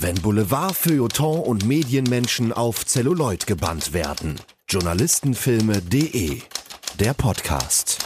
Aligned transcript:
Wenn 0.00 0.14
Boulevard, 0.14 0.76
Feuilleton 0.76 1.40
und 1.40 1.66
Medienmenschen 1.66 2.52
auf 2.52 2.86
Zelluloid 2.86 3.48
gebannt 3.48 3.92
werden. 3.92 4.36
Journalistenfilme.de 4.68 6.40
Der 7.00 7.14
Podcast. 7.14 7.98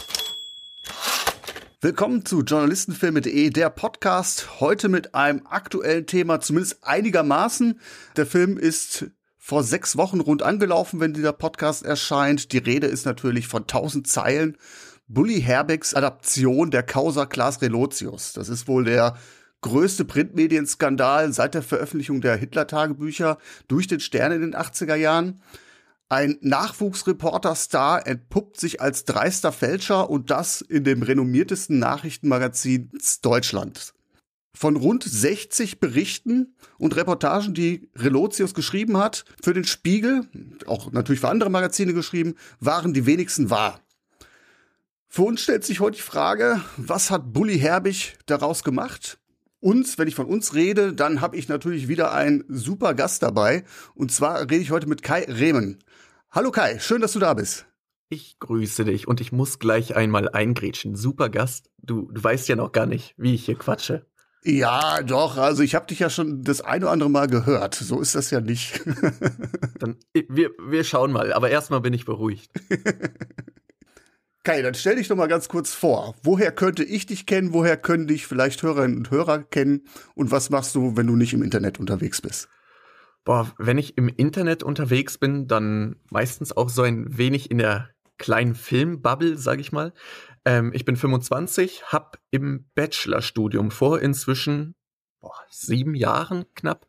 Willkommen 1.83 2.25
zu 2.25 2.41
Journalistenfilme.de, 2.45 3.51
der 3.51 3.69
Podcast. 3.69 4.59
Heute 4.61 4.89
mit 4.89 5.15
einem 5.15 5.47
aktuellen 5.47 6.07
Thema, 6.07 6.41
zumindest 6.41 6.79
einigermaßen. 6.81 7.79
Der 8.17 8.25
Film 8.25 8.57
ist 8.57 9.11
vor 9.37 9.63
sechs 9.63 9.99
Wochen 9.99 10.21
rund 10.21 10.43
angelaufen, 10.43 10.99
wenn 10.99 11.13
dieser 11.13 11.35
Podcast 11.35 11.85
erscheint. 11.85 12.53
Die 12.53 12.59
Rede 12.59 12.87
ist 12.87 13.05
natürlich 13.05 13.49
von 13.49 13.67
tausend 13.67 14.07
Zeilen. 14.07 14.57
Bully 15.09 15.43
Herbecks 15.43 15.93
Adaption 15.93 16.71
der 16.71 16.85
Causa 16.85 17.27
Class 17.27 17.61
Relotius. 17.61 18.33
Das 18.33 18.49
ist 18.49 18.67
wohl 18.67 18.85
der 18.85 19.19
größte 19.63 20.05
Printmedienskandal 20.05 21.33
seit 21.33 21.55
der 21.55 21.63
Veröffentlichung 21.63 22.21
der 22.21 22.37
Hitler-Tagebücher 22.37 23.39
durch 23.69 23.87
den 23.87 24.01
Stern 24.01 24.33
in 24.33 24.43
den 24.43 24.55
80er 24.55 24.97
Jahren. 24.97 25.41
Ein 26.09 26.37
Nachwuchsreporter-Star 26.43 28.07
entpuppt 28.07 28.61
sich 28.61 28.83
als 28.83 29.07
dreister 29.07 29.51
Fälscher 29.51 30.11
und 30.11 30.31
das 30.31 30.61
in 30.61 30.85
dem 30.85 31.03
renommiertesten 31.03 31.79
Nachrichtenmagazin 31.79 32.91
Deutschlands. 33.23 33.95
Von 34.55 34.77
rund 34.77 35.05
60 35.05 35.81
Berichten 35.81 36.55
und 36.77 36.95
Reportagen, 36.97 37.55
die 37.55 37.89
Relotius 37.97 38.53
geschrieben 38.53 38.99
hat, 38.99 39.25
für 39.43 39.55
den 39.55 39.65
Spiegel, 39.65 40.29
auch 40.67 40.93
natürlich 40.93 41.21
für 41.21 41.31
andere 41.31 41.49
Magazine 41.49 41.95
geschrieben, 41.95 42.35
waren 42.61 42.93
die 42.93 43.07
wenigsten 43.07 43.49
wahr. 43.49 43.81
Für 45.09 45.23
uns 45.23 45.41
stellt 45.41 45.65
sich 45.65 45.81
heute 45.81 45.97
die 45.97 46.03
Frage, 46.03 46.63
was 46.77 47.11
hat 47.11 47.33
Bully 47.33 47.59
Herbig 47.59 48.19
daraus 48.27 48.65
gemacht? 48.65 49.19
Uns, 49.63 49.97
wenn 49.97 50.09
ich 50.09 50.17
von 50.17 50.27
uns 50.27 50.55
rede, 50.55 50.93
dann 50.93 51.21
habe 51.21 51.37
ich 51.37 51.49
natürlich 51.49 51.87
wieder 51.87 52.13
einen 52.13 52.45
super 52.49 52.95
Gast 52.95 53.23
dabei. 53.23 53.63
Und 53.95 54.11
zwar 54.11 54.41
rede 54.41 54.57
ich 54.57 54.73
heute 54.73 54.89
mit 54.89 55.05
Kai 55.05 55.23
Rehmen. 55.29 55.79
Hallo 56.33 56.51
Kai, 56.51 56.81
schön, 56.81 57.01
dass 57.01 57.13
du 57.13 57.21
da 57.21 57.33
bist. 57.35 57.67
Ich 58.09 58.41
grüße 58.41 58.85
dich 58.85 59.07
und 59.07 59.21
ich 59.21 59.31
muss 59.31 59.61
gleich 59.61 59.95
einmal 59.95 60.29
eingrätschen. 60.29 60.97
Super 60.97 61.29
Gast. 61.29 61.71
Du, 61.81 62.11
du 62.11 62.25
weißt 62.25 62.49
ja 62.49 62.57
noch 62.57 62.73
gar 62.73 62.87
nicht, 62.87 63.15
wie 63.17 63.37
ich 63.37 63.45
hier 63.45 63.55
quatsche. 63.55 64.05
Ja, 64.43 65.01
doch. 65.01 65.37
Also 65.37 65.63
ich 65.63 65.77
habe 65.77 65.87
dich 65.87 66.01
ja 66.01 66.11
schon 66.11 66.43
das 66.43 66.61
ein 66.61 66.83
oder 66.83 66.91
andere 66.91 67.11
Mal 67.11 67.29
gehört. 67.29 67.77
So 67.77 68.01
ist 68.01 68.17
das 68.17 68.33
ja 68.33 68.41
nicht. 68.41 68.81
Dann 69.79 69.97
wir, 70.13 70.51
wir 70.59 70.83
schauen 70.83 71.13
mal. 71.13 71.33
Aber 71.33 71.51
erstmal 71.51 71.81
bin 71.81 71.95
ich 71.95 72.05
beruhigt. 72.05 72.51
Kai, 74.45 74.61
dann 74.61 74.75
stell 74.75 74.97
dich 74.97 75.07
doch 75.07 75.17
mal 75.17 75.29
ganz 75.29 75.49
kurz 75.49 75.73
vor. 75.73 76.17
Woher 76.25 76.51
könnte 76.51 76.83
ich 76.83 77.07
dich 77.07 77.27
kennen? 77.27 77.53
Woher 77.53 77.77
können 77.77 78.09
dich 78.09 78.27
vielleicht 78.27 78.63
Hörerinnen 78.63 78.97
und 78.97 79.11
Hörer 79.13 79.45
kennen? 79.45 79.85
Und 80.17 80.33
was 80.33 80.51
machst 80.51 80.75
du, 80.75 80.97
wenn 80.97 81.07
du 81.07 81.15
nicht 81.15 81.33
im 81.33 81.45
Internet 81.45 81.79
unterwegs 81.79 82.21
bist? 82.21 82.49
Boah, 83.25 83.53
wenn 83.57 83.79
ich 83.79 83.97
im 83.97 84.09
Internet 84.09 84.65
unterwegs 84.65 85.17
bin, 85.17 85.47
dann 85.47 85.95
meistens 86.11 86.57
auch 86.57 86.69
so 86.71 86.83
ein 86.83 87.17
wenig 87.17 87.53
in 87.53 87.59
der 87.59 87.91
kleinen 88.19 88.57
Filmbubble, 88.57 89.39
sag 89.39 89.61
ich 89.61 89.71
mal. 89.71 89.93
Ähm, 90.45 90.73
ich 90.75 90.85
bin 90.85 90.97
25, 90.97 91.85
hab 91.85 92.19
im 92.33 92.67
Bachelorstudium 92.75 93.71
vor 93.71 94.01
inzwischen 94.01 94.75
boah, 95.21 95.37
sieben 95.51 95.95
Jahren 95.95 96.47
knapp 96.55 96.87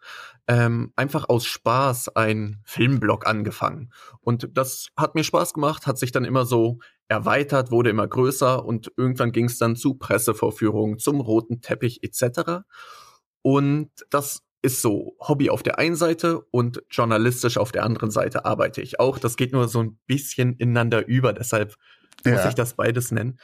ähm, 0.47 0.91
einfach 0.95 1.30
aus 1.30 1.45
Spaß 1.45 2.16
ein 2.16 2.61
Filmblog 2.66 3.25
angefangen. 3.25 3.91
Und 4.19 4.50
das 4.53 4.88
hat 4.97 5.16
mir 5.16 5.23
Spaß 5.23 5.53
gemacht, 5.53 5.88
hat 5.88 5.97
sich 5.97 6.11
dann 6.11 6.25
immer 6.25 6.45
so 6.45 6.80
erweitert, 7.08 7.72
wurde 7.72 7.89
immer 7.89 8.08
größer 8.08 8.66
und 8.66 8.91
irgendwann 8.97 9.31
ging 9.31 9.45
es 9.45 9.58
dann 9.58 9.75
zu 9.75 9.95
Pressevorführungen, 9.95 11.00
zum 11.00 11.22
roten 11.22 11.61
Teppich 11.61 12.03
etc. 12.03 12.63
Und 13.41 13.91
das 14.09 14.41
ist 14.61 14.81
so 14.81 15.16
Hobby 15.19 15.50
auf 15.50 15.61
der 15.61 15.77
einen 15.77 15.95
Seite 15.95 16.41
und 16.52 16.81
journalistisch 16.89 17.57
auf 17.57 17.72
der 17.72 17.83
anderen 17.83 18.11
Seite 18.11 18.45
arbeite 18.45 18.81
ich 18.81 19.00
auch. 19.00 19.19
Das 19.19 19.35
geht 19.35 19.52
nur 19.52 19.67
so 19.67 19.83
ein 19.83 20.00
bisschen 20.07 20.55
ineinander 20.55 21.05
über, 21.05 21.33
deshalb 21.33 21.75
ja. 22.25 22.34
muss 22.34 22.46
ich 22.46 22.56
das 22.56 22.75
beides 22.75 23.12
nennen. 23.12 23.40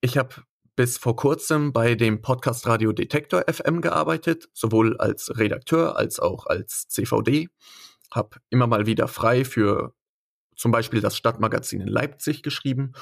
Ich 0.00 0.18
habe 0.18 0.34
bis 0.76 0.98
vor 0.98 1.16
kurzem 1.16 1.72
bei 1.72 1.94
dem 1.94 2.20
Podcast 2.20 2.66
Radio 2.66 2.92
Detektor 2.92 3.44
FM 3.48 3.80
gearbeitet, 3.80 4.48
sowohl 4.52 4.96
als 4.98 5.38
Redakteur 5.38 5.96
als 5.96 6.18
auch 6.18 6.46
als 6.46 6.88
CVD. 6.88 7.48
Hab 8.10 8.40
immer 8.50 8.66
mal 8.66 8.86
wieder 8.86 9.08
frei 9.08 9.44
für 9.44 9.94
zum 10.56 10.72
Beispiel 10.72 11.00
das 11.00 11.16
Stadtmagazin 11.16 11.80
in 11.80 11.88
Leipzig 11.88 12.42
geschrieben 12.42 12.92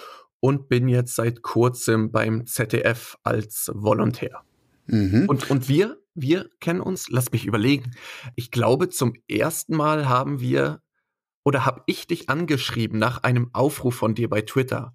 und 0.40 0.68
bin 0.68 0.88
jetzt 0.88 1.14
seit 1.14 1.42
kurzem 1.42 2.10
beim 2.10 2.46
ZDF 2.46 3.16
als 3.22 3.70
Volontär. 3.74 4.42
Mhm. 4.86 5.28
Und, 5.28 5.50
und 5.50 5.68
wir, 5.68 5.98
wir 6.14 6.50
kennen 6.60 6.80
uns, 6.80 7.08
lass 7.08 7.32
mich 7.32 7.46
überlegen. 7.46 7.92
Ich 8.36 8.50
glaube, 8.50 8.88
zum 8.88 9.14
ersten 9.28 9.76
Mal 9.76 10.08
haben 10.08 10.40
wir 10.40 10.80
oder 11.44 11.64
habe 11.64 11.82
ich 11.86 12.06
dich 12.06 12.28
angeschrieben 12.28 12.98
nach 12.98 13.22
einem 13.22 13.50
Aufruf 13.52 13.94
von 13.94 14.14
dir 14.14 14.28
bei 14.28 14.42
Twitter. 14.42 14.94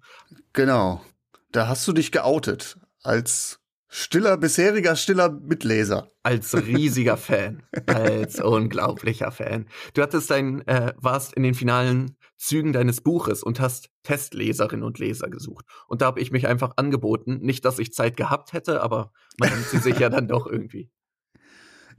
Genau. 0.52 1.02
Da 1.50 1.68
hast 1.68 1.86
du 1.88 1.92
dich 1.92 2.12
geoutet 2.12 2.78
als 3.02 3.60
stiller, 3.88 4.36
bisheriger 4.36 4.96
stiller 4.96 5.30
Mitleser. 5.30 6.10
Als 6.22 6.54
riesiger 6.54 7.16
Fan. 7.16 7.62
Als 7.86 8.40
unglaublicher 8.40 9.32
Fan. 9.32 9.66
Du 9.94 10.02
hattest 10.02 10.30
dein, 10.30 10.66
äh, 10.66 10.92
warst 10.96 11.32
in 11.34 11.42
den 11.42 11.54
finalen 11.54 12.16
Zügen 12.36 12.72
deines 12.72 13.00
Buches 13.00 13.42
und 13.42 13.60
hast 13.60 13.88
Testleserinnen 14.02 14.84
und 14.84 14.98
Leser 14.98 15.28
gesucht. 15.28 15.64
Und 15.88 16.02
da 16.02 16.06
habe 16.06 16.20
ich 16.20 16.30
mich 16.30 16.46
einfach 16.46 16.74
angeboten. 16.76 17.38
Nicht, 17.40 17.64
dass 17.64 17.78
ich 17.78 17.92
Zeit 17.92 18.16
gehabt 18.16 18.52
hätte, 18.52 18.82
aber 18.82 19.12
man 19.38 19.50
nimmt 19.50 19.66
sie 19.66 19.78
sich 19.78 19.98
ja 19.98 20.08
dann 20.08 20.28
doch 20.28 20.46
irgendwie. 20.46 20.90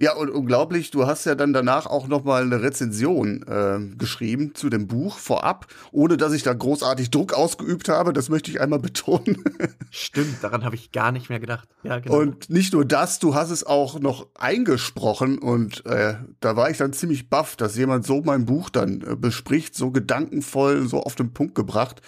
Ja, 0.01 0.13
und 0.13 0.29
unglaublich, 0.29 0.91
du 0.91 1.07
hast 1.07 1.25
ja 1.25 1.35
dann 1.35 1.51
danach 1.51 1.85
auch 1.85 2.07
noch 2.07 2.23
mal 2.23 2.43
eine 2.43 2.61
Rezension 2.61 3.43
äh, 3.43 3.79
geschrieben 3.97 4.55
zu 4.55 4.69
dem 4.69 4.87
Buch 4.87 5.17
vorab, 5.17 5.67
ohne 5.91 6.15
dass 6.15 6.31
ich 6.31 6.41
da 6.41 6.53
großartig 6.53 7.11
Druck 7.11 7.33
ausgeübt 7.33 7.89
habe. 7.89 8.13
Das 8.13 8.29
möchte 8.29 8.49
ich 8.49 8.61
einmal 8.61 8.79
betonen. 8.79 9.43
Stimmt, 9.89 10.41
daran 10.41 10.63
habe 10.63 10.75
ich 10.75 10.93
gar 10.93 11.11
nicht 11.11 11.29
mehr 11.29 11.41
gedacht. 11.41 11.67
Ja, 11.83 11.99
genau. 11.99 12.17
Und 12.17 12.49
nicht 12.49 12.71
nur 12.71 12.85
das, 12.85 13.19
du 13.19 13.35
hast 13.35 13.49
es 13.49 13.65
auch 13.65 13.99
noch 13.99 14.27
eingesprochen 14.35 15.37
und 15.37 15.85
äh, 15.85 16.15
da 16.39 16.55
war 16.55 16.69
ich 16.69 16.77
dann 16.77 16.93
ziemlich 16.93 17.29
baff, 17.29 17.57
dass 17.57 17.75
jemand 17.75 18.05
so 18.05 18.21
mein 18.21 18.45
Buch 18.45 18.69
dann 18.69 19.01
äh, 19.01 19.17
bespricht, 19.17 19.75
so 19.75 19.91
gedankenvoll, 19.91 20.87
so 20.87 21.01
auf 21.01 21.15
den 21.15 21.33
Punkt 21.33 21.55
gebracht. 21.55 22.01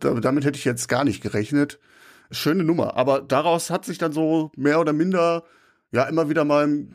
Da, 0.00 0.12
damit 0.12 0.44
hätte 0.44 0.58
ich 0.58 0.66
jetzt 0.66 0.86
gar 0.86 1.04
nicht 1.04 1.22
gerechnet. 1.22 1.78
Schöne 2.30 2.62
Nummer. 2.62 2.94
Aber 2.98 3.22
daraus 3.22 3.70
hat 3.70 3.86
sich 3.86 3.96
dann 3.96 4.12
so 4.12 4.52
mehr 4.54 4.80
oder 4.80 4.92
minder 4.92 5.44
ja 5.92 6.04
immer 6.04 6.28
wieder 6.28 6.44
mal 6.44 6.86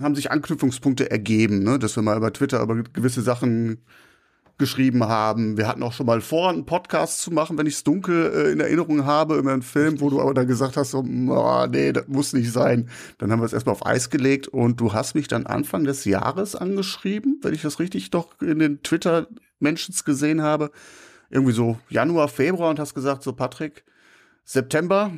haben 0.00 0.14
sich 0.14 0.30
Anknüpfungspunkte 0.30 1.10
ergeben, 1.10 1.62
ne? 1.62 1.78
dass 1.78 1.96
wir 1.96 2.02
mal 2.02 2.16
über 2.16 2.32
Twitter 2.32 2.62
über 2.62 2.76
gewisse 2.76 3.22
Sachen 3.22 3.82
geschrieben 4.60 5.04
haben. 5.04 5.56
Wir 5.56 5.66
hatten 5.66 5.82
auch 5.82 5.92
schon 5.92 6.06
mal 6.06 6.20
vor, 6.20 6.50
einen 6.50 6.66
Podcast 6.66 7.20
zu 7.22 7.32
machen, 7.32 7.58
wenn 7.58 7.66
ich 7.66 7.74
es 7.74 7.84
dunkel 7.84 8.30
äh, 8.32 8.52
in 8.52 8.60
Erinnerung 8.60 9.04
habe, 9.04 9.36
über 9.36 9.52
einen 9.52 9.62
Film, 9.62 10.00
wo 10.00 10.10
du 10.10 10.20
aber 10.20 10.34
dann 10.34 10.46
gesagt 10.46 10.76
hast, 10.76 10.92
so, 10.92 10.98
oh, 10.98 11.66
nee, 11.66 11.92
das 11.92 12.06
muss 12.06 12.32
nicht 12.32 12.52
sein. 12.52 12.88
Dann 13.18 13.32
haben 13.32 13.40
wir 13.40 13.46
es 13.46 13.52
erstmal 13.52 13.74
auf 13.74 13.84
Eis 13.84 14.10
gelegt 14.10 14.46
und 14.46 14.78
du 14.78 14.92
hast 14.92 15.14
mich 15.14 15.26
dann 15.26 15.46
Anfang 15.46 15.84
des 15.84 16.04
Jahres 16.04 16.54
angeschrieben, 16.54 17.40
wenn 17.42 17.54
ich 17.54 17.62
das 17.62 17.80
richtig 17.80 18.10
doch 18.10 18.40
in 18.40 18.60
den 18.60 18.82
Twitter-Mentions 18.82 20.04
gesehen 20.04 20.42
habe. 20.42 20.70
Irgendwie 21.30 21.52
so 21.52 21.78
Januar, 21.88 22.28
Februar 22.28 22.70
und 22.70 22.78
hast 22.78 22.94
gesagt, 22.94 23.22
so 23.22 23.32
Patrick, 23.32 23.84
September, 24.44 25.12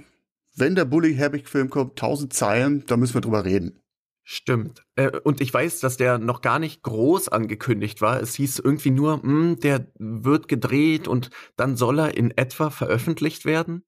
wenn 0.55 0.77
der 0.77 0.85
Bully 0.85 1.15
Herbig-Film 1.15 1.69
kommt, 1.69 1.97
tausend 1.99 2.33
Zeilen, 2.33 2.85
da 2.87 2.97
müssen 2.97 3.15
wir 3.15 3.23
drüber 3.23 3.45
reden. 3.45 3.82
Stimmt. 4.25 4.85
Äh, 4.95 5.11
und 5.25 5.41
ich 5.41 5.53
weiß, 5.53 5.81
dass 5.81 5.97
der 5.97 6.19
noch 6.19 6.43
gar 6.43 6.59
nicht 6.59 6.83
groß 6.83 7.29
angekündigt 7.29 8.01
war. 8.01 8.21
Es 8.21 8.35
hieß 8.35 8.61
irgendwie 8.61 8.91
nur, 8.91 9.17
mh, 9.17 9.23
hm, 9.23 9.61
der 9.61 9.87
wird 9.99 10.49
gedreht 10.49 11.09
und 11.09 11.31
dann 11.57 11.77
soll 11.77 11.99
er 11.99 12.17
in 12.17 12.31
etwa 12.31 12.71
veröffentlicht 12.71 13.45
werden. 13.45 13.85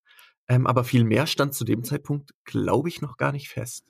Ähm, 0.49 0.67
aber 0.67 0.85
viel 0.85 1.05
mehr 1.05 1.27
stand 1.27 1.55
zu 1.55 1.65
dem 1.65 1.85
Zeitpunkt, 1.85 2.33
glaube 2.45 2.89
ich, 2.89 3.01
noch 3.01 3.17
gar 3.17 3.33
nicht 3.33 3.49
fest. 3.49 3.85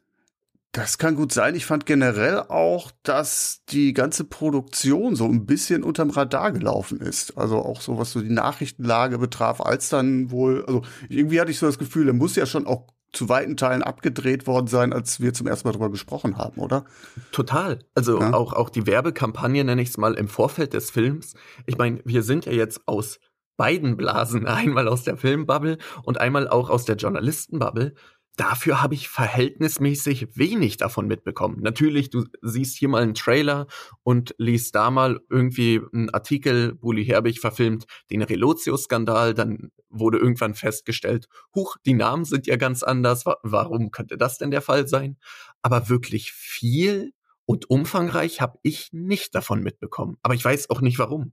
Das 0.74 0.98
kann 0.98 1.14
gut 1.14 1.32
sein. 1.32 1.54
Ich 1.54 1.66
fand 1.66 1.86
generell 1.86 2.40
auch, 2.40 2.90
dass 3.04 3.62
die 3.68 3.92
ganze 3.92 4.24
Produktion 4.24 5.14
so 5.14 5.24
ein 5.24 5.46
bisschen 5.46 5.84
unterm 5.84 6.10
Radar 6.10 6.50
gelaufen 6.50 7.00
ist. 7.00 7.38
Also 7.38 7.58
auch 7.58 7.80
so, 7.80 7.96
was 7.96 8.10
so 8.10 8.20
die 8.20 8.32
Nachrichtenlage 8.32 9.18
betraf, 9.18 9.60
als 9.60 9.88
dann 9.88 10.32
wohl, 10.32 10.64
also 10.66 10.82
irgendwie 11.08 11.40
hatte 11.40 11.52
ich 11.52 11.58
so 11.58 11.66
das 11.66 11.78
Gefühl, 11.78 12.08
er 12.08 12.14
muss 12.14 12.34
ja 12.34 12.44
schon 12.44 12.66
auch 12.66 12.88
zu 13.14 13.28
weiten 13.28 13.56
Teilen 13.56 13.82
abgedreht 13.82 14.46
worden 14.46 14.66
sein, 14.66 14.92
als 14.92 15.20
wir 15.20 15.32
zum 15.32 15.46
ersten 15.46 15.68
Mal 15.68 15.72
darüber 15.72 15.90
gesprochen 15.90 16.36
haben, 16.36 16.60
oder? 16.60 16.84
Total. 17.32 17.78
Also 17.94 18.20
ja? 18.20 18.32
auch, 18.32 18.52
auch 18.52 18.70
die 18.70 18.86
Werbekampagne, 18.86 19.64
nenne 19.64 19.82
ich 19.82 19.88
es 19.90 19.96
mal, 19.96 20.14
im 20.14 20.28
Vorfeld 20.28 20.74
des 20.74 20.90
Films. 20.90 21.34
Ich 21.66 21.78
meine, 21.78 22.00
wir 22.04 22.22
sind 22.22 22.46
ja 22.46 22.52
jetzt 22.52 22.82
aus 22.86 23.20
beiden 23.56 23.96
Blasen, 23.96 24.46
einmal 24.46 24.88
aus 24.88 25.04
der 25.04 25.16
Filmbubble 25.16 25.78
und 26.02 26.20
einmal 26.20 26.48
auch 26.48 26.70
aus 26.70 26.84
der 26.84 26.96
Journalistenbubble. 26.96 27.94
Dafür 28.36 28.82
habe 28.82 28.94
ich 28.94 29.08
verhältnismäßig 29.08 30.36
wenig 30.36 30.76
davon 30.76 31.06
mitbekommen. 31.06 31.60
Natürlich, 31.60 32.10
du 32.10 32.24
siehst 32.42 32.76
hier 32.76 32.88
mal 32.88 33.02
einen 33.02 33.14
Trailer 33.14 33.68
und 34.02 34.34
liest 34.38 34.74
da 34.74 34.90
mal 34.90 35.20
irgendwie 35.30 35.80
einen 35.92 36.10
Artikel, 36.10 36.74
Bully 36.74 37.04
Herbig 37.04 37.38
verfilmt 37.38 37.84
den 38.10 38.22
Relotius-Skandal, 38.22 39.34
dann 39.34 39.70
wurde 39.88 40.18
irgendwann 40.18 40.54
festgestellt, 40.54 41.28
huch, 41.54 41.76
die 41.86 41.94
Namen 41.94 42.24
sind 42.24 42.48
ja 42.48 42.56
ganz 42.56 42.82
anders, 42.82 43.24
warum 43.42 43.92
könnte 43.92 44.18
das 44.18 44.38
denn 44.38 44.50
der 44.50 44.62
Fall 44.62 44.88
sein? 44.88 45.16
Aber 45.62 45.88
wirklich 45.88 46.32
viel 46.32 47.12
Und 47.46 47.68
umfangreich 47.68 48.40
habe 48.40 48.58
ich 48.62 48.88
nicht 48.92 49.34
davon 49.34 49.62
mitbekommen. 49.62 50.16
Aber 50.22 50.34
ich 50.34 50.44
weiß 50.44 50.70
auch 50.70 50.80
nicht 50.80 50.98
warum. 50.98 51.32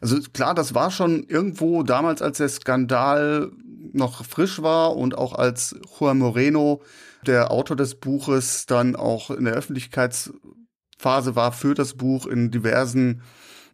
Also 0.00 0.18
klar, 0.32 0.54
das 0.54 0.74
war 0.74 0.90
schon 0.90 1.24
irgendwo 1.24 1.82
damals, 1.82 2.22
als 2.22 2.38
der 2.38 2.48
Skandal 2.48 3.50
noch 3.92 4.24
frisch 4.24 4.62
war 4.62 4.96
und 4.96 5.16
auch 5.16 5.34
als 5.34 5.76
Juan 5.98 6.18
Moreno, 6.18 6.82
der 7.26 7.50
Autor 7.50 7.76
des 7.76 7.96
Buches, 7.96 8.66
dann 8.66 8.96
auch 8.96 9.30
in 9.30 9.44
der 9.44 9.54
Öffentlichkeitsphase 9.54 11.36
war 11.36 11.52
für 11.52 11.74
das 11.74 11.94
Buch 11.94 12.26
in 12.26 12.50
diversen 12.50 13.22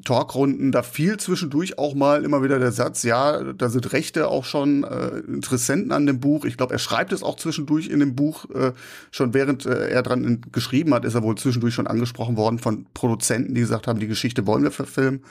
Talkrunden, 0.05 0.73
da 0.73 0.83
fiel 0.83 1.17
zwischendurch 1.17 1.79
auch 1.79 1.95
mal 1.95 2.25
immer 2.25 2.43
wieder 2.43 2.59
der 2.59 2.73
Satz, 2.73 3.03
ja, 3.03 3.53
da 3.55 3.69
sind 3.69 3.93
Rechte 3.93 4.29
auch 4.29 4.45
schon 4.45 4.85
äh, 4.85 5.19
Interessenten 5.21 5.91
an 5.93 6.07
dem 6.07 6.21
Buch. 6.21 6.45
Ich 6.45 6.57
glaube, 6.57 6.75
er 6.75 6.79
schreibt 6.79 7.13
es 7.13 7.23
auch 7.23 7.37
zwischendurch 7.37 7.89
in 7.89 8.01
dem 8.01 8.15
Buch, 8.15 8.49
äh, 8.51 8.73
schon 9.11 9.33
während 9.33 9.65
äh, 9.65 9.89
er 9.89 10.03
dran 10.03 10.25
in, 10.25 10.41
geschrieben 10.53 10.93
hat, 10.93 11.05
ist 11.05 11.15
er 11.15 11.23
wohl 11.23 11.37
zwischendurch 11.37 11.75
schon 11.75 11.87
angesprochen 11.87 12.37
worden 12.37 12.59
von 12.59 12.87
Produzenten, 12.93 13.55
die 13.55 13.63
gesagt 13.63 13.87
haben, 13.87 13.99
die 13.99 14.07
Geschichte 14.07 14.47
wollen 14.47 14.65
wir 14.65 14.71
verfilmen. 14.71 15.23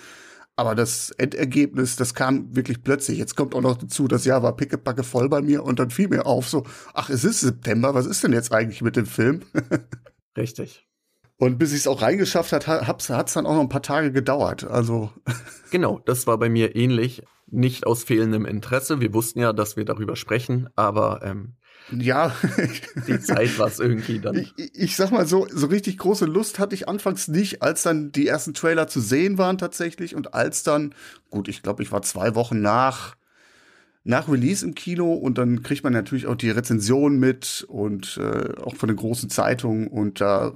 Aber 0.57 0.73
das 0.73 1.11
Endergebnis, 1.11 1.97
das 1.97 2.13
kam 2.13 2.55
wirklich 2.55 2.81
plötzlich. 2.81 3.17
Jetzt 3.17 3.35
kommt 3.35 3.53
auch 3.55 3.61
noch 3.61 3.77
dazu, 3.77 4.07
das 4.07 4.23
Jahr 4.23 4.41
war 4.41 4.55
pickepacke 4.55 5.03
voll 5.03 5.27
bei 5.27 5.41
mir 5.41 5.63
und 5.63 5.79
dann 5.79 5.89
fiel 5.89 6.07
mir 6.07 6.25
auf, 6.25 6.47
so, 6.47 6.63
ach, 6.93 7.09
es 7.09 7.25
ist 7.25 7.41
September, 7.41 7.93
was 7.93 8.05
ist 8.05 8.23
denn 8.23 8.31
jetzt 8.31 8.53
eigentlich 8.53 8.81
mit 8.81 8.95
dem 8.95 9.05
Film? 9.05 9.41
Richtig. 10.37 10.87
Und 11.37 11.57
bis 11.57 11.73
ich 11.73 11.79
es 11.79 11.87
auch 11.87 12.01
reingeschafft 12.01 12.53
hat, 12.53 12.67
hat 12.67 13.01
es 13.01 13.33
dann 13.33 13.45
auch 13.45 13.55
noch 13.55 13.61
ein 13.61 13.69
paar 13.69 13.81
Tage 13.81 14.11
gedauert. 14.11 14.63
Also. 14.63 15.11
Genau, 15.71 15.99
das 16.05 16.25
war 16.25 16.37
bei 16.37 16.47
mir 16.47 16.75
ähnlich. 16.75 17.23
Nicht 17.47 17.85
aus 17.85 18.03
fehlendem 18.03 18.45
Interesse. 18.45 19.01
Wir 19.01 19.13
wussten 19.13 19.39
ja, 19.39 19.51
dass 19.51 19.75
wir 19.75 19.83
darüber 19.83 20.15
sprechen, 20.15 20.69
aber 20.75 21.21
ähm, 21.23 21.55
ja, 21.91 22.35
die 23.07 23.19
Zeit 23.19 23.57
war 23.59 23.67
es 23.67 23.79
irgendwie 23.79 24.19
dann. 24.19 24.35
Ich, 24.35 24.53
ich 24.57 24.95
sag 24.95 25.11
mal 25.11 25.27
so, 25.27 25.47
so 25.51 25.67
richtig 25.67 25.97
große 25.97 26.25
Lust 26.25 26.59
hatte 26.59 26.75
ich 26.75 26.87
anfangs 26.87 27.27
nicht, 27.27 27.61
als 27.61 27.83
dann 27.83 28.11
die 28.11 28.27
ersten 28.27 28.53
Trailer 28.53 28.87
zu 28.87 29.01
sehen 29.01 29.37
waren 29.37 29.57
tatsächlich 29.57 30.15
und 30.15 30.33
als 30.33 30.63
dann, 30.63 30.95
gut, 31.29 31.47
ich 31.47 31.61
glaube, 31.61 31.83
ich 31.83 31.91
war 31.91 32.01
zwei 32.01 32.35
Wochen 32.35 32.61
nach 32.61 33.15
nach 34.07 34.29
Release 34.29 34.63
im 34.63 34.75
Kino 34.75 35.13
und 35.13 35.39
dann 35.39 35.63
kriegt 35.63 35.83
man 35.83 35.91
natürlich 35.91 36.27
auch 36.27 36.35
die 36.35 36.51
Rezension 36.51 37.17
mit 37.17 37.65
und 37.67 38.19
äh, 38.21 38.53
auch 38.61 38.75
von 38.75 38.87
den 38.87 38.97
großen 38.97 39.31
Zeitungen 39.31 39.87
und 39.87 40.21
da 40.21 40.53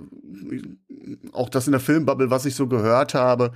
äh, 0.52 0.62
auch 1.32 1.50
das 1.50 1.66
in 1.68 1.72
der 1.72 1.82
Filmbubble, 1.82 2.30
was 2.30 2.46
ich 2.46 2.54
so 2.54 2.68
gehört 2.68 3.16
habe, 3.16 3.52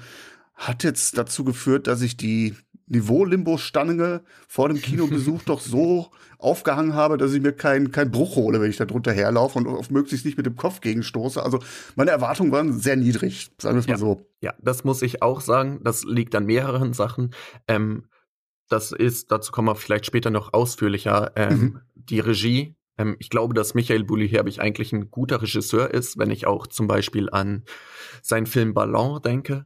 hat 0.55 0.83
jetzt 0.83 1.17
dazu 1.17 1.43
geführt, 1.43 1.85
dass 1.85 2.01
ich 2.01 2.17
die 2.17 2.55
Niveau-Limbo-Stange 2.87 4.21
vor 4.47 4.67
dem 4.67 4.81
Kinobesuch 4.81 5.41
doch 5.45 5.61
so 5.61 6.09
aufgehangen 6.43 6.93
habe, 6.93 7.17
dass 7.17 7.33
ich 7.33 7.41
mir 7.41 7.53
keinen 7.53 7.91
kein 7.91 8.11
Bruch 8.11 8.35
hole, 8.35 8.61
wenn 8.61 8.69
ich 8.69 8.77
da 8.77 8.85
drunter 8.85 9.11
herlaufe 9.11 9.57
und 9.57 9.67
auf 9.67 9.89
möglichst 9.89 10.25
nicht 10.25 10.37
mit 10.37 10.45
dem 10.45 10.55
Kopf 10.55 10.81
gegenstoße. 10.81 11.41
Also 11.41 11.59
meine 11.95 12.11
Erwartungen 12.11 12.51
waren 12.51 12.77
sehr 12.77 12.95
niedrig, 12.95 13.51
sagen 13.57 13.75
wir 13.75 13.79
es 13.79 13.87
ja, 13.87 13.93
mal 13.93 13.99
so. 13.99 14.25
Ja, 14.41 14.53
das 14.59 14.83
muss 14.83 15.01
ich 15.01 15.21
auch 15.21 15.41
sagen. 15.41 15.79
Das 15.83 16.03
liegt 16.03 16.35
an 16.35 16.45
mehreren 16.45 16.93
Sachen. 16.93 17.33
Ähm, 17.67 18.05
das 18.69 18.91
ist, 18.91 19.31
dazu 19.31 19.51
kommen 19.51 19.67
wir 19.67 19.75
vielleicht 19.75 20.05
später 20.05 20.29
noch 20.29 20.53
ausführlicher, 20.53 21.31
ähm, 21.35 21.59
mhm. 21.59 21.79
die 21.95 22.19
Regie. 22.19 22.75
Ähm, 22.97 23.15
ich 23.19 23.29
glaube, 23.29 23.53
dass 23.53 23.73
Michael 23.73 24.03
Bulli-Herbig 24.03 24.59
eigentlich 24.59 24.93
ein 24.93 25.11
guter 25.11 25.41
Regisseur 25.41 25.91
ist, 25.91 26.17
wenn 26.17 26.31
ich 26.31 26.47
auch 26.47 26.67
zum 26.67 26.87
Beispiel 26.87 27.29
an 27.29 27.63
seinen 28.21 28.45
Film 28.45 28.73
Ballon 28.73 29.21
denke. 29.21 29.65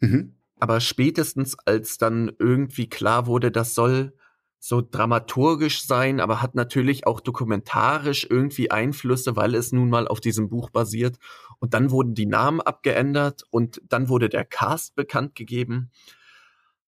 Mhm. 0.00 0.34
Aber 0.60 0.80
spätestens 0.80 1.56
als 1.66 1.98
dann 1.98 2.32
irgendwie 2.38 2.88
klar 2.88 3.26
wurde, 3.26 3.50
das 3.50 3.74
soll 3.74 4.12
so 4.58 4.82
dramaturgisch 4.82 5.84
sein, 5.86 6.20
aber 6.20 6.42
hat 6.42 6.54
natürlich 6.54 7.06
auch 7.06 7.20
dokumentarisch 7.20 8.26
irgendwie 8.28 8.70
Einflüsse, 8.70 9.36
weil 9.36 9.54
es 9.54 9.72
nun 9.72 9.88
mal 9.88 10.08
auf 10.08 10.20
diesem 10.20 10.48
Buch 10.48 10.70
basiert. 10.70 11.16
Und 11.60 11.74
dann 11.74 11.90
wurden 11.90 12.14
die 12.14 12.26
Namen 12.26 12.60
abgeändert 12.60 13.44
und 13.50 13.80
dann 13.88 14.08
wurde 14.08 14.28
der 14.28 14.44
Cast 14.44 14.94
bekannt 14.96 15.34
gegeben. 15.34 15.90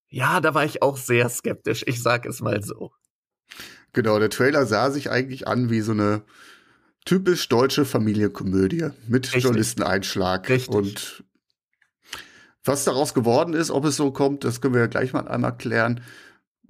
Ja, 0.09 0.41
da 0.41 0.55
war 0.55 0.65
ich 0.65 0.83
auch 0.83 0.97
sehr 0.97 1.29
skeptisch, 1.29 1.85
ich 1.87 2.03
sag 2.03 2.27
es 2.27 2.41
mal 2.41 2.63
so. 2.63 2.93
Genau, 3.93 4.19
der 4.19 4.31
Trailer 4.31 4.67
sah 4.67 4.91
sich 4.91 5.11
eigentlich 5.11 5.47
an 5.47 5.71
wie 5.71 5.81
so 5.81 5.93
eine 5.93 6.23
typisch 7.05 7.49
deutsche 7.49 7.85
Familienkomödie 7.85 8.91
mit 9.09 9.27
Richtig. 9.27 9.45
Journalisteneinschlag. 9.45 10.49
Richtig. 10.49 10.75
Und 10.75 11.25
was 12.65 12.85
daraus 12.85 13.15
geworden 13.15 13.55
ist, 13.55 13.71
ob 13.71 13.85
es 13.85 13.97
so 13.97 14.13
kommt, 14.13 14.45
das 14.45 14.61
können 14.61 14.75
wir 14.75 14.83
ja 14.83 14.87
gleich 14.87 15.13
mal 15.13 15.27
einmal 15.27 15.57
klären. 15.57 16.03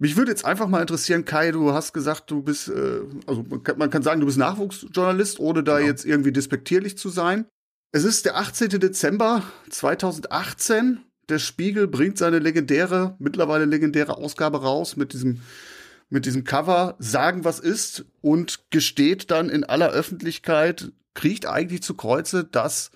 Mich 0.00 0.16
würde 0.16 0.30
jetzt 0.30 0.46
einfach 0.46 0.66
mal 0.66 0.80
interessieren, 0.80 1.26
Kai, 1.26 1.52
du 1.52 1.74
hast 1.74 1.92
gesagt, 1.92 2.30
du 2.30 2.42
bist, 2.42 2.70
äh, 2.70 3.02
also 3.26 3.44
man 3.48 3.62
kann, 3.62 3.76
man 3.76 3.90
kann, 3.90 4.02
sagen, 4.02 4.20
du 4.20 4.26
bist 4.26 4.38
Nachwuchsjournalist, 4.38 5.38
ohne 5.38 5.62
da 5.62 5.76
genau. 5.76 5.88
jetzt 5.88 6.06
irgendwie 6.06 6.32
despektierlich 6.32 6.96
zu 6.96 7.10
sein. 7.10 7.44
Es 7.92 8.04
ist 8.04 8.24
der 8.24 8.38
18. 8.38 8.70
Dezember 8.80 9.42
2018 9.68 11.00
der 11.28 11.38
Spiegel 11.38 11.86
bringt 11.86 12.16
seine 12.16 12.38
legendäre, 12.38 13.14
mittlerweile 13.18 13.66
legendäre 13.66 14.16
Ausgabe 14.16 14.62
raus 14.62 14.96
mit 14.96 15.12
diesem, 15.12 15.42
mit 16.08 16.24
diesem 16.24 16.44
Cover, 16.44 16.96
sagen, 16.98 17.44
was 17.44 17.60
ist 17.60 18.06
und 18.22 18.70
gesteht 18.70 19.30
dann 19.30 19.50
in 19.50 19.64
aller 19.64 19.90
Öffentlichkeit, 19.90 20.92
kriecht 21.12 21.46
eigentlich 21.46 21.82
zu 21.82 21.94
Kreuze, 21.94 22.44
dass 22.44 22.90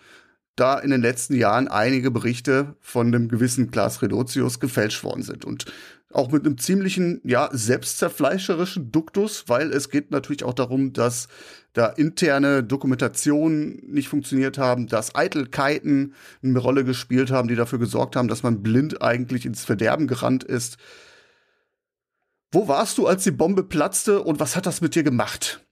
da 0.57 0.79
in 0.79 0.91
den 0.91 1.03
letzten 1.03 1.35
Jahren 1.35 1.69
einige 1.69 2.11
Berichte 2.11 2.77
von 2.81 3.13
dem 3.13 3.29
gewissen 3.29 3.71
Klaas 3.71 4.01
Redotius 4.01 4.59
gefälscht 4.59 5.05
worden 5.05 5.23
sind. 5.23 5.45
Und 5.45 5.67
auch 6.15 6.31
mit 6.31 6.45
einem 6.45 6.59
ziemlichen, 6.59 7.21
ja, 7.25 7.49
selbstzerfleischerischen 7.53 8.93
Duktus, 8.93 9.45
weil 9.49 9.73
es 9.73 9.91
geht 9.91 10.11
natürlich 10.11 10.45
auch 10.45 10.55
darum, 10.55 10.93
dass 10.93 11.29
da 11.73 11.87
interne 11.87 12.63
Dokumentationen 12.63 13.83
nicht 13.87 14.09
funktioniert 14.09 14.59
haben, 14.59 14.87
dass 14.87 15.15
Eitelkeiten 15.15 16.15
eine 16.43 16.59
Rolle 16.59 16.85
gespielt 16.85 17.31
haben, 17.31 17.49
die 17.49 17.57
dafür 17.57 17.79
gesorgt 17.79 18.17
haben, 18.17 18.29
dass 18.29 18.43
man 18.43 18.63
blind 18.63 19.03
eigentlich 19.03 19.45
ins 19.45 19.65
Verderben 19.65 20.07
gerannt 20.07 20.45
ist. 20.45 20.77
Wo 22.53 22.69
warst 22.69 22.99
du, 22.99 23.07
als 23.09 23.25
die 23.25 23.33
Bombe 23.33 23.65
platzte 23.65 24.23
und 24.23 24.39
was 24.39 24.55
hat 24.55 24.67
das 24.67 24.81
mit 24.81 24.95
dir 24.95 25.03
gemacht? 25.03 25.65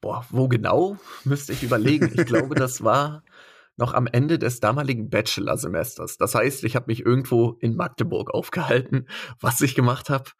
Boah, 0.00 0.24
wo 0.30 0.46
genau? 0.46 0.98
Müsste 1.24 1.52
ich 1.52 1.64
überlegen. 1.64 2.12
Ich 2.14 2.26
glaube, 2.26 2.54
das 2.54 2.84
war 2.84 3.24
noch 3.76 3.94
am 3.94 4.06
Ende 4.06 4.38
des 4.38 4.60
damaligen 4.60 5.10
Bachelor-Semesters. 5.10 6.16
Das 6.16 6.34
heißt, 6.34 6.64
ich 6.64 6.76
habe 6.76 6.86
mich 6.88 7.04
irgendwo 7.04 7.56
in 7.60 7.76
Magdeburg 7.76 8.32
aufgehalten. 8.32 9.08
Was 9.40 9.60
ich 9.60 9.74
gemacht 9.74 10.10
habe, 10.10 10.30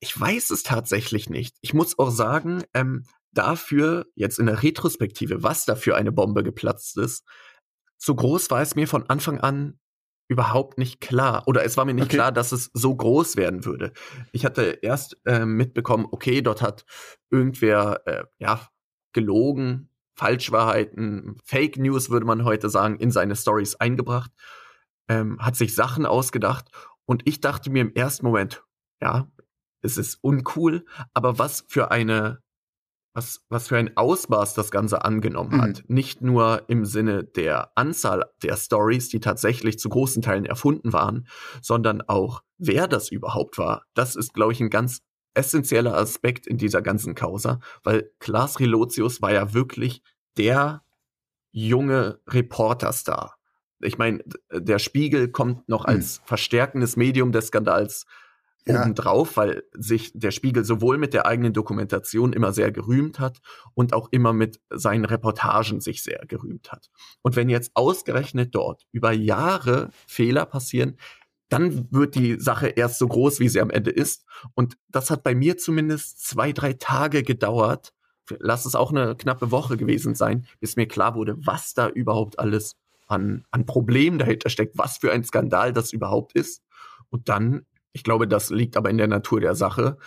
ich 0.00 0.18
weiß 0.18 0.50
es 0.50 0.62
tatsächlich 0.64 1.30
nicht. 1.30 1.56
Ich 1.60 1.74
muss 1.74 1.98
auch 1.98 2.10
sagen, 2.10 2.64
ähm, 2.74 3.04
dafür, 3.32 4.06
jetzt 4.14 4.38
in 4.38 4.46
der 4.46 4.62
Retrospektive, 4.62 5.42
was 5.42 5.64
da 5.64 5.74
für 5.74 5.96
eine 5.96 6.12
Bombe 6.12 6.42
geplatzt 6.42 6.98
ist, 6.98 7.24
so 7.96 8.14
groß 8.14 8.50
war 8.50 8.60
es 8.60 8.74
mir 8.74 8.88
von 8.88 9.08
Anfang 9.08 9.38
an 9.40 9.78
überhaupt 10.28 10.78
nicht 10.78 11.00
klar. 11.00 11.44
Oder 11.46 11.64
es 11.64 11.76
war 11.76 11.84
mir 11.84 11.94
nicht 11.94 12.06
okay. 12.06 12.16
klar, 12.16 12.32
dass 12.32 12.52
es 12.52 12.70
so 12.74 12.94
groß 12.94 13.36
werden 13.36 13.64
würde. 13.64 13.92
Ich 14.32 14.44
hatte 14.44 14.78
erst 14.82 15.18
äh, 15.24 15.44
mitbekommen, 15.44 16.06
okay, 16.10 16.42
dort 16.42 16.62
hat 16.62 16.84
irgendwer 17.30 18.02
äh, 18.06 18.24
ja 18.38 18.68
gelogen, 19.12 19.90
Falschwahrheiten, 20.14 21.36
Fake 21.44 21.76
News 21.76 22.10
würde 22.10 22.26
man 22.26 22.44
heute 22.44 22.68
sagen, 22.68 22.96
in 22.96 23.10
seine 23.10 23.36
Stories 23.36 23.76
eingebracht, 23.76 24.30
ähm, 25.08 25.38
hat 25.40 25.56
sich 25.56 25.74
Sachen 25.74 26.06
ausgedacht 26.06 26.66
und 27.06 27.22
ich 27.26 27.40
dachte 27.40 27.70
mir 27.70 27.82
im 27.82 27.94
ersten 27.94 28.26
Moment, 28.26 28.64
ja, 29.00 29.28
es 29.82 29.96
ist 29.96 30.18
uncool, 30.22 30.84
aber 31.12 31.38
was 31.38 31.64
für 31.68 31.90
eine 31.90 32.42
was, 33.14 33.44
was 33.48 33.68
für 33.68 33.76
ein 33.76 33.96
Ausmaß 33.96 34.54
das 34.54 34.70
Ganze 34.70 35.04
angenommen 35.04 35.56
mhm. 35.56 35.62
hat. 35.62 35.84
Nicht 35.88 36.22
nur 36.22 36.62
im 36.68 36.84
Sinne 36.84 37.24
der 37.24 37.70
Anzahl 37.76 38.24
der 38.42 38.56
Stories, 38.56 39.08
die 39.08 39.20
tatsächlich 39.20 39.78
zu 39.78 39.88
großen 39.88 40.22
Teilen 40.22 40.46
erfunden 40.46 40.92
waren, 40.92 41.26
sondern 41.60 42.00
auch, 42.02 42.42
wer 42.58 42.88
das 42.88 43.10
überhaupt 43.10 43.58
war. 43.58 43.84
Das 43.94 44.16
ist, 44.16 44.32
glaube 44.32 44.52
ich, 44.52 44.60
ein 44.60 44.70
ganz 44.70 45.02
essentieller 45.34 45.94
Aspekt 45.94 46.46
in 46.46 46.58
dieser 46.58 46.82
ganzen 46.82 47.14
Causa, 47.14 47.60
weil 47.82 48.10
Klaas 48.18 48.60
Relotius 48.60 49.22
war 49.22 49.32
ja 49.32 49.54
wirklich 49.54 50.02
der 50.36 50.82
junge 51.52 52.20
Reporterstar. 52.28 53.36
Ich 53.80 53.98
meine, 53.98 54.22
der 54.52 54.78
Spiegel 54.78 55.28
kommt 55.28 55.68
noch 55.68 55.84
als 55.84 56.18
hm. 56.18 56.22
verstärkendes 56.26 56.96
Medium 56.96 57.32
des 57.32 57.48
Skandals 57.48 58.06
ja. 58.66 58.80
obendrauf, 58.80 59.36
weil 59.36 59.64
sich 59.72 60.12
der 60.14 60.30
Spiegel 60.30 60.64
sowohl 60.64 60.98
mit 60.98 61.14
der 61.14 61.26
eigenen 61.26 61.52
Dokumentation 61.52 62.32
immer 62.32 62.52
sehr 62.52 62.70
gerühmt 62.70 63.18
hat 63.18 63.40
und 63.74 63.92
auch 63.92 64.08
immer 64.12 64.32
mit 64.32 64.60
seinen 64.70 65.04
Reportagen 65.04 65.80
sich 65.80 66.02
sehr 66.02 66.24
gerühmt 66.26 66.70
hat. 66.70 66.90
Und 67.22 67.36
wenn 67.36 67.48
jetzt 67.48 67.72
ausgerechnet 67.74 68.54
dort 68.54 68.86
über 68.92 69.12
Jahre 69.12 69.90
Fehler 70.06 70.46
passieren, 70.46 70.96
dann 71.52 71.86
wird 71.90 72.14
die 72.14 72.40
Sache 72.40 72.68
erst 72.68 72.98
so 72.98 73.06
groß, 73.06 73.38
wie 73.38 73.48
sie 73.48 73.60
am 73.60 73.70
Ende 73.70 73.90
ist. 73.90 74.24
Und 74.54 74.78
das 74.88 75.10
hat 75.10 75.22
bei 75.22 75.34
mir 75.34 75.58
zumindest 75.58 76.26
zwei, 76.26 76.52
drei 76.52 76.72
Tage 76.72 77.22
gedauert. 77.22 77.92
Lass 78.38 78.64
es 78.64 78.74
auch 78.74 78.90
eine 78.90 79.16
knappe 79.16 79.50
Woche 79.50 79.76
gewesen 79.76 80.14
sein, 80.14 80.46
bis 80.60 80.76
mir 80.76 80.88
klar 80.88 81.14
wurde, 81.14 81.36
was 81.38 81.74
da 81.74 81.88
überhaupt 81.88 82.38
alles 82.38 82.76
an, 83.06 83.44
an 83.50 83.66
Problemen 83.66 84.18
dahinter 84.18 84.48
steckt, 84.48 84.78
was 84.78 84.96
für 84.96 85.12
ein 85.12 85.24
Skandal 85.24 85.74
das 85.74 85.92
überhaupt 85.92 86.32
ist. 86.32 86.62
Und 87.10 87.28
dann, 87.28 87.66
ich 87.92 88.02
glaube, 88.02 88.26
das 88.26 88.48
liegt 88.48 88.78
aber 88.78 88.88
in 88.88 88.96
der 88.96 89.08
Natur 89.08 89.40
der 89.40 89.54
Sache, 89.54 89.98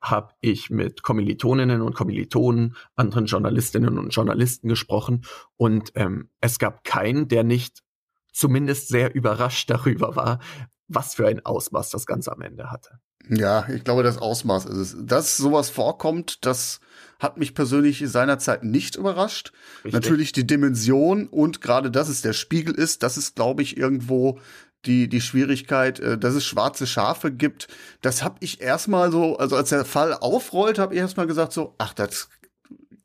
habe 0.00 0.34
ich 0.40 0.68
mit 0.68 1.04
Kommilitoninnen 1.04 1.80
und 1.80 1.94
Kommilitonen, 1.94 2.74
anderen 2.96 3.26
Journalistinnen 3.26 3.98
und 3.98 4.12
Journalisten 4.12 4.68
gesprochen 4.68 5.24
und 5.56 5.92
ähm, 5.94 6.28
es 6.40 6.58
gab 6.58 6.82
keinen, 6.82 7.28
der 7.28 7.44
nicht 7.44 7.84
zumindest 8.32 8.88
sehr 8.88 9.14
überrascht 9.14 9.70
darüber 9.70 10.16
war, 10.16 10.40
was 10.88 11.14
für 11.14 11.26
ein 11.26 11.44
Ausmaß 11.44 11.90
das 11.90 12.06
Ganze 12.06 12.32
am 12.32 12.42
Ende 12.42 12.70
hatte. 12.70 12.98
Ja, 13.28 13.68
ich 13.68 13.84
glaube, 13.84 14.02
das 14.02 14.18
Ausmaß 14.18 14.64
ist 14.66 14.76
es. 14.76 14.96
Dass 14.98 15.36
sowas 15.36 15.70
vorkommt, 15.70 16.44
das 16.44 16.80
hat 17.20 17.36
mich 17.36 17.54
persönlich 17.54 18.02
seinerzeit 18.06 18.64
nicht 18.64 18.96
überrascht. 18.96 19.52
Richtig. 19.84 19.92
Natürlich 19.92 20.32
die 20.32 20.46
Dimension 20.46 21.28
und 21.28 21.60
gerade, 21.60 21.90
dass 21.90 22.08
es 22.08 22.22
der 22.22 22.32
Spiegel 22.32 22.74
ist, 22.74 23.02
das 23.02 23.16
ist, 23.16 23.36
glaube 23.36 23.62
ich, 23.62 23.76
irgendwo 23.76 24.40
die, 24.84 25.08
die 25.08 25.20
Schwierigkeit, 25.20 26.00
äh, 26.00 26.18
dass 26.18 26.34
es 26.34 26.44
schwarze 26.44 26.86
Schafe 26.86 27.30
gibt. 27.30 27.68
Das 28.00 28.24
habe 28.24 28.36
ich 28.40 28.60
erstmal 28.60 29.12
so, 29.12 29.36
also 29.36 29.54
als 29.56 29.68
der 29.68 29.84
Fall 29.84 30.14
aufrollt, 30.14 30.80
habe 30.80 30.94
ich 30.94 31.00
erstmal 31.00 31.28
gesagt 31.28 31.52
so, 31.52 31.76
ach, 31.78 31.94
das 31.94 32.28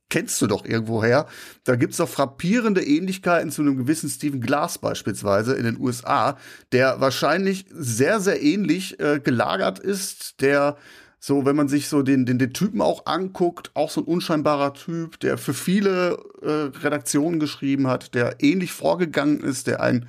kennst 0.09 0.41
du 0.41 0.47
doch 0.47 0.65
irgendwoher. 0.65 1.27
Da 1.63 1.75
gibt's 1.75 1.97
doch 1.97 2.09
frappierende 2.09 2.83
Ähnlichkeiten 2.83 3.51
zu 3.51 3.61
einem 3.61 3.77
gewissen 3.77 4.09
Stephen 4.09 4.41
Glass 4.41 4.77
beispielsweise 4.77 5.55
in 5.55 5.65
den 5.65 5.79
USA, 5.79 6.37
der 6.71 7.01
wahrscheinlich 7.01 7.65
sehr, 7.69 8.19
sehr 8.19 8.41
ähnlich 8.41 8.99
äh, 8.99 9.19
gelagert 9.19 9.79
ist, 9.79 10.41
der 10.41 10.77
so, 11.19 11.45
wenn 11.45 11.55
man 11.55 11.67
sich 11.67 11.89
so 11.89 12.03
den, 12.03 12.25
den, 12.25 12.37
den 12.37 12.53
Typen 12.53 12.81
auch 12.81 13.05
anguckt, 13.05 13.71
auch 13.73 13.89
so 13.89 14.01
ein 14.01 14.07
unscheinbarer 14.07 14.73
Typ, 14.75 15.19
der 15.19 15.37
für 15.37 15.53
viele 15.53 16.19
äh, 16.41 16.77
Redaktionen 16.79 17.39
geschrieben 17.39 17.87
hat, 17.87 18.13
der 18.13 18.35
ähnlich 18.39 18.71
vorgegangen 18.71 19.41
ist, 19.41 19.67
der 19.67 19.81
ein 19.81 20.07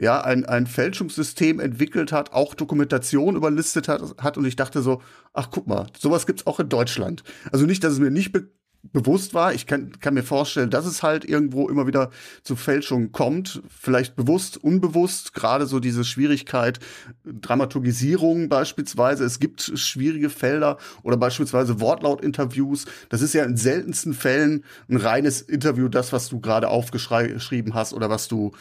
ja, 0.00 0.22
ein, 0.22 0.46
ein 0.46 0.66
Fälschungssystem 0.66 1.60
entwickelt 1.60 2.10
hat, 2.10 2.32
auch 2.32 2.54
Dokumentation 2.54 3.36
überlistet 3.36 3.86
hat, 3.86 4.00
hat 4.16 4.38
und 4.38 4.46
ich 4.46 4.56
dachte 4.56 4.80
so, 4.80 5.02
ach 5.34 5.48
guck 5.50 5.66
mal, 5.66 5.88
sowas 5.98 6.26
gibt's 6.26 6.46
auch 6.46 6.58
in 6.58 6.70
Deutschland. 6.70 7.22
Also 7.52 7.66
nicht, 7.66 7.84
dass 7.84 7.92
es 7.92 7.98
mir 7.98 8.10
nicht 8.10 8.32
be 8.32 8.48
bewusst 8.82 9.34
war. 9.34 9.52
Ich 9.52 9.66
kann, 9.66 9.92
kann 10.00 10.14
mir 10.14 10.22
vorstellen, 10.22 10.70
dass 10.70 10.86
es 10.86 11.02
halt 11.02 11.24
irgendwo 11.24 11.68
immer 11.68 11.86
wieder 11.86 12.10
zu 12.42 12.56
Fälschungen 12.56 13.12
kommt. 13.12 13.62
Vielleicht 13.68 14.16
bewusst, 14.16 14.56
unbewusst. 14.56 15.34
Gerade 15.34 15.66
so 15.66 15.80
diese 15.80 16.04
Schwierigkeit, 16.04 16.80
Dramaturgisierung 17.24 18.48
beispielsweise. 18.48 19.24
Es 19.24 19.38
gibt 19.38 19.60
schwierige 19.74 20.30
Felder 20.30 20.78
oder 21.02 21.16
beispielsweise 21.16 21.80
Wortlautinterviews. 21.80 22.86
Das 23.10 23.20
ist 23.20 23.34
ja 23.34 23.44
in 23.44 23.56
seltensten 23.56 24.14
Fällen 24.14 24.64
ein 24.88 24.96
reines 24.96 25.42
Interview, 25.42 25.88
das, 25.88 26.12
was 26.12 26.28
du 26.28 26.40
gerade 26.40 26.68
aufgeschrieben 26.68 27.74
hast 27.74 27.92
oder 27.92 28.08
was 28.08 28.28
du 28.28 28.52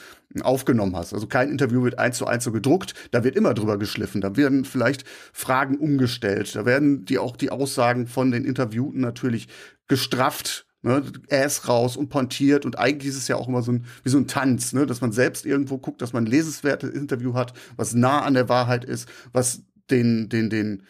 aufgenommen 0.41 0.95
hast. 0.95 1.13
Also 1.13 1.27
kein 1.27 1.49
Interview 1.49 1.83
wird 1.83 1.97
eins 1.97 2.17
zu 2.17 2.27
eins 2.27 2.43
so 2.43 2.51
gedruckt. 2.51 2.93
Da 3.11 3.23
wird 3.23 3.35
immer 3.35 3.53
drüber 3.53 3.79
geschliffen. 3.79 4.21
Da 4.21 4.35
werden 4.35 4.65
vielleicht 4.65 5.05
Fragen 5.33 5.77
umgestellt. 5.77 6.55
Da 6.55 6.65
werden 6.65 7.05
die 7.05 7.17
auch 7.17 7.35
die 7.35 7.49
Aussagen 7.49 8.05
von 8.05 8.31
den 8.31 8.45
Interviewten 8.45 8.99
natürlich 8.99 9.47
gestrafft, 9.89 10.65
ne, 10.81 11.03
Ass 11.29 11.67
raus 11.67 11.97
und 11.97 12.09
pontiert 12.09 12.65
und 12.65 12.79
eigentlich 12.79 13.09
ist 13.09 13.17
es 13.17 13.27
ja 13.27 13.35
auch 13.35 13.49
immer 13.49 13.61
so 13.61 13.73
ein, 13.73 13.85
wie 14.03 14.09
so 14.09 14.17
ein 14.17 14.27
Tanz, 14.27 14.71
ne, 14.71 14.85
dass 14.85 15.01
man 15.01 15.11
selbst 15.11 15.45
irgendwo 15.45 15.77
guckt, 15.77 16.01
dass 16.01 16.13
man 16.13 16.23
ein 16.23 16.31
lesenswertes 16.31 16.91
Interview 16.91 17.33
hat, 17.33 17.53
was 17.75 17.93
nah 17.93 18.21
an 18.21 18.35
der 18.35 18.47
Wahrheit 18.47 18.85
ist, 18.85 19.09
was 19.33 19.63
den, 19.89 20.29
den, 20.29 20.49
den 20.49 20.83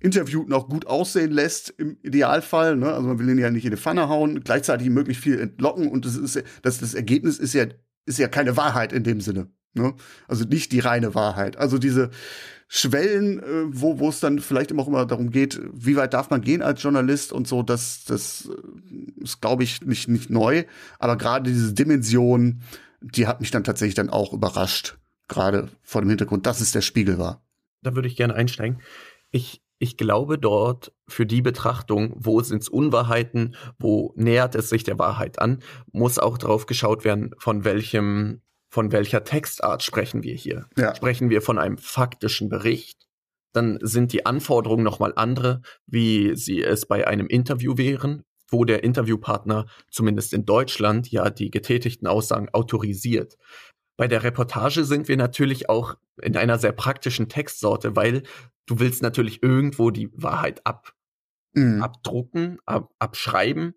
Interviewten 0.00 0.52
auch 0.52 0.68
gut 0.68 0.86
aussehen 0.86 1.32
lässt 1.32 1.70
im 1.70 1.98
Idealfall, 2.02 2.76
ne, 2.76 2.92
also 2.92 3.08
man 3.08 3.18
will 3.18 3.28
ihn 3.28 3.38
ja 3.38 3.50
nicht 3.50 3.64
in 3.64 3.72
die 3.72 3.76
Pfanne 3.76 4.08
hauen, 4.08 4.42
gleichzeitig 4.42 4.88
möglichst 4.88 5.22
viel 5.22 5.38
entlocken 5.38 5.88
und 5.88 6.06
das 6.06 6.16
ist, 6.16 6.42
das, 6.62 6.78
das 6.78 6.94
Ergebnis 6.94 7.38
ist 7.38 7.52
ja, 7.52 7.66
ist 8.06 8.18
ja 8.18 8.28
keine 8.28 8.56
Wahrheit 8.56 8.92
in 8.92 9.04
dem 9.04 9.20
Sinne, 9.20 9.50
ne, 9.76 9.94
also 10.28 10.44
nicht 10.44 10.72
die 10.72 10.80
reine 10.80 11.14
Wahrheit, 11.14 11.56
also 11.56 11.78
diese, 11.78 12.10
Schwellen, 12.68 13.38
äh, 13.38 13.64
wo 13.68 14.08
es 14.08 14.20
dann 14.20 14.40
vielleicht 14.40 14.70
immer 14.70 14.82
auch 14.82 14.88
immer 14.88 15.06
darum 15.06 15.30
geht, 15.30 15.60
wie 15.72 15.96
weit 15.96 16.14
darf 16.14 16.30
man 16.30 16.40
gehen 16.40 16.62
als 16.62 16.82
Journalist 16.82 17.32
und 17.32 17.46
so, 17.46 17.62
das 17.62 18.04
das 18.04 18.50
äh, 18.50 19.22
ist 19.22 19.40
glaube 19.40 19.62
ich 19.62 19.82
nicht 19.82 20.08
nicht 20.08 20.30
neu, 20.30 20.64
aber 20.98 21.16
gerade 21.16 21.50
diese 21.50 21.74
Dimension, 21.74 22.62
die 23.00 23.28
hat 23.28 23.40
mich 23.40 23.52
dann 23.52 23.62
tatsächlich 23.62 23.94
dann 23.94 24.10
auch 24.10 24.32
überrascht, 24.32 24.98
gerade 25.28 25.68
vor 25.82 26.00
dem 26.00 26.08
Hintergrund, 26.08 26.46
dass 26.46 26.60
es 26.60 26.72
der 26.72 26.80
Spiegel 26.80 27.18
war. 27.18 27.44
Da 27.82 27.94
würde 27.94 28.08
ich 28.08 28.16
gerne 28.16 28.34
einsteigen. 28.34 28.80
Ich 29.30 29.62
ich 29.78 29.96
glaube 29.96 30.38
dort 30.38 30.92
für 31.06 31.26
die 31.26 31.42
Betrachtung, 31.42 32.14
wo 32.16 32.40
sind 32.40 32.62
es 32.62 32.68
Unwahrheiten, 32.68 33.54
wo 33.78 34.12
nähert 34.16 34.54
es 34.54 34.70
sich 34.70 34.82
der 34.82 34.98
Wahrheit 34.98 35.38
an, 35.38 35.62
muss 35.92 36.18
auch 36.18 36.38
drauf 36.38 36.66
geschaut 36.66 37.04
werden, 37.04 37.32
von 37.38 37.64
welchem 37.64 38.40
von 38.76 38.92
welcher 38.92 39.24
Textart 39.24 39.82
sprechen 39.82 40.22
wir 40.22 40.34
hier? 40.34 40.68
Ja. 40.76 40.94
Sprechen 40.94 41.30
wir 41.30 41.40
von 41.40 41.58
einem 41.58 41.78
faktischen 41.78 42.50
Bericht? 42.50 43.08
Dann 43.54 43.78
sind 43.80 44.12
die 44.12 44.26
Anforderungen 44.26 44.84
nochmal 44.84 45.14
andere, 45.16 45.62
wie 45.86 46.36
sie 46.36 46.62
es 46.62 46.84
bei 46.84 47.06
einem 47.06 47.26
Interview 47.26 47.78
wären, 47.78 48.22
wo 48.50 48.66
der 48.66 48.84
Interviewpartner 48.84 49.64
zumindest 49.90 50.34
in 50.34 50.44
Deutschland 50.44 51.10
ja 51.10 51.30
die 51.30 51.50
getätigten 51.50 52.06
Aussagen 52.06 52.50
autorisiert. 52.50 53.38
Bei 53.96 54.08
der 54.08 54.22
Reportage 54.22 54.84
sind 54.84 55.08
wir 55.08 55.16
natürlich 55.16 55.70
auch 55.70 55.94
in 56.20 56.36
einer 56.36 56.58
sehr 56.58 56.72
praktischen 56.72 57.30
Textsorte, 57.30 57.96
weil 57.96 58.24
du 58.66 58.78
willst 58.78 59.00
natürlich 59.00 59.42
irgendwo 59.42 59.90
die 59.90 60.10
Wahrheit 60.12 60.66
ab, 60.66 60.92
mhm. 61.54 61.82
abdrucken, 61.82 62.58
ab, 62.66 62.92
abschreiben. 62.98 63.72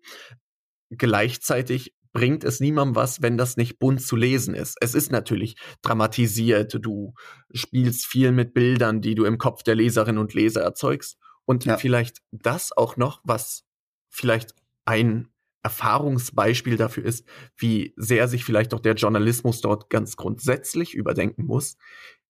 Gleichzeitig 0.90 1.94
bringt 2.12 2.44
es 2.44 2.60
niemandem 2.60 2.96
was, 2.96 3.22
wenn 3.22 3.36
das 3.36 3.56
nicht 3.56 3.78
bunt 3.78 4.02
zu 4.02 4.16
lesen 4.16 4.54
ist. 4.54 4.76
Es 4.80 4.94
ist 4.94 5.12
natürlich 5.12 5.56
dramatisiert, 5.82 6.76
du 6.80 7.14
spielst 7.52 8.06
viel 8.06 8.32
mit 8.32 8.54
Bildern, 8.54 9.00
die 9.00 9.14
du 9.14 9.24
im 9.24 9.38
Kopf 9.38 9.62
der 9.62 9.76
Leserinnen 9.76 10.20
und 10.20 10.34
Leser 10.34 10.62
erzeugst. 10.62 11.18
Und 11.44 11.64
ja. 11.64 11.76
vielleicht 11.76 12.18
das 12.32 12.72
auch 12.76 12.96
noch, 12.96 13.20
was 13.24 13.64
vielleicht 14.08 14.54
ein 14.84 15.28
Erfahrungsbeispiel 15.62 16.76
dafür 16.76 17.04
ist, 17.04 17.26
wie 17.56 17.92
sehr 17.96 18.28
sich 18.28 18.44
vielleicht 18.44 18.72
auch 18.74 18.80
der 18.80 18.94
Journalismus 18.94 19.60
dort 19.60 19.90
ganz 19.90 20.16
grundsätzlich 20.16 20.94
überdenken 20.94 21.44
muss. 21.44 21.76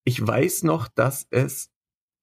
Ich 0.04 0.24
weiß 0.24 0.64
noch, 0.64 0.88
dass 0.88 1.26
es, 1.30 1.70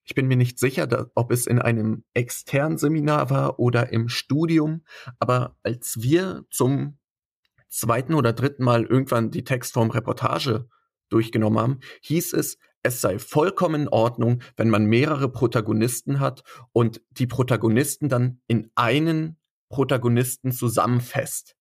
ich 0.04 0.16
bin 0.16 0.28
mir 0.28 0.38
nicht 0.38 0.60
sicher, 0.60 0.86
dass, 0.86 1.08
ob 1.16 1.32
es 1.32 1.48
in 1.48 1.60
einem 1.60 2.04
externen 2.14 2.78
Seminar 2.78 3.30
war 3.30 3.60
oder 3.60 3.94
im 3.94 4.10
Studium, 4.10 4.84
aber 5.20 5.56
als 5.64 6.02
wir 6.02 6.46
zum 6.50 6.98
zweiten 7.70 8.14
oder 8.14 8.34
dritten 8.34 8.64
Mal 8.64 8.84
irgendwann 8.84 9.32
die 9.32 9.44
Textform 9.44 9.92
Reportage 9.92 10.68
durchgenommen 11.10 11.60
haben, 11.60 11.80
hieß 12.02 12.34
es, 12.34 12.58
es 12.84 13.02
sei 13.02 13.20
vollkommen 13.20 13.84
in 13.84 13.88
Ordnung, 13.90 14.42
wenn 14.56 14.70
man 14.70 14.86
mehrere 14.86 15.30
Protagonisten 15.30 16.20
hat 16.20 16.44
und 16.72 17.02
die 17.12 17.28
Protagonisten 17.28 18.10
dann 18.10 18.40
in 18.48 18.72
einen 18.76 19.38
Protagonisten 19.70 20.52
zusammenfasst. 20.52 21.56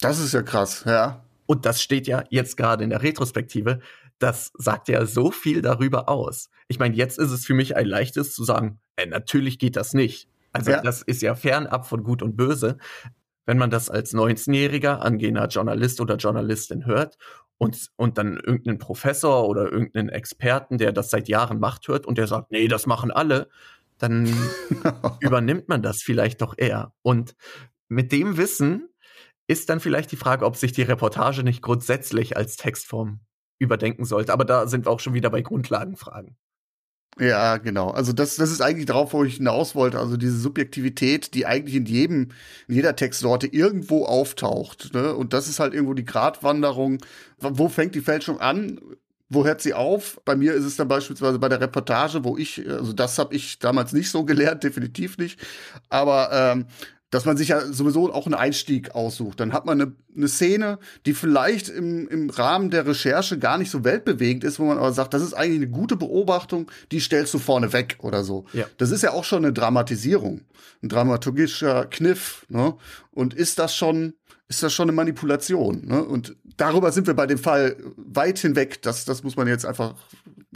Das 0.00 0.18
ist 0.18 0.32
ja 0.32 0.42
krass, 0.42 0.84
ja. 0.86 1.24
Und 1.46 1.66
das 1.66 1.82
steht 1.82 2.06
ja 2.06 2.24
jetzt 2.30 2.56
gerade 2.56 2.84
in 2.84 2.90
der 2.90 3.02
Retrospektive. 3.02 3.80
Das 4.18 4.52
sagt 4.54 4.88
ja 4.88 5.04
so 5.04 5.30
viel 5.30 5.60
darüber 5.60 6.08
aus. 6.08 6.48
Ich 6.68 6.78
meine, 6.78 6.96
jetzt 6.96 7.18
ist 7.18 7.30
es 7.30 7.44
für 7.44 7.54
mich 7.54 7.76
ein 7.76 7.86
leichtes 7.86 8.34
zu 8.34 8.44
sagen, 8.44 8.80
äh, 8.96 9.06
natürlich 9.06 9.58
geht 9.58 9.76
das 9.76 9.92
nicht. 9.92 10.28
Also 10.52 10.70
ja. 10.70 10.80
das 10.80 11.02
ist 11.02 11.22
ja 11.22 11.34
fernab 11.34 11.86
von 11.86 12.02
Gut 12.02 12.22
und 12.22 12.36
Böse 12.36 12.78
wenn 13.46 13.58
man 13.58 13.70
das 13.70 13.90
als 13.90 14.14
19-jähriger 14.14 14.98
angehender 14.98 15.46
Journalist 15.48 16.00
oder 16.00 16.16
Journalistin 16.16 16.86
hört 16.86 17.18
und, 17.58 17.90
und 17.96 18.18
dann 18.18 18.36
irgendeinen 18.36 18.78
Professor 18.78 19.48
oder 19.48 19.70
irgendeinen 19.70 20.08
Experten, 20.08 20.78
der 20.78 20.92
das 20.92 21.10
seit 21.10 21.28
Jahren 21.28 21.58
macht, 21.58 21.88
hört 21.88 22.06
und 22.06 22.18
der 22.18 22.26
sagt, 22.26 22.50
nee, 22.50 22.68
das 22.68 22.86
machen 22.86 23.10
alle, 23.10 23.48
dann 23.98 24.32
übernimmt 25.20 25.68
man 25.68 25.82
das 25.82 26.02
vielleicht 26.02 26.42
doch 26.42 26.54
eher. 26.56 26.92
Und 27.02 27.34
mit 27.88 28.12
dem 28.12 28.36
Wissen 28.36 28.88
ist 29.46 29.68
dann 29.68 29.80
vielleicht 29.80 30.12
die 30.12 30.16
Frage, 30.16 30.44
ob 30.44 30.56
sich 30.56 30.72
die 30.72 30.82
Reportage 30.82 31.42
nicht 31.42 31.62
grundsätzlich 31.62 32.36
als 32.36 32.56
Textform 32.56 33.20
überdenken 33.58 34.04
sollte. 34.04 34.32
Aber 34.32 34.44
da 34.44 34.66
sind 34.66 34.86
wir 34.86 34.90
auch 34.90 35.00
schon 35.00 35.14
wieder 35.14 35.30
bei 35.30 35.42
Grundlagenfragen. 35.42 36.36
Ja, 37.18 37.58
genau. 37.58 37.90
Also 37.90 38.12
das, 38.14 38.36
das 38.36 38.50
ist 38.50 38.62
eigentlich 38.62 38.86
darauf, 38.86 39.12
wo 39.12 39.22
ich 39.24 39.36
hinaus 39.36 39.74
wollte. 39.74 39.98
Also 39.98 40.16
diese 40.16 40.38
Subjektivität, 40.38 41.34
die 41.34 41.44
eigentlich 41.44 41.74
in 41.74 41.84
jedem, 41.84 42.28
in 42.68 42.74
jeder 42.74 42.96
Textsorte 42.96 43.46
irgendwo 43.46 44.06
auftaucht. 44.06 44.94
Ne? 44.94 45.14
Und 45.14 45.34
das 45.34 45.46
ist 45.46 45.60
halt 45.60 45.74
irgendwo 45.74 45.92
die 45.92 46.06
Gratwanderung. 46.06 46.98
Wo 47.38 47.68
fängt 47.68 47.94
die 47.94 48.00
Fälschung 48.00 48.40
an? 48.40 48.80
Wo 49.28 49.44
hört 49.44 49.60
sie 49.60 49.74
auf? 49.74 50.20
Bei 50.24 50.36
mir 50.36 50.54
ist 50.54 50.64
es 50.64 50.76
dann 50.76 50.88
beispielsweise 50.88 51.38
bei 51.38 51.48
der 51.50 51.60
Reportage, 51.60 52.24
wo 52.24 52.36
ich, 52.38 52.66
also 52.68 52.92
das 52.94 53.18
habe 53.18 53.34
ich 53.34 53.58
damals 53.58 53.92
nicht 53.92 54.10
so 54.10 54.24
gelernt, 54.24 54.62
definitiv 54.64 55.18
nicht. 55.18 55.38
Aber 55.90 56.30
ähm, 56.32 56.66
dass 57.12 57.26
man 57.26 57.36
sich 57.36 57.48
ja 57.48 57.60
sowieso 57.70 58.12
auch 58.12 58.24
einen 58.24 58.34
Einstieg 58.34 58.94
aussucht. 58.94 59.38
Dann 59.38 59.52
hat 59.52 59.66
man 59.66 59.80
eine, 59.80 59.92
eine 60.16 60.28
Szene, 60.28 60.78
die 61.04 61.12
vielleicht 61.12 61.68
im, 61.68 62.08
im 62.08 62.30
Rahmen 62.30 62.70
der 62.70 62.86
Recherche 62.86 63.38
gar 63.38 63.58
nicht 63.58 63.70
so 63.70 63.84
weltbewegend 63.84 64.44
ist, 64.44 64.58
wo 64.58 64.64
man 64.64 64.78
aber 64.78 64.92
sagt, 64.92 65.12
das 65.12 65.20
ist 65.20 65.34
eigentlich 65.34 65.58
eine 65.58 65.68
gute 65.68 65.96
Beobachtung, 65.96 66.70
die 66.90 67.00
stellst 67.00 67.34
du 67.34 67.38
vorne 67.38 67.74
weg 67.74 67.98
oder 68.00 68.24
so. 68.24 68.46
Ja. 68.54 68.64
Das 68.78 68.90
ist 68.90 69.02
ja 69.02 69.12
auch 69.12 69.24
schon 69.24 69.44
eine 69.44 69.52
Dramatisierung, 69.52 70.40
ein 70.82 70.88
dramaturgischer 70.88 71.84
Kniff. 71.84 72.46
Ne? 72.48 72.74
Und 73.10 73.34
ist 73.34 73.58
das 73.58 73.76
schon, 73.76 74.14
ist 74.48 74.62
das 74.62 74.72
schon 74.72 74.88
eine 74.88 74.96
Manipulation? 74.96 75.84
Ne? 75.84 76.02
Und 76.02 76.34
darüber 76.56 76.92
sind 76.92 77.06
wir 77.06 77.14
bei 77.14 77.26
dem 77.26 77.38
Fall 77.38 77.76
weit 77.96 78.38
hinweg. 78.38 78.80
Das, 78.80 79.04
das 79.04 79.22
muss 79.22 79.36
man 79.36 79.48
jetzt 79.48 79.66
einfach 79.66 79.96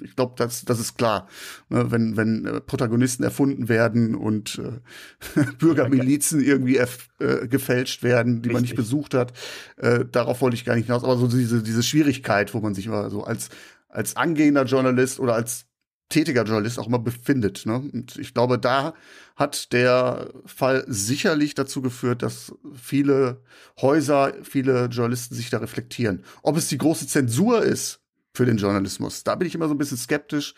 Ich 0.02 0.14
glaube, 0.14 0.34
das, 0.36 0.64
das 0.64 0.78
ist 0.78 0.98
klar. 0.98 1.26
Ne, 1.68 1.90
wenn, 1.90 2.16
wenn 2.16 2.44
äh, 2.44 2.60
Protagonisten 2.60 3.22
erfunden 3.22 3.68
werden 3.68 4.14
und 4.14 4.58
äh, 4.58 5.40
Bürgermilizen 5.58 6.40
irgendwie 6.42 6.76
äh, 6.76 7.48
gefälscht 7.48 8.02
werden, 8.02 8.42
die 8.42 8.48
Richtig. 8.48 8.52
man 8.52 8.62
nicht 8.62 8.76
besucht 8.76 9.14
hat, 9.14 9.32
äh, 9.76 10.04
darauf 10.04 10.40
wollte 10.40 10.56
ich 10.56 10.64
gar 10.64 10.76
nicht 10.76 10.86
hinaus. 10.86 11.04
Aber 11.04 11.16
so 11.16 11.28
diese, 11.28 11.62
diese 11.62 11.82
Schwierigkeit, 11.82 12.54
wo 12.54 12.60
man 12.60 12.74
sich 12.74 12.86
immer 12.86 13.10
so 13.10 13.24
als, 13.24 13.48
als 13.88 14.16
angehender 14.16 14.64
Journalist 14.64 15.18
oder 15.20 15.34
als 15.34 15.66
tätiger 16.08 16.44
Journalist 16.44 16.78
auch 16.78 16.86
immer 16.86 16.98
befindet. 16.98 17.66
Ne? 17.66 17.76
Und 17.92 18.16
ich 18.16 18.32
glaube, 18.32 18.58
da 18.58 18.94
hat 19.34 19.72
der 19.72 20.30
Fall 20.44 20.84
sicherlich 20.86 21.54
dazu 21.54 21.82
geführt, 21.82 22.22
dass 22.22 22.54
viele 22.74 23.42
Häuser, 23.80 24.34
viele 24.42 24.86
Journalisten 24.86 25.34
sich 25.34 25.50
da 25.50 25.58
reflektieren. 25.58 26.22
Ob 26.42 26.56
es 26.56 26.68
die 26.68 26.78
große 26.78 27.06
Zensur 27.06 27.62
ist 27.62 28.00
für 28.36 28.46
den 28.46 28.58
Journalismus, 28.58 29.24
da 29.24 29.34
bin 29.34 29.48
ich 29.48 29.54
immer 29.54 29.68
so 29.68 29.74
ein 29.74 29.78
bisschen 29.78 29.96
skeptisch, 29.96 30.54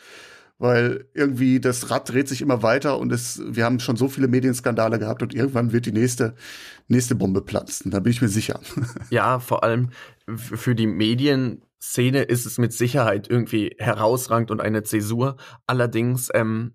weil 0.58 1.06
irgendwie 1.14 1.61
das 1.61 1.90
Rad 1.90 2.08
dreht 2.08 2.28
sich 2.28 2.42
immer 2.42 2.62
weiter 2.62 2.99
und 2.99 3.12
es, 3.12 3.40
wir 3.47 3.64
haben 3.64 3.78
schon 3.78 3.97
so 3.97 4.08
viele 4.08 4.28
Medienskandale 4.28 4.99
gehabt 4.99 5.23
und 5.23 5.35
irgendwann 5.35 5.73
wird 5.73 5.87
die 5.87 5.92
nächste, 5.92 6.35
nächste 6.88 7.14
Bombe 7.14 7.42
platzen. 7.42 7.90
Da 7.90 8.00
bin 8.00 8.11
ich 8.11 8.20
mir 8.20 8.28
sicher. 8.28 8.61
Ja, 9.11 9.38
vor 9.38 9.62
allem 9.62 9.90
für 10.37 10.75
die 10.75 10.87
Medien 10.87 11.62
Szene 11.80 12.23
ist 12.23 12.44
es 12.44 12.58
mit 12.58 12.73
Sicherheit 12.73 13.30
irgendwie 13.30 13.76
herausragend 13.78 14.50
und 14.50 14.61
eine 14.61 14.82
Zäsur. 14.82 15.37
Allerdings 15.66 16.28
ähm, 16.35 16.75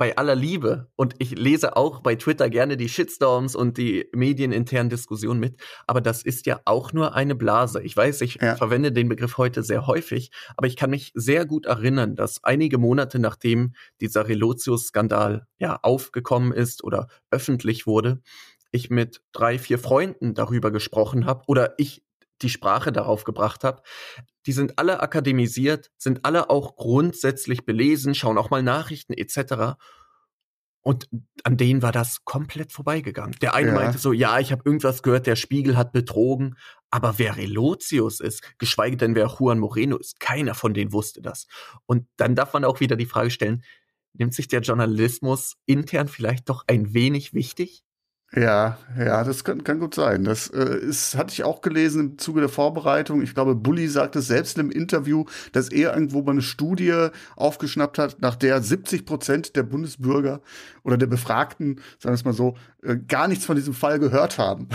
bei 0.00 0.16
aller 0.16 0.34
Liebe 0.34 0.88
und 0.96 1.14
ich 1.18 1.32
lese 1.32 1.76
auch 1.76 2.00
bei 2.00 2.14
Twitter 2.14 2.48
gerne 2.48 2.78
die 2.78 2.88
Shitstorms 2.88 3.54
und 3.54 3.76
die 3.76 4.08
medieninternen 4.14 4.88
Diskussionen 4.88 5.38
mit, 5.38 5.60
aber 5.86 6.00
das 6.00 6.22
ist 6.22 6.46
ja 6.46 6.58
auch 6.64 6.94
nur 6.94 7.14
eine 7.14 7.34
Blase. 7.34 7.82
Ich 7.82 7.98
weiß, 7.98 8.22
ich 8.22 8.36
ja. 8.36 8.56
verwende 8.56 8.92
den 8.92 9.10
Begriff 9.10 9.36
heute 9.36 9.62
sehr 9.62 9.86
häufig, 9.86 10.30
aber 10.56 10.66
ich 10.68 10.76
kann 10.76 10.88
mich 10.88 11.12
sehr 11.14 11.44
gut 11.44 11.66
erinnern, 11.66 12.16
dass 12.16 12.42
einige 12.42 12.78
Monate 12.78 13.18
nachdem 13.18 13.74
dieser 14.00 14.26
Relotius-Skandal 14.26 15.46
ja 15.58 15.78
aufgekommen 15.82 16.52
ist 16.52 16.82
oder 16.82 17.08
öffentlich 17.30 17.86
wurde, 17.86 18.22
ich 18.72 18.88
mit 18.88 19.20
drei, 19.32 19.58
vier 19.58 19.78
Freunden 19.78 20.32
darüber 20.32 20.70
gesprochen 20.70 21.26
habe 21.26 21.42
oder 21.46 21.74
ich 21.76 22.02
die 22.42 22.48
Sprache 22.48 22.92
darauf 22.92 23.24
gebracht 23.24 23.64
habe, 23.64 23.82
die 24.46 24.52
sind 24.52 24.78
alle 24.78 25.00
akademisiert, 25.00 25.90
sind 25.96 26.24
alle 26.24 26.50
auch 26.50 26.76
grundsätzlich 26.76 27.64
belesen, 27.64 28.14
schauen 28.14 28.38
auch 28.38 28.50
mal 28.50 28.62
Nachrichten 28.62 29.12
etc. 29.12 29.76
Und 30.82 31.08
an 31.44 31.56
denen 31.56 31.82
war 31.82 31.92
das 31.92 32.24
komplett 32.24 32.72
vorbeigegangen. 32.72 33.36
Der 33.42 33.54
eine 33.54 33.68
ja. 33.68 33.74
meinte 33.74 33.98
so, 33.98 34.12
ja, 34.12 34.38
ich 34.38 34.50
habe 34.50 34.62
irgendwas 34.64 35.02
gehört, 35.02 35.26
der 35.26 35.36
Spiegel 35.36 35.76
hat 35.76 35.92
betrogen, 35.92 36.56
aber 36.90 37.18
wer 37.18 37.36
Relotius 37.36 38.20
ist, 38.20 38.58
geschweige 38.58 38.96
denn 38.96 39.14
wer 39.14 39.26
Juan 39.26 39.58
Moreno 39.58 39.98
ist, 39.98 40.20
keiner 40.20 40.54
von 40.54 40.72
denen 40.72 40.92
wusste 40.92 41.20
das. 41.20 41.46
Und 41.84 42.06
dann 42.16 42.34
darf 42.34 42.54
man 42.54 42.64
auch 42.64 42.80
wieder 42.80 42.96
die 42.96 43.06
Frage 43.06 43.30
stellen, 43.30 43.62
nimmt 44.14 44.34
sich 44.34 44.48
der 44.48 44.60
Journalismus 44.60 45.56
intern 45.66 46.08
vielleicht 46.08 46.48
doch 46.48 46.64
ein 46.66 46.94
wenig 46.94 47.34
wichtig? 47.34 47.84
Ja, 48.34 48.78
ja, 48.96 49.24
das 49.24 49.42
kann, 49.42 49.64
kann 49.64 49.80
gut 49.80 49.96
sein. 49.96 50.22
Das 50.22 50.46
äh, 50.48 50.78
ist, 50.78 51.16
hatte 51.16 51.32
ich 51.32 51.42
auch 51.42 51.62
gelesen 51.62 52.00
im 52.00 52.18
Zuge 52.18 52.38
der 52.40 52.48
Vorbereitung. 52.48 53.22
Ich 53.22 53.34
glaube, 53.34 53.56
Bully 53.56 53.88
sagte 53.88 54.22
selbst 54.22 54.56
im 54.58 54.70
Interview, 54.70 55.24
dass 55.50 55.68
er 55.68 55.94
irgendwo 55.94 56.22
mal 56.22 56.32
eine 56.32 56.42
Studie 56.42 57.08
aufgeschnappt 57.34 57.98
hat, 57.98 58.22
nach 58.22 58.36
der 58.36 58.62
70 58.62 59.04
Prozent 59.04 59.56
der 59.56 59.64
Bundesbürger 59.64 60.42
oder 60.84 60.96
der 60.96 61.08
Befragten, 61.08 61.80
sagen 61.98 62.12
wir 62.12 62.14
es 62.14 62.24
mal 62.24 62.32
so, 62.32 62.56
äh, 62.84 62.96
gar 62.96 63.26
nichts 63.26 63.44
von 63.44 63.56
diesem 63.56 63.74
Fall 63.74 63.98
gehört 63.98 64.38
haben. 64.38 64.68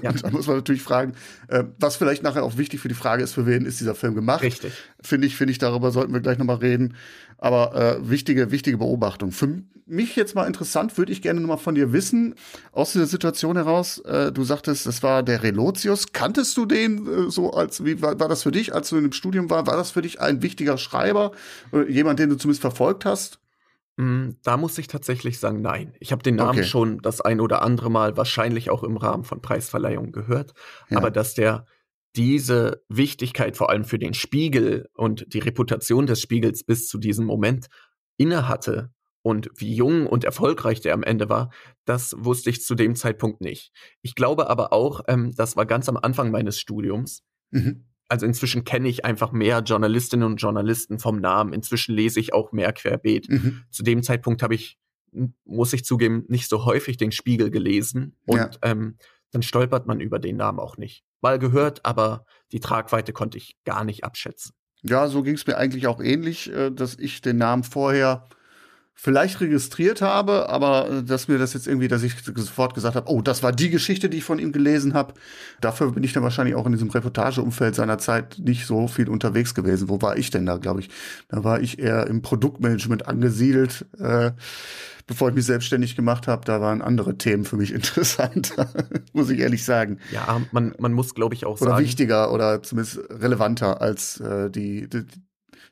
Ja. 0.00 0.10
Und 0.10 0.24
da 0.24 0.30
muss 0.30 0.46
man 0.46 0.56
natürlich 0.56 0.82
fragen, 0.82 1.12
äh, 1.48 1.64
was 1.78 1.96
vielleicht 1.96 2.22
nachher 2.22 2.44
auch 2.44 2.56
wichtig 2.56 2.80
für 2.80 2.88
die 2.88 2.94
Frage 2.94 3.22
ist, 3.22 3.34
für 3.34 3.46
wen 3.46 3.66
ist 3.66 3.78
dieser 3.78 3.94
Film 3.94 4.14
gemacht. 4.14 4.42
Richtig. 4.42 4.72
Finde 5.02 5.26
ich, 5.26 5.36
finde 5.36 5.52
ich, 5.52 5.58
darüber 5.58 5.90
sollten 5.90 6.14
wir 6.14 6.20
gleich 6.20 6.38
nochmal 6.38 6.56
reden. 6.56 6.94
Aber 7.42 7.74
äh, 7.74 8.08
wichtige, 8.08 8.52
wichtige 8.52 8.78
Beobachtung. 8.78 9.32
Für 9.32 9.64
mich 9.84 10.14
jetzt 10.14 10.36
mal 10.36 10.46
interessant, 10.46 10.96
würde 10.96 11.10
ich 11.10 11.22
gerne 11.22 11.40
nochmal 11.40 11.58
von 11.58 11.74
dir 11.74 11.92
wissen, 11.92 12.36
aus 12.70 12.92
dieser 12.92 13.06
Situation 13.06 13.56
heraus, 13.56 13.98
äh, 13.98 14.30
du 14.30 14.44
sagtest, 14.44 14.86
das 14.86 15.02
war 15.02 15.24
der 15.24 15.42
Relotius. 15.42 16.12
Kanntest 16.12 16.56
du 16.56 16.66
den 16.66 17.04
äh, 17.04 17.30
so 17.32 17.50
als, 17.50 17.84
wie 17.84 18.00
war, 18.00 18.20
war 18.20 18.28
das 18.28 18.44
für 18.44 18.52
dich, 18.52 18.72
als 18.72 18.90
du 18.90 18.96
in 18.96 19.02
dem 19.02 19.12
Studium 19.12 19.50
war? 19.50 19.66
War 19.66 19.76
das 19.76 19.90
für 19.90 20.02
dich 20.02 20.20
ein 20.20 20.40
wichtiger 20.40 20.78
Schreiber? 20.78 21.32
Äh, 21.72 21.90
jemand, 21.90 22.20
den 22.20 22.30
du 22.30 22.36
zumindest 22.36 22.60
verfolgt 22.60 23.04
hast? 23.04 23.40
Mm, 23.96 24.34
da 24.44 24.56
muss 24.56 24.78
ich 24.78 24.86
tatsächlich 24.86 25.40
sagen, 25.40 25.62
nein. 25.62 25.94
Ich 25.98 26.12
habe 26.12 26.22
den 26.22 26.36
Namen 26.36 26.60
okay. 26.60 26.64
schon 26.68 27.00
das 27.02 27.20
ein 27.20 27.40
oder 27.40 27.62
andere 27.62 27.90
Mal, 27.90 28.16
wahrscheinlich 28.16 28.70
auch 28.70 28.84
im 28.84 28.96
Rahmen 28.96 29.24
von 29.24 29.42
Preisverleihungen 29.42 30.12
gehört. 30.12 30.54
Ja. 30.90 30.98
Aber 30.98 31.10
dass 31.10 31.34
der 31.34 31.66
diese 32.16 32.82
Wichtigkeit 32.88 33.56
vor 33.56 33.70
allem 33.70 33.84
für 33.84 33.98
den 33.98 34.14
Spiegel 34.14 34.88
und 34.94 35.24
die 35.32 35.38
Reputation 35.38 36.06
des 36.06 36.20
Spiegels 36.20 36.64
bis 36.64 36.86
zu 36.86 36.98
diesem 36.98 37.24
Moment 37.24 37.68
innehatte 38.16 38.92
und 39.22 39.50
wie 39.56 39.74
jung 39.74 40.06
und 40.06 40.24
erfolgreich 40.24 40.80
der 40.80 40.94
am 40.94 41.02
Ende 41.02 41.28
war, 41.28 41.50
das 41.84 42.14
wusste 42.18 42.50
ich 42.50 42.62
zu 42.62 42.74
dem 42.74 42.96
Zeitpunkt 42.96 43.40
nicht. 43.40 43.72
Ich 44.02 44.14
glaube 44.14 44.50
aber 44.50 44.72
auch, 44.72 45.00
ähm, 45.06 45.32
das 45.36 45.56
war 45.56 45.64
ganz 45.64 45.88
am 45.88 45.96
Anfang 45.96 46.30
meines 46.30 46.58
Studiums. 46.58 47.22
Mhm. 47.50 47.86
Also 48.08 48.26
inzwischen 48.26 48.64
kenne 48.64 48.88
ich 48.88 49.04
einfach 49.04 49.32
mehr 49.32 49.60
Journalistinnen 49.60 50.26
und 50.26 50.36
Journalisten 50.36 50.98
vom 50.98 51.20
Namen. 51.20 51.54
Inzwischen 51.54 51.94
lese 51.94 52.20
ich 52.20 52.34
auch 52.34 52.52
mehr 52.52 52.72
querbeet. 52.72 53.28
Mhm. 53.28 53.62
Zu 53.70 53.84
dem 53.84 54.02
Zeitpunkt 54.02 54.42
habe 54.42 54.54
ich, 54.54 54.76
muss 55.44 55.72
ich 55.72 55.84
zugeben, 55.84 56.24
nicht 56.28 56.48
so 56.48 56.66
häufig 56.66 56.96
den 56.96 57.12
Spiegel 57.12 57.50
gelesen. 57.50 58.16
Und 58.26 58.38
ja. 58.38 58.50
ähm, 58.62 58.98
dann 59.30 59.42
stolpert 59.42 59.86
man 59.86 60.00
über 60.00 60.18
den 60.18 60.36
Namen 60.36 60.58
auch 60.58 60.76
nicht. 60.76 61.04
Mal 61.22 61.38
gehört, 61.38 61.84
aber 61.86 62.24
die 62.52 62.60
Tragweite 62.60 63.12
konnte 63.12 63.38
ich 63.38 63.56
gar 63.64 63.84
nicht 63.84 64.04
abschätzen. 64.04 64.54
Ja, 64.82 65.06
so 65.06 65.22
ging 65.22 65.34
es 65.36 65.46
mir 65.46 65.56
eigentlich 65.56 65.86
auch 65.86 66.00
ähnlich, 66.00 66.50
äh, 66.52 66.70
dass 66.70 66.98
ich 66.98 67.20
den 67.20 67.38
Namen 67.38 67.62
vorher 67.62 68.28
vielleicht 68.94 69.40
registriert 69.40 70.00
habe, 70.02 70.48
aber 70.48 70.88
äh, 70.90 71.02
dass 71.02 71.28
mir 71.28 71.38
das 71.38 71.54
jetzt 71.54 71.66
irgendwie, 71.66 71.88
dass 71.88 72.02
ich 72.02 72.14
sofort 72.22 72.74
gesagt 72.74 72.96
habe, 72.96 73.10
oh, 73.10 73.22
das 73.22 73.42
war 73.42 73.52
die 73.52 73.70
Geschichte, 73.70 74.08
die 74.08 74.18
ich 74.18 74.24
von 74.24 74.38
ihm 74.38 74.52
gelesen 74.52 74.94
habe. 74.94 75.14
Dafür 75.60 75.92
bin 75.92 76.04
ich 76.04 76.12
dann 76.12 76.22
wahrscheinlich 76.22 76.54
auch 76.54 76.66
in 76.66 76.72
diesem 76.72 76.90
Reportageumfeld 76.90 77.74
seiner 77.74 77.98
Zeit 77.98 78.38
nicht 78.38 78.66
so 78.66 78.88
viel 78.88 79.08
unterwegs 79.08 79.54
gewesen. 79.54 79.88
Wo 79.88 80.00
war 80.02 80.16
ich 80.16 80.30
denn 80.30 80.46
da, 80.46 80.56
glaube 80.58 80.80
ich? 80.80 80.90
Da 81.28 81.42
war 81.44 81.60
ich 81.60 81.78
eher 81.78 82.06
im 82.06 82.22
Produktmanagement 82.22 83.08
angesiedelt. 83.08 83.86
Äh, 83.98 84.32
bevor 85.06 85.28
ich 85.28 85.34
mich 85.34 85.46
selbstständig 85.46 85.96
gemacht 85.96 86.28
habe, 86.28 86.44
da 86.44 86.60
waren 86.60 86.80
andere 86.80 87.18
Themen 87.18 87.44
für 87.44 87.56
mich 87.56 87.72
interessanter, 87.74 88.68
muss 89.12 89.30
ich 89.30 89.40
ehrlich 89.40 89.64
sagen. 89.64 89.98
Ja, 90.12 90.40
man, 90.52 90.74
man 90.78 90.92
muss, 90.92 91.14
glaube 91.14 91.34
ich, 91.34 91.44
auch 91.44 91.52
oder 91.52 91.58
sagen. 91.58 91.72
Oder 91.72 91.82
wichtiger 91.82 92.32
oder 92.32 92.62
zumindest 92.62 93.00
relevanter 93.10 93.80
als 93.80 94.20
äh, 94.20 94.50
die, 94.50 94.88
die 94.88 95.04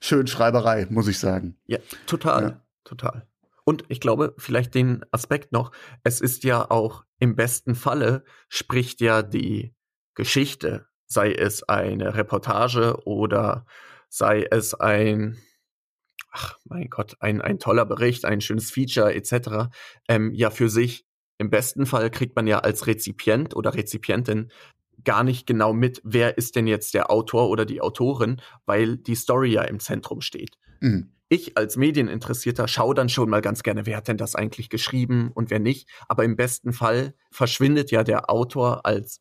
Schönschreiberei, 0.01 0.87
muss 0.91 1.09
ich 1.09 1.19
sagen. 1.19 1.57
Ja, 1.67 1.79
total, 2.07 2.43
ja. 2.43 2.61
Total. 2.91 3.27
Und 3.65 3.85
ich 3.89 4.01
glaube, 4.01 4.35
vielleicht 4.37 4.75
den 4.75 5.05
Aspekt 5.13 5.53
noch, 5.53 5.71
es 6.03 6.21
ist 6.21 6.43
ja 6.45 6.71
auch 6.71 7.05
im 7.19 7.37
besten 7.37 7.75
Falle 7.75 8.25
spricht 8.49 9.01
ja 9.01 9.23
die 9.23 9.75
Geschichte, 10.15 10.87
sei 11.07 11.33
es 11.33 11.63
eine 11.63 12.15
Reportage 12.15 12.97
oder 13.05 13.65
sei 14.09 14.47
es 14.51 14.75
ein 14.75 15.39
ach 16.33 16.59
mein 16.65 16.89
Gott, 16.89 17.17
ein, 17.21 17.41
ein 17.41 17.59
toller 17.59 17.85
Bericht, 17.85 18.25
ein 18.25 18.41
schönes 18.41 18.71
Feature 18.71 19.15
etc. 19.15 19.73
Ähm, 20.09 20.33
ja 20.33 20.51
für 20.51 20.69
sich. 20.69 21.05
Im 21.39 21.51
besten 21.51 21.87
Fall 21.87 22.11
kriegt 22.11 22.37
man 22.37 22.47
ja 22.47 22.61
als 22.61 22.87
Rezipient 22.87 23.57
oder 23.57 23.75
Rezipientin 23.75 24.51
gar 25.05 25.25
nicht 25.25 25.47
genau 25.47 25.73
mit, 25.73 26.01
wer 26.05 26.37
ist 26.37 26.57
denn 26.57 26.67
jetzt 26.67 26.95
der 26.95 27.11
Autor 27.11 27.49
oder 27.49 27.65
die 27.65 27.81
Autorin, 27.81 28.41
weil 28.67 28.97
die 28.99 29.15
Story 29.15 29.53
ja 29.53 29.63
im 29.63 29.81
Zentrum 29.81 30.21
steht. 30.21 30.59
Mhm. 30.81 31.15
Ich 31.33 31.57
als 31.57 31.77
Medieninteressierter 31.77 32.67
schaue 32.67 32.93
dann 32.93 33.09
schon 33.09 33.31
mal 33.31 33.41
ganz 33.41 33.63
gerne, 33.63 33.87
wer 33.87 33.97
hat 33.97 34.09
denn 34.09 34.17
das 34.17 34.35
eigentlich 34.35 34.69
geschrieben 34.69 35.31
und 35.33 35.49
wer 35.49 35.61
nicht. 35.61 35.89
Aber 36.09 36.25
im 36.25 36.35
besten 36.35 36.73
Fall 36.73 37.15
verschwindet 37.31 37.93
ja 37.93 38.03
der 38.03 38.31
Autor 38.31 38.85
als 38.85 39.21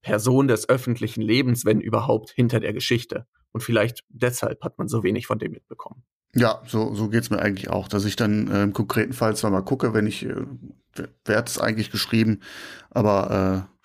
Person 0.00 0.48
des 0.48 0.70
öffentlichen 0.70 1.20
Lebens, 1.20 1.66
wenn 1.66 1.82
überhaupt, 1.82 2.30
hinter 2.30 2.58
der 2.58 2.72
Geschichte. 2.72 3.26
Und 3.52 3.60
vielleicht 3.60 4.02
deshalb 4.08 4.64
hat 4.64 4.78
man 4.78 4.88
so 4.88 5.02
wenig 5.02 5.26
von 5.26 5.38
dem 5.38 5.52
mitbekommen. 5.52 6.02
Ja, 6.34 6.62
so, 6.66 6.94
so 6.94 7.10
geht's 7.10 7.28
mir 7.28 7.40
eigentlich 7.40 7.68
auch, 7.68 7.86
dass 7.86 8.06
ich 8.06 8.16
dann 8.16 8.50
äh, 8.50 8.62
im 8.62 8.72
konkreten 8.72 9.12
Fall 9.12 9.36
zwar 9.36 9.50
mal 9.50 9.60
gucke, 9.60 9.92
wenn 9.92 10.06
ich, 10.06 10.24
äh, 10.24 10.46
wer 11.26 11.36
hat 11.36 11.50
es 11.50 11.58
eigentlich 11.58 11.90
geschrieben, 11.90 12.40
aber 12.88 13.68
äh, 13.68 13.81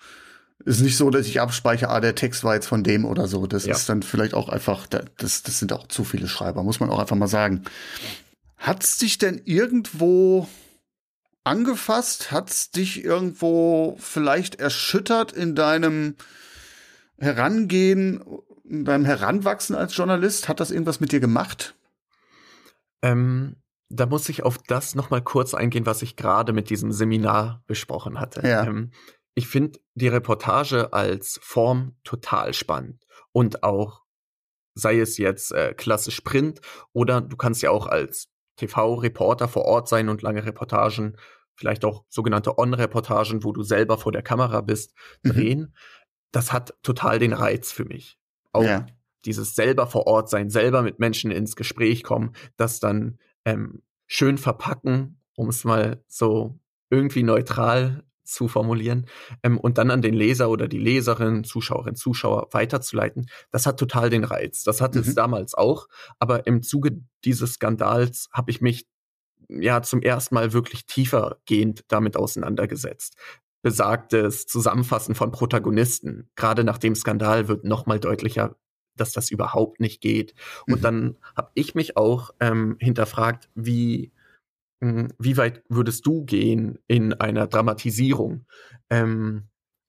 ist 0.68 0.80
nicht 0.80 0.96
so, 0.96 1.08
dass 1.08 1.26
ich 1.26 1.40
abspeichere, 1.40 1.90
ah, 1.90 2.00
der 2.00 2.14
Text 2.14 2.44
war 2.44 2.54
jetzt 2.54 2.66
von 2.66 2.84
dem 2.84 3.04
oder 3.04 3.26
so. 3.26 3.46
Das 3.46 3.64
ja. 3.64 3.74
ist 3.74 3.88
dann 3.88 4.02
vielleicht 4.02 4.34
auch 4.34 4.48
einfach, 4.48 4.86
das, 4.86 5.42
das 5.42 5.58
sind 5.58 5.72
auch 5.72 5.88
zu 5.88 6.04
viele 6.04 6.28
Schreiber, 6.28 6.62
muss 6.62 6.78
man 6.78 6.90
auch 6.90 6.98
einfach 6.98 7.16
mal 7.16 7.26
sagen. 7.26 7.64
Hat's 8.58 8.98
dich 8.98 9.18
denn 9.18 9.40
irgendwo 9.44 10.46
angefasst? 11.42 12.30
Hat's 12.30 12.70
dich 12.70 13.02
irgendwo 13.02 13.96
vielleicht 13.98 14.56
erschüttert 14.56 15.32
in 15.32 15.54
deinem 15.54 16.16
Herangehen, 17.18 18.22
in 18.68 18.84
deinem 18.84 19.06
Heranwachsen 19.06 19.74
als 19.74 19.96
Journalist? 19.96 20.48
Hat 20.48 20.60
das 20.60 20.70
irgendwas 20.70 21.00
mit 21.00 21.12
dir 21.12 21.20
gemacht? 21.20 21.74
Ähm, 23.00 23.56
da 23.88 24.04
muss 24.04 24.28
ich 24.28 24.42
auf 24.42 24.58
das 24.58 24.94
nochmal 24.94 25.22
kurz 25.22 25.54
eingehen, 25.54 25.86
was 25.86 26.02
ich 26.02 26.16
gerade 26.16 26.52
mit 26.52 26.68
diesem 26.68 26.92
Seminar 26.92 27.62
besprochen 27.66 28.20
hatte. 28.20 28.46
Ja. 28.46 28.66
Ähm, 28.66 28.90
ich 29.38 29.46
finde 29.46 29.78
die 29.94 30.08
Reportage 30.08 30.92
als 30.92 31.38
Form 31.40 31.94
total 32.02 32.52
spannend 32.52 33.06
und 33.30 33.62
auch 33.62 34.02
sei 34.74 34.98
es 34.98 35.16
jetzt 35.16 35.52
äh, 35.52 35.74
klassisch 35.74 36.22
Print 36.22 36.60
oder 36.92 37.20
du 37.20 37.36
kannst 37.36 37.62
ja 37.62 37.70
auch 37.70 37.86
als 37.86 38.32
TV-Reporter 38.56 39.46
vor 39.46 39.64
Ort 39.64 39.88
sein 39.88 40.08
und 40.08 40.22
lange 40.22 40.44
Reportagen, 40.44 41.16
vielleicht 41.54 41.84
auch 41.84 42.04
sogenannte 42.08 42.58
On-Reportagen, 42.58 43.44
wo 43.44 43.52
du 43.52 43.62
selber 43.62 43.96
vor 43.96 44.10
der 44.10 44.22
Kamera 44.22 44.60
bist, 44.60 44.92
mhm. 45.22 45.30
drehen. 45.30 45.60
Mhm. 45.60 45.72
Das 46.32 46.52
hat 46.52 46.74
total 46.82 47.20
den 47.20 47.32
Reiz 47.32 47.70
für 47.70 47.84
mich. 47.84 48.18
Auch 48.50 48.64
ja. 48.64 48.86
dieses 49.24 49.54
selber 49.54 49.86
vor 49.86 50.08
Ort 50.08 50.30
sein, 50.30 50.50
selber 50.50 50.82
mit 50.82 50.98
Menschen 50.98 51.30
ins 51.30 51.54
Gespräch 51.54 52.02
kommen, 52.02 52.32
das 52.56 52.80
dann 52.80 53.20
ähm, 53.44 53.82
schön 54.08 54.36
verpacken, 54.36 55.20
um 55.36 55.48
es 55.48 55.62
mal 55.62 56.02
so 56.08 56.58
irgendwie 56.90 57.22
neutral 57.22 58.02
zu 58.28 58.48
formulieren 58.48 59.06
ähm, 59.42 59.58
und 59.58 59.78
dann 59.78 59.90
an 59.90 60.02
den 60.02 60.14
Leser 60.14 60.50
oder 60.50 60.68
die 60.68 60.78
Leserin, 60.78 61.44
Zuschauerin, 61.44 61.96
Zuschauer 61.96 62.48
weiterzuleiten, 62.52 63.28
das 63.50 63.66
hat 63.66 63.78
total 63.78 64.10
den 64.10 64.24
Reiz. 64.24 64.64
Das 64.64 64.80
hatte 64.80 64.98
mhm. 64.98 65.04
es 65.04 65.14
damals 65.14 65.54
auch, 65.54 65.88
aber 66.18 66.46
im 66.46 66.62
Zuge 66.62 67.00
dieses 67.24 67.54
Skandals 67.54 68.28
habe 68.32 68.50
ich 68.50 68.60
mich 68.60 68.86
ja 69.48 69.82
zum 69.82 70.02
ersten 70.02 70.34
Mal 70.34 70.52
wirklich 70.52 70.86
tiefergehend 70.86 71.84
damit 71.88 72.16
auseinandergesetzt. 72.16 73.16
Besagtes 73.62 74.46
Zusammenfassen 74.46 75.14
von 75.14 75.32
Protagonisten, 75.32 76.30
gerade 76.36 76.64
nach 76.64 76.78
dem 76.78 76.94
Skandal 76.94 77.48
wird 77.48 77.64
nochmal 77.64 77.98
deutlicher, 77.98 78.56
dass 78.94 79.12
das 79.12 79.30
überhaupt 79.30 79.80
nicht 79.80 80.00
geht. 80.00 80.34
Und 80.66 80.78
mhm. 80.78 80.82
dann 80.82 81.16
habe 81.36 81.50
ich 81.54 81.74
mich 81.74 81.96
auch 81.96 82.30
ähm, 82.40 82.76
hinterfragt, 82.78 83.48
wie 83.54 84.12
wie 84.80 85.36
weit 85.36 85.62
würdest 85.68 86.06
du 86.06 86.24
gehen 86.24 86.78
in 86.86 87.12
einer 87.12 87.46
Dramatisierung? 87.46 88.46
Ähm, 88.90 89.48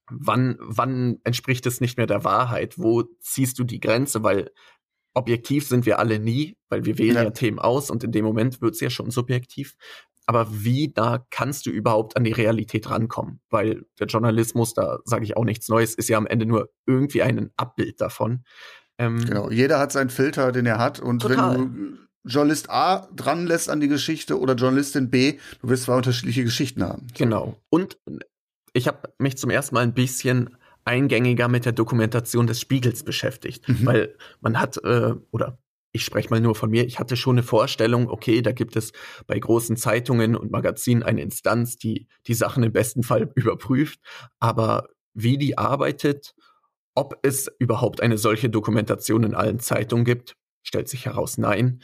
wann, 0.09 0.57
wann 0.59 1.19
entspricht 1.23 1.65
es 1.65 1.81
nicht 1.81 1.97
mehr 1.97 2.07
der 2.07 2.23
Wahrheit? 2.23 2.77
Wo 2.77 3.03
ziehst 3.19 3.59
du 3.59 3.63
die 3.63 3.79
Grenze? 3.79 4.23
Weil 4.23 4.51
objektiv 5.13 5.67
sind 5.67 5.85
wir 5.85 5.99
alle 5.99 6.19
nie, 6.19 6.57
weil 6.69 6.85
wir 6.85 6.97
wählen 6.97 7.15
ja, 7.15 7.23
ja 7.23 7.29
Themen 7.31 7.59
aus 7.59 7.89
und 7.89 8.03
in 8.03 8.11
dem 8.11 8.25
Moment 8.25 8.61
wird 8.61 8.75
es 8.75 8.79
ja 8.79 8.89
schon 8.89 9.11
subjektiv. 9.11 9.75
Aber 10.25 10.47
wie 10.51 10.91
da 10.93 11.25
kannst 11.31 11.65
du 11.65 11.71
überhaupt 11.71 12.15
an 12.15 12.23
die 12.23 12.31
Realität 12.31 12.89
rankommen? 12.89 13.41
Weil 13.49 13.85
der 13.99 14.07
Journalismus, 14.07 14.75
da 14.75 14.99
sage 15.03 15.23
ich 15.23 15.35
auch 15.35 15.43
nichts 15.43 15.69
Neues, 15.69 15.95
ist 15.95 16.07
ja 16.07 16.17
am 16.17 16.27
Ende 16.27 16.45
nur 16.45 16.69
irgendwie 16.85 17.23
ein 17.23 17.49
Abbild 17.57 17.99
davon. 17.99 18.43
Ähm, 18.99 19.25
genau, 19.25 19.49
jeder 19.49 19.79
hat 19.79 19.91
seinen 19.91 20.11
Filter, 20.11 20.51
den 20.51 20.67
er 20.67 20.77
hat. 20.77 20.99
Und 20.99 21.23
total. 21.23 21.55
wenn 21.55 21.73
du 21.73 21.97
Journalist 22.23 22.69
A 22.69 23.07
dran 23.15 23.47
lässt 23.47 23.69
an 23.69 23.79
die 23.79 23.87
Geschichte 23.87 24.39
oder 24.39 24.55
Journalistin 24.55 25.09
B, 25.09 25.37
du 25.61 25.69
wirst 25.69 25.83
zwei 25.83 25.95
unterschiedliche 25.95 26.43
Geschichten 26.43 26.83
haben. 26.83 27.07
Genau. 27.17 27.55
Und 27.69 27.97
ich 28.73 28.87
habe 28.87 29.13
mich 29.17 29.37
zum 29.37 29.49
ersten 29.49 29.75
Mal 29.75 29.81
ein 29.81 29.93
bisschen 29.93 30.55
eingängiger 30.85 31.47
mit 31.47 31.65
der 31.65 31.71
Dokumentation 31.71 32.47
des 32.47 32.59
Spiegels 32.59 33.03
beschäftigt, 33.03 33.67
mhm. 33.67 33.85
weil 33.85 34.15
man 34.41 34.59
hat 34.59 34.77
äh, 34.83 35.13
oder 35.31 35.57
ich 35.91 36.03
spreche 36.03 36.29
mal 36.29 36.39
nur 36.39 36.55
von 36.55 36.69
mir, 36.69 36.85
ich 36.85 36.99
hatte 36.99 37.17
schon 37.17 37.35
eine 37.35 37.43
Vorstellung, 37.43 38.09
okay, 38.09 38.41
da 38.41 38.51
gibt 38.51 38.75
es 38.75 38.91
bei 39.25 39.39
großen 39.39 39.75
Zeitungen 39.75 40.35
und 40.35 40.51
Magazinen 40.51 41.03
eine 41.03 41.21
Instanz, 41.21 41.77
die 41.77 42.07
die 42.27 42.35
Sachen 42.35 42.63
im 42.63 42.71
besten 42.71 43.03
Fall 43.03 43.31
überprüft, 43.35 43.99
aber 44.39 44.89
wie 45.13 45.37
die 45.37 45.57
arbeitet, 45.57 46.35
ob 46.95 47.17
es 47.23 47.51
überhaupt 47.59 48.01
eine 48.01 48.17
solche 48.17 48.49
Dokumentation 48.49 49.23
in 49.23 49.35
allen 49.35 49.59
Zeitungen 49.59 50.05
gibt, 50.05 50.35
stellt 50.63 50.89
sich 50.89 51.05
heraus, 51.05 51.37
nein. 51.37 51.81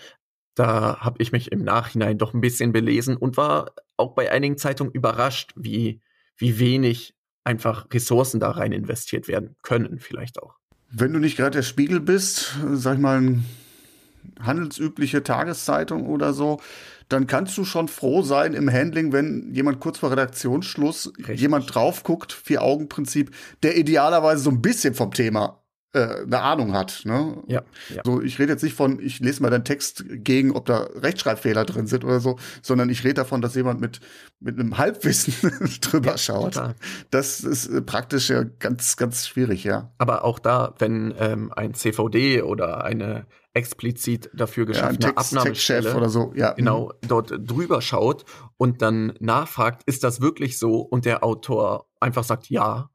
Da 0.56 1.00
habe 1.02 1.22
ich 1.22 1.32
mich 1.32 1.52
im 1.52 1.64
Nachhinein 1.64 2.18
doch 2.18 2.34
ein 2.34 2.42
bisschen 2.42 2.72
belesen 2.72 3.18
und 3.18 3.38
war 3.38 3.74
auch 3.98 4.14
bei 4.16 4.32
einigen 4.32 4.58
Zeitungen 4.58 4.94
überrascht, 4.94 5.52
wie, 5.56 6.02
wie 6.38 6.60
wenig 6.60 7.16
einfach 7.44 7.88
Ressourcen 7.94 8.40
da 8.40 8.52
rein 8.52 8.72
investiert 8.72 9.28
werden 9.28 9.56
können, 9.62 10.00
vielleicht 10.00 10.42
auch. 10.42 10.56
Wenn 10.90 11.14
du 11.14 11.20
nicht 11.20 11.38
gerade 11.38 11.58
der 11.58 11.64
Spiegel 11.64 12.00
bist, 12.00 12.56
sag 12.74 12.96
ich 12.96 13.02
mal, 13.02 13.18
eine 13.18 13.44
handelsübliche 14.42 15.24
Tageszeitung 15.24 16.08
oder 16.08 16.34
so, 16.34 16.60
dann 17.10 17.28
kannst 17.28 17.58
du 17.58 17.66
schon 17.66 17.88
froh 17.88 18.24
sein 18.24 18.54
im 18.54 18.72
Handling, 18.72 19.12
wenn 19.12 19.54
jemand 19.54 19.80
kurz 19.80 20.00
vor 20.00 20.12
Redaktionsschluss 20.12 21.14
Richtig. 21.18 21.40
jemand 21.40 21.74
drauf 21.74 22.04
guckt, 22.04 22.34
Vier-Augen-Prinzip, 22.34 23.32
der 23.62 23.78
idealerweise 23.78 24.44
so 24.44 24.50
ein 24.50 24.62
bisschen 24.62 24.96
vom 24.96 25.12
Thema 25.12 25.62
eine 25.96 26.42
Ahnung 26.42 26.74
hat. 26.74 27.02
Ne? 27.06 27.44
Ja, 27.48 27.64
ja. 27.94 28.02
So, 28.06 28.22
ich 28.22 28.40
rede 28.40 28.54
jetzt 28.54 28.64
nicht 28.64 28.76
von, 28.76 29.00
ich 29.00 29.20
lese 29.20 29.42
mal 29.42 29.50
deinen 29.50 29.66
Text 29.66 30.06
gegen, 30.10 30.52
ob 30.52 30.66
da 30.66 30.88
Rechtschreibfehler 30.96 31.66
drin 31.66 31.88
sind 31.88 32.04
oder 32.04 32.20
so, 32.20 32.38
sondern 32.62 32.90
ich 32.90 33.04
rede 33.04 33.16
davon, 33.16 33.42
dass 33.42 33.56
jemand 33.56 33.82
mit, 33.82 34.00
mit 34.40 34.60
einem 34.60 34.78
Halbwissen 34.78 35.34
drüber 35.82 36.12
ja, 36.12 36.18
schaut. 36.18 36.54
Total. 36.54 36.76
Das 37.12 37.42
ist 37.42 37.68
äh, 37.68 37.82
praktisch 37.82 38.30
ja 38.30 38.44
ganz, 38.44 38.98
ganz 38.98 39.28
schwierig, 39.28 39.64
ja. 39.64 39.92
Aber 39.98 40.24
auch 40.24 40.40
da, 40.40 40.76
wenn 40.80 41.14
ähm, 41.20 41.52
ein 41.56 41.74
CVD 41.74 42.42
oder 42.42 42.84
eine 42.84 43.26
explizit 43.54 44.30
dafür 44.34 44.66
geschaffene 44.66 45.00
ja, 45.02 45.12
Text, 45.12 45.34
Abnahmestelle 45.34 45.96
oder 45.96 46.10
so, 46.10 46.34
ja. 46.36 46.52
genau 46.54 46.88
mhm. 47.02 47.08
dort 47.08 47.32
drüber 47.40 47.82
schaut 47.82 48.26
und 48.58 48.82
dann 48.82 49.14
nachfragt, 49.20 49.84
ist 49.86 50.04
das 50.04 50.22
wirklich 50.22 50.60
so? 50.60 50.80
Und 50.82 51.06
der 51.06 51.24
Autor 51.24 51.88
einfach 52.00 52.26
sagt 52.26 52.50
ja, 52.50 52.90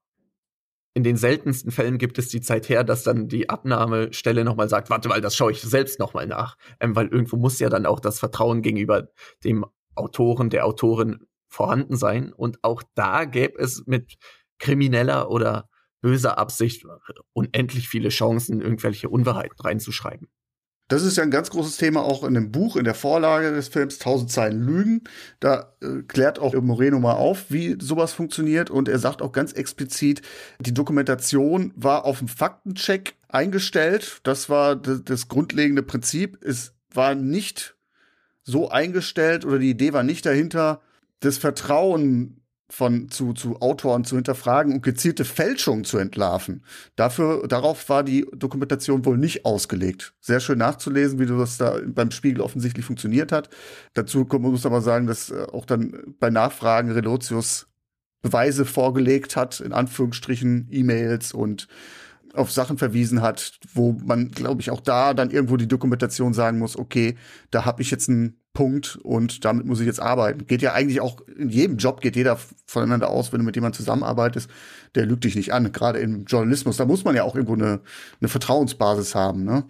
in 0.95 1.05
den 1.05 1.17
seltensten 1.17 1.71
Fällen 1.71 1.99
gibt 1.99 2.19
es 2.19 2.29
die 2.29 2.41
Zeit 2.41 2.69
her, 2.69 2.83
dass 2.83 3.05
dann 3.05 3.29
die 3.29 3.49
Abnahmestelle 3.49 4.45
nochmal 4.45 4.69
sagt, 4.69 4.91
warte 4.91 5.09
mal, 5.09 5.21
das 5.21 5.37
schaue 5.37 5.53
ich 5.53 5.63
selbst 5.63 5.99
nochmal 5.99 6.27
nach. 6.27 6.57
Ähm, 6.81 6.97
weil 6.97 7.09
irgendwo 7.09 7.37
muss 7.37 7.61
ja 7.61 7.69
dann 7.69 7.87
auch 7.87 8.01
das 8.01 8.19
Vertrauen 8.19 8.63
gegenüber 8.63 9.09
dem 9.45 9.65
Autoren, 9.95 10.51
der 10.51 10.67
Autorin 10.67 11.27
vorhanden 11.49 11.97
sein. 11.97 12.33
Und 12.33 12.59
auch 12.63 12.83
da 12.95 13.25
gäbe 13.25 13.59
es 13.59 13.85
mit 13.87 14.17
krimineller 14.59 15.31
oder 15.31 15.69
böser 16.01 16.39
Absicht 16.39 16.85
unendlich 17.33 17.89
viele 17.89 18.09
Chancen, 18.09 18.61
irgendwelche 18.61 19.09
Unwahrheiten 19.09 19.61
reinzuschreiben. 19.61 20.29
Das 20.91 21.05
ist 21.05 21.17
ja 21.17 21.23
ein 21.23 21.31
ganz 21.31 21.51
großes 21.51 21.77
Thema 21.77 22.03
auch 22.03 22.25
in 22.25 22.35
dem 22.35 22.51
Buch, 22.51 22.75
in 22.75 22.83
der 22.83 22.97
Vorlage 22.97 23.53
des 23.53 23.69
Films 23.69 24.01
1000 24.01 24.29
Zeilen 24.29 24.61
Lügen. 24.61 25.05
Da 25.39 25.73
äh, 25.81 26.03
klärt 26.03 26.41
auch 26.41 26.53
Moreno 26.53 26.99
mal 26.99 27.13
auf, 27.13 27.45
wie 27.49 27.77
sowas 27.81 28.13
funktioniert. 28.13 28.71
Und 28.71 28.89
er 28.89 28.99
sagt 28.99 29.23
auch 29.23 29.31
ganz 29.31 29.53
explizit, 29.53 30.23
die 30.59 30.75
Dokumentation 30.75 31.73
war 31.77 32.05
auf 32.07 32.19
dem 32.19 32.27
Faktencheck 32.27 33.15
eingestellt. 33.29 34.19
Das 34.25 34.51
war 34.51 34.75
das 34.75 35.29
grundlegende 35.29 35.85
Prinzip. 35.85 36.45
Es 36.45 36.75
war 36.93 37.15
nicht 37.15 37.77
so 38.43 38.69
eingestellt 38.69 39.45
oder 39.45 39.61
die 39.61 39.71
Idee 39.71 39.93
war 39.93 40.03
nicht 40.03 40.27
dahinter, 40.27 40.81
das 41.21 41.39
Vertrauen 41.39 42.40
von 42.71 43.11
zu, 43.11 43.33
zu 43.33 43.61
Autoren 43.61 44.05
zu 44.05 44.15
hinterfragen 44.15 44.73
und 44.75 44.83
gezielte 44.83 45.25
Fälschungen 45.25 45.85
zu 45.85 45.99
entlarven. 45.99 46.65
Dafür, 46.97 47.47
darauf 47.49 47.89
war 47.89 48.05
die 48.05 48.27
Dokumentation 48.35 49.05
wohl 49.05 49.19
nicht 49.19 49.45
ausgelegt. 49.45 50.15
Sehr 50.21 50.41
schön 50.41 50.59
nachzulesen, 50.59 51.19
wie 51.19 51.27
das 51.27 51.59
da 51.59 51.79
beim 51.85 52.11
Spiegel 52.13 52.41
offensichtlich 52.41 52.85
funktioniert 52.85 53.33
hat. 53.33 53.51
Dazu 53.95 54.27
muss 54.31 54.65
man 54.65 54.73
aber 54.73 54.83
sagen, 54.83 55.07
dass 55.07 55.31
äh, 55.31 55.47
auch 55.53 55.67
dann 55.67 56.15
bei 56.21 56.31
Nachfragen 56.31 56.93
Relotius 56.93 57.67
Beweise 58.23 58.65
vorgelegt 58.65 59.35
hat, 59.35 59.61
in 59.61 59.73
Anführungsstrichen 59.73 60.69
E-Mails 60.71 61.33
und 61.33 61.69
auf 62.35 62.53
Sachen 62.53 62.79
verwiesen 62.79 63.23
hat, 63.23 63.59
wo 63.75 63.93
man, 63.93 64.31
glaube 64.31 64.61
ich, 64.61 64.71
auch 64.71 64.81
da 64.81 65.15
dann 65.15 65.31
irgendwo 65.31 65.57
die 65.57 65.67
Dokumentation 65.67 66.33
sagen 66.35 66.59
muss, 66.59 66.77
okay, 66.77 67.17
da 67.51 67.65
habe 67.65 67.83
ich 67.83 67.91
jetzt 67.91 68.09
einen 68.09 68.37
Punkt 68.53 68.99
und 69.03 69.45
damit 69.45 69.67
muss 69.67 69.81
ich 69.81 69.87
jetzt 69.87 70.01
arbeiten. 70.01 70.47
Geht 70.47 70.63
ja 70.63 70.73
eigentlich 70.73 71.01
auch 71.01 71.21
in 71.27 71.51
jedem 71.51 71.77
Job 71.77 72.01
geht 72.01 72.17
jeder 72.17 72.39
voneinander 72.67 73.09
aus, 73.09 73.33
wenn 73.33 73.39
du 73.39 73.45
mit 73.45 73.55
jemandem 73.55 73.79
zusammenarbeitest, 73.79 74.51
der 74.95 75.07
lügt 75.07 75.25
dich 75.25 75.37
nicht 75.37 75.53
an. 75.53 75.71
Gerade 75.73 76.01
im 76.01 76.25
Journalismus, 76.25 76.77
da 76.77 76.85
muss 76.85 77.05
man 77.05 77.15
ja 77.15 77.23
auch 77.23 77.37
irgendwo 77.37 77.55
eine, 77.55 77.81
eine 78.21 78.29
Vertrauensbasis 78.29 79.15
haben. 79.15 79.45
Ne? 79.45 79.65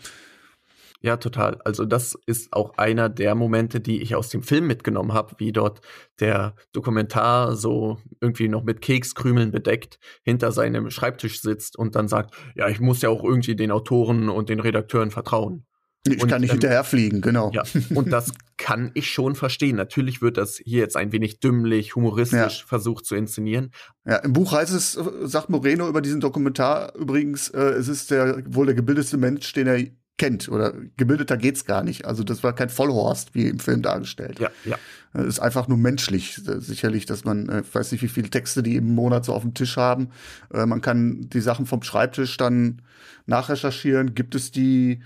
Ja, 1.02 1.16
total. 1.16 1.58
Also 1.64 1.86
das 1.86 2.18
ist 2.26 2.52
auch 2.52 2.76
einer 2.76 3.08
der 3.08 3.34
Momente, 3.34 3.80
die 3.80 4.02
ich 4.02 4.14
aus 4.14 4.28
dem 4.28 4.42
Film 4.42 4.66
mitgenommen 4.66 5.14
habe, 5.14 5.34
wie 5.38 5.50
dort 5.50 5.80
der 6.20 6.54
Dokumentar 6.72 7.56
so 7.56 7.98
irgendwie 8.20 8.48
noch 8.48 8.64
mit 8.64 8.82
Kekskrümeln 8.82 9.50
bedeckt 9.50 9.98
hinter 10.24 10.52
seinem 10.52 10.90
Schreibtisch 10.90 11.40
sitzt 11.40 11.78
und 11.78 11.94
dann 11.96 12.06
sagt, 12.08 12.34
ja, 12.54 12.68
ich 12.68 12.80
muss 12.80 13.00
ja 13.00 13.08
auch 13.08 13.24
irgendwie 13.24 13.56
den 13.56 13.70
Autoren 13.70 14.28
und 14.28 14.50
den 14.50 14.60
Redakteuren 14.60 15.10
vertrauen. 15.10 15.64
Ich 16.06 16.22
und, 16.22 16.28
kann 16.30 16.40
nicht 16.40 16.50
ähm, 16.50 16.54
hinterherfliegen, 16.54 17.20
genau. 17.20 17.50
Ja, 17.52 17.62
und 17.94 18.10
das 18.10 18.32
kann 18.56 18.90
ich 18.94 19.10
schon 19.10 19.34
verstehen. 19.34 19.76
Natürlich 19.76 20.22
wird 20.22 20.38
das 20.38 20.56
hier 20.56 20.80
jetzt 20.80 20.96
ein 20.96 21.12
wenig 21.12 21.40
dümmlich, 21.40 21.94
humoristisch 21.94 22.60
ja. 22.60 22.66
versucht 22.66 23.04
zu 23.04 23.16
inszenieren. 23.16 23.70
Ja, 24.06 24.16
im 24.16 24.32
Buch 24.32 24.52
heißt 24.52 24.72
es, 24.72 24.98
sagt 25.24 25.50
Moreno 25.50 25.88
über 25.88 26.00
diesen 26.00 26.20
Dokumentar 26.20 26.94
übrigens, 26.96 27.50
äh, 27.50 27.60
es 27.60 27.88
ist 27.88 28.10
der 28.10 28.42
wohl 28.46 28.66
der 28.66 28.74
gebildetste 28.74 29.18
Mensch, 29.18 29.52
den 29.52 29.66
er 29.66 29.78
kennt 30.16 30.50
oder 30.50 30.74
gebildeter 30.98 31.38
geht's 31.38 31.64
gar 31.64 31.82
nicht. 31.82 32.04
Also 32.04 32.24
das 32.24 32.42
war 32.42 32.54
kein 32.54 32.68
Vollhorst, 32.68 33.34
wie 33.34 33.48
im 33.48 33.58
Film 33.58 33.80
dargestellt. 33.80 34.38
Ja, 34.38 34.50
ja. 34.64 34.78
Es 35.14 35.26
ist 35.26 35.40
einfach 35.40 35.66
nur 35.66 35.78
menschlich. 35.78 36.40
Sicherlich, 36.44 37.06
dass 37.06 37.24
man, 37.24 37.44
ich 37.44 37.50
äh, 37.50 37.74
weiß 37.74 37.92
nicht, 37.92 38.02
wie 38.02 38.08
viele 38.08 38.28
Texte 38.28 38.62
die 38.62 38.76
im 38.76 38.94
Monat 38.94 39.24
so 39.24 39.32
auf 39.32 39.42
dem 39.42 39.54
Tisch 39.54 39.76
haben. 39.76 40.10
Äh, 40.52 40.66
man 40.66 40.82
kann 40.82 41.28
die 41.30 41.40
Sachen 41.40 41.64
vom 41.64 41.82
Schreibtisch 41.82 42.36
dann 42.36 42.82
nachrecherchieren. 43.26 44.14
Gibt 44.14 44.34
es 44.34 44.50
die 44.50 45.02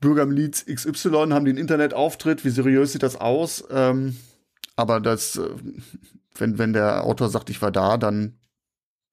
Bürgermiliz 0.00 0.66
XY, 0.66 1.10
haben 1.10 1.46
einen 1.46 1.56
Internetauftritt? 1.56 2.44
Wie 2.44 2.50
seriös 2.50 2.92
sieht 2.92 3.02
das 3.02 3.16
aus? 3.16 3.64
Ähm, 3.70 4.16
aber 4.76 5.00
das, 5.00 5.36
äh, 5.36 5.48
wenn, 6.36 6.58
wenn 6.58 6.72
der 6.72 7.04
Autor 7.04 7.28
sagt, 7.28 7.50
ich 7.50 7.62
war 7.62 7.70
da, 7.70 7.96
dann 7.96 8.38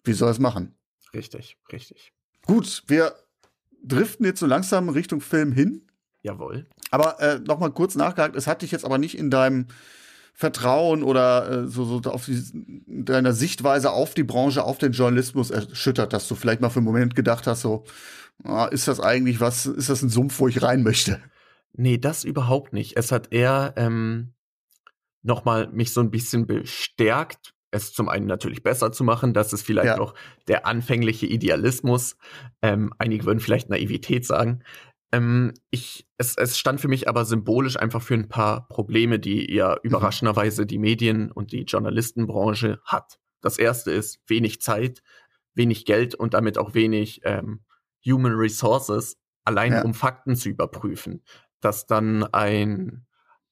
wie 0.03 0.13
soll 0.13 0.29
er 0.29 0.31
es 0.31 0.39
machen? 0.39 0.75
Richtig, 1.13 1.57
richtig. 1.71 2.13
Gut, 2.45 2.83
wir 2.87 3.13
driften 3.83 4.25
jetzt 4.25 4.39
so 4.39 4.45
langsam 4.45 4.89
Richtung 4.89 5.21
Film 5.21 5.51
hin. 5.51 5.87
Jawohl. 6.23 6.67
Aber 6.89 7.19
äh, 7.19 7.39
noch 7.39 7.59
mal 7.59 7.71
kurz 7.71 7.95
nachgehakt, 7.95 8.35
es 8.35 8.47
hat 8.47 8.61
dich 8.61 8.71
jetzt 8.71 8.85
aber 8.85 8.97
nicht 8.97 9.17
in 9.17 9.29
deinem 9.29 9.67
Vertrauen 10.33 11.03
oder 11.03 11.49
äh, 11.49 11.67
so, 11.67 11.85
so 11.85 12.09
auf 12.09 12.25
die, 12.25 12.41
deiner 12.87 13.33
Sichtweise 13.33 13.91
auf 13.91 14.13
die 14.13 14.23
Branche, 14.23 14.63
auf 14.63 14.77
den 14.77 14.91
Journalismus 14.91 15.51
erschüttert, 15.51 16.13
dass 16.13 16.27
du 16.27 16.35
vielleicht 16.35 16.61
mal 16.61 16.69
für 16.69 16.79
einen 16.79 16.85
Moment 16.85 17.15
gedacht 17.15 17.47
hast, 17.47 17.61
so, 17.61 17.83
ah, 18.43 18.65
ist 18.65 18.87
das 18.87 18.99
eigentlich 18.99 19.39
was, 19.39 19.65
ist 19.65 19.89
das 19.89 20.01
ein 20.01 20.09
Sumpf, 20.09 20.39
wo 20.39 20.47
ich 20.47 20.61
rein 20.61 20.83
möchte? 20.83 21.21
Nee, 21.73 21.97
das 21.97 22.23
überhaupt 22.23 22.73
nicht. 22.73 22.97
Es 22.97 23.11
hat 23.11 23.31
eher 23.31 23.73
ähm, 23.77 24.33
nochmal 25.21 25.69
mich 25.71 25.93
so 25.93 26.01
ein 26.01 26.11
bisschen 26.11 26.47
bestärkt, 26.47 27.53
es 27.71 27.93
zum 27.93 28.09
einen 28.09 28.25
natürlich 28.25 28.63
besser 28.63 28.91
zu 28.91 29.03
machen, 29.03 29.33
das 29.33 29.53
ist 29.53 29.65
vielleicht 29.65 29.87
ja. 29.87 29.97
noch 29.97 30.13
der 30.47 30.65
anfängliche 30.65 31.25
Idealismus. 31.25 32.17
Ähm, 32.61 32.93
einige 32.97 33.25
würden 33.25 33.39
vielleicht 33.39 33.69
Naivität 33.69 34.25
sagen. 34.25 34.63
Ähm, 35.11 35.53
ich, 35.69 36.07
es, 36.17 36.35
es 36.37 36.57
stand 36.57 36.79
für 36.79 36.87
mich 36.87 37.09
aber 37.09 37.25
symbolisch 37.25 37.77
einfach 37.77 38.01
für 38.01 38.13
ein 38.13 38.29
paar 38.29 38.67
Probleme, 38.67 39.19
die 39.19 39.53
ja 39.53 39.71
mhm. 39.71 39.79
überraschenderweise 39.83 40.65
die 40.65 40.77
Medien- 40.77 41.31
und 41.31 41.51
die 41.51 41.63
Journalistenbranche 41.63 42.79
hat. 42.85 43.19
Das 43.41 43.57
erste 43.57 43.91
ist 43.91 44.19
wenig 44.27 44.61
Zeit, 44.61 45.01
wenig 45.53 45.85
Geld 45.85 46.15
und 46.15 46.33
damit 46.33 46.57
auch 46.57 46.73
wenig 46.73 47.21
ähm, 47.23 47.61
Human 48.05 48.33
Resources, 48.33 49.17
allein 49.43 49.73
ja. 49.73 49.81
um 49.83 49.93
Fakten 49.93 50.35
zu 50.35 50.49
überprüfen. 50.49 51.23
Dass 51.59 51.85
dann 51.85 52.23
ein, 52.23 53.05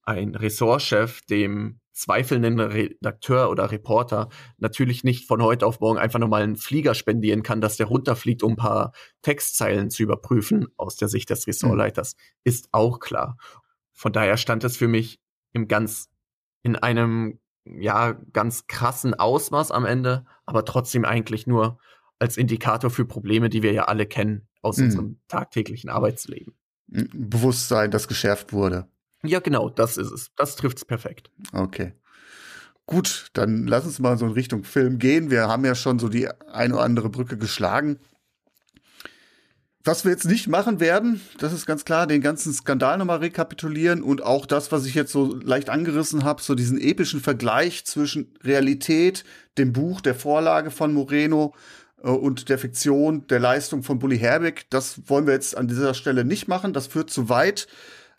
ein 0.03 0.35
Ressortchef 0.35 1.21
dem 1.23 1.81
zweifelnden 1.99 2.59
Redakteur 2.59 3.49
oder 3.49 3.71
Reporter 3.71 4.29
natürlich 4.57 5.03
nicht 5.03 5.27
von 5.27 5.43
heute 5.43 5.65
auf 5.65 5.79
morgen 5.79 5.99
einfach 5.99 6.19
nochmal 6.19 6.43
einen 6.43 6.55
Flieger 6.55 6.95
spendieren 6.95 7.43
kann, 7.43 7.61
dass 7.61 7.77
der 7.77 7.87
runterfliegt, 7.87 8.41
um 8.41 8.53
ein 8.53 8.57
paar 8.57 8.93
Textzeilen 9.21 9.89
zu 9.89 10.03
überprüfen 10.03 10.67
aus 10.77 10.95
der 10.95 11.09
Sicht 11.09 11.29
des 11.29 11.45
Ressortleiters, 11.45 12.15
mhm. 12.15 12.21
ist 12.45 12.69
auch 12.71 12.99
klar. 12.99 13.37
Von 13.93 14.13
daher 14.13 14.37
stand 14.37 14.63
es 14.63 14.77
für 14.77 14.87
mich 14.87 15.19
im 15.51 15.67
ganz, 15.67 16.09
in 16.63 16.77
einem, 16.77 17.39
ja, 17.65 18.13
ganz 18.31 18.67
krassen 18.67 19.13
Ausmaß 19.13 19.71
am 19.71 19.85
Ende, 19.85 20.25
aber 20.45 20.63
trotzdem 20.63 21.03
eigentlich 21.03 21.47
nur 21.47 21.79
als 22.17 22.37
Indikator 22.37 22.89
für 22.89 23.05
Probleme, 23.05 23.49
die 23.49 23.61
wir 23.61 23.73
ja 23.73 23.83
alle 23.85 24.05
kennen 24.05 24.47
aus 24.61 24.77
mhm. 24.77 24.85
unserem 24.85 25.19
tagtäglichen 25.27 25.89
Arbeitsleben. 25.89 26.53
Bewusstsein, 26.87 27.91
das 27.91 28.07
geschärft 28.07 28.53
wurde. 28.53 28.87
Ja, 29.23 29.39
genau, 29.39 29.69
das 29.69 29.97
ist 29.97 30.11
es. 30.11 30.31
Das 30.35 30.55
trifft 30.55 30.77
es 30.77 30.85
perfekt. 30.85 31.29
Okay. 31.53 31.93
Gut, 32.85 33.27
dann 33.33 33.67
lass 33.67 33.85
uns 33.85 33.99
mal 33.99 34.17
so 34.17 34.25
in 34.25 34.31
Richtung 34.31 34.63
Film 34.63 34.97
gehen. 34.97 35.29
Wir 35.29 35.47
haben 35.47 35.63
ja 35.63 35.75
schon 35.75 35.99
so 35.99 36.09
die 36.09 36.27
eine 36.51 36.73
oder 36.73 36.83
andere 36.83 37.09
Brücke 37.09 37.37
geschlagen. 37.37 37.99
Was 39.83 40.03
wir 40.03 40.11
jetzt 40.11 40.25
nicht 40.25 40.47
machen 40.47 40.79
werden, 40.79 41.21
das 41.37 41.53
ist 41.53 41.65
ganz 41.65 41.85
klar, 41.85 42.05
den 42.05 42.21
ganzen 42.21 42.51
Skandal 42.51 42.97
nochmal 42.97 43.19
rekapitulieren 43.19 44.03
und 44.03 44.21
auch 44.21 44.45
das, 44.45 44.71
was 44.71 44.85
ich 44.85 44.93
jetzt 44.93 45.11
so 45.11 45.35
leicht 45.35 45.69
angerissen 45.69 46.23
habe, 46.23 46.41
so 46.41 46.53
diesen 46.53 46.79
epischen 46.79 47.21
Vergleich 47.21 47.85
zwischen 47.85 48.33
Realität, 48.43 49.23
dem 49.57 49.71
Buch, 49.71 50.01
der 50.01 50.15
Vorlage 50.15 50.69
von 50.69 50.93
Moreno 50.93 51.55
äh, 52.03 52.09
und 52.09 52.49
der 52.49 52.59
Fiktion, 52.59 53.27
der 53.27 53.39
Leistung 53.39 53.83
von 53.83 53.99
Bully 53.99 54.19
Herbig. 54.19 54.65
Das 54.69 55.07
wollen 55.07 55.27
wir 55.27 55.33
jetzt 55.33 55.55
an 55.55 55.67
dieser 55.67 55.93
Stelle 55.93 56.25
nicht 56.25 56.47
machen. 56.47 56.73
Das 56.73 56.87
führt 56.87 57.09
zu 57.09 57.29
weit. 57.29 57.67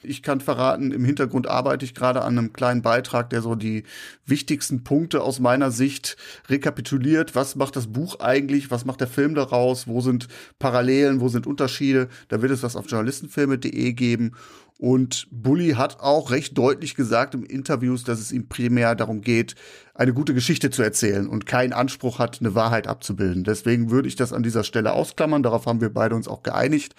Ich 0.03 0.23
kann 0.23 0.41
verraten, 0.41 0.93
im 0.93 1.05
Hintergrund 1.05 1.47
arbeite 1.47 1.85
ich 1.85 1.95
gerade 1.95 2.23
an 2.23 2.39
einem 2.39 2.55
kleinen 2.55 2.81
Beitrag, 2.81 3.29
der 3.31 3.43
so 3.43 3.55
die 3.55 3.85
wichtigsten 4.25 4.83
Punkte 4.83 5.23
aus 5.23 5.41
meiner 5.41 5.71
Sicht 5.71 6.17
rekapituliert. 6.49 7.35
Was 7.35 7.55
macht 7.55 7.77
das 7.77 7.89
Buch 7.89 8.21
eigentlich? 8.21 8.71
Was 8.71 8.87
macht 8.87 9.01
der 9.01 9.09
Film 9.09 9.35
daraus? 9.35 9.87
Wo 9.87 10.01
sind 10.01 10.29
Parallelen? 10.59 11.21
Wo 11.21 11.29
sind 11.29 11.47
Unterschiede? 11.47 12.09
Da 12.29 12.41
wird 12.41 12.51
es 12.51 12.63
was 12.63 12.77
auf 12.77 12.87
journalistenfilme.de 12.89 13.93
geben. 13.93 14.33
Und 14.79 15.27
Bully 15.31 15.73
hat 15.73 16.01
auch 16.01 16.31
recht 16.31 16.57
deutlich 16.57 16.95
gesagt 16.95 17.35
im 17.35 17.45
Interviews, 17.45 18.03
dass 18.03 18.19
es 18.19 18.33
ihm 18.33 18.49
primär 18.49 18.95
darum 18.95 19.21
geht, 19.21 19.55
eine 19.93 20.15
gute 20.15 20.33
Geschichte 20.33 20.71
zu 20.71 20.83
erzählen 20.83 21.29
und 21.29 21.45
keinen 21.45 21.75
Anspruch 21.75 22.19
hat, 22.19 22.41
eine 22.41 22.55
Wahrheit 22.55 22.87
abzubilden. 22.87 23.45
Deswegen 23.45 23.91
würde 23.91 24.09
ich 24.09 24.17
das 24.17 24.33
an 24.33 24.43
dieser 24.43 24.65
Stelle 24.65 24.95
ausklammern. 24.95 25.43
Darauf 25.43 25.67
haben 25.67 25.83
wir 25.83 25.93
beide 25.93 26.15
uns 26.15 26.27
auch 26.27 26.43
geeinigt. 26.43 26.95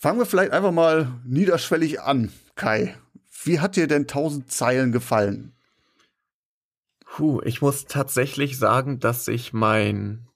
Fangen 0.00 0.18
wir 0.18 0.24
vielleicht 0.24 0.52
einfach 0.52 0.72
mal 0.72 1.20
niederschwellig 1.26 2.00
an, 2.00 2.32
Kai. 2.54 2.96
Wie 3.44 3.60
hat 3.60 3.76
dir 3.76 3.86
denn 3.86 4.02
1000 4.02 4.50
Zeilen 4.50 4.92
gefallen? 4.92 5.52
Puh, 7.04 7.42
ich 7.44 7.60
muss 7.60 7.84
tatsächlich 7.84 8.56
sagen, 8.58 8.98
dass 8.98 9.26
sich 9.26 9.52
mein, 9.52 10.26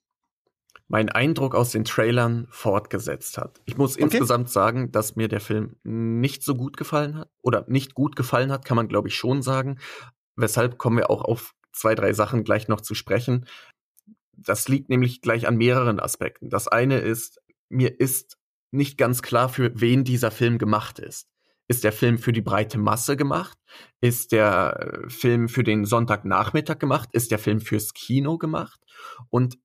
mein 0.87 1.09
Eindruck 1.09 1.55
aus 1.55 1.71
den 1.71 1.87
Trailern 1.87 2.47
fortgesetzt 2.51 3.39
hat. 3.39 3.63
Ich 3.65 3.79
muss 3.79 3.95
okay. 3.95 4.05
insgesamt 4.05 4.51
sagen, 4.51 4.93
dass 4.93 5.17
mir 5.17 5.29
der 5.29 5.41
Film 5.41 5.77
nicht 5.83 6.43
so 6.43 6.57
gut 6.57 6.77
gefallen 6.77 7.17
hat. 7.17 7.31
Oder 7.41 7.65
nicht 7.67 7.95
gut 7.95 8.17
gefallen 8.17 8.53
hat, 8.53 8.67
kann 8.67 8.77
man 8.77 8.89
glaube 8.89 9.09
ich 9.09 9.17
schon 9.17 9.41
sagen. 9.41 9.79
Weshalb 10.37 10.77
kommen 10.77 10.99
wir 10.99 11.09
auch 11.09 11.23
auf 11.23 11.55
zwei, 11.73 11.95
drei 11.95 12.13
Sachen 12.13 12.45
gleich 12.45 12.69
noch 12.69 12.83
zu 12.83 12.95
sprechen. 12.95 13.47
Das 14.37 14.69
liegt 14.69 14.91
nämlich 14.91 15.23
gleich 15.23 15.49
an 15.49 15.57
mehreren 15.57 16.01
Aspekten. 16.01 16.51
Das 16.51 16.69
eine 16.69 16.99
ist, 16.99 17.41
mir 17.71 17.99
ist 17.99 18.37
nicht 18.75 18.99
ganz 18.99 19.23
klar, 19.23 19.49
für 19.49 19.73
wen 19.81 20.05
dieser 20.05 20.31
Film 20.31 20.59
gemacht 20.59 20.99
ist. 20.99 21.29
Ist 21.67 21.85
der 21.85 21.93
Film 21.93 22.19
für 22.19 22.33
die 22.33 22.43
breite 22.43 22.79
Masse 22.79 23.17
gemacht? 23.17 23.57
Ist 24.01 24.33
der 24.33 25.05
äh, 25.07 25.09
Film 25.09 25.49
für 25.49 25.65
den 25.65 25.87
Sonntagnachmittag 25.87 26.79
gemacht? 26.79 27.09
Ist 27.13 27.31
der 27.31 27.39
Film 27.39 27.61
fürs 27.61 27.95
Kino 27.95 28.37
gemacht? 28.37 28.81
Und 29.31 29.59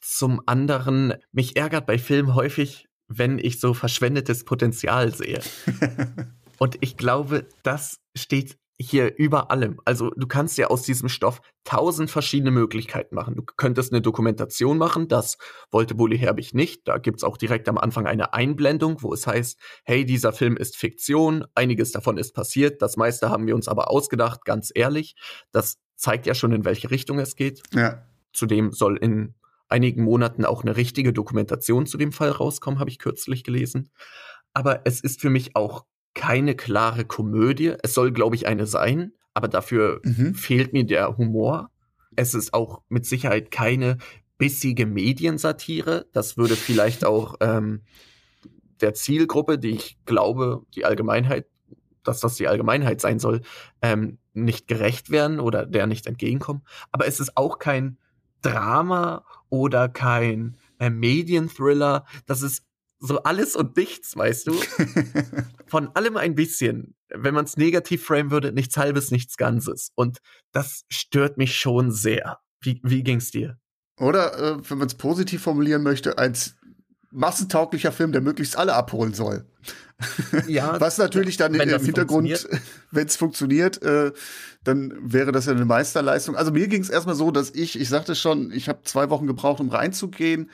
zum 0.00 0.40
anderen, 0.46 1.14
mich 1.30 1.56
ärgert 1.56 1.86
bei 1.86 1.98
Filmen 1.98 2.34
häufig, 2.34 2.88
wenn 3.06 3.38
ich 3.38 3.60
so 3.60 3.74
verschwendetes 3.74 4.44
Potenzial 4.44 5.14
sehe. 5.14 5.40
Und 6.58 6.78
ich 6.80 6.96
glaube, 6.96 7.46
das 7.62 8.00
steht 8.16 8.58
hier 8.80 9.14
über 9.18 9.50
allem. 9.50 9.78
Also 9.84 10.10
du 10.16 10.26
kannst 10.26 10.56
ja 10.56 10.68
aus 10.68 10.82
diesem 10.82 11.10
Stoff 11.10 11.42
tausend 11.64 12.10
verschiedene 12.10 12.50
Möglichkeiten 12.50 13.14
machen. 13.14 13.34
Du 13.34 13.42
könntest 13.42 13.92
eine 13.92 14.00
Dokumentation 14.00 14.78
machen, 14.78 15.06
das 15.06 15.36
wollte 15.70 15.94
Bully 15.94 16.16
Herbig 16.18 16.54
nicht. 16.54 16.88
Da 16.88 16.96
gibt's 16.96 17.22
auch 17.22 17.36
direkt 17.36 17.68
am 17.68 17.76
Anfang 17.76 18.06
eine 18.06 18.32
Einblendung, 18.32 19.02
wo 19.02 19.12
es 19.12 19.26
heißt, 19.26 19.60
hey, 19.84 20.06
dieser 20.06 20.32
Film 20.32 20.56
ist 20.56 20.78
Fiktion, 20.78 21.44
einiges 21.54 21.92
davon 21.92 22.16
ist 22.16 22.32
passiert, 22.32 22.80
das 22.80 22.96
meiste 22.96 23.28
haben 23.28 23.46
wir 23.46 23.54
uns 23.54 23.68
aber 23.68 23.90
ausgedacht, 23.90 24.46
ganz 24.46 24.70
ehrlich. 24.74 25.14
Das 25.52 25.76
zeigt 25.96 26.26
ja 26.26 26.34
schon, 26.34 26.52
in 26.52 26.64
welche 26.64 26.90
Richtung 26.90 27.18
es 27.18 27.36
geht. 27.36 27.62
Ja. 27.74 28.06
Zudem 28.32 28.72
soll 28.72 28.96
in 28.96 29.34
einigen 29.68 30.04
Monaten 30.04 30.46
auch 30.46 30.62
eine 30.62 30.76
richtige 30.76 31.12
Dokumentation 31.12 31.86
zu 31.86 31.98
dem 31.98 32.12
Fall 32.12 32.30
rauskommen, 32.30 32.80
habe 32.80 32.88
ich 32.88 32.98
kürzlich 32.98 33.44
gelesen. 33.44 33.90
Aber 34.54 34.80
es 34.84 35.00
ist 35.02 35.20
für 35.20 35.30
mich 35.30 35.54
auch 35.54 35.84
keine 36.14 36.54
klare 36.54 37.04
Komödie. 37.04 37.74
Es 37.82 37.94
soll, 37.94 38.12
glaube 38.12 38.36
ich, 38.36 38.46
eine 38.46 38.66
sein, 38.66 39.12
aber 39.34 39.48
dafür 39.48 40.00
mhm. 40.04 40.34
fehlt 40.34 40.72
mir 40.72 40.84
der 40.84 41.16
Humor. 41.16 41.70
Es 42.16 42.34
ist 42.34 42.52
auch 42.52 42.82
mit 42.88 43.06
Sicherheit 43.06 43.50
keine 43.50 43.98
bissige 44.38 44.86
Mediensatire. 44.86 46.06
Das 46.12 46.36
würde 46.36 46.56
vielleicht 46.56 47.04
auch 47.04 47.36
ähm, 47.40 47.82
der 48.80 48.94
Zielgruppe, 48.94 49.58
die 49.58 49.70
ich 49.70 49.98
glaube, 50.06 50.64
die 50.74 50.84
Allgemeinheit, 50.84 51.46
dass 52.02 52.20
das 52.20 52.36
die 52.36 52.48
Allgemeinheit 52.48 53.00
sein 53.00 53.18
soll, 53.18 53.42
ähm, 53.82 54.18
nicht 54.32 54.66
gerecht 54.66 55.10
werden 55.10 55.40
oder 55.40 55.66
der 55.66 55.86
nicht 55.86 56.06
entgegenkommen. 56.06 56.62
Aber 56.90 57.06
es 57.06 57.20
ist 57.20 57.36
auch 57.36 57.58
kein 57.58 57.98
Drama 58.42 59.24
oder 59.50 59.88
kein 59.88 60.56
äh, 60.78 60.90
Medienthriller. 60.90 62.06
Das 62.26 62.42
ist 62.42 62.64
so 63.00 63.22
alles 63.22 63.56
und 63.56 63.76
nichts, 63.76 64.16
weißt 64.16 64.46
du? 64.46 64.52
Von 65.66 65.88
allem 65.96 66.16
ein 66.16 66.34
bisschen. 66.34 66.94
Wenn 67.08 67.34
man 67.34 67.46
es 67.46 67.56
negativ 67.56 68.04
framen 68.04 68.30
würde, 68.30 68.52
nichts 68.52 68.76
halbes, 68.76 69.10
nichts 69.10 69.36
Ganzes. 69.36 69.90
Und 69.94 70.18
das 70.52 70.84
stört 70.88 71.38
mich 71.38 71.56
schon 71.56 71.90
sehr. 71.90 72.38
Wie, 72.60 72.80
wie 72.84 73.02
ging's 73.02 73.30
dir? 73.30 73.58
Oder, 73.98 74.38
äh, 74.38 74.70
wenn 74.70 74.78
man 74.78 74.86
es 74.86 74.94
positiv 74.94 75.42
formulieren 75.42 75.82
möchte, 75.82 76.18
als 76.18 76.56
massentauglicher 77.10 77.90
Film, 77.90 78.12
der 78.12 78.20
möglichst 78.20 78.56
alle 78.56 78.74
abholen 78.74 79.14
soll. 79.14 79.46
Ja, 80.46 80.80
Was 80.80 80.96
natürlich 80.96 81.36
dann 81.36 81.54
im 81.54 81.68
Hintergrund, 81.78 82.48
wenn 82.90 83.06
es 83.06 83.16
funktioniert, 83.16 83.82
äh, 83.82 84.12
dann 84.64 84.94
wäre 85.02 85.30
das 85.30 85.44
ja 85.44 85.52
eine 85.52 85.66
Meisterleistung. 85.66 86.36
Also 86.36 86.52
mir 86.52 86.68
ging 86.68 86.80
es 86.80 86.88
erstmal 86.88 87.14
so, 87.14 87.30
dass 87.30 87.50
ich, 87.50 87.78
ich 87.78 87.90
sagte 87.90 88.14
schon, 88.14 88.50
ich 88.50 88.70
habe 88.70 88.80
zwei 88.84 89.10
Wochen 89.10 89.26
gebraucht, 89.26 89.60
um 89.60 89.68
reinzugehen. 89.68 90.50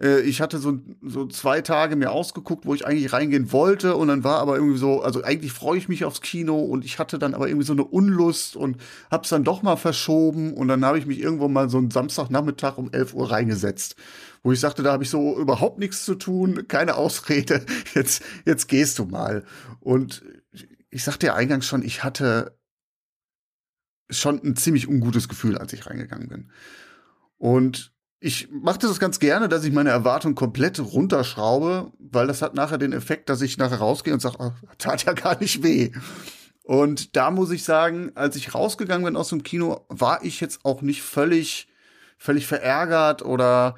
Äh, 0.00 0.20
ich 0.20 0.40
hatte 0.40 0.58
so, 0.58 0.78
so 1.02 1.26
zwei 1.26 1.60
Tage 1.60 1.96
mir 1.96 2.10
ausgeguckt, 2.10 2.66
wo 2.66 2.74
ich 2.74 2.86
eigentlich 2.86 3.12
reingehen 3.12 3.52
wollte 3.52 3.96
und 3.96 4.08
dann 4.08 4.24
war 4.24 4.38
aber 4.38 4.56
irgendwie 4.56 4.78
so, 4.78 5.02
also 5.02 5.22
eigentlich 5.22 5.52
freue 5.52 5.78
ich 5.78 5.88
mich 5.88 6.04
aufs 6.04 6.20
Kino 6.20 6.58
und 6.58 6.84
ich 6.84 6.98
hatte 6.98 7.18
dann 7.18 7.34
aber 7.34 7.48
irgendwie 7.48 7.66
so 7.66 7.72
eine 7.72 7.84
Unlust 7.84 8.56
und 8.56 8.76
hab's 9.10 9.28
dann 9.28 9.44
doch 9.44 9.62
mal 9.62 9.76
verschoben 9.76 10.54
und 10.54 10.68
dann 10.68 10.84
habe 10.84 10.98
ich 10.98 11.06
mich 11.06 11.20
irgendwo 11.20 11.48
mal 11.48 11.68
so 11.68 11.78
einen 11.78 11.90
Samstagnachmittag 11.90 12.78
um 12.78 12.90
11 12.92 13.14
Uhr 13.14 13.30
reingesetzt 13.30 13.96
wo 14.42 14.52
ich 14.52 14.60
sagte, 14.60 14.82
da 14.82 14.92
habe 14.92 15.04
ich 15.04 15.10
so 15.10 15.38
überhaupt 15.38 15.78
nichts 15.78 16.04
zu 16.04 16.14
tun, 16.14 16.66
keine 16.68 16.96
Ausrede, 16.96 17.64
jetzt, 17.94 18.22
jetzt 18.44 18.68
gehst 18.68 18.98
du 18.98 19.04
mal. 19.04 19.44
Und 19.80 20.24
ich 20.90 21.04
sagte 21.04 21.26
ja 21.26 21.34
eingangs 21.34 21.66
schon, 21.66 21.82
ich 21.82 22.02
hatte 22.04 22.58
schon 24.08 24.40
ein 24.42 24.56
ziemlich 24.56 24.88
ungutes 24.88 25.28
Gefühl, 25.28 25.58
als 25.58 25.72
ich 25.72 25.86
reingegangen 25.86 26.28
bin. 26.28 26.50
Und 27.36 27.92
Ich 28.22 28.48
mache 28.50 28.78
das 28.78 29.00
ganz 29.00 29.18
gerne, 29.18 29.48
dass 29.48 29.64
ich 29.64 29.72
meine 29.72 29.88
Erwartung 29.88 30.34
komplett 30.34 30.78
runterschraube, 30.78 31.90
weil 31.98 32.26
das 32.26 32.42
hat 32.42 32.54
nachher 32.54 32.76
den 32.76 32.92
Effekt, 32.92 33.30
dass 33.30 33.40
ich 33.40 33.56
nachher 33.56 33.78
rausgehe 33.78 34.12
und 34.12 34.20
sage, 34.20 34.36
oh, 34.38 34.52
tat 34.76 35.06
ja 35.06 35.14
gar 35.14 35.40
nicht 35.40 35.62
weh. 35.62 35.90
Und 36.62 37.16
da 37.16 37.30
muss 37.30 37.50
ich 37.50 37.64
sagen, 37.64 38.12
als 38.14 38.36
ich 38.36 38.54
rausgegangen 38.54 39.06
bin 39.06 39.16
aus 39.16 39.30
dem 39.30 39.42
Kino, 39.42 39.86
war 39.88 40.22
ich 40.22 40.40
jetzt 40.40 40.60
auch 40.64 40.82
nicht 40.82 41.02
völlig, 41.02 41.66
völlig 42.18 42.46
verärgert 42.46 43.22
oder 43.22 43.76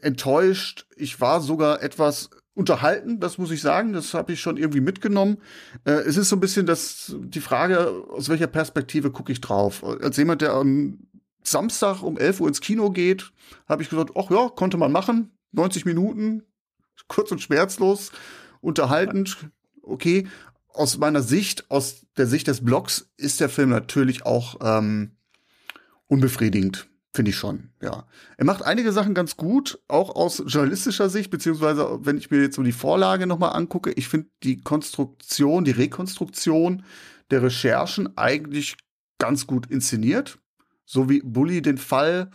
enttäuscht. 0.00 0.86
Ich 0.96 1.20
war 1.20 1.42
sogar 1.42 1.82
etwas 1.82 2.30
unterhalten, 2.54 3.20
das 3.20 3.36
muss 3.36 3.50
ich 3.50 3.60
sagen. 3.60 3.92
Das 3.92 4.14
habe 4.14 4.32
ich 4.32 4.40
schon 4.40 4.56
irgendwie 4.56 4.80
mitgenommen. 4.80 5.36
Äh, 5.84 5.92
es 5.92 6.16
ist 6.16 6.30
so 6.30 6.36
ein 6.36 6.40
bisschen 6.40 6.64
das, 6.64 7.14
die 7.18 7.40
Frage, 7.42 7.90
aus 8.08 8.30
welcher 8.30 8.46
Perspektive 8.46 9.10
gucke 9.10 9.30
ich 9.30 9.42
drauf. 9.42 9.84
Als 9.84 10.16
jemand, 10.16 10.40
der 10.40 10.54
Samstag 11.48 12.02
um 12.02 12.18
11 12.18 12.40
Uhr 12.40 12.48
ins 12.48 12.60
Kino 12.60 12.90
geht, 12.90 13.32
habe 13.68 13.82
ich 13.82 13.88
gesagt, 13.88 14.12
ach 14.16 14.30
ja, 14.30 14.48
konnte 14.48 14.76
man 14.76 14.92
machen. 14.92 15.36
90 15.52 15.84
Minuten, 15.84 16.42
kurz 17.08 17.30
und 17.30 17.40
schmerzlos, 17.40 18.12
unterhaltend, 18.60 19.48
okay. 19.82 20.26
Aus 20.68 20.98
meiner 20.98 21.22
Sicht, 21.22 21.70
aus 21.70 22.04
der 22.18 22.26
Sicht 22.26 22.48
des 22.48 22.62
Blogs, 22.62 23.10
ist 23.16 23.40
der 23.40 23.48
Film 23.48 23.70
natürlich 23.70 24.26
auch 24.26 24.56
ähm, 24.60 25.12
unbefriedigend. 26.06 26.88
Finde 27.14 27.30
ich 27.30 27.36
schon, 27.36 27.70
ja. 27.80 28.06
Er 28.36 28.44
macht 28.44 28.62
einige 28.62 28.92
Sachen 28.92 29.14
ganz 29.14 29.38
gut, 29.38 29.78
auch 29.88 30.14
aus 30.14 30.42
journalistischer 30.46 31.08
Sicht, 31.08 31.30
beziehungsweise 31.30 32.00
wenn 32.02 32.18
ich 32.18 32.30
mir 32.30 32.42
jetzt 32.42 32.56
so 32.56 32.62
die 32.62 32.72
Vorlage 32.72 33.26
nochmal 33.26 33.56
angucke, 33.56 33.90
ich 33.92 34.08
finde 34.08 34.28
die 34.42 34.60
Konstruktion, 34.60 35.64
die 35.64 35.70
Rekonstruktion 35.70 36.84
der 37.30 37.42
Recherchen 37.42 38.18
eigentlich 38.18 38.76
ganz 39.18 39.46
gut 39.46 39.70
inszeniert 39.70 40.38
so 40.86 41.10
wie 41.10 41.20
Bully 41.22 41.60
den 41.60 41.78
Fall 41.78 42.30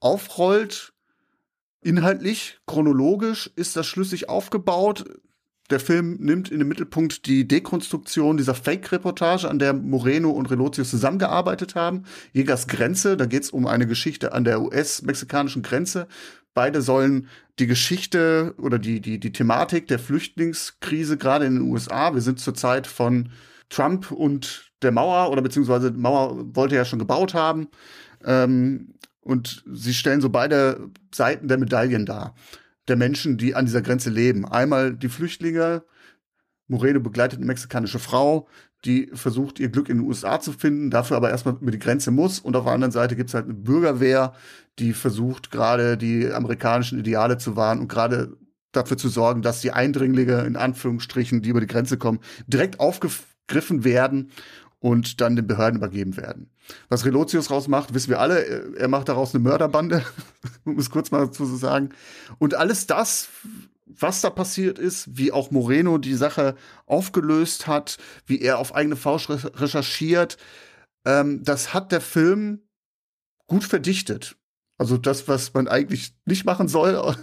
aufrollt, 0.00 0.92
inhaltlich, 1.82 2.58
chronologisch 2.66 3.50
ist 3.56 3.76
das 3.76 3.86
schlüssig 3.86 4.28
aufgebaut. 4.28 5.04
Der 5.70 5.80
Film 5.80 6.16
nimmt 6.20 6.50
in 6.50 6.60
den 6.60 6.68
Mittelpunkt 6.68 7.26
die 7.26 7.46
Dekonstruktion 7.46 8.38
dieser 8.38 8.54
Fake-Reportage, 8.54 9.48
an 9.50 9.58
der 9.58 9.74
Moreno 9.74 10.30
und 10.30 10.50
Relotius 10.50 10.88
zusammengearbeitet 10.88 11.74
haben. 11.74 12.04
Jägers 12.32 12.68
Grenze, 12.68 13.18
da 13.18 13.26
geht 13.26 13.42
es 13.42 13.50
um 13.50 13.66
eine 13.66 13.86
Geschichte 13.86 14.32
an 14.32 14.44
der 14.44 14.62
US-mexikanischen 14.62 15.62
Grenze. 15.62 16.08
Beide 16.54 16.80
sollen 16.80 17.28
die 17.58 17.66
Geschichte 17.66 18.54
oder 18.58 18.78
die, 18.78 19.00
die, 19.00 19.20
die 19.20 19.32
Thematik 19.32 19.88
der 19.88 19.98
Flüchtlingskrise 19.98 21.18
gerade 21.18 21.44
in 21.44 21.56
den 21.56 21.70
USA, 21.70 22.14
wir 22.14 22.22
sind 22.22 22.40
zur 22.40 22.54
Zeit 22.54 22.86
von 22.86 23.28
Trump 23.68 24.10
und 24.10 24.67
der 24.82 24.92
Mauer 24.92 25.30
oder 25.30 25.42
beziehungsweise 25.42 25.90
Mauer 25.90 26.54
wollte 26.54 26.76
ja 26.76 26.84
schon 26.84 26.98
gebaut 26.98 27.34
haben. 27.34 27.68
Ähm, 28.24 28.94
und 29.20 29.62
sie 29.70 29.94
stellen 29.94 30.20
so 30.20 30.30
beide 30.30 30.90
Seiten 31.14 31.48
der 31.48 31.58
Medaillen 31.58 32.06
dar. 32.06 32.34
Der 32.88 32.96
Menschen, 32.96 33.36
die 33.36 33.54
an 33.54 33.66
dieser 33.66 33.82
Grenze 33.82 34.10
leben. 34.10 34.46
Einmal 34.46 34.94
die 34.94 35.10
Flüchtlinge. 35.10 35.82
Moreno 36.66 37.00
begleitet 37.00 37.38
eine 37.38 37.46
mexikanische 37.46 37.98
Frau, 37.98 38.46
die 38.84 39.10
versucht, 39.12 39.58
ihr 39.58 39.70
Glück 39.70 39.88
in 39.88 39.98
den 39.98 40.06
USA 40.06 40.38
zu 40.38 40.52
finden, 40.52 40.90
dafür 40.90 41.16
aber 41.16 41.30
erstmal 41.30 41.56
über 41.60 41.70
die 41.70 41.78
Grenze 41.78 42.10
muss. 42.10 42.40
Und 42.40 42.56
auf 42.56 42.64
der 42.64 42.72
anderen 42.72 42.92
Seite 42.92 43.16
gibt 43.16 43.28
es 43.28 43.34
halt 43.34 43.46
eine 43.46 43.54
Bürgerwehr, 43.54 44.34
die 44.78 44.92
versucht, 44.92 45.50
gerade 45.50 45.96
die 45.96 46.30
amerikanischen 46.30 46.98
Ideale 46.98 47.38
zu 47.38 47.56
wahren 47.56 47.80
und 47.80 47.88
gerade 47.88 48.36
dafür 48.72 48.96
zu 48.96 49.08
sorgen, 49.08 49.42
dass 49.42 49.60
die 49.60 49.72
Eindringlinge, 49.72 50.42
in 50.42 50.56
Anführungsstrichen, 50.56 51.42
die 51.42 51.48
über 51.48 51.60
die 51.60 51.66
Grenze 51.66 51.96
kommen, 51.96 52.20
direkt 52.46 52.80
aufgegriffen 52.80 53.84
werden 53.84 54.30
und 54.80 55.20
dann 55.20 55.36
den 55.36 55.46
Behörden 55.46 55.78
übergeben 55.78 56.16
werden. 56.16 56.50
Was 56.88 57.04
Relotius 57.04 57.50
rausmacht, 57.50 57.94
wissen 57.94 58.10
wir 58.10 58.20
alle. 58.20 58.76
Er 58.76 58.88
macht 58.88 59.08
daraus 59.08 59.34
eine 59.34 59.42
Mörderbande, 59.42 60.04
um 60.64 60.78
es 60.78 60.90
kurz 60.90 61.10
mal 61.10 61.30
zu 61.30 61.44
sagen. 61.46 61.90
Und 62.38 62.54
alles 62.54 62.86
das, 62.86 63.28
was 63.86 64.20
da 64.20 64.30
passiert 64.30 64.78
ist, 64.78 65.16
wie 65.16 65.32
auch 65.32 65.50
Moreno 65.50 65.98
die 65.98 66.14
Sache 66.14 66.54
aufgelöst 66.86 67.66
hat, 67.66 67.98
wie 68.26 68.40
er 68.40 68.58
auf 68.58 68.74
eigene 68.74 68.96
Faust 68.96 69.28
recherchiert, 69.30 70.36
ähm, 71.04 71.42
das 71.42 71.74
hat 71.74 71.90
der 71.90 72.00
Film 72.00 72.62
gut 73.46 73.64
verdichtet. 73.64 74.36
Also 74.76 74.96
das, 74.96 75.26
was 75.26 75.54
man 75.54 75.66
eigentlich 75.66 76.14
nicht 76.24 76.44
machen 76.44 76.68
soll 76.68 77.16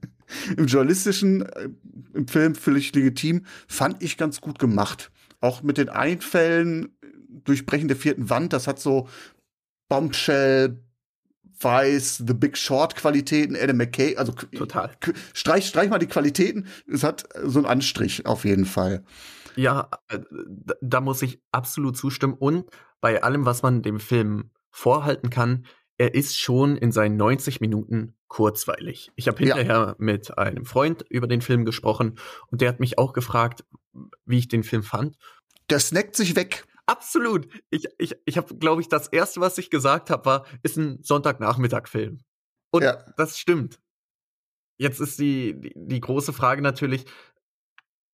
im 0.56 0.66
journalistischen, 0.66 1.42
äh, 1.42 1.68
im 2.14 2.28
Film 2.28 2.54
völlig 2.54 2.94
legitim, 2.94 3.44
fand 3.66 4.02
ich 4.02 4.16
ganz 4.16 4.40
gut 4.40 4.58
gemacht 4.58 5.10
auch 5.44 5.62
mit 5.62 5.78
den 5.78 5.88
Einfällen, 5.88 6.96
Durchbrechen 7.28 7.88
der 7.88 7.96
vierten 7.96 8.30
Wand, 8.30 8.52
das 8.52 8.66
hat 8.66 8.80
so 8.80 9.08
Bombshell, 9.88 10.82
Weiß, 11.60 12.24
The 12.26 12.34
Big 12.34 12.56
Short 12.56 12.96
Qualitäten, 12.96 13.56
Adam 13.56 13.76
McKay, 13.76 14.16
also 14.16 14.32
total. 14.32 14.90
Streich, 15.34 15.66
streich 15.66 15.88
mal 15.90 15.98
die 15.98 16.06
Qualitäten, 16.06 16.66
es 16.90 17.04
hat 17.04 17.28
so 17.44 17.60
einen 17.60 17.66
Anstrich 17.66 18.26
auf 18.26 18.44
jeden 18.44 18.64
Fall. 18.64 19.04
Ja, 19.56 19.88
äh, 20.08 20.18
da 20.80 21.00
muss 21.00 21.22
ich 21.22 21.40
absolut 21.52 21.96
zustimmen 21.96 22.34
und 22.34 22.68
bei 23.00 23.22
allem, 23.22 23.44
was 23.44 23.62
man 23.62 23.82
dem 23.82 24.00
Film 24.00 24.50
vorhalten 24.70 25.30
kann, 25.30 25.66
er 25.96 26.14
ist 26.14 26.38
schon 26.40 26.76
in 26.76 26.90
seinen 26.90 27.16
90 27.16 27.60
Minuten 27.60 28.16
kurzweilig. 28.26 29.12
Ich 29.14 29.28
habe 29.28 29.38
hinterher 29.38 29.64
ja. 29.66 29.94
mit 29.98 30.36
einem 30.36 30.64
Freund 30.64 31.04
über 31.08 31.28
den 31.28 31.40
Film 31.40 31.64
gesprochen 31.64 32.18
und 32.50 32.60
der 32.60 32.68
hat 32.68 32.80
mich 32.80 32.98
auch 32.98 33.12
gefragt, 33.12 33.64
wie 34.26 34.38
ich 34.38 34.48
den 34.48 34.64
Film 34.64 34.82
fand. 34.82 35.16
Der 35.70 35.80
snackt 35.80 36.16
sich 36.16 36.36
weg. 36.36 36.66
Absolut. 36.86 37.48
Ich, 37.70 37.86
ich, 37.98 38.14
ich 38.26 38.36
habe, 38.36 38.54
glaube 38.56 38.82
ich, 38.82 38.88
das 38.88 39.08
erste, 39.08 39.40
was 39.40 39.56
ich 39.58 39.70
gesagt 39.70 40.10
habe, 40.10 40.24
war, 40.26 40.46
ist 40.62 40.76
ein 40.76 41.02
Sonntagnachmittag-Film. 41.02 42.20
Und 42.70 42.82
ja. 42.82 43.04
das 43.16 43.38
stimmt. 43.38 43.80
Jetzt 44.76 45.00
ist 45.00 45.18
die, 45.18 45.58
die, 45.58 45.72
die 45.74 46.00
große 46.00 46.32
Frage 46.32 46.60
natürlich, 46.60 47.06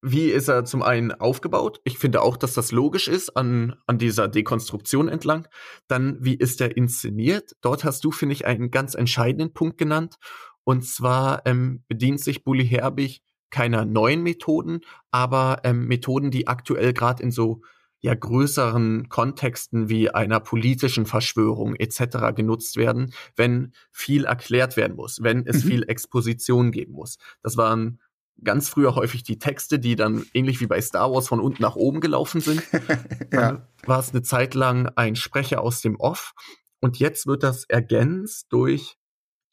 wie 0.02 0.30
ist 0.30 0.48
er 0.48 0.64
zum 0.64 0.82
einen 0.82 1.12
aufgebaut? 1.12 1.80
Ich 1.84 1.98
finde 1.98 2.22
auch, 2.22 2.36
dass 2.36 2.54
das 2.54 2.72
logisch 2.72 3.08
ist 3.08 3.36
an, 3.36 3.76
an 3.86 3.98
dieser 3.98 4.28
Dekonstruktion 4.28 5.08
entlang. 5.08 5.46
Dann, 5.88 6.16
wie 6.20 6.34
ist 6.34 6.60
er 6.60 6.76
inszeniert? 6.76 7.54
Dort 7.60 7.84
hast 7.84 8.04
du, 8.04 8.10
finde 8.10 8.34
ich, 8.34 8.46
einen 8.46 8.70
ganz 8.70 8.94
entscheidenden 8.94 9.52
Punkt 9.52 9.76
genannt. 9.76 10.16
Und 10.64 10.86
zwar 10.86 11.44
ähm, 11.46 11.84
bedient 11.88 12.20
sich 12.20 12.44
Bully 12.44 12.66
Herbig 12.66 13.22
keiner 13.50 13.84
neuen 13.84 14.22
Methoden, 14.22 14.80
aber 15.10 15.60
ähm, 15.64 15.86
Methoden, 15.86 16.30
die 16.30 16.46
aktuell 16.48 16.92
gerade 16.92 17.22
in 17.22 17.30
so 17.30 17.62
ja 18.00 18.14
größeren 18.14 19.08
Kontexten 19.08 19.88
wie 19.88 20.10
einer 20.10 20.40
politischen 20.40 21.06
Verschwörung 21.06 21.74
etc. 21.76 22.34
genutzt 22.34 22.76
werden, 22.76 23.12
wenn 23.36 23.72
viel 23.92 24.24
erklärt 24.24 24.76
werden 24.76 24.96
muss, 24.96 25.22
wenn 25.22 25.46
es 25.46 25.64
mhm. 25.64 25.68
viel 25.68 25.82
Exposition 25.88 26.72
geben 26.72 26.94
muss. 26.94 27.18
Das 27.42 27.56
waren 27.56 28.00
ganz 28.42 28.70
früher 28.70 28.94
häufig 28.94 29.22
die 29.22 29.38
Texte, 29.38 29.78
die 29.78 29.96
dann 29.96 30.24
ähnlich 30.32 30.60
wie 30.60 30.66
bei 30.66 30.80
Star 30.80 31.12
Wars 31.12 31.28
von 31.28 31.40
unten 31.40 31.62
nach 31.62 31.76
oben 31.76 32.00
gelaufen 32.00 32.40
sind. 32.40 32.62
ja. 33.32 33.68
war 33.84 34.00
es 34.00 34.10
eine 34.10 34.22
Zeit 34.22 34.54
lang 34.54 34.90
ein 34.96 35.14
Sprecher 35.16 35.60
aus 35.60 35.82
dem 35.82 35.96
Off. 35.96 36.32
Und 36.80 36.98
jetzt 36.98 37.26
wird 37.26 37.42
das 37.42 37.64
ergänzt 37.64 38.46
durch 38.50 38.96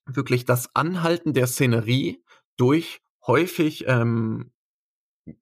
wirklich 0.05 0.45
das 0.45 0.73
Anhalten 0.73 1.33
der 1.33 1.47
Szenerie 1.47 2.23
durch 2.55 3.01
häufig 3.27 3.85
ähm, 3.87 4.51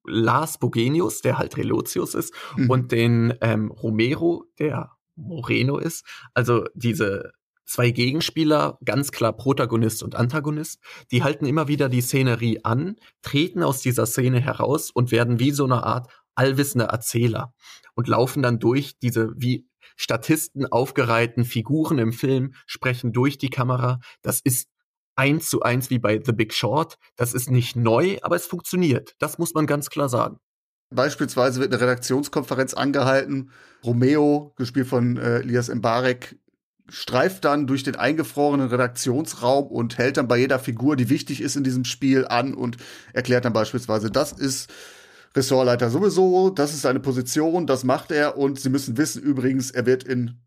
Lars 0.04 0.58
Bogenius, 0.58 1.20
der 1.22 1.38
halt 1.38 1.56
Relotius 1.56 2.14
ist, 2.14 2.34
mhm. 2.56 2.70
und 2.70 2.92
den 2.92 3.34
ähm, 3.40 3.70
Romero, 3.70 4.44
der 4.58 4.92
Moreno 5.14 5.78
ist. 5.78 6.04
Also 6.34 6.64
diese 6.74 7.32
zwei 7.64 7.90
Gegenspieler, 7.90 8.78
ganz 8.84 9.10
klar 9.12 9.32
Protagonist 9.32 10.02
und 10.02 10.14
Antagonist, 10.14 10.80
die 11.10 11.22
halten 11.22 11.46
immer 11.46 11.68
wieder 11.68 11.88
die 11.88 12.00
Szenerie 12.00 12.60
an, 12.64 12.96
treten 13.22 13.62
aus 13.62 13.80
dieser 13.80 14.06
Szene 14.06 14.40
heraus 14.40 14.90
und 14.90 15.10
werden 15.10 15.40
wie 15.40 15.50
so 15.50 15.64
eine 15.64 15.82
Art 15.82 16.08
allwissende 16.34 16.86
Erzähler 16.86 17.54
und 17.94 18.08
laufen 18.08 18.42
dann 18.42 18.58
durch 18.58 18.98
diese 18.98 19.32
wie 19.36 19.66
Statisten 19.96 20.66
aufgereihten 20.66 21.44
Figuren 21.44 21.98
im 21.98 22.12
Film, 22.12 22.54
sprechen 22.66 23.12
durch 23.12 23.38
die 23.38 23.48
Kamera. 23.48 24.00
Das 24.20 24.40
ist 24.40 24.68
eins 25.16 25.48
zu 25.48 25.62
eins 25.62 25.90
wie 25.90 25.98
bei 25.98 26.20
The 26.24 26.32
Big 26.32 26.52
Short. 26.52 26.98
Das 27.16 27.34
ist 27.34 27.50
nicht 27.50 27.74
neu, 27.74 28.18
aber 28.22 28.36
es 28.36 28.46
funktioniert. 28.46 29.14
Das 29.18 29.38
muss 29.38 29.54
man 29.54 29.66
ganz 29.66 29.90
klar 29.90 30.08
sagen. 30.08 30.38
Beispielsweise 30.90 31.60
wird 31.60 31.72
eine 31.72 31.82
Redaktionskonferenz 31.82 32.74
angehalten. 32.74 33.50
Romeo, 33.84 34.52
gespielt 34.56 34.86
von 34.86 35.16
äh, 35.16 35.38
Elias 35.38 35.68
Mbarek, 35.68 36.38
streift 36.88 37.44
dann 37.44 37.66
durch 37.66 37.82
den 37.82 37.96
eingefrorenen 37.96 38.68
Redaktionsraum 38.68 39.66
und 39.66 39.98
hält 39.98 40.16
dann 40.16 40.28
bei 40.28 40.38
jeder 40.38 40.58
Figur, 40.60 40.94
die 40.94 41.10
wichtig 41.10 41.40
ist 41.40 41.56
in 41.56 41.64
diesem 41.64 41.84
Spiel, 41.84 42.26
an 42.28 42.54
und 42.54 42.76
erklärt 43.12 43.44
dann 43.44 43.52
beispielsweise, 43.52 44.10
das 44.10 44.32
ist 44.32 44.72
Ressortleiter 45.34 45.90
sowieso, 45.90 46.50
das 46.50 46.72
ist 46.72 46.82
seine 46.82 47.00
Position, 47.00 47.66
das 47.66 47.82
macht 47.82 48.12
er 48.12 48.38
und 48.38 48.60
Sie 48.60 48.70
müssen 48.70 48.96
wissen 48.96 49.22
übrigens, 49.22 49.70
er 49.72 49.86
wird 49.86 50.04
in 50.04 50.40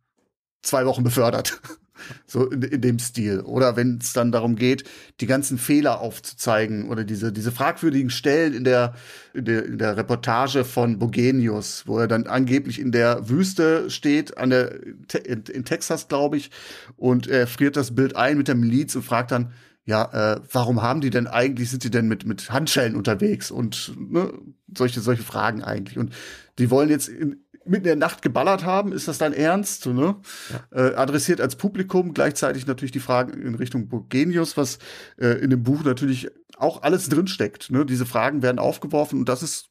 zwei 0.61 0.85
Wochen 0.85 1.03
befördert. 1.03 1.61
So 2.25 2.49
in, 2.49 2.61
in 2.61 2.81
dem 2.81 2.99
Stil. 2.99 3.41
Oder 3.41 3.75
wenn 3.75 3.99
es 4.01 4.13
dann 4.13 4.31
darum 4.31 4.55
geht, 4.55 4.83
die 5.19 5.27
ganzen 5.27 5.57
Fehler 5.57 6.01
aufzuzeigen 6.01 6.89
oder 6.89 7.03
diese, 7.03 7.31
diese 7.31 7.51
fragwürdigen 7.51 8.09
Stellen 8.09 8.53
in 8.53 8.63
der, 8.63 8.93
in 9.33 9.45
der, 9.45 9.65
in 9.65 9.77
der 9.77 9.97
Reportage 9.97 10.63
von 10.65 10.99
Bogenius, 10.99 11.83
wo 11.85 11.99
er 11.99 12.07
dann 12.07 12.27
angeblich 12.27 12.79
in 12.79 12.91
der 12.91 13.29
Wüste 13.29 13.89
steht, 13.89 14.37
an 14.37 14.49
der, 14.49 14.83
in, 15.25 15.43
in 15.51 15.65
Texas, 15.65 16.07
glaube 16.07 16.37
ich, 16.37 16.51
und 16.97 17.27
er 17.27 17.47
friert 17.47 17.75
das 17.75 17.95
Bild 17.95 18.15
ein 18.15 18.37
mit 18.37 18.47
der 18.47 18.55
Miliz 18.55 18.95
und 18.95 19.03
fragt 19.03 19.31
dann, 19.31 19.53
ja, 19.89 20.35
äh, 20.35 20.41
warum 20.51 20.83
haben 20.83 21.01
die 21.01 21.09
denn 21.09 21.25
eigentlich, 21.25 21.71
sind 21.71 21.83
die 21.83 21.89
denn 21.89 22.07
mit, 22.07 22.23
mit 22.23 22.51
Handschellen 22.51 22.95
unterwegs 22.95 23.49
und 23.49 23.95
ne, 23.97 24.31
solche, 24.77 25.01
solche 25.01 25.23
Fragen 25.23 25.63
eigentlich. 25.63 25.97
Und 25.97 26.13
die 26.59 26.69
wollen 26.69 26.89
jetzt 26.89 27.09
in, 27.09 27.43
mitten 27.69 27.85
in 27.85 27.99
der 27.99 28.07
Nacht 28.07 28.21
geballert 28.21 28.65
haben, 28.65 28.91
ist 28.91 29.07
das 29.07 29.17
dann 29.17 29.33
ernst? 29.33 29.85
Ne? 29.85 30.15
Ja. 30.51 30.87
Äh, 30.87 30.95
adressiert 30.95 31.41
als 31.41 31.55
Publikum, 31.55 32.13
gleichzeitig 32.13 32.67
natürlich 32.67 32.91
die 32.91 32.99
Fragen 32.99 33.33
in 33.39 33.55
Richtung 33.55 33.87
Bogenius, 33.87 34.57
was 34.57 34.79
äh, 35.17 35.39
in 35.39 35.49
dem 35.49 35.63
Buch 35.63 35.83
natürlich 35.83 36.29
auch 36.57 36.81
alles 36.83 37.09
drinsteckt. 37.09 37.71
Ne? 37.71 37.85
Diese 37.85 38.05
Fragen 38.05 38.41
werden 38.41 38.59
aufgeworfen 38.59 39.19
und 39.19 39.29
das 39.29 39.43
ist 39.43 39.69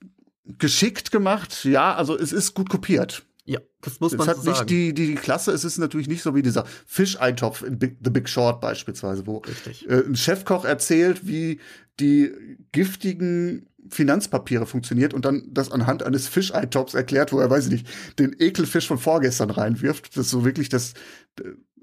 geschickt 0.58 1.10
gemacht. 1.10 1.64
Ja, 1.64 1.94
also 1.94 2.16
es 2.16 2.32
ist 2.32 2.54
gut 2.54 2.70
kopiert. 2.70 3.24
Ja, 3.44 3.60
das 3.80 3.98
muss 3.98 4.12
man 4.12 4.28
es 4.28 4.28
hat 4.28 4.42
so 4.42 4.50
nicht 4.50 4.68
die, 4.68 4.92
die, 4.92 5.06
die 5.06 5.14
Klasse, 5.14 5.52
es 5.52 5.64
ist 5.64 5.78
natürlich 5.78 6.06
nicht 6.06 6.22
so 6.22 6.34
wie 6.34 6.42
dieser 6.42 6.66
Fischeintopf 6.86 7.62
in 7.62 7.78
Big, 7.78 7.96
The 8.04 8.10
Big 8.10 8.28
Short 8.28 8.60
beispielsweise, 8.60 9.26
wo 9.26 9.42
äh, 9.88 10.02
ein 10.06 10.16
Chefkoch 10.16 10.66
erzählt, 10.66 11.26
wie 11.26 11.58
die 11.98 12.30
giftigen 12.72 13.66
Finanzpapiere 13.90 14.66
funktioniert 14.66 15.14
und 15.14 15.24
dann 15.24 15.48
das 15.50 15.70
anhand 15.70 16.02
eines 16.02 16.28
Fischeintopfs 16.28 16.94
erklärt, 16.94 17.32
wo 17.32 17.38
er, 17.38 17.48
weiß 17.50 17.66
ich 17.66 17.72
nicht, 17.72 17.86
den 18.18 18.34
Ekelfisch 18.38 18.86
von 18.86 18.98
vorgestern 18.98 19.50
reinwirft. 19.50 20.16
Das 20.16 20.26
ist 20.26 20.30
so 20.30 20.44
wirklich 20.44 20.68
das, 20.68 20.94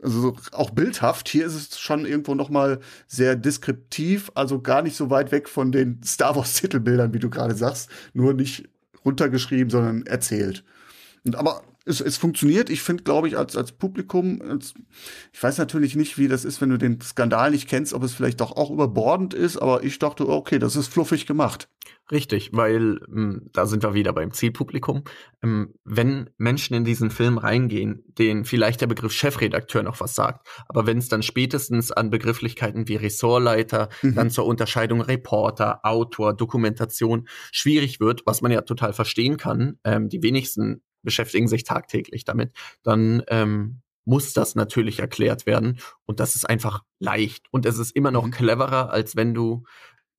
also 0.02 0.22
so 0.22 0.36
auch 0.52 0.72
bildhaft. 0.72 1.30
Hier 1.30 1.46
ist 1.46 1.56
es 1.56 1.80
schon 1.80 2.06
irgendwo 2.06 2.36
noch 2.36 2.50
mal 2.50 2.80
sehr 3.08 3.36
deskriptiv, 3.36 4.32
also 4.36 4.62
gar 4.62 4.82
nicht 4.82 4.96
so 4.96 5.10
weit 5.10 5.32
weg 5.32 5.50
von 5.50 5.72
den 5.72 6.02
Star 6.04 6.36
Wars 6.36 6.54
Titelbildern, 6.56 7.14
wie 7.14 7.20
du 7.20 7.30
gerade 7.30 7.56
sagst, 7.56 7.90
nur 8.14 8.34
nicht 8.34 8.70
runtergeschrieben, 9.04 9.70
sondern 9.70 10.06
erzählt. 10.06 10.64
Und 11.26 11.36
aber 11.36 11.64
es, 11.86 12.02
es 12.02 12.18
funktioniert. 12.18 12.70
Ich 12.70 12.82
finde, 12.82 13.04
glaube 13.04 13.28
ich, 13.28 13.38
als, 13.38 13.56
als 13.56 13.72
Publikum, 13.72 14.42
als, 14.42 14.74
ich 15.32 15.42
weiß 15.42 15.58
natürlich 15.60 15.96
nicht, 15.96 16.18
wie 16.18 16.28
das 16.28 16.44
ist, 16.44 16.60
wenn 16.62 16.70
du 16.70 16.78
den 16.78 17.00
Skandal 17.00 17.52
nicht 17.52 17.70
kennst, 17.70 17.94
ob 17.94 18.04
es 18.04 18.14
vielleicht 18.14 18.42
doch 18.42 18.52
auch 18.52 18.72
überbordend 18.72 19.34
ist, 19.34 19.58
aber 19.58 19.84
ich 19.84 20.00
dachte, 20.00 20.28
okay, 20.28 20.60
das 20.60 20.76
ist 20.76 20.88
fluffig 20.88 21.26
gemacht. 21.26 21.70
Richtig, 22.12 22.52
weil 22.54 23.00
ähm, 23.08 23.50
da 23.52 23.66
sind 23.66 23.82
wir 23.82 23.96
wieder 23.96 24.14
beim 24.14 24.32
Zielpublikum. 24.32 25.04
Ähm, 25.44 25.74
wenn 25.84 26.30
Menschen 26.38 26.76
in 26.76 26.86
diesen 26.86 27.10
Film 27.10 27.40
reingehen, 27.40 28.04
denen 28.08 28.46
vielleicht 28.46 28.82
der 28.82 28.88
Begriff 28.88 29.12
Chefredakteur 29.12 29.82
noch 29.82 30.00
was 30.00 30.14
sagt, 30.14 30.48
aber 30.68 30.86
wenn 30.86 31.00
es 31.00 31.10
dann 31.10 31.24
spätestens 31.24 31.92
an 31.92 32.12
Begrifflichkeiten 32.12 32.88
wie 32.88 32.96
Ressortleiter, 32.96 33.90
mhm. 34.04 34.16
dann 34.16 34.30
zur 34.30 34.46
Unterscheidung 34.46 35.02
Reporter, 35.02 35.80
Autor, 35.84 36.36
Dokumentation 36.36 37.28
schwierig 37.52 38.00
wird, 38.00 38.22
was 38.26 38.42
man 38.42 38.52
ja 38.52 38.62
total 38.62 38.94
verstehen 38.94 39.38
kann, 39.38 39.80
ähm, 39.84 40.10
die 40.10 40.22
wenigsten 40.22 40.82
beschäftigen 41.06 41.48
sich 41.48 41.64
tagtäglich 41.64 42.26
damit, 42.26 42.52
dann 42.84 43.24
ähm, 43.28 43.82
muss 44.06 44.34
das 44.34 44.56
natürlich 44.56 45.00
erklärt 45.00 45.46
werden. 45.46 45.80
Und 46.06 46.20
das 46.20 46.36
ist 46.36 46.48
einfach 46.48 46.84
leicht. 47.00 47.48
Und 47.52 47.66
es 47.66 47.80
ist 47.80 47.92
immer 47.92 48.12
noch 48.12 48.28
mhm. 48.28 48.32
cleverer, 48.32 48.92
als 48.92 49.16
wenn 49.16 49.34
du 49.34 49.64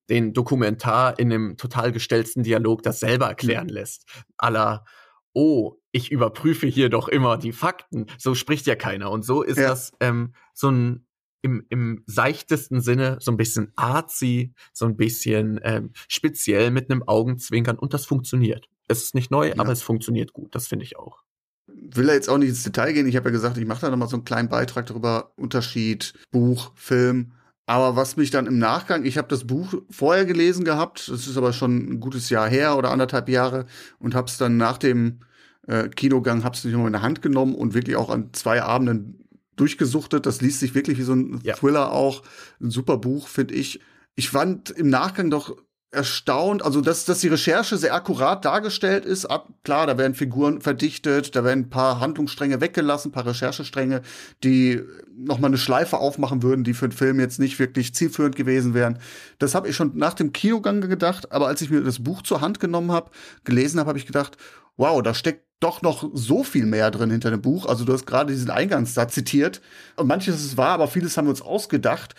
den 0.09 0.33
Dokumentar 0.33 1.19
in 1.19 1.31
einem 1.31 1.57
total 1.57 1.91
gestellten 1.91 2.43
Dialog 2.43 2.83
das 2.83 2.99
selber 2.99 3.27
erklären 3.27 3.67
lässt. 3.67 4.05
Aller, 4.37 4.85
oh, 5.33 5.75
ich 5.91 6.11
überprüfe 6.11 6.67
hier 6.67 6.89
doch 6.89 7.07
immer 7.07 7.37
die 7.37 7.51
Fakten. 7.51 8.05
So 8.17 8.35
spricht 8.35 8.67
ja 8.67 8.75
keiner. 8.75 9.11
Und 9.11 9.23
so 9.23 9.41
ist 9.41 9.57
ja. 9.57 9.69
das 9.69 9.91
ähm, 9.99 10.33
so 10.53 10.69
ein 10.69 11.07
im, 11.43 11.65
im 11.69 12.03
seichtesten 12.07 12.81
Sinne 12.81 13.17
so 13.21 13.31
ein 13.31 13.37
bisschen 13.37 13.71
artsy, 13.75 14.53
so 14.73 14.85
ein 14.85 14.97
bisschen 14.97 15.59
ähm, 15.63 15.91
speziell 16.07 16.71
mit 16.71 16.89
einem 16.89 17.03
Augenzwinkern 17.07 17.77
und 17.77 17.93
das 17.93 18.05
funktioniert. 18.05 18.67
Es 18.87 19.03
ist 19.03 19.15
nicht 19.15 19.31
neu, 19.31 19.49
ja. 19.49 19.53
aber 19.57 19.71
es 19.71 19.81
funktioniert 19.81 20.33
gut. 20.33 20.55
Das 20.55 20.67
finde 20.67 20.85
ich 20.85 20.97
auch. 20.97 21.23
Will 21.67 22.09
er 22.09 22.15
jetzt 22.15 22.29
auch 22.29 22.37
nicht 22.37 22.49
ins 22.49 22.63
Detail 22.63 22.93
gehen. 22.93 23.07
Ich 23.07 23.15
habe 23.15 23.29
ja 23.29 23.31
gesagt, 23.31 23.57
ich 23.57 23.65
mache 23.65 23.81
da 23.81 23.89
nochmal 23.89 24.07
so 24.07 24.15
einen 24.15 24.25
kleinen 24.25 24.49
Beitrag 24.49 24.85
darüber. 24.85 25.33
Unterschied, 25.35 26.13
Buch, 26.31 26.71
Film. 26.75 27.33
Aber 27.65 27.97
was 27.97 28.15
mich 28.15 28.31
dann 28.31 28.47
im 28.47 28.59
Nachgang, 28.59 29.03
ich 29.03 29.17
habe 29.17 29.27
das 29.27 29.45
Buch 29.45 29.73
vorher 29.89 30.25
gelesen 30.25 30.63
gehabt, 30.63 31.09
das 31.09 31.27
ist 31.27 31.35
aber 31.35 31.51
schon 31.51 31.75
ein 31.75 31.99
gutes 31.99 32.29
Jahr 32.29 32.47
her 32.47 32.77
oder 32.77 32.91
anderthalb 32.91 33.27
Jahre 33.27 33.65
und 33.99 34.15
habe 34.15 34.29
es 34.29 34.37
dann 34.37 34.55
nach 34.55 34.77
dem 34.77 35.19
äh, 35.67 35.89
Kinogang, 35.89 36.45
habe 36.45 36.55
es 36.55 36.63
nicht 36.63 36.73
nur 36.73 36.87
in 36.87 36.93
der 36.93 37.01
Hand 37.01 37.21
genommen 37.21 37.53
und 37.53 37.73
wirklich 37.73 37.97
auch 37.97 38.09
an 38.09 38.29
zwei 38.31 38.63
Abenden 38.63 39.27
durchgesuchtet. 39.57 40.25
Das 40.25 40.39
liest 40.39 40.61
sich 40.61 40.75
wirklich 40.75 40.97
wie 40.97 41.03
so 41.03 41.13
ein 41.13 41.41
ja. 41.43 41.55
Thriller 41.55 41.91
auch. 41.91 42.23
Ein 42.61 42.71
super 42.71 42.97
Buch, 42.97 43.27
finde 43.27 43.55
ich. 43.55 43.81
Ich 44.15 44.29
fand 44.29 44.69
im 44.69 44.89
Nachgang 44.89 45.29
doch 45.29 45.57
erstaunt, 45.91 46.63
also 46.63 46.81
dass, 46.81 47.05
dass 47.05 47.19
die 47.19 47.29
Recherche 47.29 47.77
sehr 47.77 47.93
akkurat 47.93 48.43
dargestellt 48.43 49.05
ist. 49.05 49.25
Ab, 49.25 49.47
klar, 49.63 49.87
da 49.87 49.97
werden 49.97 50.15
Figuren 50.15 50.59
verdichtet, 50.61 51.35
da 51.35 51.43
werden 51.45 51.65
ein 51.65 51.69
paar 51.69 52.01
Handlungsstränge 52.01 52.59
weggelassen, 52.59 53.09
ein 53.09 53.11
paar 53.13 53.25
Recherchestränge, 53.25 54.01
die 54.43 54.81
noch 55.17 55.39
mal 55.39 55.47
eine 55.47 55.57
Schleife 55.57 55.97
aufmachen 55.97 56.43
würden, 56.43 56.65
die 56.65 56.73
für 56.73 56.89
den 56.89 56.95
Film 56.95 57.19
jetzt 57.19 57.39
nicht 57.39 57.57
wirklich 57.57 57.95
zielführend 57.95 58.35
gewesen 58.35 58.73
wären. 58.73 58.99
Das 59.39 59.55
habe 59.55 59.69
ich 59.69 59.75
schon 59.75 59.93
nach 59.95 60.13
dem 60.13 60.33
Kinogang 60.33 60.81
gedacht, 60.81 61.31
aber 61.31 61.47
als 61.47 61.61
ich 61.61 61.69
mir 61.69 61.81
das 61.81 62.03
Buch 62.03 62.21
zur 62.21 62.41
Hand 62.41 62.59
genommen 62.59 62.91
habe, 62.91 63.11
gelesen 63.45 63.79
habe, 63.79 63.89
habe 63.89 63.99
ich 63.99 64.05
gedacht, 64.05 64.37
wow, 64.75 65.01
da 65.01 65.13
steckt 65.13 65.47
doch 65.59 65.81
noch 65.81 66.07
so 66.13 66.43
viel 66.43 66.65
mehr 66.65 66.91
drin 66.91 67.09
hinter 67.09 67.31
dem 67.31 67.41
Buch. 67.41 67.65
Also 67.65 67.83
du 67.83 67.93
hast 67.93 68.05
gerade 68.05 68.31
diesen 68.31 68.51
Eingangssatz 68.51 69.15
zitiert. 69.15 69.61
Und 69.95 70.07
manches 70.07 70.43
ist 70.43 70.57
wahr, 70.57 70.73
aber 70.73 70.87
vieles 70.87 71.17
haben 71.17 71.25
wir 71.25 71.31
uns 71.31 71.41
ausgedacht 71.41 72.13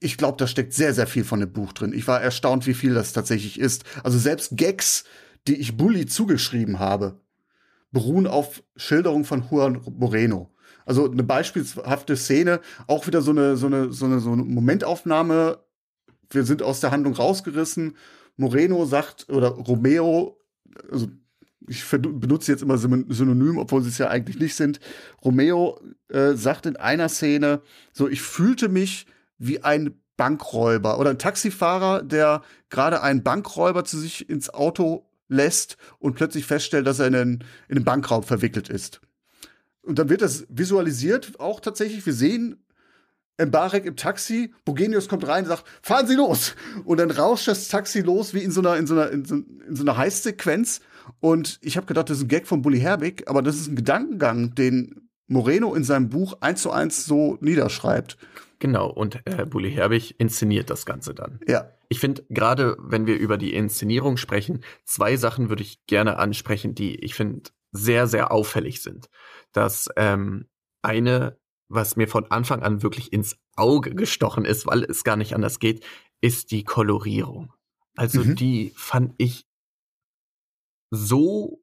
ich 0.00 0.16
glaube, 0.16 0.38
da 0.38 0.46
steckt 0.46 0.72
sehr, 0.72 0.94
sehr 0.94 1.06
viel 1.06 1.24
von 1.24 1.40
dem 1.40 1.52
Buch 1.52 1.72
drin. 1.72 1.92
Ich 1.92 2.08
war 2.08 2.20
erstaunt, 2.20 2.66
wie 2.66 2.74
viel 2.74 2.94
das 2.94 3.12
tatsächlich 3.12 3.60
ist. 3.60 3.84
Also 4.02 4.18
selbst 4.18 4.56
Gags, 4.56 5.04
die 5.46 5.56
ich 5.56 5.76
Bully 5.76 6.06
zugeschrieben 6.06 6.78
habe, 6.78 7.20
beruhen 7.92 8.26
auf 8.26 8.62
Schilderungen 8.76 9.24
von 9.24 9.44
Juan 9.50 9.80
Moreno. 9.98 10.50
Also 10.86 11.10
eine 11.10 11.22
beispielhafte 11.22 12.16
Szene, 12.16 12.60
auch 12.86 13.06
wieder 13.06 13.20
so 13.20 13.30
eine, 13.30 13.56
so 13.56 13.66
eine, 13.66 13.92
so 13.92 14.06
eine, 14.06 14.20
so 14.20 14.32
eine 14.32 14.42
Momentaufnahme. 14.42 15.58
Wir 16.30 16.44
sind 16.44 16.62
aus 16.62 16.80
der 16.80 16.90
Handlung 16.90 17.14
rausgerissen. 17.14 17.96
Moreno 18.36 18.86
sagt, 18.86 19.28
oder 19.28 19.48
Romeo, 19.48 20.38
also 20.90 21.08
ich 21.68 21.84
benutze 21.90 22.50
jetzt 22.50 22.62
immer 22.62 22.78
Synonym, 22.78 23.58
obwohl 23.58 23.82
sie 23.82 23.90
es 23.90 23.98
ja 23.98 24.08
eigentlich 24.08 24.38
nicht 24.38 24.54
sind. 24.54 24.80
Romeo 25.22 25.78
äh, 26.08 26.32
sagt 26.32 26.66
in 26.66 26.76
einer 26.76 27.08
Szene, 27.10 27.60
so, 27.92 28.08
ich 28.08 28.22
fühlte 28.22 28.68
mich 28.68 29.06
wie 29.40 29.64
ein 29.64 30.00
Bankräuber 30.16 31.00
oder 31.00 31.10
ein 31.10 31.18
Taxifahrer, 31.18 32.02
der 32.02 32.42
gerade 32.68 33.02
einen 33.02 33.24
Bankräuber 33.24 33.84
zu 33.84 33.98
sich 33.98 34.28
ins 34.28 34.52
Auto 34.52 35.06
lässt 35.28 35.78
und 35.98 36.14
plötzlich 36.14 36.44
feststellt, 36.44 36.86
dass 36.86 36.98
er 36.98 37.06
in 37.06 37.14
einen, 37.14 37.44
in 37.68 37.76
einen 37.76 37.84
Bankraub 37.84 38.26
verwickelt 38.26 38.68
ist. 38.68 39.00
Und 39.82 39.98
dann 39.98 40.10
wird 40.10 40.20
das 40.20 40.44
visualisiert 40.50 41.40
auch 41.40 41.60
tatsächlich. 41.60 42.04
Wir 42.04 42.12
sehen 42.12 42.62
Mbarek 43.40 43.86
im 43.86 43.96
Taxi, 43.96 44.52
Bogenius 44.66 45.08
kommt 45.08 45.26
rein 45.26 45.44
und 45.44 45.48
sagt, 45.48 45.64
fahren 45.80 46.06
Sie 46.06 46.16
los! 46.16 46.54
Und 46.84 47.00
dann 47.00 47.10
rauscht 47.10 47.48
das 47.48 47.68
Taxi 47.68 48.00
los 48.00 48.34
wie 48.34 48.42
in 48.42 48.50
so 48.50 48.60
einer, 48.60 48.76
in 48.76 48.86
so 48.86 48.94
einer, 48.94 49.10
in 49.10 49.24
so, 49.24 49.36
in 49.36 49.74
so 49.76 49.82
einer 49.82 49.96
Heißsequenz. 49.96 50.80
Und 51.20 51.58
ich 51.62 51.78
habe 51.78 51.86
gedacht, 51.86 52.10
das 52.10 52.18
ist 52.18 52.24
ein 52.24 52.28
Gag 52.28 52.46
von 52.46 52.60
Bully 52.60 52.80
Herbig, 52.80 53.26
aber 53.26 53.40
das 53.40 53.56
ist 53.56 53.68
ein 53.68 53.76
Gedankengang, 53.76 54.54
den 54.54 55.08
Moreno 55.28 55.74
in 55.74 55.84
seinem 55.84 56.10
Buch 56.10 56.36
eins 56.40 56.60
zu 56.60 56.70
eins 56.70 57.06
so 57.06 57.38
niederschreibt. 57.40 58.18
Genau, 58.60 58.88
und 58.88 59.26
äh, 59.26 59.46
Bully 59.46 59.72
Herbig 59.72 60.20
inszeniert 60.20 60.70
das 60.70 60.84
Ganze 60.86 61.14
dann. 61.14 61.40
Ja. 61.48 61.72
Ich 61.88 61.98
finde, 61.98 62.24
gerade 62.28 62.76
wenn 62.78 63.06
wir 63.06 63.18
über 63.18 63.38
die 63.38 63.54
Inszenierung 63.54 64.18
sprechen, 64.18 64.62
zwei 64.84 65.16
Sachen 65.16 65.48
würde 65.48 65.62
ich 65.62 65.84
gerne 65.86 66.18
ansprechen, 66.18 66.74
die 66.74 66.96
ich 66.96 67.14
finde 67.14 67.50
sehr, 67.72 68.06
sehr 68.06 68.30
auffällig 68.30 68.82
sind. 68.82 69.08
Das 69.52 69.88
ähm, 69.96 70.46
eine, 70.82 71.38
was 71.68 71.96
mir 71.96 72.06
von 72.06 72.30
Anfang 72.30 72.62
an 72.62 72.82
wirklich 72.82 73.12
ins 73.12 73.38
Auge 73.56 73.94
gestochen 73.94 74.44
ist, 74.44 74.66
weil 74.66 74.84
es 74.84 75.04
gar 75.04 75.16
nicht 75.16 75.34
anders 75.34 75.58
geht, 75.58 75.84
ist 76.20 76.50
die 76.50 76.62
Kolorierung. 76.62 77.54
Also 77.96 78.22
mhm. 78.22 78.36
die 78.36 78.72
fand 78.76 79.14
ich 79.16 79.46
so 80.90 81.62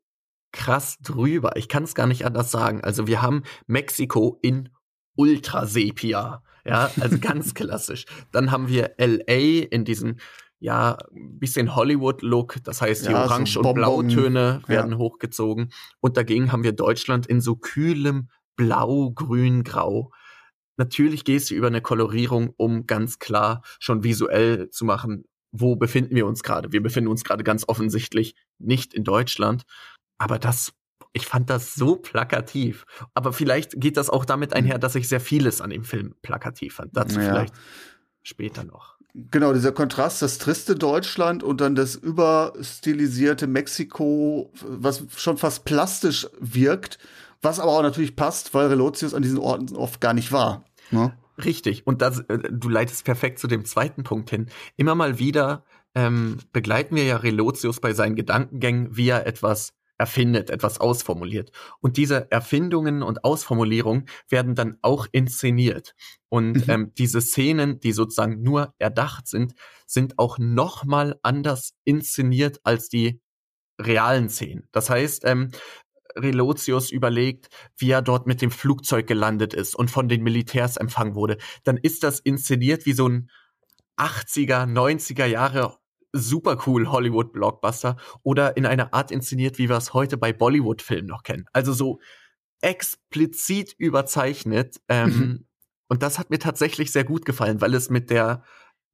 krass 0.52 0.98
drüber. 1.00 1.56
Ich 1.58 1.70
kann 1.70 1.84
es 1.84 1.94
gar 1.94 2.08
nicht 2.08 2.26
anders 2.26 2.50
sagen. 2.50 2.84
Also 2.84 3.06
wir 3.06 3.22
haben 3.22 3.44
Mexiko 3.68 4.40
in 4.42 4.70
Ultrasepia. 5.16 6.44
Ja, 6.68 6.92
also 7.00 7.18
ganz 7.20 7.54
klassisch. 7.54 8.06
Dann 8.32 8.52
haben 8.52 8.68
wir 8.68 8.92
LA 8.98 9.68
in 9.70 9.86
diesem 9.86 10.18
ja, 10.60 10.98
bisschen 11.12 11.76
Hollywood-Look, 11.76 12.58
das 12.64 12.82
heißt, 12.82 13.08
die 13.08 13.12
ja, 13.12 13.26
Orange- 13.26 13.54
so 13.54 13.62
und 13.62 13.76
Blautöne 13.76 14.62
werden 14.68 14.94
ja. 14.94 14.98
hochgezogen. 14.98 15.72
Und 16.00 16.18
dagegen 16.18 16.52
haben 16.52 16.64
wir 16.64 16.72
Deutschland 16.72 17.28
in 17.28 17.42
so 17.42 17.56
kühlem 17.56 18.30
Blau, 18.56 19.12
Grün, 19.12 19.64
Grau. 19.64 20.12
Natürlich 20.78 21.26
gehst 21.26 21.52
du 21.52 21.56
über 21.56 21.68
eine 21.68 21.82
Kolorierung, 21.82 22.54
um 22.58 22.88
ganz 22.88 23.20
klar 23.20 23.62
schon 23.80 24.04
visuell 24.04 24.70
zu 24.70 24.86
machen, 24.86 25.26
wo 25.52 25.76
befinden 25.76 26.16
wir 26.16 26.26
uns 26.26 26.44
gerade. 26.44 26.72
Wir 26.72 26.82
befinden 26.82 27.10
uns 27.10 27.24
gerade 27.24 27.44
ganz 27.44 27.64
offensichtlich 27.68 28.36
nicht 28.58 28.94
in 28.94 29.04
Deutschland. 29.04 29.64
Aber 30.20 30.40
das 30.40 30.74
ich 31.18 31.26
fand 31.26 31.50
das 31.50 31.76
so 31.76 31.98
plakativ. 31.98 32.86
Aber 33.14 33.34
vielleicht 33.34 33.80
geht 33.80 33.98
das 33.98 34.10
auch 34.10 34.24
damit 34.24 34.54
einher, 34.54 34.76
hm. 34.76 34.82
dass 34.82 34.96
ich 34.96 35.10
sehr 35.10 35.20
vieles 35.20 35.60
an 35.60 35.70
dem 35.70 35.84
Film 35.84 36.16
plakativ 36.22 36.76
fand. 36.76 36.96
Dazu 36.96 37.20
ja. 37.20 37.26
vielleicht 37.26 37.54
später 38.24 38.64
noch. 38.64 38.96
Genau, 39.14 39.52
dieser 39.52 39.72
Kontrast, 39.72 40.22
das 40.22 40.38
triste 40.38 40.76
Deutschland 40.76 41.42
und 41.42 41.60
dann 41.60 41.74
das 41.74 41.96
überstilisierte 41.96 43.48
Mexiko, 43.48 44.54
was 44.62 45.06
schon 45.16 45.38
fast 45.38 45.66
plastisch 45.66 46.28
wirkt, 46.40 47.00
was 47.42 47.60
aber 47.60 47.72
auch 47.72 47.82
natürlich 47.82 48.16
passt, 48.16 48.54
weil 48.54 48.68
Relotius 48.68 49.16
an 49.16 49.24
diesen 49.24 49.40
Orten 49.40 49.76
oft 49.76 50.02
gar 50.02 50.14
nicht 50.14 50.32
war. 50.32 50.66
Ne? 50.92 51.18
Richtig. 51.44 51.88
Und 51.88 52.02
das, 52.02 52.20
äh, 52.22 52.38
du 52.52 52.70
leitest 52.70 53.06
perfekt 53.06 53.40
zu 53.40 53.48
dem 53.48 53.66
zweiten 53.66 54.04
Punkt 54.04 54.30
hin. 54.30 54.48
Immer 54.76 54.94
mal 54.94 55.18
wieder 55.18 55.64
ähm, 55.96 56.38
begleiten 56.54 56.96
wir 56.96 57.06
ja 57.06 57.18
Relotius 57.18 57.80
bei 57.80 57.94
seinen 57.94 58.16
Gedankengängen, 58.16 58.96
wie 58.96 59.10
er 59.10 59.26
etwas 59.26 59.74
erfindet, 59.98 60.50
etwas 60.50 60.80
ausformuliert. 60.80 61.52
Und 61.80 61.98
diese 61.98 62.30
Erfindungen 62.32 63.04
und 63.04 63.24
Ausformulierungen 63.24 64.08
werden 64.30 64.56
dann 64.56 64.78
auch 64.82 65.08
inszeniert. 65.12 65.96
Und 66.30 66.68
mhm. 66.68 66.74
ähm, 66.74 66.92
diese 66.98 67.22
Szenen, 67.22 67.80
die 67.80 67.92
sozusagen 67.92 68.42
nur 68.42 68.74
erdacht 68.78 69.28
sind, 69.28 69.54
sind 69.86 70.20
auch 70.20 70.38
noch 70.38 70.86
mal 70.86 71.20
anders 71.24 71.74
inszeniert 71.84 72.60
als 72.64 72.90
die 72.90 73.22
realen 73.80 74.30
Szenen. 74.30 74.68
Das 74.72 74.90
heißt, 74.90 75.24
ähm, 75.26 75.52
Relotius 76.16 76.92
überlegt, 76.92 77.50
wie 77.78 77.92
er 77.92 78.02
dort 78.02 78.28
mit 78.28 78.42
dem 78.42 78.52
Flugzeug 78.52 79.08
gelandet 79.08 79.54
ist 79.54 79.76
und 79.76 79.92
von 79.92 80.08
den 80.08 80.24
Militärs 80.24 80.78
empfangen 80.78 81.16
wurde, 81.16 81.38
dann 81.64 81.78
ist 81.78 82.04
das 82.04 82.20
inszeniert 82.20 82.86
wie 82.86 82.94
so 82.94 83.08
ein 83.08 83.30
80er, 83.98 84.66
90er 84.66 85.26
Jahre 85.26 85.78
super 86.14 86.58
cool 86.66 86.90
Hollywood-Blockbuster 86.90 87.98
oder 88.24 88.58
in 88.58 88.66
einer 88.66 88.94
Art 88.94 89.12
inszeniert, 89.12 89.58
wie 89.58 89.70
wir 89.70 89.78
es 89.78 89.94
heute 89.94 90.18
bei 90.18 90.34
Bollywood-Filmen 90.34 91.08
noch 91.08 91.24
kennen. 91.24 91.46
Also 91.54 91.74
so 91.74 92.00
explizit 92.62 93.74
überzeichnet. 93.78 94.82
Ähm, 94.88 95.10
mhm. 95.10 95.48
Und 95.90 96.04
das 96.04 96.20
hat 96.20 96.30
mir 96.30 96.40
tatsächlich 96.40 96.92
sehr 96.92 97.04
gut 97.04 97.26
gefallen, 97.26 97.62
weil 97.62 97.74
es 97.74 97.90
mit 97.90 98.10
der 98.10 98.44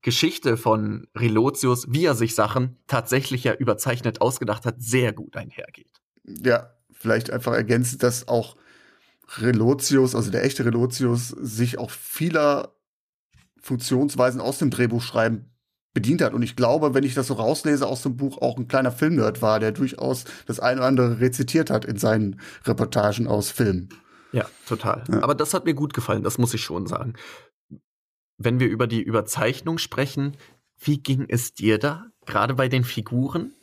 Geschichte 0.02 0.58
von 0.58 1.08
Relotius, 1.16 1.88
wie 1.90 2.06
er 2.06 2.14
sich 2.14 2.36
Sachen 2.36 2.78
tatsächlich 2.88 3.46
ja 3.46 3.54
überzeichnet 3.54 4.22
ausgedacht 4.22 4.66
hat, 4.66 4.82
sehr 4.82 5.14
gut 5.14 5.38
einhergeht. 5.38 6.02
Ja, 6.26 6.74
vielleicht 6.92 7.32
einfach 7.32 7.54
ergänzen, 7.54 8.00
dass 8.00 8.28
auch 8.28 8.58
Relotius, 9.38 10.14
also 10.14 10.30
der 10.30 10.44
echte 10.44 10.66
Relotius, 10.66 11.30
sich 11.30 11.78
auch 11.78 11.90
vieler 11.90 12.76
Funktionsweisen 13.62 14.42
aus 14.42 14.60
dem 14.60 14.70
Drehbuchschreiben 14.70 15.53
bedient 15.94 16.22
hat. 16.22 16.34
Und 16.34 16.42
ich 16.42 16.56
glaube, 16.56 16.94
wenn 16.94 17.04
ich 17.04 17.14
das 17.14 17.28
so 17.28 17.36
rauslese 17.36 17.88
aus 17.88 18.02
dem 18.02 18.18
Buch, 18.18 18.40
auch 18.42 18.58
ein 18.58 18.68
kleiner 18.68 18.92
Filmnerd 18.92 19.42
war, 19.42 19.60
der 19.60 19.72
durchaus 19.72 20.26
das 20.46 20.60
eine 20.60 20.80
oder 20.80 20.88
andere 20.88 21.20
rezitiert 21.20 21.70
hat 21.70 21.86
in 21.86 21.98
seinen 21.98 22.40
Reportagen 22.66 23.28
aus 23.28 23.52
Filmen. 23.52 23.90
Ja, 24.32 24.46
total. 24.68 25.04
Ja. 25.10 25.22
Aber 25.22 25.36
das 25.36 25.54
hat 25.54 25.66
mir 25.66 25.76
gut 25.76 25.94
gefallen, 25.94 26.24
das 26.24 26.38
muss 26.38 26.54
ich 26.54 26.62
schon 26.62 26.88
sagen. 26.88 27.14
Wenn 28.38 28.60
wir 28.60 28.68
über 28.68 28.88
die 28.88 29.02
Überzeichnung 29.02 29.78
sprechen, 29.78 30.36
wie 30.80 30.98
ging 30.98 31.26
es 31.30 31.54
dir 31.54 31.78
da? 31.78 32.08
Gerade 32.26 32.56
bei 32.56 32.68
den 32.68 32.84
Figuren? 32.84 33.54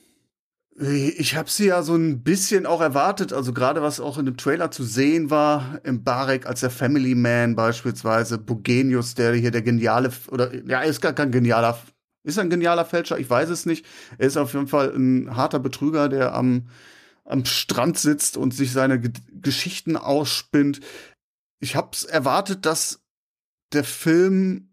Ich 0.78 1.36
habe 1.36 1.50
sie 1.50 1.66
ja 1.66 1.82
so 1.82 1.94
ein 1.94 2.22
bisschen 2.22 2.64
auch 2.64 2.80
erwartet, 2.80 3.32
also 3.32 3.52
gerade 3.52 3.82
was 3.82 4.00
auch 4.00 4.16
in 4.16 4.24
dem 4.24 4.36
Trailer 4.36 4.70
zu 4.70 4.84
sehen 4.84 5.28
war, 5.28 5.80
im 5.82 6.04
Barek 6.04 6.46
als 6.46 6.60
der 6.60 6.70
Family 6.70 7.14
Man 7.14 7.56
beispielsweise, 7.56 8.38
Bogenius, 8.38 9.14
der 9.14 9.34
hier 9.34 9.50
der 9.50 9.62
geniale, 9.62 10.10
oder 10.30 10.54
ja, 10.54 10.80
er 10.80 10.88
ist 10.88 11.02
gar 11.02 11.12
kein 11.12 11.32
genialer 11.32 11.78
ist 12.22 12.36
er 12.36 12.42
ein 12.42 12.50
genialer 12.50 12.84
Fälscher? 12.84 13.18
Ich 13.18 13.30
weiß 13.30 13.48
es 13.48 13.66
nicht. 13.66 13.86
Er 14.18 14.26
ist 14.26 14.36
auf 14.36 14.52
jeden 14.52 14.68
Fall 14.68 14.94
ein 14.94 15.36
harter 15.36 15.58
Betrüger, 15.58 16.08
der 16.08 16.34
am, 16.34 16.68
am 17.24 17.44
Strand 17.44 17.98
sitzt 17.98 18.36
und 18.36 18.54
sich 18.54 18.72
seine 18.72 19.00
G 19.00 19.10
Geschichten 19.32 19.96
ausspinnt. 19.96 20.80
Ich 21.60 21.76
habe 21.76 21.96
erwartet, 22.08 22.66
dass 22.66 23.02
der 23.72 23.84
Film 23.84 24.68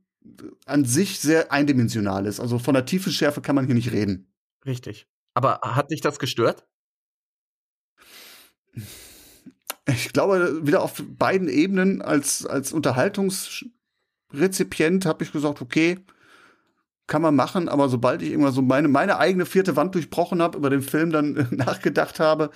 an 0.66 0.84
sich 0.84 1.20
sehr 1.20 1.52
eindimensional 1.52 2.26
ist. 2.26 2.40
Also 2.40 2.60
von 2.60 2.74
der 2.74 2.86
Tiefenschärfe 2.86 3.42
kann 3.42 3.56
man 3.56 3.66
hier 3.66 3.76
nicht 3.76 3.92
reden. 3.92 4.34
Richtig. 4.66 5.08
Aber 5.34 5.62
hat 5.64 5.92
dich 5.92 6.02
das 6.02 6.20
gestört? 6.20 6.68
Ich 9.88 10.12
glaube, 10.12 10.68
wieder 10.68 10.82
auf 10.82 11.02
beiden 11.08 11.48
Ebenen 11.48 12.02
als, 12.02 12.46
als 12.46 12.74
Unterhaltungsrezipient 12.74 15.06
habe 15.06 15.24
ich 15.24 15.32
gesagt, 15.32 15.62
okay, 15.62 16.00
kann 17.08 17.22
man 17.22 17.36
machen, 17.36 17.70
aber 17.70 17.90
sobald 17.90 18.22
ich 18.22 18.32
irgendwann 18.32 18.54
so 18.54 18.62
meine, 18.62 18.90
meine 18.90 19.18
eigene 19.18 19.46
vierte 19.46 19.76
Wand 19.76 19.96
durchbrochen 19.96 20.42
habe, 20.42 20.58
über 20.58 20.70
den 20.70 20.82
Film 20.82 21.10
dann 21.12 21.48
nachgedacht 21.52 22.20
habe, 22.20 22.52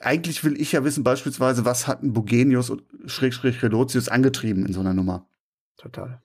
eigentlich 0.00 0.44
will 0.44 0.60
ich 0.60 0.72
ja 0.72 0.84
wissen, 0.84 1.02
beispielsweise, 1.02 1.64
was 1.64 1.86
hat 1.86 2.02
ein 2.02 2.12
Bugenius 2.12 2.70
und 2.70 2.82
Schrägstrich 3.06 3.62
Relotius 3.62 4.08
angetrieben 4.08 4.66
in 4.66 4.72
so 4.72 4.80
einer 4.80 4.94
Nummer. 4.94 5.26
Total. 5.76 6.22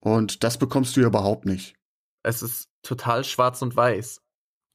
Und 0.00 0.42
das 0.42 0.58
bekommst 0.58 0.96
du 0.96 1.00
ja 1.00 1.06
überhaupt 1.06 1.44
nicht. 1.44 1.76
Es 2.22 2.42
ist 2.42 2.68
total 2.82 3.24
schwarz 3.24 3.62
und 3.62 3.76
weiß. 3.76 4.22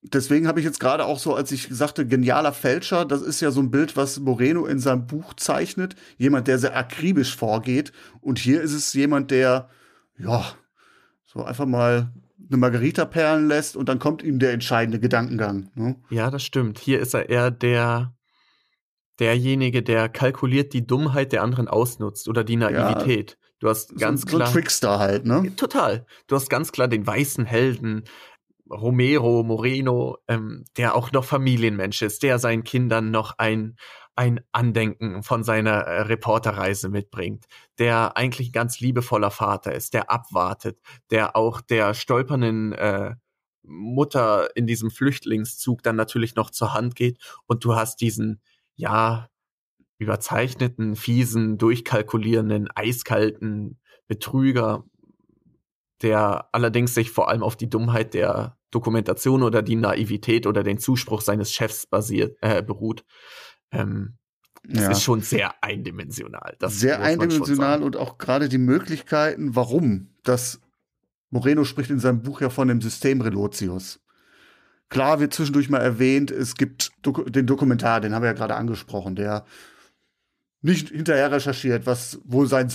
Deswegen 0.01 0.47
habe 0.47 0.59
ich 0.59 0.65
jetzt 0.65 0.81
gerade 0.81 1.05
auch 1.05 1.17
so, 1.17 1.33
als 1.33 1.51
ich 1.51 1.69
sagte, 1.71 2.05
genialer 2.05 2.51
Fälscher, 2.51 3.05
das 3.05 3.21
ist 3.21 3.39
ja 3.39 3.51
so 3.51 3.61
ein 3.61 3.71
Bild, 3.71 3.95
was 3.95 4.19
Moreno 4.19 4.65
in 4.65 4.79
seinem 4.79 5.07
Buch 5.07 5.33
zeichnet. 5.33 5.95
Jemand, 6.17 6.47
der 6.47 6.59
sehr 6.59 6.75
akribisch 6.75 7.35
vorgeht. 7.35 7.93
Und 8.19 8.37
hier 8.37 8.61
ist 8.61 8.73
es 8.73 8.93
jemand, 8.93 9.31
der, 9.31 9.69
ja, 10.17 10.45
so 11.33 11.43
einfach 11.43 11.65
mal 11.65 12.11
eine 12.47 12.57
Margarita 12.57 13.05
perlen 13.05 13.47
lässt 13.47 13.75
und 13.75 13.89
dann 13.89 13.99
kommt 13.99 14.21
ihm 14.21 14.39
der 14.39 14.53
entscheidende 14.53 14.99
Gedankengang. 14.99 15.71
Ne? 15.75 15.95
Ja, 16.09 16.29
das 16.29 16.43
stimmt. 16.43 16.79
Hier 16.79 16.99
ist 16.99 17.13
er 17.13 17.29
eher 17.29 17.51
der 17.51 18.15
derjenige, 19.19 19.83
der 19.83 20.09
kalkuliert 20.09 20.73
die 20.73 20.85
Dummheit 20.85 21.31
der 21.31 21.43
anderen 21.43 21.67
ausnutzt 21.67 22.27
oder 22.27 22.43
die 22.43 22.55
Naivität. 22.55 23.31
Ja, 23.31 23.47
du 23.59 23.69
hast 23.69 23.95
ganz 23.97 24.21
so, 24.21 24.27
klar. 24.27 24.47
So 24.47 24.51
ein 24.51 24.53
Trickster 24.53 24.99
halt, 24.99 25.25
ne? 25.25 25.55
Total. 25.55 26.05
Du 26.27 26.35
hast 26.35 26.49
ganz 26.49 26.71
klar 26.71 26.87
den 26.87 27.05
weißen 27.05 27.45
Helden, 27.45 28.03
Romero, 28.69 29.43
Moreno, 29.43 30.17
ähm, 30.27 30.65
der 30.77 30.95
auch 30.95 31.11
noch 31.11 31.25
Familienmensch 31.25 32.01
ist, 32.01 32.23
der 32.23 32.39
seinen 32.39 32.63
Kindern 32.63 33.11
noch 33.11 33.37
ein 33.37 33.75
ein 34.15 34.41
Andenken 34.51 35.23
von 35.23 35.43
seiner 35.43 35.71
äh, 35.71 36.01
Reporterreise 36.01 36.89
mitbringt, 36.89 37.45
der 37.79 38.17
eigentlich 38.17 38.49
ein 38.49 38.53
ganz 38.53 38.79
liebevoller 38.79 39.31
Vater 39.31 39.73
ist, 39.73 39.93
der 39.93 40.11
abwartet, 40.11 40.79
der 41.09 41.35
auch 41.35 41.61
der 41.61 41.93
stolpernden 41.93 42.73
äh, 42.73 43.15
Mutter 43.63 44.55
in 44.55 44.67
diesem 44.67 44.91
Flüchtlingszug 44.91 45.81
dann 45.83 45.95
natürlich 45.95 46.35
noch 46.35 46.49
zur 46.49 46.73
Hand 46.73 46.95
geht 46.95 47.17
und 47.47 47.63
du 47.63 47.75
hast 47.75 48.01
diesen, 48.01 48.41
ja, 48.75 49.29
überzeichneten, 49.97 50.95
fiesen, 50.95 51.57
durchkalkulierenden, 51.57 52.69
eiskalten 52.75 53.79
Betrüger, 54.07 54.83
der 56.01 56.49
allerdings 56.51 56.93
sich 56.93 57.11
vor 57.11 57.29
allem 57.29 57.43
auf 57.43 57.55
die 57.55 57.69
Dummheit 57.69 58.13
der 58.13 58.57
Dokumentation 58.69 59.43
oder 59.43 59.61
die 59.61 59.75
Naivität 59.77 60.45
oder 60.45 60.63
den 60.63 60.77
Zuspruch 60.77 61.21
seines 61.21 61.53
Chefs 61.53 61.87
basiert, 61.87 62.37
äh, 62.41 62.61
beruht. 62.61 63.05
Ähm, 63.71 64.17
das 64.63 64.83
ja. 64.83 64.91
ist 64.91 65.03
schon 65.03 65.21
sehr 65.21 65.61
eindimensional. 65.61 66.55
Das 66.59 66.79
sehr 66.79 67.01
eindimensional 67.01 67.83
und 67.83 67.97
auch 67.97 68.17
gerade 68.17 68.47
die 68.47 68.57
Möglichkeiten, 68.57 69.55
warum. 69.55 70.09
Das 70.23 70.61
Moreno 71.29 71.65
spricht 71.65 71.89
in 71.89 71.99
seinem 71.99 72.21
Buch 72.21 72.41
ja 72.41 72.49
von 72.49 72.69
dem 72.69 72.81
System 72.81 73.19
Relotius. 73.21 73.99
Klar 74.89 75.19
wird 75.19 75.33
zwischendurch 75.33 75.69
mal 75.69 75.81
erwähnt, 75.81 76.31
es 76.31 76.55
gibt 76.55 76.91
Dok 77.01 77.31
den 77.31 77.47
Dokumentar, 77.47 77.99
den 77.99 78.13
haben 78.13 78.21
wir 78.21 78.27
ja 78.29 78.33
gerade 78.33 78.55
angesprochen, 78.55 79.15
der 79.15 79.45
nicht 80.61 80.89
hinterher 80.89 81.31
recherchiert, 81.31 81.85
was 81.85 82.19
wohl 82.23 82.47
sein 82.47 82.69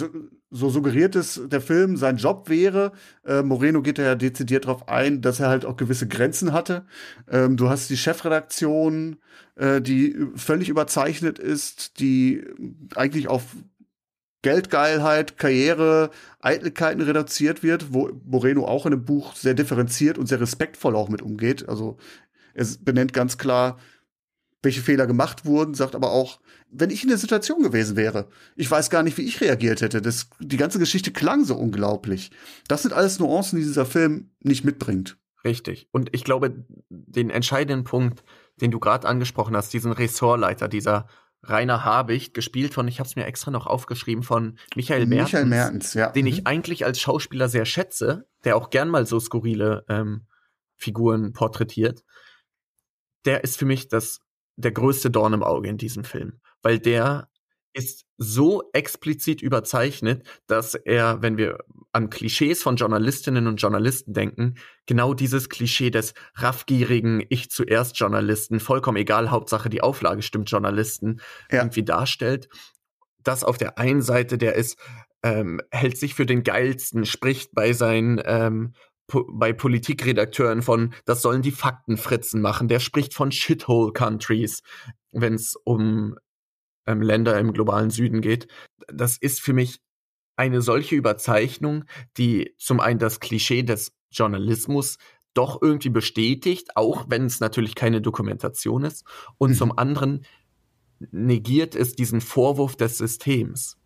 so 0.50 0.70
suggeriert 0.70 1.14
ist, 1.14 1.42
der 1.46 1.60
Film 1.60 1.96
sein 1.96 2.16
Job 2.16 2.48
wäre. 2.48 2.92
Äh, 3.24 3.42
Moreno 3.42 3.82
geht 3.82 3.98
ja 3.98 4.14
dezidiert 4.14 4.64
darauf 4.64 4.88
ein, 4.88 5.20
dass 5.20 5.40
er 5.40 5.48
halt 5.48 5.64
auch 5.64 5.76
gewisse 5.76 6.08
Grenzen 6.08 6.52
hatte. 6.52 6.86
Ähm, 7.30 7.56
du 7.56 7.68
hast 7.68 7.90
die 7.90 7.96
Chefredaktion, 7.96 9.18
äh, 9.56 9.80
die 9.80 10.16
völlig 10.36 10.68
überzeichnet 10.68 11.38
ist, 11.38 12.00
die 12.00 12.44
eigentlich 12.94 13.28
auf 13.28 13.56
Geldgeilheit, 14.42 15.36
Karriere, 15.36 16.10
Eitelkeiten 16.40 17.02
reduziert 17.02 17.62
wird, 17.62 17.92
wo 17.92 18.10
Moreno 18.24 18.66
auch 18.66 18.86
in 18.86 18.92
dem 18.92 19.04
Buch 19.04 19.34
sehr 19.34 19.54
differenziert 19.54 20.16
und 20.16 20.26
sehr 20.26 20.40
respektvoll 20.40 20.94
auch 20.94 21.08
mit 21.08 21.22
umgeht. 21.22 21.68
Also 21.68 21.98
er 22.54 22.66
benennt 22.80 23.12
ganz 23.12 23.36
klar, 23.36 23.78
welche 24.62 24.82
Fehler 24.82 25.06
gemacht 25.06 25.44
wurden, 25.44 25.74
sagt 25.74 25.94
aber 25.94 26.10
auch, 26.10 26.40
wenn 26.70 26.90
ich 26.90 27.02
in 27.02 27.08
der 27.08 27.18
Situation 27.18 27.62
gewesen 27.62 27.96
wäre, 27.96 28.28
ich 28.56 28.70
weiß 28.70 28.90
gar 28.90 29.02
nicht, 29.02 29.16
wie 29.16 29.22
ich 29.22 29.40
reagiert 29.40 29.80
hätte. 29.80 30.02
Das, 30.02 30.28
die 30.40 30.56
ganze 30.56 30.78
Geschichte 30.78 31.12
klang 31.12 31.44
so 31.44 31.56
unglaublich. 31.56 32.30
Das 32.66 32.82
sind 32.82 32.92
alles 32.92 33.18
Nuancen, 33.18 33.58
die 33.58 33.64
dieser 33.64 33.86
Film 33.86 34.30
nicht 34.40 34.64
mitbringt. 34.64 35.16
Richtig. 35.44 35.88
Und 35.92 36.10
ich 36.12 36.24
glaube, 36.24 36.64
den 36.90 37.30
entscheidenden 37.30 37.84
Punkt, 37.84 38.24
den 38.60 38.70
du 38.70 38.80
gerade 38.80 39.06
angesprochen 39.06 39.56
hast, 39.56 39.72
diesen 39.72 39.92
Ressortleiter, 39.92 40.68
dieser 40.68 41.06
Rainer 41.42 41.84
Habicht, 41.84 42.34
gespielt 42.34 42.74
von, 42.74 42.88
ich 42.88 42.98
habe 42.98 43.08
es 43.08 43.14
mir 43.14 43.24
extra 43.24 43.52
noch 43.52 43.66
aufgeschrieben, 43.66 44.24
von 44.24 44.58
Michael 44.74 45.06
Mertens, 45.06 45.32
Michael 45.32 45.46
Mertens 45.46 45.94
ja. 45.94 46.10
den 46.10 46.26
ich 46.26 46.40
mhm. 46.40 46.46
eigentlich 46.46 46.84
als 46.84 47.00
Schauspieler 47.00 47.48
sehr 47.48 47.64
schätze, 47.64 48.26
der 48.44 48.56
auch 48.56 48.70
gern 48.70 48.88
mal 48.88 49.06
so 49.06 49.20
skurrile 49.20 49.84
ähm, 49.88 50.26
Figuren 50.76 51.32
porträtiert. 51.32 52.04
Der 53.24 53.44
ist 53.44 53.56
für 53.56 53.66
mich 53.66 53.88
das 53.88 54.20
der 54.58 54.72
größte 54.72 55.10
Dorn 55.10 55.32
im 55.32 55.42
Auge 55.42 55.68
in 55.68 55.78
diesem 55.78 56.04
Film, 56.04 56.40
weil 56.62 56.78
der 56.78 57.28
ist 57.74 58.06
so 58.16 58.64
explizit 58.72 59.40
überzeichnet, 59.40 60.26
dass 60.48 60.74
er, 60.74 61.22
wenn 61.22 61.36
wir 61.36 61.58
an 61.92 62.10
Klischees 62.10 62.62
von 62.62 62.76
Journalistinnen 62.76 63.46
und 63.46 63.62
Journalisten 63.62 64.12
denken, 64.12 64.54
genau 64.86 65.14
dieses 65.14 65.48
Klischee 65.48 65.90
des 65.90 66.14
raffgierigen 66.34 67.24
Ich 67.28 67.50
zuerst 67.50 67.98
Journalisten, 67.98 68.58
vollkommen 68.58 68.96
egal, 68.96 69.30
Hauptsache 69.30 69.68
die 69.68 69.80
Auflage 69.80 70.22
stimmt 70.22 70.50
Journalisten, 70.50 71.20
ja. 71.52 71.58
irgendwie 71.58 71.84
darstellt. 71.84 72.48
Das 73.22 73.44
auf 73.44 73.58
der 73.58 73.78
einen 73.78 74.02
Seite, 74.02 74.38
der 74.38 74.56
ist, 74.56 74.76
ähm, 75.22 75.60
hält 75.70 75.98
sich 75.98 76.14
für 76.14 76.26
den 76.26 76.42
geilsten, 76.42 77.04
spricht 77.04 77.54
bei 77.54 77.72
seinen 77.72 78.20
ähm, 78.24 78.72
po 79.08 79.26
bei 79.28 79.52
Politikredakteuren 79.52 80.62
von, 80.62 80.94
das 81.04 81.22
sollen 81.22 81.42
die 81.42 81.50
Faktenfritzen 81.50 82.40
machen. 82.40 82.68
Der 82.68 82.78
spricht 82.78 83.14
von 83.14 83.32
Shithole 83.32 83.92
Countries, 83.92 84.62
wenn 85.10 85.34
es 85.34 85.56
um 85.64 86.16
ähm, 86.86 87.02
Länder 87.02 87.38
im 87.38 87.52
globalen 87.52 87.90
Süden 87.90 88.20
geht. 88.20 88.46
Das 88.86 89.18
ist 89.18 89.40
für 89.40 89.52
mich 89.52 89.80
eine 90.36 90.62
solche 90.62 90.94
Überzeichnung, 90.94 91.84
die 92.16 92.54
zum 92.58 92.78
einen 92.78 93.00
das 93.00 93.18
Klischee 93.18 93.64
des 93.64 93.92
Journalismus 94.12 94.98
doch 95.34 95.60
irgendwie 95.60 95.90
bestätigt, 95.90 96.76
auch 96.76 97.06
wenn 97.08 97.26
es 97.26 97.40
natürlich 97.40 97.74
keine 97.74 98.00
Dokumentation 98.00 98.84
ist, 98.84 99.04
und 99.36 99.50
mhm. 99.50 99.54
zum 99.54 99.78
anderen 99.78 100.24
negiert 101.10 101.74
es 101.74 101.94
diesen 101.94 102.20
Vorwurf 102.20 102.76
des 102.76 102.98
Systems. 102.98 103.78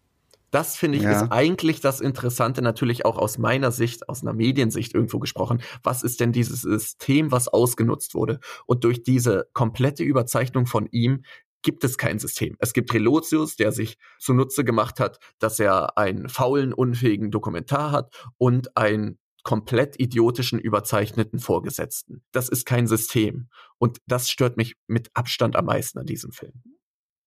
Das 0.53 0.76
finde 0.76 0.98
ich 0.98 1.05
ja. 1.05 1.22
ist 1.22 1.32
eigentlich 1.32 1.80
das 1.80 2.00
Interessante, 2.00 2.61
natürlich 2.61 3.07
auch 3.07 3.16
aus 3.16 3.38
meiner 3.38 3.72
Sicht, 3.72 4.09
aus 4.11 4.22
einer 4.22 4.34
Mediensicht 4.34 4.94
irgendwo 4.94 5.18
gesprochen. 5.18 5.62
Was 5.82 6.03
ist 6.03 6.20
denn 6.20 6.30
dieses 6.30 6.61
System, 6.61 7.32
was 7.32 7.48
ausgenutzt 7.48 8.14
wurde? 8.14 8.38
Und 8.66 8.84
durch 8.84 9.03
diese 9.03 9.48
komplette 9.55 10.05
Überzeichnung 10.05 10.66
von 10.66 10.86
ihm 10.90 11.22
gibt 11.62 11.84
es 11.84 11.96
kein 11.96 12.18
System. 12.18 12.57
Es 12.59 12.74
gibt 12.74 12.92
Relotius, 12.92 13.57
der 13.57 13.72
sich 13.72 13.96
zunutze 14.18 14.62
gemacht 14.62 15.00
hat, 15.00 15.18
dass 15.38 15.59
er 15.59 15.96
einen 15.96 16.28
faulen, 16.28 16.74
unfähigen 16.74 17.30
Dokumentar 17.30 17.90
hat 17.90 18.14
und 18.36 18.76
einen 18.76 19.18
komplett 19.44 19.98
idiotischen, 19.98 20.59
überzeichneten 20.59 21.38
Vorgesetzten. 21.38 22.22
Das 22.30 22.50
ist 22.50 22.66
kein 22.66 22.86
System. 22.86 23.48
Und 23.78 24.03
das 24.07 24.28
stört 24.28 24.59
mich 24.59 24.76
mit 24.86 25.11
Abstand 25.14 25.57
am 25.57 25.64
meisten 25.64 25.98
an 25.98 26.07
diesem 26.07 26.32
Film. 26.32 26.62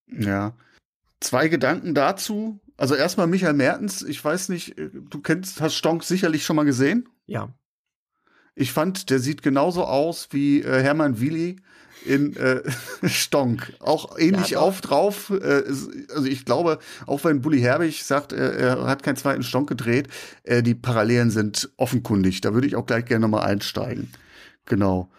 Ja. 0.07 0.55
Zwei 1.21 1.47
Gedanken 1.47 1.95
dazu. 1.95 2.59
Also 2.77 2.95
erstmal 2.95 3.27
Michael 3.27 3.53
Mertens, 3.53 4.01
ich 4.01 4.23
weiß 4.23 4.49
nicht, 4.49 4.77
äh, 4.77 4.89
du 4.91 5.19
kennst, 5.21 5.61
hast 5.61 5.75
Stonk 5.75 6.03
sicherlich 6.03 6.43
schon 6.45 6.55
mal 6.55 6.65
gesehen? 6.65 7.07
Ja. 7.25 7.53
Ich 8.55 8.71
fand, 8.71 9.09
der 9.09 9.19
sieht 9.19 9.41
genauso 9.41 9.83
aus 9.85 10.29
wie 10.31 10.61
äh, 10.61 10.81
Hermann 10.81 11.19
Willi 11.19 11.57
in 12.05 12.35
äh, 12.35 12.61
Stonk. 13.07 13.73
Auch 13.79 14.17
ähnlich 14.17 14.51
ja, 14.51 14.59
auf 14.59 14.81
drauf. 14.81 15.29
Äh, 15.29 15.63
also 16.13 16.25
ich 16.25 16.45
glaube, 16.45 16.79
auch 17.05 17.23
wenn 17.23 17.41
Bully 17.41 17.59
Herbig 17.59 18.03
sagt, 18.03 18.33
äh, 18.33 18.57
er 18.57 18.87
hat 18.87 19.03
keinen 19.03 19.17
zweiten 19.17 19.43
Stonk 19.43 19.67
gedreht, 19.67 20.07
äh, 20.43 20.63
die 20.63 20.75
Parallelen 20.75 21.31
sind 21.31 21.69
offenkundig. 21.77 22.41
Da 22.41 22.53
würde 22.53 22.67
ich 22.67 22.75
auch 22.75 22.85
gleich 22.85 23.05
gerne 23.05 23.23
nochmal 23.23 23.47
einsteigen. 23.47 24.11
Genau. 24.65 25.09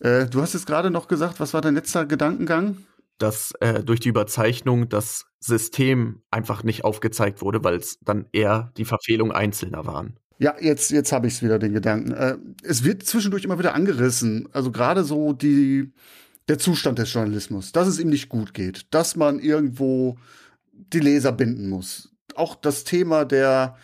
Äh, 0.00 0.26
du 0.26 0.40
hast 0.40 0.54
jetzt 0.54 0.66
gerade 0.66 0.90
noch 0.90 1.08
gesagt, 1.08 1.40
was 1.40 1.54
war 1.54 1.60
dein 1.60 1.74
letzter 1.74 2.06
Gedankengang? 2.06 2.78
Dass 3.18 3.52
äh, 3.60 3.82
durch 3.82 4.00
die 4.00 4.08
Überzeichnung 4.08 4.88
das 4.88 5.26
System 5.40 6.22
einfach 6.30 6.62
nicht 6.62 6.84
aufgezeigt 6.84 7.40
wurde, 7.40 7.64
weil 7.64 7.76
es 7.76 7.98
dann 8.02 8.26
eher 8.32 8.72
die 8.76 8.84
Verfehlung 8.84 9.32
Einzelner 9.32 9.86
waren. 9.86 10.18
Ja, 10.38 10.54
jetzt, 10.60 10.90
jetzt 10.90 11.12
habe 11.12 11.26
ich 11.26 11.34
es 11.34 11.42
wieder, 11.42 11.58
den 11.58 11.74
Gedanken. 11.74 12.12
Äh, 12.12 12.36
es 12.62 12.84
wird 12.84 13.02
zwischendurch 13.02 13.44
immer 13.44 13.58
wieder 13.58 13.74
angerissen. 13.74 14.48
Also 14.52 14.70
gerade 14.70 15.04
so 15.04 15.32
die, 15.32 15.92
der 16.48 16.58
Zustand 16.58 16.98
des 16.98 17.12
Journalismus, 17.12 17.72
dass 17.72 17.88
es 17.88 17.98
ihm 17.98 18.08
nicht 18.08 18.28
gut 18.28 18.54
geht, 18.54 18.86
dass 18.90 19.16
man 19.16 19.38
irgendwo 19.38 20.16
die 20.72 21.00
Leser 21.00 21.32
binden 21.32 21.68
muss. 21.68 22.10
Auch 22.34 22.54
das 22.54 22.84
Thema 22.84 23.24
der 23.24 23.76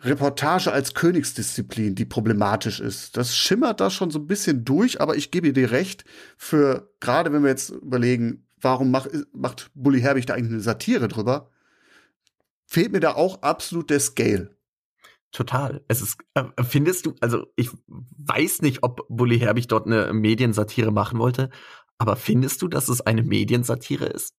Reportage 0.00 0.72
als 0.72 0.94
Königsdisziplin, 0.94 1.94
die 1.94 2.04
problematisch 2.04 2.80
ist. 2.80 3.16
Das 3.16 3.36
schimmert 3.36 3.80
da 3.80 3.88
schon 3.88 4.10
so 4.10 4.18
ein 4.18 4.26
bisschen 4.26 4.64
durch, 4.64 5.00
aber 5.00 5.16
ich 5.16 5.30
gebe 5.30 5.52
dir 5.52 5.70
recht, 5.70 6.04
für 6.36 6.90
gerade 6.98 7.32
wenn 7.32 7.42
wir 7.42 7.50
jetzt 7.50 7.70
überlegen, 7.70 8.44
warum 8.62 8.90
mach, 8.90 9.06
macht 9.32 9.70
Bully 9.74 10.00
Herbig 10.00 10.26
da 10.26 10.34
eigentlich 10.34 10.52
eine 10.52 10.60
Satire 10.60 11.08
drüber, 11.08 11.50
fehlt 12.66 12.92
mir 12.92 13.00
da 13.00 13.14
auch 13.14 13.42
absolut 13.42 13.90
der 13.90 14.00
Scale. 14.00 14.56
Total. 15.32 15.82
Es 15.88 16.02
ist, 16.02 16.18
äh, 16.34 16.44
findest 16.62 17.06
du, 17.06 17.14
also 17.20 17.46
ich 17.56 17.70
weiß 17.86 18.62
nicht, 18.62 18.82
ob 18.82 19.06
Bully 19.08 19.38
Herbig 19.38 19.66
dort 19.68 19.86
eine 19.86 20.12
Mediensatire 20.12 20.92
machen 20.92 21.18
wollte, 21.18 21.50
aber 21.98 22.16
findest 22.16 22.60
du, 22.62 22.68
dass 22.68 22.88
es 22.88 23.00
eine 23.00 23.22
Mediensatire 23.22 24.06
ist? 24.06 24.34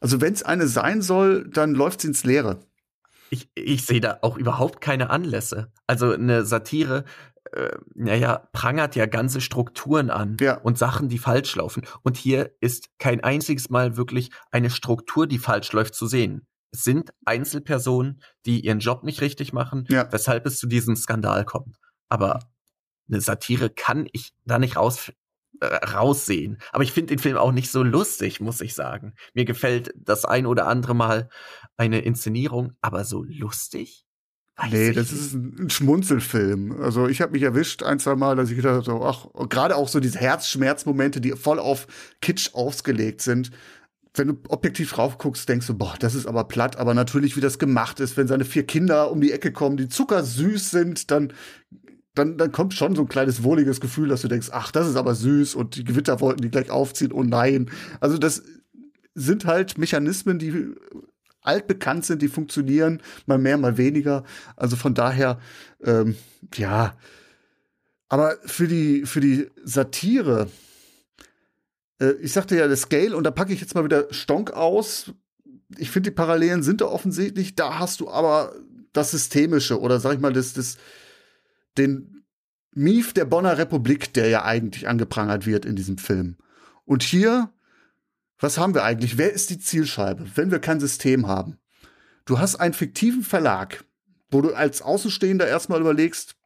Also 0.00 0.20
wenn 0.20 0.32
es 0.32 0.42
eine 0.42 0.66
sein 0.66 1.02
soll, 1.02 1.48
dann 1.48 1.74
läuft 1.74 2.00
sie 2.00 2.08
ins 2.08 2.24
Leere. 2.24 2.60
Ich, 3.30 3.50
ich 3.54 3.84
sehe 3.84 4.00
da 4.00 4.18
auch 4.22 4.36
überhaupt 4.36 4.80
keine 4.80 5.10
Anlässe. 5.10 5.72
Also 5.86 6.12
eine 6.12 6.44
Satire, 6.44 7.04
äh, 7.52 7.76
naja, 7.94 8.48
prangert 8.52 8.96
ja 8.96 9.06
ganze 9.06 9.40
Strukturen 9.40 10.10
an 10.10 10.36
ja. 10.40 10.58
und 10.58 10.78
Sachen, 10.78 11.08
die 11.08 11.18
falsch 11.18 11.54
laufen. 11.56 11.86
Und 12.02 12.16
hier 12.16 12.52
ist 12.60 12.88
kein 12.98 13.22
einziges 13.22 13.70
Mal 13.70 13.96
wirklich 13.96 14.30
eine 14.50 14.70
Struktur, 14.70 15.26
die 15.26 15.38
falsch 15.38 15.72
läuft, 15.72 15.94
zu 15.94 16.06
sehen 16.06 16.46
sind 16.72 17.12
Einzelpersonen, 17.24 18.22
die 18.44 18.60
ihren 18.60 18.80
Job 18.80 19.02
nicht 19.02 19.20
richtig 19.20 19.52
machen, 19.52 19.86
ja. 19.88 20.10
weshalb 20.12 20.46
es 20.46 20.58
zu 20.58 20.66
diesem 20.66 20.96
Skandal 20.96 21.44
kommt. 21.44 21.76
Aber 22.08 22.40
eine 23.08 23.20
Satire 23.20 23.70
kann 23.70 24.08
ich 24.12 24.32
da 24.44 24.58
nicht 24.58 24.76
raus, 24.76 25.12
äh, 25.60 25.66
raussehen. 25.66 26.58
Aber 26.72 26.84
ich 26.84 26.92
finde 26.92 27.14
den 27.14 27.18
Film 27.18 27.36
auch 27.36 27.52
nicht 27.52 27.70
so 27.70 27.82
lustig, 27.82 28.40
muss 28.40 28.60
ich 28.60 28.74
sagen. 28.74 29.14
Mir 29.34 29.44
gefällt 29.44 29.92
das 29.96 30.24
ein 30.24 30.46
oder 30.46 30.66
andere 30.66 30.94
Mal 30.94 31.28
eine 31.76 32.00
Inszenierung, 32.00 32.72
aber 32.80 33.04
so 33.04 33.24
lustig? 33.24 34.05
Weiß 34.56 34.72
nee, 34.72 34.92
das 34.92 35.12
nicht. 35.12 35.20
ist 35.20 35.34
ein 35.34 35.70
Schmunzelfilm. 35.70 36.80
Also 36.80 37.08
ich 37.08 37.20
habe 37.20 37.32
mich 37.32 37.42
erwischt 37.42 37.82
ein, 37.82 37.98
zwei 37.98 38.16
Mal, 38.16 38.36
dass 38.36 38.50
ich 38.50 38.56
gedacht 38.56 38.88
habe, 38.88 39.04
ach, 39.04 39.26
gerade 39.48 39.76
auch 39.76 39.88
so 39.88 40.00
diese 40.00 40.18
Herzschmerzmomente, 40.18 41.20
die 41.20 41.32
voll 41.32 41.58
auf 41.58 41.86
Kitsch 42.20 42.54
ausgelegt 42.54 43.20
sind 43.20 43.50
wenn 44.18 44.28
du 44.28 44.38
objektiv 44.48 44.92
drauf 44.92 45.18
guckst, 45.18 45.48
denkst 45.48 45.66
du, 45.66 45.74
boah, 45.74 45.94
das 45.98 46.14
ist 46.14 46.26
aber 46.26 46.44
platt, 46.44 46.76
aber 46.76 46.94
natürlich, 46.94 47.36
wie 47.36 47.40
das 47.40 47.58
gemacht 47.58 48.00
ist, 48.00 48.16
wenn 48.16 48.28
seine 48.28 48.44
vier 48.44 48.64
Kinder 48.64 49.10
um 49.10 49.20
die 49.20 49.32
Ecke 49.32 49.52
kommen, 49.52 49.76
die 49.76 49.88
zuckersüß 49.88 50.70
sind, 50.70 51.10
dann, 51.10 51.32
dann, 52.14 52.38
dann 52.38 52.52
kommt 52.52 52.74
schon 52.74 52.94
so 52.94 53.02
ein 53.02 53.08
kleines 53.08 53.42
wohliges 53.42 53.80
Gefühl, 53.80 54.08
dass 54.08 54.22
du 54.22 54.28
denkst, 54.28 54.48
ach, 54.52 54.72
das 54.72 54.88
ist 54.88 54.96
aber 54.96 55.14
süß 55.14 55.54
und 55.54 55.76
die 55.76 55.84
Gewitter 55.84 56.20
wollten 56.20 56.42
die 56.42 56.50
gleich 56.50 56.70
aufziehen, 56.70 57.12
oh 57.12 57.22
nein. 57.22 57.70
Also 58.00 58.18
das 58.18 58.42
sind 59.14 59.44
halt 59.44 59.78
Mechanismen, 59.78 60.38
die 60.38 60.74
altbekannt 61.46 62.04
sind, 62.04 62.22
die 62.22 62.28
funktionieren, 62.28 63.02
mal 63.26 63.38
mehr, 63.38 63.58
mal 63.58 63.76
weniger. 63.76 64.24
Also 64.56 64.76
von 64.76 64.94
daher, 64.94 65.38
ähm, 65.82 66.16
ja. 66.54 66.96
Aber 68.08 68.36
für 68.44 68.68
die, 68.68 69.04
für 69.04 69.20
die 69.20 69.50
Satire, 69.64 70.48
äh, 72.00 72.12
ich 72.20 72.32
sagte 72.32 72.56
ja, 72.56 72.68
der 72.68 72.76
Scale, 72.76 73.16
und 73.16 73.24
da 73.24 73.30
packe 73.30 73.52
ich 73.52 73.60
jetzt 73.60 73.74
mal 73.74 73.84
wieder 73.84 74.06
Stonk 74.10 74.52
aus. 74.52 75.12
Ich 75.76 75.90
finde, 75.90 76.10
die 76.10 76.14
Parallelen 76.14 76.62
sind 76.62 76.80
da 76.80 76.86
offensichtlich. 76.86 77.54
Da 77.54 77.78
hast 77.78 78.00
du 78.00 78.08
aber 78.10 78.54
das 78.92 79.10
Systemische 79.10 79.80
oder 79.80 80.00
sag 80.00 80.14
ich 80.14 80.20
mal, 80.20 80.32
das, 80.32 80.52
das, 80.52 80.78
den 81.76 82.24
Mief 82.72 83.12
der 83.12 83.24
Bonner 83.24 83.58
Republik, 83.58 84.12
der 84.12 84.28
ja 84.28 84.44
eigentlich 84.44 84.86
angeprangert 84.88 85.46
wird 85.46 85.64
in 85.64 85.76
diesem 85.76 85.98
Film. 85.98 86.36
Und 86.84 87.02
hier, 87.02 87.50
was 88.38 88.58
haben 88.58 88.74
wir 88.74 88.84
eigentlich? 88.84 89.18
Wer 89.18 89.32
ist 89.32 89.50
die 89.50 89.58
Zielscheibe, 89.58 90.26
wenn 90.34 90.50
wir 90.50 90.58
kein 90.58 90.80
System 90.80 91.26
haben? 91.26 91.58
Du 92.24 92.38
hast 92.38 92.56
einen 92.56 92.74
fiktiven 92.74 93.22
Verlag, 93.22 93.84
wo 94.30 94.42
du 94.42 94.54
als 94.54 94.82
Außenstehender 94.82 95.46
erstmal 95.46 95.80
überlegst, 95.80 96.36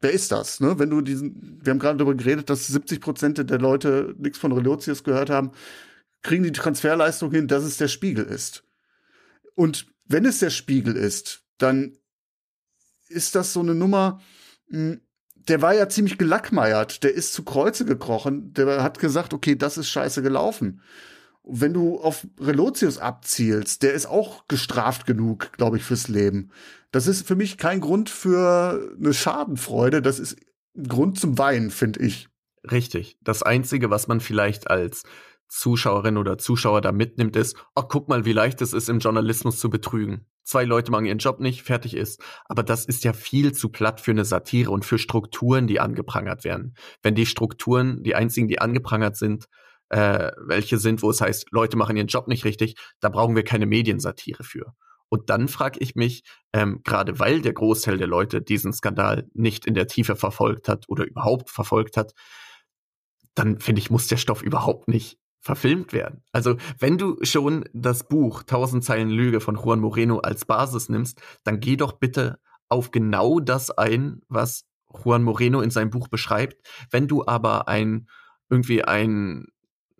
wer 0.00 0.10
ist 0.10 0.32
das? 0.32 0.60
Ne? 0.60 0.78
Wenn 0.78 0.90
du 0.90 1.00
diesen, 1.00 1.60
wir 1.62 1.70
haben 1.70 1.78
gerade 1.78 1.98
darüber 1.98 2.16
geredet, 2.16 2.50
dass 2.50 2.66
70 2.66 3.00
Prozent 3.00 3.50
der 3.50 3.58
Leute 3.58 4.14
nichts 4.18 4.38
von 4.38 4.52
Relotius 4.52 5.04
gehört 5.04 5.30
haben, 5.30 5.52
kriegen 6.22 6.42
die 6.42 6.52
Transferleistung 6.52 7.30
hin, 7.30 7.46
dass 7.46 7.64
es 7.64 7.76
der 7.76 7.88
Spiegel 7.88 8.24
ist. 8.24 8.64
Und 9.54 9.86
wenn 10.06 10.24
es 10.24 10.38
der 10.38 10.50
Spiegel 10.50 10.96
ist, 10.96 11.44
dann 11.58 11.96
ist 13.08 13.34
das 13.34 13.52
so 13.52 13.60
eine 13.60 13.74
Nummer, 13.74 14.20
hm, 14.68 15.00
der 15.34 15.62
war 15.62 15.74
ja 15.74 15.88
ziemlich 15.88 16.18
gelackmeiert, 16.18 17.02
der 17.02 17.14
ist 17.14 17.32
zu 17.32 17.42
Kreuze 17.42 17.84
gekrochen, 17.84 18.52
der 18.52 18.82
hat 18.82 18.98
gesagt, 18.98 19.32
okay, 19.32 19.56
das 19.56 19.78
ist 19.78 19.88
scheiße 19.88 20.22
gelaufen. 20.22 20.82
Wenn 21.48 21.72
du 21.72 21.98
auf 21.98 22.26
Relotius 22.38 22.98
abzielst, 22.98 23.82
der 23.82 23.94
ist 23.94 24.06
auch 24.06 24.46
gestraft 24.48 25.06
genug, 25.06 25.52
glaube 25.52 25.78
ich, 25.78 25.82
fürs 25.82 26.08
Leben. 26.08 26.50
Das 26.90 27.06
ist 27.06 27.26
für 27.26 27.36
mich 27.36 27.58
kein 27.58 27.80
Grund 27.80 28.10
für 28.10 28.92
eine 28.98 29.14
Schadenfreude. 29.14 30.02
Das 30.02 30.18
ist 30.18 30.36
ein 30.76 30.88
Grund 30.88 31.18
zum 31.18 31.38
Weinen, 31.38 31.70
finde 31.70 32.00
ich. 32.00 32.28
Richtig. 32.70 33.18
Das 33.22 33.42
Einzige, 33.42 33.90
was 33.90 34.08
man 34.08 34.20
vielleicht 34.20 34.70
als 34.70 35.04
Zuschauerin 35.48 36.18
oder 36.18 36.36
Zuschauer 36.36 36.82
da 36.82 36.92
mitnimmt, 36.92 37.34
ist, 37.36 37.56
ach, 37.74 37.86
guck 37.88 38.08
mal, 38.08 38.24
wie 38.26 38.32
leicht 38.32 38.60
es 38.60 38.74
ist, 38.74 38.88
im 38.90 38.98
Journalismus 38.98 39.58
zu 39.58 39.70
betrügen. 39.70 40.26
Zwei 40.44 40.64
Leute 40.64 40.90
machen 40.90 41.06
ihren 41.06 41.18
Job 41.18 41.40
nicht, 41.40 41.62
fertig 41.62 41.94
ist. 41.94 42.22
Aber 42.46 42.62
das 42.62 42.84
ist 42.84 43.04
ja 43.04 43.12
viel 43.12 43.52
zu 43.52 43.70
platt 43.70 44.00
für 44.00 44.10
eine 44.10 44.24
Satire 44.24 44.70
und 44.70 44.84
für 44.84 44.98
Strukturen, 44.98 45.66
die 45.66 45.80
angeprangert 45.80 46.44
werden. 46.44 46.74
Wenn 47.02 47.14
die 47.14 47.26
Strukturen, 47.26 48.02
die 48.02 48.14
einzigen, 48.14 48.48
die 48.48 48.58
angeprangert 48.58 49.16
sind, 49.16 49.48
äh, 49.90 50.30
welche 50.38 50.78
sind, 50.78 51.02
wo 51.02 51.10
es 51.10 51.20
heißt, 51.20 51.46
Leute 51.50 51.76
machen 51.76 51.96
ihren 51.96 52.08
Job 52.08 52.28
nicht 52.28 52.44
richtig, 52.44 52.76
da 53.00 53.08
brauchen 53.08 53.36
wir 53.36 53.44
keine 53.44 53.66
Mediensatire 53.66 54.44
für. 54.44 54.74
Und 55.08 55.30
dann 55.30 55.48
frage 55.48 55.80
ich 55.80 55.94
mich, 55.94 56.22
ähm, 56.52 56.80
gerade 56.84 57.18
weil 57.18 57.40
der 57.40 57.54
Großteil 57.54 57.96
der 57.96 58.06
Leute 58.06 58.42
diesen 58.42 58.72
Skandal 58.72 59.26
nicht 59.32 59.66
in 59.66 59.74
der 59.74 59.86
Tiefe 59.86 60.16
verfolgt 60.16 60.68
hat 60.68 60.84
oder 60.88 61.06
überhaupt 61.06 61.50
verfolgt 61.50 61.96
hat, 61.96 62.12
dann 63.34 63.60
finde 63.60 63.80
ich, 63.80 63.90
muss 63.90 64.08
der 64.08 64.16
Stoff 64.16 64.42
überhaupt 64.42 64.88
nicht 64.88 65.18
verfilmt 65.40 65.92
werden. 65.92 66.22
Also 66.32 66.56
wenn 66.78 66.98
du 66.98 67.16
schon 67.22 67.64
das 67.72 68.08
Buch 68.08 68.42
Tausend 68.42 68.84
Zeilen 68.84 69.08
Lüge 69.08 69.40
von 69.40 69.56
Juan 69.56 69.80
Moreno 69.80 70.18
als 70.18 70.44
Basis 70.44 70.88
nimmst, 70.88 71.22
dann 71.44 71.60
geh 71.60 71.76
doch 71.76 71.92
bitte 71.92 72.38
auf 72.68 72.90
genau 72.90 73.40
das 73.40 73.70
ein, 73.70 74.20
was 74.28 74.64
Juan 75.04 75.22
Moreno 75.22 75.60
in 75.60 75.70
seinem 75.70 75.90
Buch 75.90 76.08
beschreibt. 76.08 76.56
Wenn 76.90 77.08
du 77.08 77.24
aber 77.26 77.68
ein 77.68 78.08
irgendwie 78.50 78.82
ein 78.84 79.46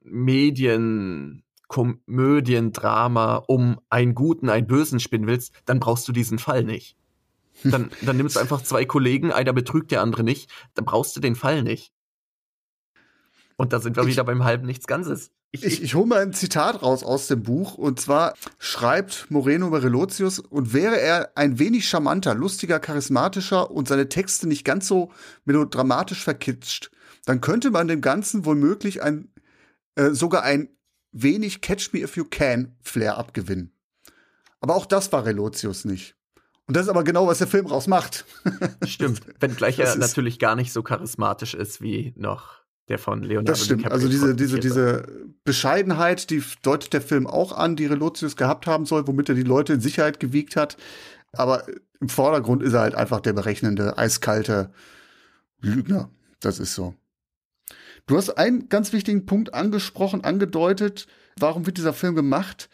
Medien 0.04 1.42
Komödiendrama 1.68 3.36
um 3.46 3.78
einen 3.90 4.14
Guten, 4.14 4.48
einen 4.48 4.66
Bösen 4.66 5.00
spinnen 5.00 5.26
willst, 5.26 5.52
dann 5.66 5.80
brauchst 5.80 6.08
du 6.08 6.12
diesen 6.12 6.38
Fall 6.38 6.64
nicht. 6.64 6.96
Dann, 7.62 7.90
dann 8.02 8.16
nimmst 8.16 8.36
du 8.36 8.40
einfach 8.40 8.62
zwei 8.62 8.84
Kollegen, 8.84 9.32
einer 9.32 9.52
betrügt 9.52 9.90
der 9.90 10.00
andere 10.00 10.24
nicht, 10.24 10.50
dann 10.74 10.84
brauchst 10.84 11.14
du 11.14 11.20
den 11.20 11.36
Fall 11.36 11.62
nicht. 11.62 11.92
Und 13.56 13.72
da 13.72 13.80
sind 13.80 13.96
wir 13.96 14.04
ich, 14.04 14.10
wieder 14.10 14.24
beim 14.24 14.44
halben 14.44 14.66
nichts 14.66 14.86
Ganzes. 14.86 15.30
Ich, 15.50 15.64
ich, 15.64 15.82
ich 15.82 15.94
hole 15.94 16.06
mal 16.06 16.22
ein 16.22 16.32
Zitat 16.32 16.82
raus 16.82 17.02
aus 17.02 17.26
dem 17.26 17.42
Buch. 17.42 17.74
Und 17.74 18.00
zwar 18.00 18.34
schreibt 18.58 19.30
Moreno 19.30 19.68
Relotius, 19.68 20.38
und 20.38 20.72
wäre 20.72 21.00
er 21.00 21.32
ein 21.36 21.58
wenig 21.58 21.88
charmanter, 21.88 22.34
lustiger, 22.34 22.78
charismatischer 22.80 23.70
und 23.70 23.88
seine 23.88 24.08
Texte 24.08 24.46
nicht 24.46 24.64
ganz 24.64 24.86
so 24.86 25.10
melodramatisch 25.44 26.22
verkitscht, 26.22 26.90
dann 27.24 27.40
könnte 27.40 27.70
man 27.70 27.88
dem 27.88 28.00
Ganzen 28.00 28.46
womöglich 28.46 29.02
ein, 29.02 29.28
äh, 29.98 30.14
sogar 30.14 30.44
ein 30.44 30.68
wenig 31.12 31.60
Catch 31.60 31.92
Me 31.92 32.00
If 32.00 32.16
You 32.16 32.24
Can 32.24 32.76
Flair 32.80 33.18
abgewinnen. 33.18 33.72
Aber 34.60 34.76
auch 34.76 34.86
das 34.86 35.12
war 35.12 35.24
Relotius 35.24 35.84
nicht. 35.84 36.16
Und 36.66 36.76
das 36.76 36.84
ist 36.84 36.90
aber 36.90 37.02
genau, 37.02 37.26
was 37.26 37.38
der 37.38 37.46
Film 37.46 37.66
rausmacht. 37.66 38.24
Stimmt. 38.86 39.22
Wenngleich 39.40 39.78
er 39.78 39.96
natürlich 39.96 40.38
gar 40.38 40.54
nicht 40.54 40.72
so 40.72 40.82
charismatisch 40.82 41.54
ist 41.54 41.80
wie 41.80 42.12
noch 42.16 42.58
der 42.88 42.98
von 42.98 43.22
Leonardo 43.22 43.52
Das 43.52 43.64
stimmt. 43.64 43.90
Also 43.90 44.08
diese, 44.08 44.34
diese, 44.34 44.60
diese 44.60 45.06
Bescheidenheit, 45.44 46.30
die 46.30 46.42
deutet 46.62 46.92
der 46.92 47.02
Film 47.02 47.26
auch 47.26 47.52
an, 47.52 47.76
die 47.76 47.86
Relotius 47.86 48.36
gehabt 48.36 48.66
haben 48.66 48.86
soll, 48.86 49.06
womit 49.06 49.28
er 49.28 49.34
die 49.34 49.42
Leute 49.42 49.74
in 49.74 49.80
Sicherheit 49.80 50.20
gewiegt 50.20 50.56
hat. 50.56 50.76
Aber 51.32 51.64
im 52.00 52.08
Vordergrund 52.08 52.62
ist 52.62 52.72
er 52.72 52.80
halt 52.80 52.94
einfach 52.94 53.20
der 53.20 53.34
berechnende, 53.34 53.98
eiskalte 53.98 54.70
Lügner. 55.60 56.08
Das 56.40 56.58
ist 56.60 56.74
so. 56.74 56.94
Du 58.08 58.16
hast 58.16 58.30
einen 58.30 58.70
ganz 58.70 58.94
wichtigen 58.94 59.26
Punkt 59.26 59.52
angesprochen, 59.52 60.24
angedeutet. 60.24 61.06
Warum 61.38 61.66
wird 61.66 61.76
dieser 61.76 61.92
Film 61.92 62.14
gemacht? 62.14 62.70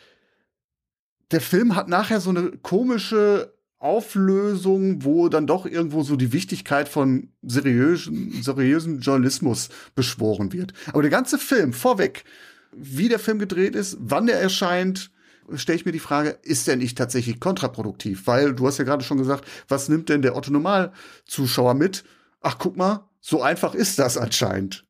Der 1.33 1.41
Film 1.41 1.75
hat 1.75 1.89
nachher 1.89 2.21
so 2.21 2.31
eine 2.31 2.53
komische 2.63 3.53
Auflösung, 3.81 5.05
wo 5.05 5.29
dann 5.29 5.49
doch 5.49 5.67
irgendwo 5.67 6.05
so 6.05 6.15
die 6.15 6.33
Wichtigkeit 6.33 6.89
von 6.89 7.33
seriösen, 7.43 8.43
seriösen 8.43 9.01
Journalismus 9.01 9.71
beschworen 9.97 10.53
wird. 10.53 10.73
Aber 10.87 11.03
der 11.03 11.11
ganze 11.11 11.39
Film 11.39 11.73
vorweg, 11.73 12.25
wie 12.73 13.09
der 13.09 13.19
Film 13.19 13.41
gedreht 13.41 13.75
ist, 13.75 13.97
wann 13.99 14.27
der 14.27 14.41
erscheint, 14.41 15.11
stelle 15.57 15.77
ich 15.77 15.85
mir 15.85 15.93
die 15.93 15.99
Frage, 15.99 16.39
ist 16.45 16.69
der 16.69 16.77
nicht 16.77 16.97
tatsächlich 16.97 17.41
kontraproduktiv? 17.41 18.29
Weil 18.29 18.55
du 18.55 18.69
hast 18.69 18.79
ja 18.79 18.85
gerade 18.85 19.03
schon 19.03 19.19
gesagt, 19.19 19.47
was 19.67 19.89
nimmt 19.89 20.09
denn 20.09 20.23
der 20.23 20.37
Otto 20.37 20.53
Normal-Zuschauer 20.53 21.75
mit? 21.75 22.05
Ach, 22.41 22.57
guck 22.57 22.77
mal, 22.77 23.09
so 23.21 23.43
einfach 23.43 23.75
ist 23.75 23.99
das 23.99 24.17
anscheinend. 24.17 24.85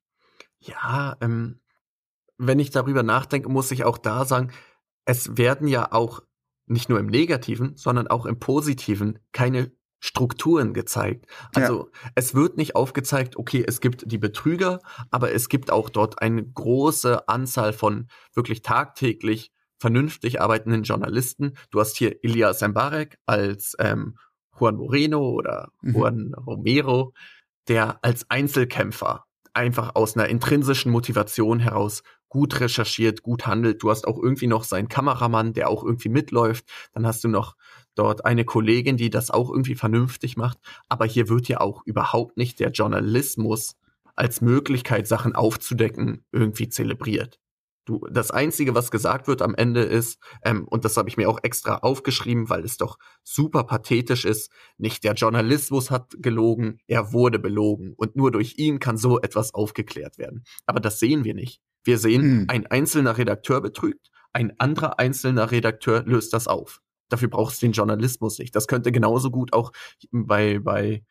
Ja, 0.67 1.17
ähm, 1.21 1.61
wenn 2.39 2.59
ich 2.59 2.71
darüber 2.71 3.03
nachdenke, 3.03 3.49
muss 3.49 3.71
ich 3.71 3.85
auch 3.85 3.99
da 3.99 4.25
sagen, 4.25 4.51
es 5.05 5.37
werden 5.37 5.69
ja 5.69 5.93
auch 5.93 6.21
nicht 6.67 6.89
nur 6.89 6.99
im 6.99 7.07
Negativen, 7.07 7.77
sondern 7.77 8.09
auch 8.09 8.27
im 8.27 8.39
Positiven 8.39 9.19
keine 9.33 9.73
Strukturen 10.01 10.75
gezeigt. 10.75 11.27
Also 11.55 11.89
ja. 11.93 12.11
es 12.15 12.35
wird 12.35 12.57
nicht 12.57 12.77
aufgezeigt, 12.77 13.37
okay, 13.37 13.65
es 13.67 13.81
gibt 13.81 14.11
die 14.11 14.19
Betrüger, 14.19 14.81
aber 15.11 15.33
es 15.33 15.49
gibt 15.49 15.71
auch 15.71 15.89
dort 15.89 16.21
eine 16.21 16.45
große 16.45 17.29
Anzahl 17.29 17.73
von 17.73 18.09
wirklich 18.35 18.63
tagtäglich 18.63 19.53
vernünftig 19.79 20.41
arbeitenden 20.41 20.83
Journalisten. 20.83 21.55
Du 21.71 21.81
hast 21.81 21.97
hier 21.97 22.23
Ilya 22.23 22.55
Sembarek 22.55 23.19
als 23.27 23.77
ähm, 23.79 24.17
Juan 24.59 24.77
Moreno 24.77 25.31
oder 25.31 25.73
mhm. 25.83 25.95
Juan 25.95 26.35
Romero, 26.35 27.13
der 27.69 27.99
als 28.03 28.31
Einzelkämpfer 28.31 29.25
einfach 29.55 29.95
aus 29.95 30.17
einer 30.17 30.29
intrinsischen 30.29 30.93
Motivation 30.93 31.61
heraus 31.61 32.03
gut 32.29 32.61
recherchiert, 32.61 33.23
gut 33.23 33.47
handelt. 33.47 33.83
Du 33.83 33.91
hast 33.91 34.07
auch 34.09 34.19
irgendwie 34.21 34.49
noch 34.49 34.65
seinen 34.65 34.89
Kameramann, 34.89 35.53
der 35.53 35.71
auch 35.71 35.85
irgendwie 35.85 36.09
mitläuft. 36.09 36.65
Dann 36.93 37.07
hast 37.07 37.23
du 37.23 37.29
noch 37.29 37.55
dort 37.95 38.25
eine 38.25 38.45
Kollegin, 38.45 38.97
die 38.97 39.11
das 39.11 39.31
auch 39.31 39.51
irgendwie 39.51 39.77
vernünftig 39.77 40.37
macht. 40.37 40.59
Aber 40.89 41.05
hier 41.05 41.29
wird 41.29 41.47
ja 41.47 41.61
auch 41.61 41.83
überhaupt 41.87 42.37
nicht 42.37 42.59
der 42.59 42.73
Journalismus 42.73 43.77
als 44.17 44.41
Möglichkeit, 44.41 45.07
Sachen 45.07 45.35
aufzudecken, 45.35 46.25
irgendwie 46.33 46.69
zelebriert. 46.69 47.39
Du, 47.85 48.07
das 48.11 48.31
Einzige, 48.31 48.75
was 48.75 48.91
gesagt 48.91 49.29
wird 49.29 49.43
am 49.43 49.55
Ende 49.55 49.83
ist, 49.83 50.19
ähm, 50.43 50.67
und 50.69 50.85
das 50.87 50.97
habe 50.97 51.09
ich 51.09 51.19
mir 51.19 51.29
auch 51.29 51.41
extra 51.43 51.79
aufgeschrieben, 51.79 52.49
weil 52.49 52.65
es 52.65 52.79
doch 52.79 52.97
super 53.23 53.65
pathetisch 53.65 54.25
ist, 54.25 54.51
nicht 54.79 55.05
der 55.05 55.13
Journalismus 55.13 55.91
hat 55.91 56.15
gelogen, 56.19 56.79
er 56.87 57.13
wurde 57.13 57.39
belogen. 57.39 57.93
Und 57.97 58.17
nur 58.17 58.31
durch 58.31 58.57
ihn 58.57 58.79
kann 58.79 58.97
so 58.97 59.21
etwas 59.21 59.53
aufgeklärt 59.53 60.17
werden. 60.17 60.45
Aber 60.65 60.81
das 60.81 60.99
sehen 60.99 61.25
wir 61.25 61.35
nicht. 61.35 61.61
Wir 61.85 61.99
sehen, 61.99 62.23
hm. 62.23 62.45
ein 62.49 62.67
einzelner 62.67 63.19
Redakteur 63.19 63.61
betrügt, 63.61 64.11
ein 64.33 64.59
anderer 64.59 64.99
einzelner 64.99 65.51
Redakteur 65.51 66.05
löst 66.07 66.33
das 66.33 66.49
auf. 66.49 66.81
Dafür 67.11 67.29
brauchst 67.29 67.61
du 67.61 67.67
den 67.67 67.73
Journalismus 67.73 68.39
nicht. 68.39 68.57
Das 68.57 68.67
könnte 68.67 68.93
genauso 68.93 69.31
gut 69.31 69.53
auch 69.53 69.73
bei, 70.11 70.59
bei 70.59 71.05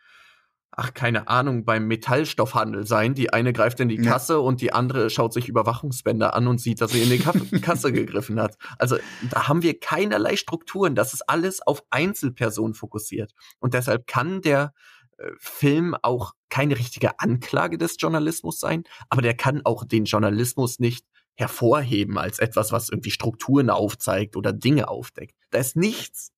ach, 0.76 0.94
keine 0.94 1.28
Ahnung, 1.28 1.66
beim 1.66 1.88
Metallstoffhandel 1.88 2.86
sein. 2.86 3.14
Die 3.14 3.32
eine 3.32 3.54
greift 3.54 3.80
in 3.80 3.90
die 3.90 3.98
Kasse 3.98 4.34
ja. 4.34 4.40
und 4.40 4.62
die 4.62 4.74
andere 4.74 5.10
schaut 5.10 5.34
sich 5.34 5.48
Überwachungsbänder 5.48 6.34
an 6.34 6.48
und 6.48 6.60
sieht, 6.60 6.82
dass 6.82 6.92
sie 6.92 7.02
in 7.02 7.10
die 7.10 7.20
Kasse 7.62 7.92
gegriffen 7.92 8.40
hat. 8.40 8.58
Also 8.78 8.98
da 9.30 9.48
haben 9.48 9.62
wir 9.62 9.80
keinerlei 9.80 10.36
Strukturen. 10.36 10.96
Das 10.96 11.14
ist 11.14 11.22
alles 11.30 11.62
auf 11.62 11.84
Einzelpersonen 11.90 12.74
fokussiert. 12.74 13.34
Und 13.60 13.74
deshalb 13.74 14.08
kann 14.08 14.42
der 14.42 14.74
äh, 15.18 15.30
Film 15.38 15.96
auch 16.02 16.34
keine 16.50 16.78
richtige 16.78 17.20
Anklage 17.20 17.78
des 17.78 17.96
Journalismus 18.00 18.60
sein, 18.60 18.84
aber 19.10 19.22
der 19.22 19.36
kann 19.36 19.62
auch 19.64 19.86
den 19.86 20.06
Journalismus 20.06 20.80
nicht 20.80 21.06
hervorheben 21.36 22.18
als 22.18 22.40
etwas, 22.40 22.72
was 22.72 22.90
irgendwie 22.90 23.12
Strukturen 23.12 23.70
aufzeigt 23.70 24.36
oder 24.36 24.54
Dinge 24.54 24.88
aufdeckt. 24.88 25.36
Da 25.50 25.60
ist 25.60 25.76
nichts. 25.76 26.32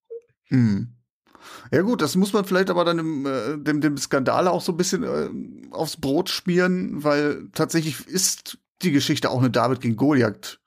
Hm. 0.45 0.95
Ja 1.71 1.81
gut, 1.81 2.01
das 2.01 2.15
muss 2.15 2.33
man 2.33 2.45
vielleicht 2.45 2.69
aber 2.69 2.85
dann 2.85 2.97
dem, 2.97 3.25
äh, 3.25 3.57
dem, 3.57 3.81
dem 3.81 3.97
Skandal 3.97 4.47
auch 4.47 4.61
so 4.61 4.71
ein 4.73 4.77
bisschen 4.77 5.03
äh, 5.03 5.29
aufs 5.71 5.97
Brot 5.97 6.29
spielen, 6.29 7.03
weil 7.03 7.49
tatsächlich 7.53 8.07
ist 8.07 8.57
die 8.81 8.91
Geschichte 8.91 9.29
auch 9.29 9.39
eine 9.39 9.49
David 9.49 9.81
gegen 9.81 9.95
Goliath 9.95 10.59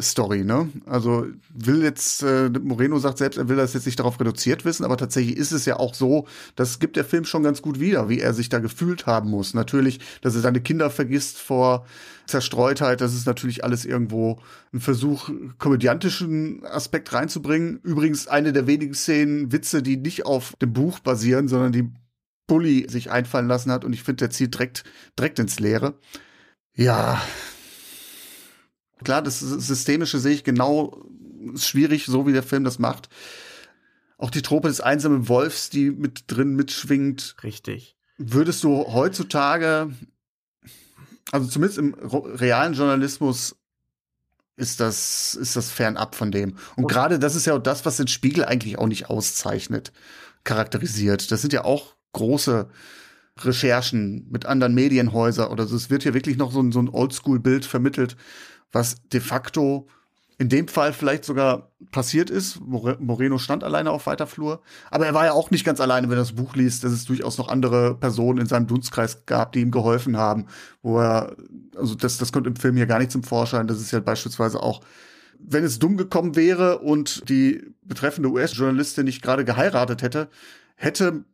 Story, 0.00 0.44
ne? 0.44 0.68
Also 0.84 1.26
will 1.54 1.82
jetzt, 1.82 2.22
äh, 2.22 2.50
Moreno 2.50 2.98
sagt 2.98 3.18
selbst, 3.18 3.38
er 3.38 3.48
will 3.48 3.56
das 3.56 3.72
jetzt 3.72 3.86
nicht 3.86 3.98
darauf 3.98 4.18
reduziert 4.18 4.64
wissen, 4.64 4.84
aber 4.84 4.96
tatsächlich 4.96 5.36
ist 5.36 5.52
es 5.52 5.64
ja 5.64 5.76
auch 5.76 5.94
so, 5.94 6.26
das 6.56 6.80
gibt 6.80 6.96
der 6.96 7.04
Film 7.04 7.24
schon 7.24 7.44
ganz 7.44 7.62
gut 7.62 7.78
wieder, 7.78 8.08
wie 8.08 8.18
er 8.18 8.34
sich 8.34 8.48
da 8.48 8.58
gefühlt 8.58 9.06
haben 9.06 9.30
muss. 9.30 9.54
Natürlich, 9.54 10.00
dass 10.22 10.34
er 10.34 10.40
seine 10.40 10.60
Kinder 10.60 10.90
vergisst 10.90 11.38
vor 11.38 11.86
Zerstreutheit, 12.26 13.00
das 13.00 13.14
ist 13.14 13.26
natürlich 13.26 13.64
alles 13.64 13.84
irgendwo 13.84 14.40
ein 14.74 14.80
Versuch, 14.80 15.30
komödiantischen 15.58 16.64
Aspekt 16.66 17.12
reinzubringen. 17.12 17.78
Übrigens 17.82 18.26
eine 18.26 18.52
der 18.52 18.66
wenigen 18.66 18.94
Szenen, 18.94 19.52
Witze, 19.52 19.82
die 19.82 19.96
nicht 19.96 20.26
auf 20.26 20.54
dem 20.60 20.72
Buch 20.72 20.98
basieren, 20.98 21.48
sondern 21.48 21.72
die 21.72 21.90
Bully 22.48 22.86
sich 22.90 23.12
einfallen 23.12 23.46
lassen 23.46 23.70
hat 23.70 23.84
und 23.84 23.92
ich 23.92 24.02
finde, 24.02 24.24
der 24.24 24.30
zieht 24.30 24.54
direkt, 24.54 24.82
direkt 25.16 25.38
ins 25.38 25.60
Leere. 25.60 25.94
Ja, 26.74 27.22
Klar, 29.04 29.22
das 29.22 29.40
Systemische 29.40 30.18
sehe 30.18 30.34
ich 30.34 30.44
genau, 30.44 31.04
ist 31.54 31.68
schwierig, 31.68 32.06
so 32.06 32.26
wie 32.26 32.32
der 32.32 32.42
Film 32.42 32.64
das 32.64 32.78
macht. 32.78 33.08
Auch 34.18 34.30
die 34.30 34.42
Trope 34.42 34.68
des 34.68 34.80
einsamen 34.80 35.28
Wolfs, 35.28 35.70
die 35.70 35.90
mit 35.90 36.24
drin 36.26 36.54
mitschwingt. 36.54 37.36
Richtig. 37.42 37.96
Würdest 38.18 38.62
du 38.64 38.86
heutzutage, 38.92 39.90
also 41.32 41.48
zumindest 41.48 41.78
im 41.78 41.94
realen 41.94 42.74
Journalismus, 42.74 43.56
ist 44.56 44.78
das, 44.78 45.34
ist 45.34 45.56
das 45.56 45.70
fernab 45.70 46.14
von 46.14 46.30
dem. 46.30 46.50
Und, 46.50 46.84
Und 46.84 46.86
gerade 46.88 47.18
das 47.18 47.34
ist 47.34 47.46
ja 47.46 47.54
auch 47.54 47.62
das, 47.62 47.86
was 47.86 47.96
den 47.96 48.08
Spiegel 48.08 48.44
eigentlich 48.44 48.78
auch 48.78 48.88
nicht 48.88 49.08
auszeichnet, 49.08 49.90
charakterisiert. 50.44 51.30
Das 51.32 51.40
sind 51.40 51.54
ja 51.54 51.64
auch 51.64 51.96
große 52.12 52.68
Recherchen 53.38 54.28
mit 54.30 54.44
anderen 54.46 54.74
Medienhäusern 54.74 55.50
oder 55.50 55.66
so. 55.66 55.76
Es 55.76 55.88
wird 55.88 56.02
hier 56.02 56.14
wirklich 56.14 56.36
noch 56.36 56.52
so 56.52 56.60
ein, 56.60 56.72
so 56.72 56.80
ein 56.80 56.90
Oldschool-Bild 56.90 57.64
vermittelt, 57.64 58.16
was 58.72 58.96
de 59.12 59.20
facto 59.20 59.88
in 60.40 60.48
dem 60.48 60.68
Fall 60.68 60.94
vielleicht 60.94 61.26
sogar 61.26 61.70
passiert 61.90 62.30
ist. 62.30 62.60
Moreno 62.60 63.36
stand 63.36 63.62
alleine 63.62 63.90
auf 63.90 64.06
weiter 64.06 64.26
Flur. 64.26 64.62
Aber 64.90 65.04
er 65.04 65.12
war 65.12 65.26
ja 65.26 65.32
auch 65.32 65.50
nicht 65.50 65.66
ganz 65.66 65.80
alleine, 65.80 66.08
wenn 66.08 66.16
er 66.16 66.22
das 66.22 66.32
Buch 66.32 66.56
liest, 66.56 66.82
dass 66.82 66.92
es 66.92 67.04
durchaus 67.04 67.36
noch 67.36 67.48
andere 67.48 67.94
Personen 67.94 68.38
in 68.38 68.46
seinem 68.46 68.66
Dunstkreis 68.66 69.26
gab, 69.26 69.52
die 69.52 69.60
ihm 69.60 69.70
geholfen 69.70 70.16
haben. 70.16 70.46
Wo 70.80 70.98
er, 70.98 71.36
also 71.76 71.94
das, 71.94 72.16
das 72.16 72.32
kommt 72.32 72.46
im 72.46 72.56
Film 72.56 72.74
hier 72.76 72.86
gar 72.86 72.98
nicht 72.98 73.10
zum 73.10 73.22
Vorschein. 73.22 73.66
Das 73.66 73.82
ist 73.82 73.90
ja 73.90 74.00
beispielsweise 74.00 74.62
auch, 74.62 74.80
wenn 75.38 75.62
es 75.62 75.78
dumm 75.78 75.98
gekommen 75.98 76.36
wäre 76.36 76.78
und 76.78 77.28
die 77.28 77.74
betreffende 77.82 78.30
US-Journalistin 78.30 79.04
nicht 79.04 79.20
gerade 79.20 79.44
geheiratet 79.44 80.00
hätte, 80.00 80.30
hätte 80.74 81.24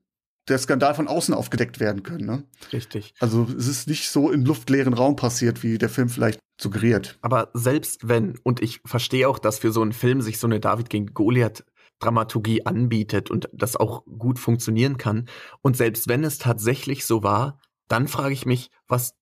der 0.49 0.59
Skandal 0.59 0.95
von 0.95 1.09
außen 1.09 1.35
aufgedeckt 1.35 1.81
werden 1.81 2.03
können. 2.03 2.27
Ne? 2.27 2.45
Richtig. 2.73 3.15
Also 3.19 3.47
es 3.57 3.67
ist 3.67 3.89
nicht 3.89 4.11
so 4.11 4.31
im 4.31 4.45
luftleeren 4.45 4.95
Raum 4.95 5.17
passiert, 5.17 5.63
wie 5.63 5.79
der 5.79 5.89
Film 5.89 6.09
vielleicht 6.09 6.39
suggeriert. 6.61 7.19
Aber 7.21 7.51
selbst 7.55 8.09
wenn, 8.09 8.39
und 8.43 8.63
ich 8.63 8.81
verstehe 8.85 9.29
auch, 9.29 9.39
dass 9.39 9.59
für 9.59 9.73
so 9.73 9.83
einen 9.83 9.93
Film 9.93 10.21
sich 10.21 10.39
so 10.39 10.47
eine 10.47 10.61
David 10.61 10.91
gegen 10.91 11.13
Goliath 11.13 11.65
Dramaturgie 11.99 12.67
anbietet 12.67 13.31
und 13.31 13.49
das 13.53 13.77
auch 13.77 14.05
gut 14.05 14.39
funktionieren 14.39 14.99
kann. 14.99 15.29
Und 15.63 15.77
selbst 15.77 16.09
wenn 16.09 16.25
es 16.25 16.39
tatsächlich 16.39 17.07
so 17.07 17.23
war, 17.23 17.59
dann 17.89 18.09
frage 18.09 18.35
ich 18.35 18.45
mich, 18.47 18.71
was 18.87 19.15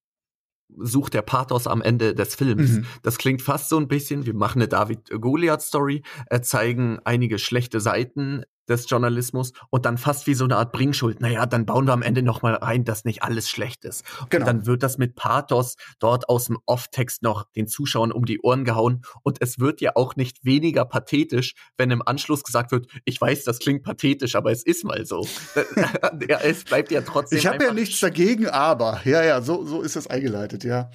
sucht 0.77 1.13
der 1.13 1.21
Pathos 1.21 1.67
am 1.67 1.81
Ende 1.81 2.15
des 2.15 2.35
Films. 2.35 2.71
Mhm. 2.71 2.85
Das 3.03 3.17
klingt 3.17 3.41
fast 3.41 3.69
so 3.69 3.77
ein 3.77 3.87
bisschen, 3.87 4.25
wir 4.25 4.33
machen 4.33 4.61
eine 4.61 4.67
David-Goliath-Story, 4.67 6.03
äh, 6.29 6.41
zeigen 6.41 6.99
einige 7.05 7.39
schlechte 7.39 7.79
Seiten 7.79 8.43
des 8.67 8.89
Journalismus 8.89 9.53
und 9.69 9.85
dann 9.85 9.97
fast 9.97 10.27
wie 10.27 10.33
so 10.33 10.45
eine 10.45 10.57
Art 10.57 10.71
Bringschuld. 10.71 11.21
Naja, 11.21 11.45
dann 11.45 11.65
bauen 11.65 11.85
wir 11.85 11.93
am 11.93 12.01
Ende 12.01 12.21
noch 12.21 12.41
mal 12.41 12.55
rein, 12.55 12.83
dass 12.83 13.05
nicht 13.05 13.23
alles 13.23 13.49
schlecht 13.49 13.85
ist. 13.85 14.03
Genau. 14.29 14.43
Und 14.43 14.47
dann 14.47 14.65
wird 14.65 14.83
das 14.83 14.97
mit 14.97 15.15
Pathos 15.15 15.75
dort 15.99 16.29
aus 16.29 16.45
dem 16.45 16.57
Off-Text 16.65 17.23
noch 17.23 17.45
den 17.55 17.67
Zuschauern 17.67 18.11
um 18.11 18.25
die 18.25 18.39
Ohren 18.41 18.65
gehauen. 18.65 19.03
Und 19.23 19.41
es 19.41 19.59
wird 19.59 19.81
ja 19.81 19.91
auch 19.95 20.15
nicht 20.15 20.45
weniger 20.45 20.85
pathetisch, 20.85 21.53
wenn 21.77 21.91
im 21.91 22.01
Anschluss 22.05 22.43
gesagt 22.43 22.71
wird, 22.71 22.87
ich 23.05 23.19
weiß, 23.19 23.43
das 23.43 23.59
klingt 23.59 23.83
pathetisch, 23.83 24.35
aber 24.35 24.51
es 24.51 24.63
ist 24.63 24.83
mal 24.83 25.05
so. 25.05 25.27
ja, 26.27 26.39
es 26.41 26.63
bleibt 26.63 26.91
ja 26.91 27.01
trotzdem. 27.01 27.39
Ich 27.39 27.47
habe 27.47 27.63
ja 27.63 27.73
nichts 27.73 27.99
dagegen, 27.99 28.47
aber. 28.47 29.01
Ja, 29.05 29.23
ja, 29.23 29.41
so, 29.41 29.65
so 29.65 29.81
ist 29.81 29.95
das 29.95 30.07
eingeleitet, 30.07 30.63
ja 30.63 30.89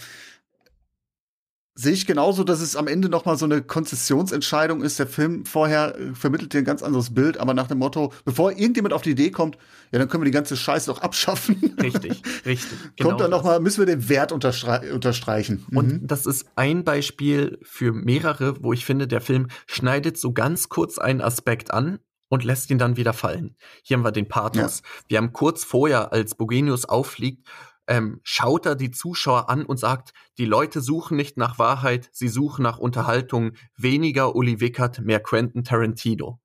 sehe 1.80 1.92
ich 1.92 2.06
genauso, 2.06 2.44
dass 2.44 2.60
es 2.60 2.76
am 2.76 2.86
Ende 2.86 3.08
noch 3.08 3.24
mal 3.24 3.36
so 3.36 3.46
eine 3.46 3.62
Konzessionsentscheidung 3.62 4.82
ist. 4.82 4.98
Der 4.98 5.06
Film 5.06 5.46
vorher 5.46 5.98
äh, 5.98 6.14
vermittelt 6.14 6.52
dir 6.52 6.58
ein 6.58 6.64
ganz 6.64 6.82
anderes 6.82 7.14
Bild, 7.14 7.38
aber 7.38 7.54
nach 7.54 7.68
dem 7.68 7.78
Motto, 7.78 8.12
bevor 8.24 8.52
irgendjemand 8.52 8.92
auf 8.92 9.02
die 9.02 9.10
Idee 9.10 9.30
kommt, 9.30 9.56
ja, 9.90 9.98
dann 9.98 10.08
können 10.08 10.22
wir 10.22 10.26
die 10.26 10.30
ganze 10.30 10.56
Scheiße 10.56 10.86
doch 10.86 11.00
abschaffen. 11.00 11.74
Richtig, 11.80 12.22
richtig. 12.44 12.78
Genau 12.96 13.10
kommt 13.10 13.20
dann 13.20 13.30
noch 13.30 13.44
mal, 13.44 13.60
müssen 13.60 13.78
wir 13.78 13.86
den 13.86 14.08
Wert 14.08 14.32
unterstre 14.32 14.92
unterstreichen. 14.92 15.64
Und 15.72 15.86
mhm. 15.86 16.06
das 16.06 16.26
ist 16.26 16.46
ein 16.56 16.84
Beispiel 16.84 17.58
für 17.62 17.92
mehrere, 17.92 18.62
wo 18.62 18.72
ich 18.72 18.84
finde, 18.84 19.06
der 19.06 19.20
Film 19.20 19.48
schneidet 19.66 20.18
so 20.18 20.32
ganz 20.32 20.68
kurz 20.68 20.98
einen 20.98 21.20
Aspekt 21.20 21.72
an, 21.72 21.98
und 22.30 22.44
lässt 22.44 22.70
ihn 22.70 22.78
dann 22.78 22.96
wieder 22.96 23.12
fallen. 23.12 23.56
Hier 23.82 23.96
haben 23.96 24.04
wir 24.04 24.12
den 24.12 24.28
Pathos. 24.28 24.82
Ja. 24.84 25.02
Wir 25.08 25.18
haben 25.18 25.32
kurz 25.32 25.64
vorher, 25.64 26.12
als 26.12 26.36
Bogenius 26.36 26.84
auffliegt, 26.84 27.46
ähm, 27.90 28.20
schaut 28.22 28.66
er 28.66 28.76
die 28.76 28.92
Zuschauer 28.92 29.50
an 29.50 29.66
und 29.66 29.78
sagt, 29.78 30.12
die 30.38 30.44
Leute 30.44 30.80
suchen 30.80 31.16
nicht 31.16 31.36
nach 31.36 31.58
Wahrheit, 31.58 32.08
sie 32.12 32.28
suchen 32.28 32.62
nach 32.62 32.78
Unterhaltung, 32.78 33.52
weniger 33.76 34.36
Uli 34.36 34.60
Wickert, 34.60 35.00
mehr 35.00 35.20
Quentin 35.20 35.64
Tarantino. 35.64 36.40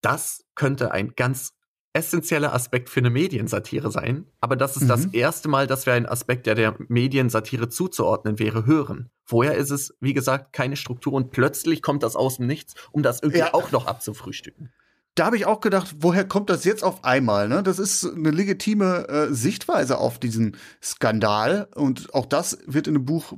Das 0.00 0.44
könnte 0.54 0.92
ein 0.92 1.12
ganz 1.14 1.52
essentieller 1.92 2.54
Aspekt 2.54 2.88
für 2.88 3.00
eine 3.00 3.10
Mediensatire 3.10 3.90
sein, 3.90 4.26
aber 4.40 4.56
das 4.56 4.76
ist 4.76 4.84
mhm. 4.84 4.88
das 4.88 5.04
erste 5.06 5.48
Mal, 5.48 5.66
dass 5.66 5.84
wir 5.84 5.92
einen 5.92 6.06
Aspekt, 6.06 6.46
der 6.46 6.54
der 6.54 6.74
Mediensatire 6.88 7.68
zuzuordnen 7.68 8.38
wäre, 8.38 8.64
hören. 8.64 9.10
Vorher 9.24 9.56
ist 9.56 9.70
es, 9.70 9.94
wie 10.00 10.14
gesagt, 10.14 10.54
keine 10.54 10.76
Struktur 10.76 11.12
und 11.12 11.32
plötzlich 11.32 11.82
kommt 11.82 12.02
das 12.02 12.16
aus 12.16 12.38
dem 12.38 12.46
Nichts, 12.46 12.74
um 12.92 13.02
das 13.02 13.22
irgendwie 13.22 13.40
ja. 13.40 13.54
auch 13.54 13.72
noch 13.72 13.86
abzufrühstücken 13.86 14.72
da 15.14 15.26
habe 15.26 15.36
ich 15.36 15.46
auch 15.46 15.60
gedacht, 15.60 15.96
woher 16.00 16.26
kommt 16.26 16.50
das 16.50 16.64
jetzt 16.64 16.82
auf 16.82 17.04
einmal? 17.04 17.48
Ne? 17.48 17.62
Das 17.62 17.78
ist 17.78 18.04
eine 18.04 18.30
legitime 18.30 19.08
äh, 19.08 19.32
Sichtweise 19.32 19.98
auf 19.98 20.18
diesen 20.18 20.56
Skandal. 20.82 21.68
Und 21.74 22.12
auch 22.14 22.26
das 22.26 22.58
wird 22.66 22.88
in 22.88 22.94
dem 22.94 23.04
Buch 23.04 23.34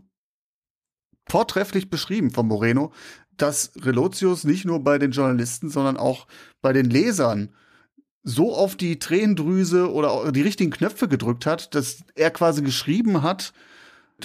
vortrefflich 1.28 1.90
beschrieben 1.90 2.30
von 2.30 2.46
Moreno, 2.46 2.92
dass 3.36 3.72
Relotius 3.76 4.44
nicht 4.44 4.64
nur 4.64 4.82
bei 4.82 4.98
den 4.98 5.10
Journalisten, 5.10 5.68
sondern 5.68 5.98
auch 5.98 6.26
bei 6.62 6.72
den 6.72 6.88
Lesern 6.88 7.54
so 8.22 8.54
auf 8.54 8.74
die 8.74 8.98
Tränendrüse 8.98 9.92
oder 9.92 10.32
die 10.32 10.42
richtigen 10.42 10.70
Knöpfe 10.70 11.08
gedrückt 11.08 11.44
hat, 11.44 11.74
dass 11.74 12.02
er 12.14 12.30
quasi 12.30 12.62
geschrieben 12.62 13.22
hat, 13.22 13.52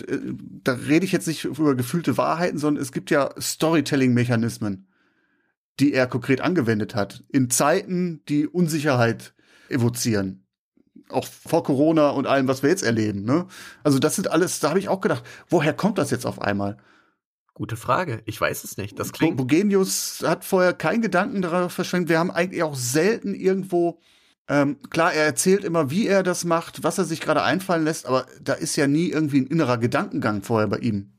äh, 0.08 0.18
da 0.64 0.74
rede 0.74 1.06
ich 1.06 1.12
jetzt 1.12 1.28
nicht 1.28 1.44
über 1.44 1.76
gefühlte 1.76 2.18
Wahrheiten, 2.18 2.58
sondern 2.58 2.82
es 2.82 2.94
gibt 2.94 3.12
ja 3.12 3.30
Storytelling-Mechanismen 3.40 4.88
die 5.80 5.94
er 5.94 6.08
konkret 6.08 6.42
angewendet 6.42 6.96
hat, 6.96 7.24
in 7.30 7.50
Zeiten, 7.50 8.24
die 8.28 8.48
Unsicherheit 8.48 9.34
evozieren. 9.70 10.46
Auch 11.10 11.26
vor 11.26 11.64
Corona 11.64 12.10
und 12.10 12.28
allem, 12.28 12.48
was 12.48 12.64
wir 12.64 12.70
jetzt 12.70 12.84
erleben. 12.84 13.24
Ne? 13.24 13.48
Also 13.84 14.00
das 14.00 14.16
sind 14.16 14.32
alles, 14.32 14.60
da 14.60 14.70
habe 14.70 14.80
ich 14.80 14.90
auch 14.90 15.02
gedacht, 15.02 15.24
woher 15.50 15.74
kommt 15.74 15.98
das 15.98 16.12
jetzt 16.12 16.26
auf 16.26 16.42
einmal? 16.42 16.78
Gute 17.54 17.76
Frage. 17.76 18.22
Ich 18.26 18.40
weiß 18.40 18.64
es 18.64 18.78
nicht. 18.78 18.98
Das 18.98 19.12
klingt. 19.12 19.38
Bogenius 19.38 20.24
hat 20.26 20.46
vorher 20.46 20.74
keinen 20.74 21.02
Gedanken 21.02 21.42
darauf 21.42 21.74
verschwendet. 21.74 22.10
Wir 22.10 22.20
haben 22.20 22.32
eigentlich 22.32 22.64
auch 22.64 22.76
selten 22.76 23.36
irgendwo. 23.36 24.00
Ähm, 24.48 24.78
klar, 24.90 25.14
er 25.14 25.26
erzählt 25.26 25.64
immer, 25.64 25.92
wie 25.92 26.08
er 26.08 26.24
das 26.24 26.46
macht, 26.46 26.84
was 26.84 26.98
er 26.98 27.04
sich 27.04 27.20
gerade 27.22 27.44
einfallen 27.44 27.84
lässt, 27.84 28.06
aber 28.06 28.26
da 28.42 28.54
ist 28.54 28.76
ja 28.78 28.88
nie 28.88 29.10
irgendwie 29.10 29.42
ein 29.42 29.48
innerer 29.48 29.78
Gedankengang 29.78 30.44
vorher 30.44 30.68
bei 30.68 30.78
ihm. 30.78 31.12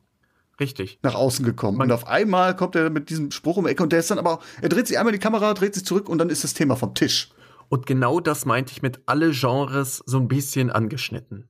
Richtig. 0.63 1.01
Nach 1.03 1.17
außen 1.17 1.45
gekommen. 1.45 1.79
Man 1.79 1.89
und 1.89 1.95
auf 1.95 2.07
einmal 2.07 2.55
kommt 2.55 2.77
er 2.77 2.89
mit 2.89 3.11
diesem 3.11 3.33
Spruch 3.33 3.57
um 3.57 3.65
die 3.65 3.73
Ecke 3.73 3.83
und 3.83 3.91
der 3.91 3.99
ist 3.99 4.13
dann 4.13 4.19
aber, 4.21 4.39
er 4.61 4.69
dreht 4.69 4.87
sich 4.87 4.97
einmal 4.97 5.13
die 5.13 5.19
Kamera, 5.19 5.55
dreht 5.55 5.75
sich 5.75 5.85
zurück 5.85 6.09
und 6.09 6.19
dann 6.19 6.31
ist 6.31 6.45
das 6.45 6.55
Thema 6.55 6.77
vom 6.77 6.95
Tisch. 6.95 7.31
Und 7.69 7.87
genau 7.87 8.21
das 8.21 8.45
meinte 8.45 8.71
ich 8.71 8.81
mit 8.81 9.01
alle 9.07 9.33
Genres 9.33 10.03
so 10.07 10.19
ein 10.19 10.29
bisschen 10.29 10.71
angeschnitten. 10.71 11.49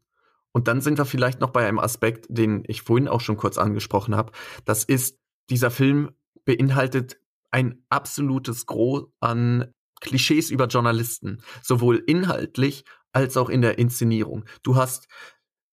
Und 0.53 0.67
dann 0.67 0.81
sind 0.81 0.97
wir 0.97 1.05
vielleicht 1.05 1.41
noch 1.41 1.51
bei 1.51 1.67
einem 1.67 1.79
Aspekt, 1.79 2.27
den 2.31 2.63
ich 2.67 2.83
vorhin 2.83 3.07
auch 3.07 3.21
schon 3.21 3.37
kurz 3.37 3.59
angesprochen 3.59 4.17
habe. 4.17 4.33
Das 4.65 4.83
ist, 4.85 5.19
dieser 5.51 5.71
Film 5.71 6.13
beinhaltet 6.47 7.19
ein 7.51 7.85
absolutes 7.91 8.65
Gros 8.65 9.05
an 9.21 9.75
Klischees 10.01 10.51
über 10.51 10.69
Journalisten, 10.69 11.43
sowohl 11.63 12.03
inhaltlich 12.07 12.85
als 13.13 13.37
auch 13.37 13.51
in 13.51 13.61
der 13.61 13.79
Inszenierung. 13.79 14.47
Du 14.63 14.77
hast 14.77 15.07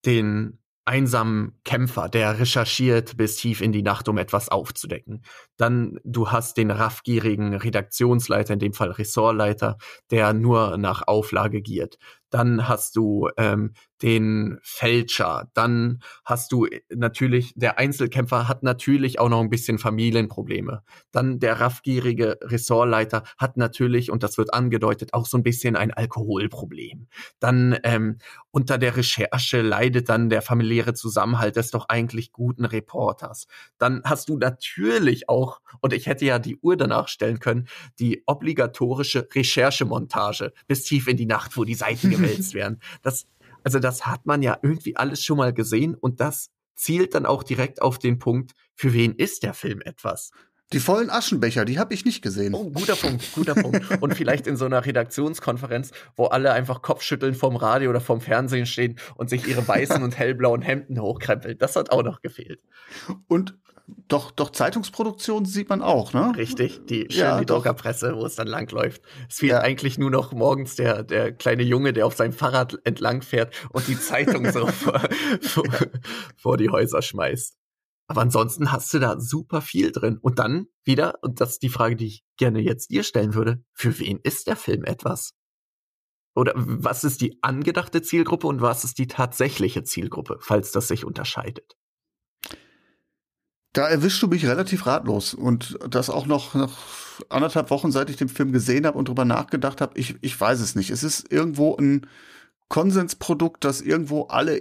den 0.05 0.59
einsamen 0.89 1.59
Kämpfer, 1.63 2.09
der 2.09 2.39
recherchiert 2.39 3.15
bis 3.15 3.35
tief 3.37 3.61
in 3.61 3.71
die 3.71 3.83
Nacht, 3.83 4.09
um 4.09 4.17
etwas 4.17 4.49
aufzudecken. 4.49 5.23
Dann 5.55 5.99
du 6.03 6.31
hast 6.31 6.57
den 6.57 6.71
raffgierigen 6.71 7.53
Redaktionsleiter, 7.53 8.53
in 8.53 8.59
dem 8.59 8.73
Fall 8.73 8.91
Ressortleiter, 8.91 9.77
der 10.09 10.33
nur 10.33 10.77
nach 10.77 11.07
Auflage 11.07 11.61
giert. 11.61 11.97
Dann 12.29 12.67
hast 12.67 12.95
du 12.95 13.29
ähm, 13.37 13.73
den 14.01 14.59
Fälscher. 14.63 15.49
Dann 15.53 15.99
hast 16.25 16.51
du 16.51 16.65
äh, 16.65 16.81
natürlich, 16.95 17.53
der 17.55 17.77
Einzelkämpfer 17.77 18.47
hat 18.47 18.63
natürlich 18.63 19.19
auch 19.19 19.29
noch 19.29 19.41
ein 19.41 19.49
bisschen 19.49 19.77
Familienprobleme. 19.77 20.83
Dann 21.11 21.39
der 21.39 21.59
raffgierige 21.59 22.39
Ressortleiter 22.41 23.23
hat 23.37 23.57
natürlich, 23.57 24.11
und 24.11 24.23
das 24.23 24.37
wird 24.37 24.53
angedeutet, 24.53 25.13
auch 25.13 25.25
so 25.25 25.37
ein 25.37 25.43
bisschen 25.43 25.75
ein 25.75 25.91
Alkoholproblem. 25.91 27.07
Dann 27.39 27.77
ähm, 27.83 28.17
unter 28.51 28.77
der 28.77 28.95
Recherche 28.95 29.61
leidet 29.61 30.09
dann 30.09 30.29
der 30.29 30.41
familiäre 30.41 30.93
Zusammenhalt 30.93 31.55
des 31.55 31.71
doch 31.71 31.89
eigentlich 31.89 32.31
guten 32.31 32.65
Reporters. 32.65 33.47
Dann 33.77 34.01
hast 34.05 34.29
du 34.29 34.37
natürlich 34.37 35.29
auch, 35.29 35.61
und 35.81 35.93
ich 35.93 36.07
hätte 36.07 36.25
ja 36.25 36.39
die 36.39 36.57
Uhr 36.57 36.77
danach 36.77 37.07
stellen 37.07 37.39
können, 37.39 37.67
die 37.99 38.23
obligatorische 38.25 39.27
Recherchemontage 39.33 40.53
bis 40.67 40.83
tief 40.83 41.07
in 41.07 41.17
die 41.17 41.25
Nacht, 41.25 41.57
wo 41.57 41.63
die 41.63 41.75
Seiten 41.75 42.09
gewälzt 42.21 42.53
werden. 42.53 42.79
Das 43.01 43.27
also 43.63 43.79
das 43.79 44.05
hat 44.05 44.25
man 44.25 44.41
ja 44.41 44.57
irgendwie 44.61 44.95
alles 44.95 45.23
schon 45.23 45.37
mal 45.37 45.53
gesehen 45.53 45.95
und 45.95 46.19
das 46.19 46.49
zielt 46.75 47.13
dann 47.13 47.25
auch 47.25 47.43
direkt 47.43 47.81
auf 47.81 47.99
den 47.99 48.19
Punkt, 48.19 48.53
für 48.73 48.93
wen 48.93 49.13
ist 49.13 49.43
der 49.43 49.53
Film 49.53 49.81
etwas? 49.81 50.31
Die 50.71 50.79
vollen 50.79 51.09
Aschenbecher, 51.09 51.65
die 51.65 51.79
habe 51.79 51.95
ich 51.95 52.05
nicht 52.05 52.21
gesehen. 52.21 52.53
Oh, 52.53 52.69
guter 52.69 52.95
Punkt, 52.95 53.33
guter 53.33 53.55
Punkt. 53.55 54.01
Und 54.01 54.13
vielleicht 54.13 54.45
in 54.45 54.55
so 54.55 54.65
einer 54.65 54.85
Redaktionskonferenz, 54.85 55.91
wo 56.15 56.25
alle 56.25 56.53
einfach 56.53 56.83
Kopfschütteln 56.83 57.33
vorm 57.33 57.55
Radio 57.55 57.89
oder 57.89 57.99
vorm 57.99 58.21
Fernsehen 58.21 58.67
stehen 58.67 58.99
und 59.15 59.31
sich 59.31 59.47
ihre 59.47 59.67
weißen 59.67 60.03
und 60.03 60.17
hellblauen 60.17 60.61
Hemden 60.61 61.01
hochkrempeln. 61.01 61.57
Das 61.57 61.75
hat 61.75 61.89
auch 61.89 62.03
noch 62.03 62.21
gefehlt. 62.21 62.61
Und 63.27 63.57
doch, 64.07 64.31
doch 64.31 64.49
Zeitungsproduktion 64.51 65.45
sieht 65.45 65.69
man 65.69 65.81
auch, 65.81 66.13
ne? 66.13 66.33
Richtig, 66.35 66.85
die 66.87 67.07
ja, 67.09 67.39
die 67.39 67.45
Druckerpresse, 67.45 68.15
wo 68.15 68.25
es 68.25 68.35
dann 68.35 68.47
langläuft. 68.47 69.01
Es 69.29 69.39
fehlt 69.39 69.51
ja. 69.51 69.59
eigentlich 69.59 69.97
nur 69.97 70.11
noch 70.11 70.31
morgens 70.33 70.75
der, 70.75 71.03
der 71.03 71.31
kleine 71.31 71.63
Junge, 71.63 71.93
der 71.93 72.05
auf 72.05 72.15
seinem 72.15 72.33
Fahrrad 72.33 72.77
entlang 72.83 73.21
fährt 73.21 73.53
und 73.71 73.87
die 73.87 73.99
Zeitung 73.99 74.51
so 74.51 74.67
vor, 74.67 75.01
vor, 75.41 75.65
vor 76.35 76.57
die 76.57 76.69
Häuser 76.69 77.01
schmeißt. 77.01 77.55
Aber 78.07 78.21
ansonsten 78.21 78.71
hast 78.71 78.91
du 78.93 78.99
da 78.99 79.19
super 79.19 79.61
viel 79.61 79.91
drin. 79.91 80.17
Und 80.19 80.39
dann 80.39 80.65
wieder, 80.83 81.19
und 81.21 81.39
das 81.39 81.51
ist 81.51 81.63
die 81.63 81.69
Frage, 81.69 81.95
die 81.95 82.07
ich 82.07 82.23
gerne 82.37 82.59
jetzt 82.59 82.89
dir 82.89 83.03
stellen 83.03 83.35
würde, 83.35 83.63
für 83.73 83.99
wen 83.99 84.19
ist 84.23 84.47
der 84.47 84.55
Film 84.55 84.83
etwas? 84.83 85.33
Oder 86.35 86.53
was 86.55 87.03
ist 87.03 87.21
die 87.21 87.37
angedachte 87.43 88.01
Zielgruppe 88.01 88.47
und 88.47 88.61
was 88.61 88.83
ist 88.83 88.97
die 88.97 89.07
tatsächliche 89.07 89.83
Zielgruppe, 89.83 90.37
falls 90.41 90.71
das 90.71 90.87
sich 90.87 91.05
unterscheidet? 91.05 91.75
Da 93.79 93.87
erwischst 93.87 94.21
du 94.21 94.27
mich 94.27 94.45
relativ 94.45 94.85
ratlos 94.87 95.33
und 95.33 95.79
das 95.89 96.09
auch 96.09 96.25
noch 96.25 96.53
nach 96.53 96.79
anderthalb 97.29 97.69
Wochen, 97.69 97.93
seit 97.93 98.09
ich 98.09 98.17
den 98.17 98.27
Film 98.27 98.51
gesehen 98.51 98.85
habe 98.85 98.97
und 98.97 99.07
drüber 99.07 99.23
nachgedacht 99.23 99.79
habe. 99.79 99.97
Ich, 99.97 100.17
ich 100.19 100.37
weiß 100.37 100.59
es 100.59 100.75
nicht. 100.75 100.89
Es 100.89 101.01
ist 101.01 101.31
irgendwo 101.31 101.77
ein 101.77 102.05
Konsensprodukt, 102.67 103.63
das 103.63 103.79
irgendwo 103.79 104.23
alle 104.23 104.59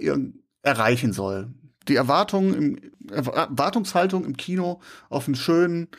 erreichen 0.61 1.11
soll. 1.11 1.53
Die 1.89 1.97
Erwartungen 1.97 2.53
im, 2.53 2.91
Erwartungshaltung 3.11 4.23
im 4.23 4.37
Kino 4.37 4.79
auf 5.09 5.27
einen 5.27 5.35
schönen, 5.35 5.89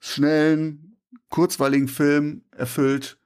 schnellen, 0.00 0.96
kurzweiligen 1.28 1.86
Film 1.86 2.42
erfüllt. 2.50 3.18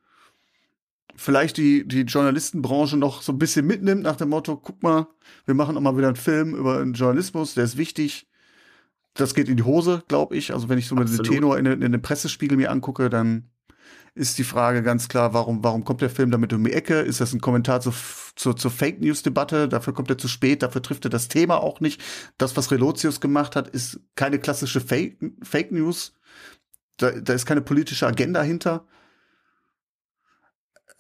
Vielleicht 1.17 1.57
die, 1.57 1.89
die 1.89 2.03
Journalistenbranche 2.03 2.99
noch 2.99 3.23
so 3.23 3.33
ein 3.33 3.39
bisschen 3.39 3.67
mitnimmt 3.67 4.03
nach 4.03 4.17
dem 4.17 4.29
Motto, 4.29 4.59
guck 4.59 4.83
mal, 4.83 5.07
wir 5.47 5.55
machen 5.55 5.75
auch 5.79 5.81
mal 5.81 5.97
wieder 5.97 6.09
einen 6.09 6.17
Film 6.17 6.55
über 6.55 6.81
den 6.81 6.93
Journalismus, 6.93 7.55
der 7.55 7.65
ist 7.65 7.79
wichtig. 7.79 8.28
Das 9.15 9.35
geht 9.35 9.49
in 9.49 9.57
die 9.57 9.65
Hose, 9.65 10.03
glaube 10.09 10.37
ich. 10.37 10.53
Also 10.53 10.69
wenn 10.69 10.79
ich 10.79 10.87
so 10.87 10.95
mit 10.95 11.09
dem 11.09 11.23
Tenor 11.25 11.59
in, 11.59 11.67
in 11.67 11.93
den 11.93 12.03
Pressespiegel 12.03 12.57
mir 12.57 12.71
angucke, 12.71 13.11
dann 13.11 13.51
ist 14.15 14.39
die 14.39 14.45
Frage 14.45 14.83
ganz 14.83 15.09
klar, 15.09 15.33
warum, 15.33 15.63
warum 15.63 15.85
kommt 15.85 16.01
der 16.01 16.11
Film 16.11 16.31
damit 16.31 16.53
um 16.53 16.65
die 16.65 16.73
Ecke? 16.73 17.01
Ist 17.01 17.21
das 17.21 17.33
ein 17.33 17.41
Kommentar 17.41 17.81
zu, 17.81 17.93
zu, 18.35 18.53
zur 18.53 18.71
Fake 18.71 19.01
News 19.01 19.23
Debatte? 19.23 19.69
Dafür 19.69 19.95
kommt 19.95 20.11
er 20.11 20.19
zu 20.19 20.29
spät, 20.29 20.63
dafür 20.63 20.83
trifft 20.83 21.05
er 21.05 21.11
das 21.11 21.29
Thema 21.29 21.63
auch 21.63 21.81
nicht. 21.81 22.01
Das, 22.37 22.57
was 22.57 22.71
Relotius 22.71 23.21
gemacht 23.21 23.55
hat, 23.55 23.69
ist 23.69 24.01
keine 24.17 24.39
klassische 24.39 24.81
Fake, 24.81 25.19
Fake 25.43 25.71
News. 25.71 26.15
Da, 26.97 27.13
da 27.13 27.33
ist 27.33 27.47
keine 27.47 27.61
politische 27.61 28.07
Agenda 28.07 28.43
hinter. 28.43 28.87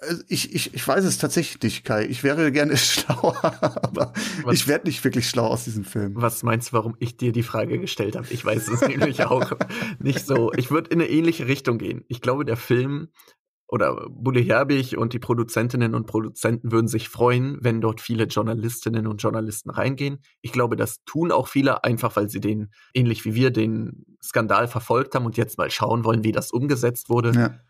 Also 0.01 0.22
ich, 0.28 0.55
ich, 0.55 0.74
ich 0.74 0.86
weiß 0.86 1.05
es 1.05 1.18
tatsächlich 1.18 1.61
nicht, 1.61 1.84
Kai. 1.84 2.07
Ich 2.07 2.22
wäre 2.22 2.53
gerne 2.53 2.76
schlauer, 2.76 3.36
aber 3.82 4.12
was, 4.44 4.55
ich 4.55 4.68
werde 4.68 4.86
nicht 4.86 5.03
wirklich 5.03 5.28
schlau 5.28 5.46
aus 5.46 5.64
diesem 5.64 5.84
Film. 5.84 6.12
Was 6.16 6.42
meinst 6.44 6.68
du, 6.68 6.72
warum 6.74 6.94
ich 7.01 7.16
dir 7.16 7.32
die 7.32 7.42
Frage 7.42 7.80
gestellt 7.80 8.14
habe? 8.14 8.26
Ich 8.30 8.44
weiß 8.44 8.68
es 8.68 8.80
nämlich 8.88 9.24
auch 9.24 9.57
nicht 9.99 10.24
so. 10.24 10.53
Ich 10.53 10.70
würde 10.70 10.90
in 10.90 11.01
eine 11.01 11.11
ähnliche 11.11 11.49
Richtung 11.49 11.78
gehen. 11.78 12.05
Ich 12.09 12.20
glaube, 12.20 12.44
der 12.44 12.57
Film 12.57 13.09
oder 13.66 14.09
Bulle 14.09 14.40
Herbig 14.40 14.96
und 14.96 15.12
die 15.12 15.18
Produzentinnen 15.18 15.94
und 15.94 16.07
Produzenten 16.07 16.72
würden 16.72 16.88
sich 16.88 17.09
freuen, 17.09 17.59
wenn 17.61 17.82
dort 17.82 18.01
viele 18.01 18.24
Journalistinnen 18.24 19.07
und 19.07 19.20
Journalisten 19.22 19.68
reingehen. 19.68 20.20
Ich 20.40 20.53
glaube, 20.53 20.76
das 20.76 21.05
tun 21.05 21.30
auch 21.30 21.49
viele, 21.49 21.84
einfach 21.84 22.16
weil 22.16 22.30
sie 22.30 22.40
den, 22.40 22.70
ähnlich 22.94 23.26
wie 23.26 23.34
wir, 23.34 23.51
den 23.51 24.07
Skandal 24.22 24.68
verfolgt 24.68 25.14
haben 25.14 25.26
und 25.26 25.36
jetzt 25.36 25.59
mal 25.59 25.70
schauen 25.70 26.05
wollen, 26.05 26.24
wie 26.24 26.32
das 26.32 26.51
umgesetzt 26.51 27.11
wurde. 27.11 27.32
Ja. 27.32 27.61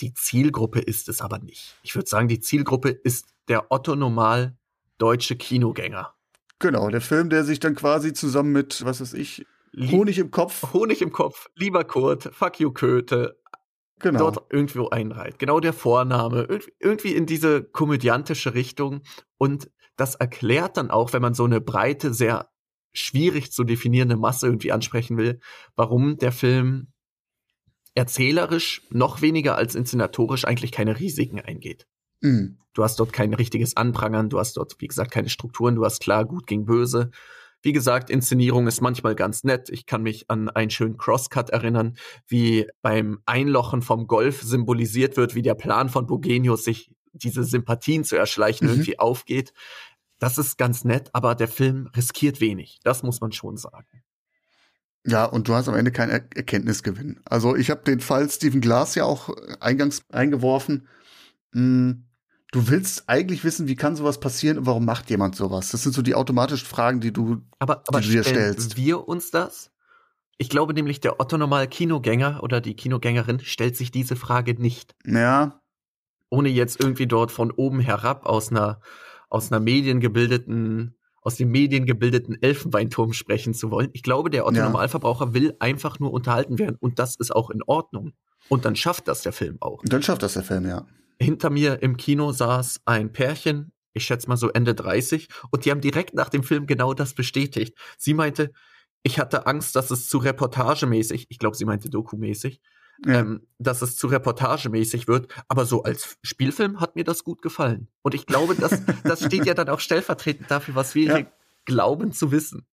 Die 0.00 0.12
Zielgruppe 0.14 0.80
ist 0.80 1.08
es 1.08 1.20
aber 1.20 1.38
nicht. 1.38 1.76
Ich 1.82 1.94
würde 1.94 2.08
sagen, 2.08 2.28
die 2.28 2.40
Zielgruppe 2.40 2.90
ist 2.90 3.26
der 3.48 3.70
Otto 3.70 3.96
Normal 3.96 4.56
deutsche 4.98 5.36
Kinogänger. 5.36 6.14
Genau, 6.58 6.88
der 6.88 7.00
Film, 7.00 7.28
der 7.28 7.44
sich 7.44 7.60
dann 7.60 7.74
quasi 7.74 8.12
zusammen 8.12 8.52
mit, 8.52 8.84
was 8.84 9.00
weiß 9.00 9.14
ich, 9.14 9.46
Honig 9.90 10.18
im 10.18 10.30
Kopf. 10.30 10.72
Honig 10.72 11.02
im 11.02 11.12
Kopf, 11.12 11.50
lieber 11.54 11.84
Kurt, 11.84 12.30
fuck 12.32 12.60
you 12.60 12.72
Köte, 12.72 13.38
genau. 13.98 14.30
dort 14.30 14.52
irgendwo 14.52 14.88
einreiht. 14.88 15.38
Genau 15.38 15.60
der 15.60 15.72
Vorname, 15.72 16.48
irgendwie 16.78 17.14
in 17.14 17.26
diese 17.26 17.62
komödiantische 17.62 18.54
Richtung. 18.54 19.02
Und 19.36 19.70
das 19.96 20.14
erklärt 20.14 20.76
dann 20.76 20.90
auch, 20.90 21.12
wenn 21.12 21.22
man 21.22 21.34
so 21.34 21.44
eine 21.44 21.60
breite, 21.60 22.14
sehr 22.14 22.50
schwierig 22.92 23.52
zu 23.52 23.64
definierende 23.64 24.16
Masse 24.16 24.46
irgendwie 24.46 24.72
ansprechen 24.72 25.18
will, 25.18 25.40
warum 25.74 26.16
der 26.16 26.32
Film 26.32 26.88
erzählerisch 27.96 28.82
noch 28.90 29.22
weniger 29.22 29.56
als 29.56 29.74
inszenatorisch 29.74 30.44
eigentlich 30.44 30.70
keine 30.70 31.00
Risiken 31.00 31.40
eingeht. 31.40 31.86
Mhm. 32.20 32.58
Du 32.74 32.84
hast 32.84 33.00
dort 33.00 33.12
kein 33.12 33.32
richtiges 33.34 33.76
Anprangern, 33.76 34.28
du 34.28 34.38
hast 34.38 34.58
dort, 34.58 34.76
wie 34.78 34.86
gesagt, 34.86 35.10
keine 35.10 35.30
Strukturen, 35.30 35.74
du 35.74 35.84
hast 35.84 36.00
klar 36.00 36.26
gut 36.26 36.46
gegen 36.46 36.66
böse. 36.66 37.10
Wie 37.62 37.72
gesagt, 37.72 38.10
Inszenierung 38.10 38.66
ist 38.66 38.82
manchmal 38.82 39.14
ganz 39.14 39.42
nett. 39.42 39.70
Ich 39.70 39.86
kann 39.86 40.02
mich 40.02 40.30
an 40.30 40.50
einen 40.50 40.70
schönen 40.70 40.98
Crosscut 40.98 41.50
erinnern, 41.50 41.96
wie 42.28 42.66
beim 42.82 43.20
Einlochen 43.24 43.80
vom 43.80 44.06
Golf 44.06 44.42
symbolisiert 44.42 45.16
wird, 45.16 45.34
wie 45.34 45.42
der 45.42 45.54
Plan 45.54 45.88
von 45.88 46.06
Bogenius 46.06 46.64
sich 46.64 46.92
diese 47.12 47.44
Sympathien 47.44 48.04
zu 48.04 48.16
erschleichen 48.16 48.66
mhm. 48.66 48.74
irgendwie 48.74 48.98
aufgeht. 48.98 49.54
Das 50.18 50.36
ist 50.36 50.58
ganz 50.58 50.84
nett, 50.84 51.08
aber 51.14 51.34
der 51.34 51.48
Film 51.48 51.88
riskiert 51.96 52.40
wenig. 52.40 52.78
Das 52.84 53.02
muss 53.02 53.22
man 53.22 53.32
schon 53.32 53.56
sagen. 53.56 54.02
Ja, 55.06 55.24
und 55.24 55.48
du 55.48 55.54
hast 55.54 55.68
am 55.68 55.74
Ende 55.74 55.92
keinen 55.92 56.10
er 56.10 56.24
Erkenntnisgewinn. 56.34 57.20
Also 57.24 57.54
ich 57.54 57.70
habe 57.70 57.82
den 57.84 58.00
Fall 58.00 58.28
Stephen 58.28 58.60
Glass 58.60 58.96
ja 58.96 59.04
auch 59.04 59.30
eingangs 59.60 60.02
eingeworfen. 60.10 60.88
Hm, 61.52 62.06
du 62.52 62.68
willst 62.68 63.08
eigentlich 63.08 63.44
wissen, 63.44 63.68
wie 63.68 63.76
kann 63.76 63.94
sowas 63.94 64.18
passieren 64.18 64.58
und 64.58 64.66
warum 64.66 64.84
macht 64.84 65.08
jemand 65.08 65.36
sowas? 65.36 65.70
Das 65.70 65.82
sind 65.82 65.94
so 65.94 66.02
die 66.02 66.16
automatischen 66.16 66.66
Fragen, 66.66 67.00
die 67.00 67.12
du, 67.12 67.42
aber, 67.58 67.84
aber 67.86 68.00
die 68.00 68.08
du 68.08 68.12
dir 68.14 68.24
stellst. 68.24 68.76
wir 68.76 69.06
uns 69.06 69.30
das? 69.30 69.70
Ich 70.38 70.50
glaube 70.50 70.74
nämlich, 70.74 71.00
der 71.00 71.20
Otto 71.20 71.38
normal 71.38 71.68
Kinogänger 71.68 72.42
oder 72.42 72.60
die 72.60 72.74
Kinogängerin 72.74 73.40
stellt 73.40 73.76
sich 73.76 73.90
diese 73.90 74.16
Frage 74.16 74.60
nicht. 74.60 74.94
Ja. 75.06 75.60
Ohne 76.30 76.48
jetzt 76.48 76.82
irgendwie 76.82 77.06
dort 77.06 77.30
von 77.30 77.52
oben 77.52 77.80
herab 77.80 78.26
aus 78.26 78.50
einer 78.50 78.80
aus 79.28 79.50
einer 79.50 79.60
mediengebildeten 79.60 80.95
aus 81.26 81.34
dem 81.34 81.50
mediengebildeten 81.50 82.40
Elfenbeinturm 82.40 83.12
sprechen 83.12 83.52
zu 83.52 83.72
wollen. 83.72 83.90
Ich 83.94 84.04
glaube, 84.04 84.30
der 84.30 84.46
Otto 84.46 84.60
Normalverbraucher 84.60 85.34
will 85.34 85.56
einfach 85.58 85.98
nur 85.98 86.12
unterhalten 86.12 86.56
werden 86.60 86.76
und 86.78 87.00
das 87.00 87.16
ist 87.16 87.34
auch 87.34 87.50
in 87.50 87.64
Ordnung. 87.64 88.12
Und 88.48 88.64
dann 88.64 88.76
schafft 88.76 89.08
das 89.08 89.22
der 89.22 89.32
Film 89.32 89.56
auch. 89.58 89.82
Dann 89.84 90.04
schafft 90.04 90.22
das 90.22 90.34
der 90.34 90.44
Film, 90.44 90.68
ja. 90.68 90.86
Hinter 91.20 91.50
mir 91.50 91.82
im 91.82 91.96
Kino 91.96 92.30
saß 92.30 92.82
ein 92.84 93.12
Pärchen, 93.12 93.72
ich 93.92 94.04
schätze 94.04 94.28
mal 94.28 94.36
so 94.36 94.50
Ende 94.50 94.76
30, 94.76 95.26
und 95.50 95.64
die 95.64 95.72
haben 95.72 95.80
direkt 95.80 96.14
nach 96.14 96.28
dem 96.28 96.44
Film 96.44 96.68
genau 96.68 96.94
das 96.94 97.12
bestätigt. 97.12 97.76
Sie 97.98 98.14
meinte, 98.14 98.52
ich 99.02 99.18
hatte 99.18 99.48
Angst, 99.48 99.74
dass 99.74 99.90
es 99.90 100.08
zu 100.08 100.18
reportagemäßig, 100.18 101.26
ich 101.28 101.38
glaube, 101.40 101.56
sie 101.56 101.64
meinte 101.64 101.90
dokumäßig, 101.90 102.60
ja. 103.04 103.20
ähm, 103.20 103.46
dass 103.58 103.82
es 103.82 103.96
zu 103.96 104.06
reportagemäßig 104.06 105.08
wird. 105.08 105.32
Aber 105.48 105.66
so 105.66 105.82
als 105.82 106.18
Spielfilm 106.22 106.80
hat 106.80 106.96
mir 106.96 107.04
das 107.04 107.24
gut 107.24 107.42
gefallen. 107.42 107.88
Und 108.02 108.14
ich 108.14 108.26
glaube, 108.26 108.54
das, 108.54 108.82
das 109.04 109.24
steht 109.24 109.46
ja 109.46 109.54
dann 109.54 109.68
auch 109.68 109.80
stellvertretend 109.80 110.50
dafür, 110.50 110.74
was 110.74 110.94
wir 110.94 111.04
ja. 111.04 111.16
hier 111.16 111.32
glauben 111.64 112.12
zu 112.12 112.30
wissen. 112.30 112.66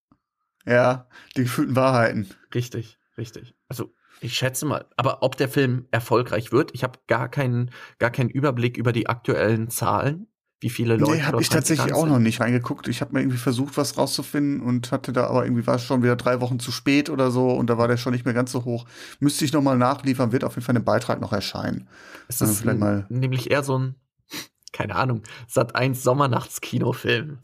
Ja, 0.65 1.07
die 1.35 1.43
gefühlten 1.43 1.75
Wahrheiten. 1.75 2.29
Richtig, 2.53 2.97
richtig. 3.17 3.55
Also 3.67 3.93
ich 4.21 4.35
schätze 4.37 4.65
mal, 4.65 4.85
aber 4.95 5.21
ob 5.23 5.35
der 5.35 5.49
Film 5.49 5.87
erfolgreich 5.91 6.51
wird, 6.51 6.71
ich 6.73 6.83
habe 6.83 6.99
gar 7.07 7.27
keinen, 7.27 7.71
gar 7.99 8.11
keinen 8.11 8.29
Überblick 8.29 8.77
über 8.77 8.93
die 8.93 9.07
aktuellen 9.07 9.69
Zahlen 9.69 10.27
wie 10.63 10.69
viele 10.69 10.95
Leute. 10.95 11.11
Nee, 11.11 11.21
habe 11.21 11.41
ich 11.41 11.49
tatsächlich 11.49 11.93
auch 11.93 12.07
noch 12.07 12.19
nicht 12.19 12.39
reingeguckt. 12.39 12.87
Ich 12.87 13.01
habe 13.01 13.13
mir 13.13 13.19
irgendwie 13.19 13.37
versucht, 13.37 13.77
was 13.77 13.97
rauszufinden 13.97 14.61
und 14.61 14.91
hatte 14.91 15.13
da 15.13 15.27
aber 15.27 15.45
irgendwie 15.45 15.67
war 15.67 15.75
es 15.75 15.83
schon 15.83 16.01
wieder 16.01 16.15
drei 16.15 16.41
Wochen 16.41 16.59
zu 16.59 16.71
spät 16.71 17.09
oder 17.09 17.29
so 17.29 17.51
und 17.51 17.69
da 17.69 17.77
war 17.77 17.87
der 17.87 17.97
schon 17.97 18.13
nicht 18.13 18.25
mehr 18.25 18.33
ganz 18.33 18.51
so 18.51 18.65
hoch. 18.65 18.85
Müsste 19.19 19.45
ich 19.45 19.53
noch 19.53 19.61
mal 19.61 19.77
nachliefern, 19.77 20.31
wird 20.31 20.43
auf 20.43 20.55
jeden 20.55 20.65
Fall 20.65 20.75
ein 20.75 20.83
Beitrag 20.83 21.21
noch 21.21 21.33
erscheinen. 21.33 21.87
Es 22.27 22.41
ist 22.41 22.61
vielleicht 22.61 22.79
mal 22.79 23.05
nämlich 23.09 23.51
eher 23.51 23.63
so 23.63 23.77
ein 23.77 23.95
keine 24.71 24.95
Ahnung, 24.95 25.21
Sat 25.47 25.75
1 25.75 26.01
Sommernachtskinofilm. 26.01 27.39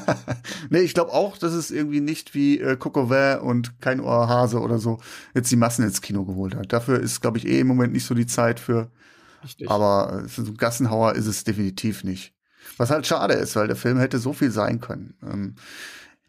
nee, 0.70 0.80
ich 0.80 0.94
glaube 0.94 1.12
auch, 1.12 1.36
dass 1.36 1.52
es 1.52 1.70
irgendwie 1.70 2.00
nicht 2.00 2.34
wie 2.34 2.58
äh, 2.58 2.76
Coco 2.76 3.02
und 3.42 3.80
kein 3.80 4.00
Ohrhase 4.00 4.60
oder 4.60 4.78
so 4.78 4.98
jetzt 5.34 5.50
die 5.50 5.56
Massen 5.56 5.84
ins 5.84 6.00
Kino 6.00 6.24
geholt 6.24 6.54
hat. 6.54 6.72
Dafür 6.72 6.98
ist, 6.98 7.20
glaube 7.20 7.38
ich, 7.38 7.46
eh 7.46 7.60
im 7.60 7.66
Moment 7.66 7.92
nicht 7.92 8.06
so 8.06 8.14
die 8.14 8.26
Zeit 8.26 8.58
für. 8.58 8.90
Richtig. 9.44 9.70
Aber 9.70 10.24
äh, 10.24 10.28
so 10.28 10.42
ein 10.42 10.56
Gassenhauer 10.56 11.14
ist 11.14 11.26
es 11.26 11.44
definitiv 11.44 12.02
nicht. 12.02 12.34
Was 12.76 12.90
halt 12.90 13.06
schade 13.06 13.34
ist, 13.34 13.56
weil 13.56 13.66
der 13.66 13.76
Film 13.76 13.98
hätte 13.98 14.18
so 14.18 14.32
viel 14.32 14.50
sein 14.50 14.80
können. 14.80 15.14
Ähm, 15.22 15.54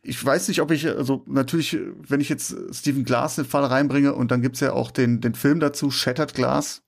ich 0.02 0.24
weiß 0.24 0.48
nicht, 0.48 0.62
ob 0.62 0.72
ich, 0.72 0.88
also 0.88 1.24
natürlich, 1.28 1.78
wenn 2.08 2.22
ich 2.22 2.30
jetzt 2.30 2.56
Stephen 2.72 3.04
Glass 3.04 3.38
in 3.38 3.44
den 3.44 3.50
Fall 3.50 3.66
reinbringe 3.66 4.14
und 4.14 4.32
dann 4.32 4.42
gibt's 4.42 4.60
ja 4.62 4.74
auch 4.74 4.92
den, 4.92 5.22
den 5.22 5.36
Film 5.36 5.60
dazu, 5.60 5.92
Shattered 5.92 6.34
Glass. 6.34 6.84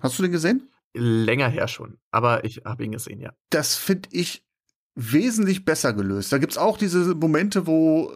Hast 0.00 0.18
du 0.18 0.22
den 0.22 0.32
gesehen? 0.32 0.68
Länger 0.92 1.48
her 1.48 1.68
schon, 1.68 1.98
aber 2.10 2.44
ich 2.44 2.62
habe 2.64 2.84
ihn 2.84 2.92
gesehen, 2.92 3.20
ja. 3.20 3.32
Das 3.50 3.76
finde 3.76 4.08
ich 4.12 4.44
wesentlich 4.96 5.64
besser 5.64 5.92
gelöst. 5.92 6.32
Da 6.32 6.38
gibt's 6.38 6.58
auch 6.58 6.76
diese 6.76 7.14
Momente, 7.14 7.66
wo 7.66 8.12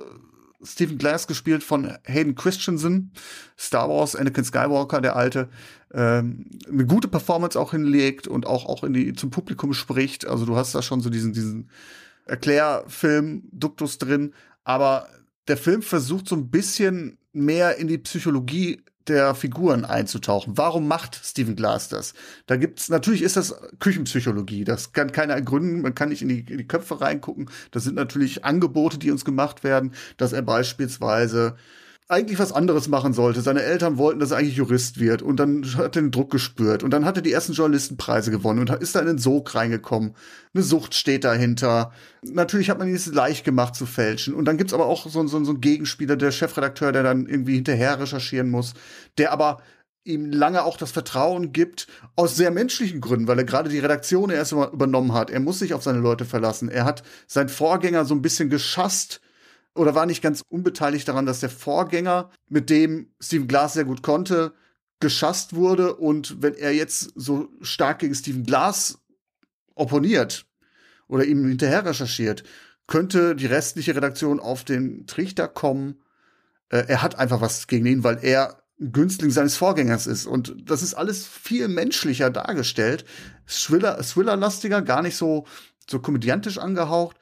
Stephen 0.64 0.98
Glass 0.98 1.26
gespielt 1.26 1.62
von 1.62 1.96
Hayden 2.04 2.34
Christensen, 2.34 3.12
Star 3.58 3.88
Wars, 3.88 4.16
Anakin 4.16 4.44
Skywalker, 4.44 5.00
der 5.00 5.14
alte, 5.14 5.48
ähm, 5.94 6.50
eine 6.68 6.86
gute 6.86 7.08
Performance 7.08 7.58
auch 7.58 7.70
hinlegt 7.70 8.26
und 8.26 8.46
auch, 8.46 8.66
auch 8.66 8.82
in 8.82 8.92
die, 8.92 9.12
zum 9.14 9.30
Publikum 9.30 9.72
spricht. 9.72 10.26
Also 10.26 10.44
du 10.44 10.56
hast 10.56 10.74
da 10.74 10.82
schon 10.82 11.00
so 11.00 11.08
diesen, 11.08 11.32
diesen 11.32 11.70
Erklärfilm-Duktus 12.26 13.98
drin, 13.98 14.34
aber 14.64 15.08
der 15.46 15.56
Film 15.56 15.82
versucht 15.82 16.28
so 16.28 16.34
ein 16.34 16.50
bisschen 16.50 17.18
mehr 17.32 17.76
in 17.76 17.86
die 17.86 17.98
Psychologie 17.98 18.82
der 19.06 19.34
Figuren 19.34 19.84
einzutauchen. 19.84 20.56
Warum 20.56 20.88
macht 20.88 21.20
Stephen 21.22 21.56
Glass 21.56 21.90
das? 21.90 22.14
Da 22.46 22.56
gibt's 22.56 22.88
natürlich 22.88 23.22
ist 23.22 23.36
das 23.36 23.54
Küchenpsychologie. 23.78 24.64
Das 24.64 24.92
kann 24.92 25.12
keiner 25.12 25.34
ergründen. 25.34 25.82
Man 25.82 25.94
kann 25.94 26.08
nicht 26.08 26.22
in 26.22 26.28
die, 26.28 26.40
in 26.40 26.58
die 26.58 26.66
Köpfe 26.66 27.00
reingucken. 27.00 27.50
Das 27.70 27.84
sind 27.84 27.96
natürlich 27.96 28.44
Angebote, 28.44 28.98
die 28.98 29.10
uns 29.10 29.24
gemacht 29.24 29.62
werden, 29.62 29.92
dass 30.16 30.32
er 30.32 30.42
beispielsweise 30.42 31.56
eigentlich 32.06 32.38
was 32.38 32.52
anderes 32.52 32.88
machen 32.88 33.14
sollte. 33.14 33.40
Seine 33.40 33.62
Eltern 33.62 33.96
wollten, 33.96 34.20
dass 34.20 34.30
er 34.30 34.36
eigentlich 34.36 34.56
Jurist 34.56 35.00
wird 35.00 35.22
und 35.22 35.40
dann 35.40 35.64
hat 35.76 35.96
er 35.96 36.02
den 36.02 36.10
Druck 36.10 36.30
gespürt 36.30 36.82
und 36.82 36.90
dann 36.90 37.06
hat 37.06 37.16
er 37.16 37.22
die 37.22 37.32
ersten 37.32 37.54
Journalistenpreise 37.54 38.30
gewonnen 38.30 38.60
und 38.60 38.70
ist 38.82 38.94
da 38.94 39.00
in 39.00 39.06
den 39.06 39.18
Sog 39.18 39.54
reingekommen. 39.54 40.14
Eine 40.52 40.62
Sucht 40.62 40.94
steht 40.94 41.24
dahinter. 41.24 41.92
Natürlich 42.22 42.68
hat 42.68 42.78
man 42.78 42.88
ihn 42.88 42.94
es 42.94 43.06
leicht 43.06 43.44
gemacht 43.44 43.74
zu 43.74 43.86
fälschen 43.86 44.34
und 44.34 44.44
dann 44.44 44.58
gibt's 44.58 44.74
aber 44.74 44.86
auch 44.86 45.08
so, 45.08 45.26
so, 45.26 45.44
so 45.44 45.50
einen 45.50 45.60
Gegenspieler, 45.62 46.16
der 46.16 46.30
Chefredakteur, 46.30 46.92
der 46.92 47.02
dann 47.02 47.26
irgendwie 47.26 47.54
hinterher 47.54 47.98
recherchieren 47.98 48.50
muss, 48.50 48.74
der 49.16 49.32
aber 49.32 49.62
ihm 50.04 50.30
lange 50.30 50.64
auch 50.64 50.76
das 50.76 50.90
Vertrauen 50.90 51.52
gibt, 51.52 51.86
aus 52.16 52.36
sehr 52.36 52.50
menschlichen 52.50 53.00
Gründen, 53.00 53.26
weil 53.26 53.38
er 53.38 53.44
gerade 53.44 53.70
die 53.70 53.78
Redaktion 53.78 54.28
erst 54.28 54.52
übernommen 54.52 55.14
hat. 55.14 55.30
Er 55.30 55.40
muss 55.40 55.58
sich 55.58 55.72
auf 55.72 55.82
seine 55.82 56.00
Leute 56.00 56.26
verlassen. 56.26 56.68
Er 56.68 56.84
hat 56.84 57.02
seinen 57.26 57.48
Vorgänger 57.48 58.04
so 58.04 58.14
ein 58.14 58.20
bisschen 58.20 58.50
geschasst 58.50 59.22
oder 59.74 59.94
war 59.94 60.06
nicht 60.06 60.22
ganz 60.22 60.42
unbeteiligt 60.48 61.08
daran, 61.08 61.26
dass 61.26 61.40
der 61.40 61.50
Vorgänger, 61.50 62.30
mit 62.48 62.70
dem 62.70 63.12
Stephen 63.20 63.48
Glass 63.48 63.74
sehr 63.74 63.84
gut 63.84 64.02
konnte, 64.02 64.52
geschasst 65.00 65.54
wurde. 65.54 65.96
Und 65.96 66.42
wenn 66.42 66.54
er 66.54 66.72
jetzt 66.72 67.12
so 67.16 67.48
stark 67.60 67.98
gegen 67.98 68.14
Stephen 68.14 68.44
Glass 68.44 68.98
opponiert 69.74 70.46
oder 71.08 71.24
ihm 71.24 71.46
hinterher 71.46 71.84
recherchiert, 71.84 72.44
könnte 72.86 73.34
die 73.34 73.46
restliche 73.46 73.96
Redaktion 73.96 74.40
auf 74.40 74.64
den 74.64 75.06
Trichter 75.06 75.48
kommen. 75.48 76.00
Äh, 76.68 76.84
er 76.88 77.02
hat 77.02 77.18
einfach 77.18 77.40
was 77.40 77.66
gegen 77.66 77.86
ihn, 77.86 78.04
weil 78.04 78.18
er 78.22 78.62
ein 78.80 78.92
Günstling 78.92 79.30
seines 79.30 79.56
Vorgängers 79.56 80.06
ist. 80.06 80.26
Und 80.26 80.54
das 80.68 80.82
ist 80.82 80.94
alles 80.94 81.26
viel 81.26 81.68
menschlicher 81.68 82.30
dargestellt. 82.30 83.04
Thriller, 83.46 84.00
Thriller-lastiger, 84.02 84.82
gar 84.82 85.02
nicht 85.02 85.16
so, 85.16 85.46
so 85.88 85.98
komödiantisch 85.98 86.58
angehaucht. 86.58 87.16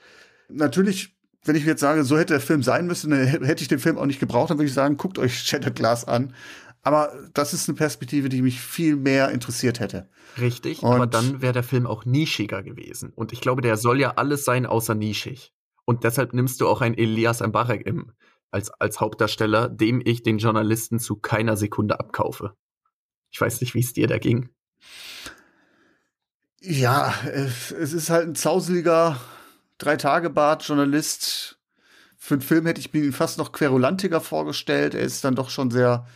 Natürlich 0.49 1.17
wenn 1.45 1.57
ich 1.57 1.65
jetzt 1.65 1.81
sage, 1.81 2.05
so 2.05 2.17
hätte 2.17 2.35
der 2.35 2.41
Film 2.41 2.63
sein 2.63 2.87
müssen, 2.87 3.11
dann 3.11 3.27
hätte 3.27 3.63
ich 3.63 3.69
den 3.69 3.79
Film 3.79 3.99
auch 3.99 4.07
nicht 4.07 4.21
gebraucht, 4.21 4.51
dann 4.51 4.59
würde 4.59 4.69
ich 4.69 4.75
sagen, 4.75 4.97
guckt 4.97 5.19
euch 5.19 5.39
Shattered 5.39 5.75
Glass 5.75 6.05
an. 6.05 6.35
Aber 6.83 7.13
das 7.35 7.55
ist 7.55 7.69
eine 7.69 7.77
Perspektive, 7.77 8.29
die 8.29 8.43
mich 8.43 8.61
viel 8.61 8.97
mehr 8.97 9.31
interessiert 9.31 9.79
hätte. 9.79 10.09
Richtig, 10.41 10.83
und 10.83 10.93
aber 10.93 11.07
dann 11.07 11.41
wäre 11.41 11.53
der 11.53 11.63
Film 11.63 11.87
auch 11.87 12.05
nischiger 12.05 12.63
gewesen. 12.63 13.13
Und 13.15 13.33
ich 13.33 13.41
glaube, 13.41 13.63
der 13.63 13.77
soll 13.77 14.01
ja 14.01 14.15
alles 14.17 14.45
sein 14.45 14.67
außer 14.67 14.95
nischig. 14.95 15.53
Und 15.85 16.05
deshalb 16.05 16.33
nimmst 16.33 16.61
du 16.61 16.69
auch 16.69 16.81
einen 16.81 16.97
Elias 16.97 17.41
Mbarek 17.41 17.87
im, 17.87 18.13
als, 18.51 18.71
als 18.71 19.01
Hauptdarsteller, 19.01 19.69
dem 19.69 20.01
ich 20.05 20.23
den 20.23 20.39
Journalisten 20.39 20.99
zu 20.99 21.17
keiner 21.17 21.57
Sekunde 21.57 22.01
abkaufe. 22.01 22.55
Ich 23.31 23.41
weiß 23.41 23.61
nicht, 23.61 23.75
wie 23.75 23.81
es 23.81 23.93
dir 23.93 24.09
da 24.09 24.19
ging. 24.19 24.51
Ja, 26.61 27.15
es 27.33 27.71
ist 27.71 28.11
halt 28.11 28.29
ein 28.29 28.35
zauseliger 28.35 29.21
Drei-Tage-Bart, 29.79 30.67
Journalist. 30.67 31.59
Für 32.17 32.35
einen 32.35 32.43
Film 32.43 32.67
hätte 32.67 32.81
ich 32.81 32.95
ihn 32.95 33.13
fast 33.13 33.39
noch 33.39 33.53
querulantiger 33.53 34.21
vorgestellt. 34.21 34.95
Er 34.95 35.03
ist 35.03 35.25
dann 35.25 35.35
doch 35.35 35.51
schon 35.51 35.71
sehr, 35.71 36.07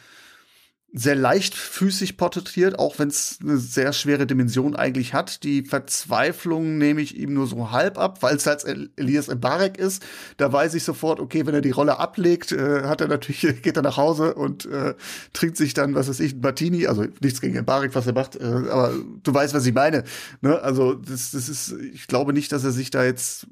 sehr 0.92 1.14
leichtfüßig 1.14 2.16
porträtiert, 2.16 2.78
auch 2.78 2.98
wenn 2.98 3.08
es 3.08 3.38
eine 3.42 3.58
sehr 3.58 3.92
schwere 3.92 4.26
Dimension 4.26 4.74
eigentlich 4.74 5.12
hat. 5.12 5.42
Die 5.42 5.62
Verzweiflung 5.62 6.78
nehme 6.78 7.02
ich 7.02 7.18
ihm 7.18 7.34
nur 7.34 7.46
so 7.46 7.70
halb 7.70 7.98
ab, 7.98 8.22
weil 8.22 8.36
es 8.36 8.46
halt 8.46 8.64
Elias 8.96 9.28
Mbarek 9.28 9.78
ist. 9.78 10.02
Da 10.38 10.52
weiß 10.52 10.74
ich 10.74 10.84
sofort, 10.84 11.20
okay, 11.20 11.44
wenn 11.44 11.54
er 11.54 11.60
die 11.60 11.70
Rolle 11.70 11.98
ablegt, 11.98 12.52
äh, 12.52 12.84
hat 12.84 13.00
er 13.00 13.08
natürlich, 13.08 13.40
geht 13.62 13.76
er 13.76 13.82
nach 13.82 13.96
Hause 13.96 14.34
und 14.34 14.64
äh, 14.66 14.94
trinkt 15.32 15.56
sich 15.56 15.74
dann, 15.74 15.94
was 15.94 16.08
weiß 16.08 16.20
ich, 16.20 16.34
ein 16.34 16.40
Martini. 16.40 16.86
Also 16.86 17.04
nichts 17.20 17.40
gegen 17.40 17.60
Mbarek, 17.60 17.94
was 17.94 18.06
er 18.06 18.14
macht, 18.14 18.36
äh, 18.36 18.44
aber 18.44 18.94
du 19.22 19.34
weißt, 19.34 19.54
was 19.54 19.66
ich 19.66 19.74
meine. 19.74 20.04
Ne? 20.40 20.58
Also 20.62 20.94
das, 20.94 21.32
das 21.32 21.48
ist, 21.48 21.74
ich 21.92 22.06
glaube 22.06 22.32
nicht, 22.32 22.52
dass 22.52 22.64
er 22.64 22.72
sich 22.72 22.90
da 22.90 23.04
jetzt 23.04 23.46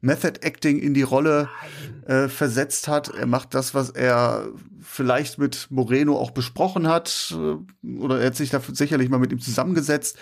Method 0.00 0.40
Acting 0.42 0.78
in 0.78 0.94
die 0.94 1.02
Rolle 1.02 1.48
äh, 2.06 2.28
versetzt 2.28 2.88
hat. 2.88 3.08
Er 3.08 3.26
macht 3.26 3.54
das, 3.54 3.74
was 3.74 3.90
er 3.90 4.48
vielleicht 4.80 5.38
mit 5.38 5.68
Moreno 5.70 6.18
auch 6.18 6.30
besprochen 6.30 6.88
hat, 6.88 7.34
äh, 7.36 7.88
oder 7.98 8.20
er 8.20 8.26
hat 8.28 8.36
sich 8.36 8.50
dafür 8.50 8.74
sicherlich 8.74 9.08
mal 9.08 9.18
mit 9.18 9.32
ihm 9.32 9.40
zusammengesetzt. 9.40 10.18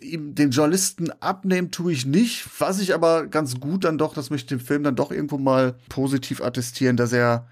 Ihm 0.00 0.34
den 0.34 0.50
Journalisten 0.50 1.10
abnehmen 1.20 1.70
tue 1.70 1.92
ich 1.92 2.06
nicht, 2.06 2.46
was 2.58 2.78
ich 2.78 2.94
aber 2.94 3.26
ganz 3.26 3.58
gut 3.58 3.84
dann 3.84 3.98
doch, 3.98 4.14
das 4.14 4.30
möchte 4.30 4.54
ich 4.54 4.60
dem 4.60 4.66
Film 4.66 4.84
dann 4.84 4.96
doch 4.96 5.10
irgendwo 5.10 5.38
mal 5.38 5.74
positiv 5.88 6.40
attestieren, 6.40 6.96
dass 6.96 7.12
er 7.12 7.48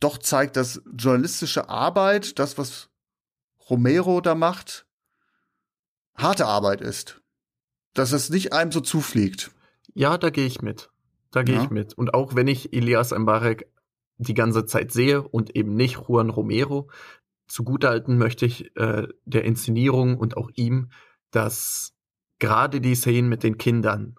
doch 0.00 0.18
zeigt, 0.18 0.56
dass 0.56 0.82
journalistische 0.96 1.68
Arbeit, 1.68 2.38
das, 2.38 2.58
was 2.58 2.88
Romero 3.68 4.20
da 4.20 4.34
macht, 4.34 4.86
harte 6.14 6.46
Arbeit 6.46 6.80
ist. 6.80 7.20
Dass 7.94 8.12
es 8.12 8.30
nicht 8.30 8.52
einem 8.52 8.72
so 8.72 8.80
zufliegt. 8.80 9.50
Ja, 9.96 10.18
da 10.18 10.28
gehe 10.28 10.44
ich 10.44 10.60
mit. 10.60 10.90
Da 11.30 11.42
gehe 11.42 11.54
ja. 11.54 11.64
ich 11.64 11.70
mit. 11.70 11.94
Und 11.94 12.12
auch 12.12 12.34
wenn 12.34 12.48
ich 12.48 12.74
Elias 12.74 13.12
Mbarek 13.16 13.66
die 14.18 14.34
ganze 14.34 14.66
Zeit 14.66 14.92
sehe 14.92 15.22
und 15.22 15.56
eben 15.56 15.74
nicht 15.74 15.98
Juan 16.06 16.28
Romero, 16.28 16.90
zugutehalten 17.48 18.18
möchte 18.18 18.44
ich 18.44 18.76
äh, 18.76 19.08
der 19.24 19.44
Inszenierung 19.44 20.18
und 20.18 20.36
auch 20.36 20.50
ihm, 20.54 20.90
dass 21.30 21.94
gerade 22.38 22.82
die 22.82 22.94
Szenen 22.94 23.30
mit 23.30 23.42
den 23.42 23.56
Kindern 23.56 24.16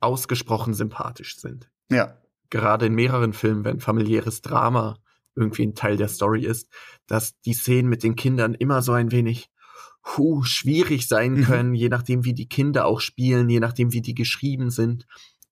ausgesprochen 0.00 0.72
sympathisch 0.72 1.36
sind. 1.36 1.70
Ja. 1.90 2.16
Gerade 2.48 2.86
in 2.86 2.94
mehreren 2.94 3.34
Filmen, 3.34 3.64
wenn 3.66 3.80
familiäres 3.80 4.40
Drama 4.40 4.96
irgendwie 5.34 5.66
ein 5.66 5.74
Teil 5.74 5.98
der 5.98 6.08
Story 6.08 6.46
ist, 6.46 6.72
dass 7.06 7.38
die 7.42 7.52
Szenen 7.52 7.90
mit 7.90 8.02
den 8.02 8.16
Kindern 8.16 8.54
immer 8.54 8.80
so 8.80 8.92
ein 8.92 9.10
wenig 9.10 9.50
puh, 10.04 10.44
schwierig 10.44 11.08
sein 11.08 11.32
mhm. 11.32 11.44
können, 11.44 11.68
mhm. 11.70 11.74
je 11.74 11.88
nachdem, 11.88 12.24
wie 12.24 12.34
die 12.34 12.48
Kinder 12.48 12.86
auch 12.86 13.00
spielen, 13.00 13.48
je 13.48 13.60
nachdem, 13.60 13.92
wie 13.92 14.02
die 14.02 14.14
geschrieben 14.14 14.70
sind. 14.70 15.06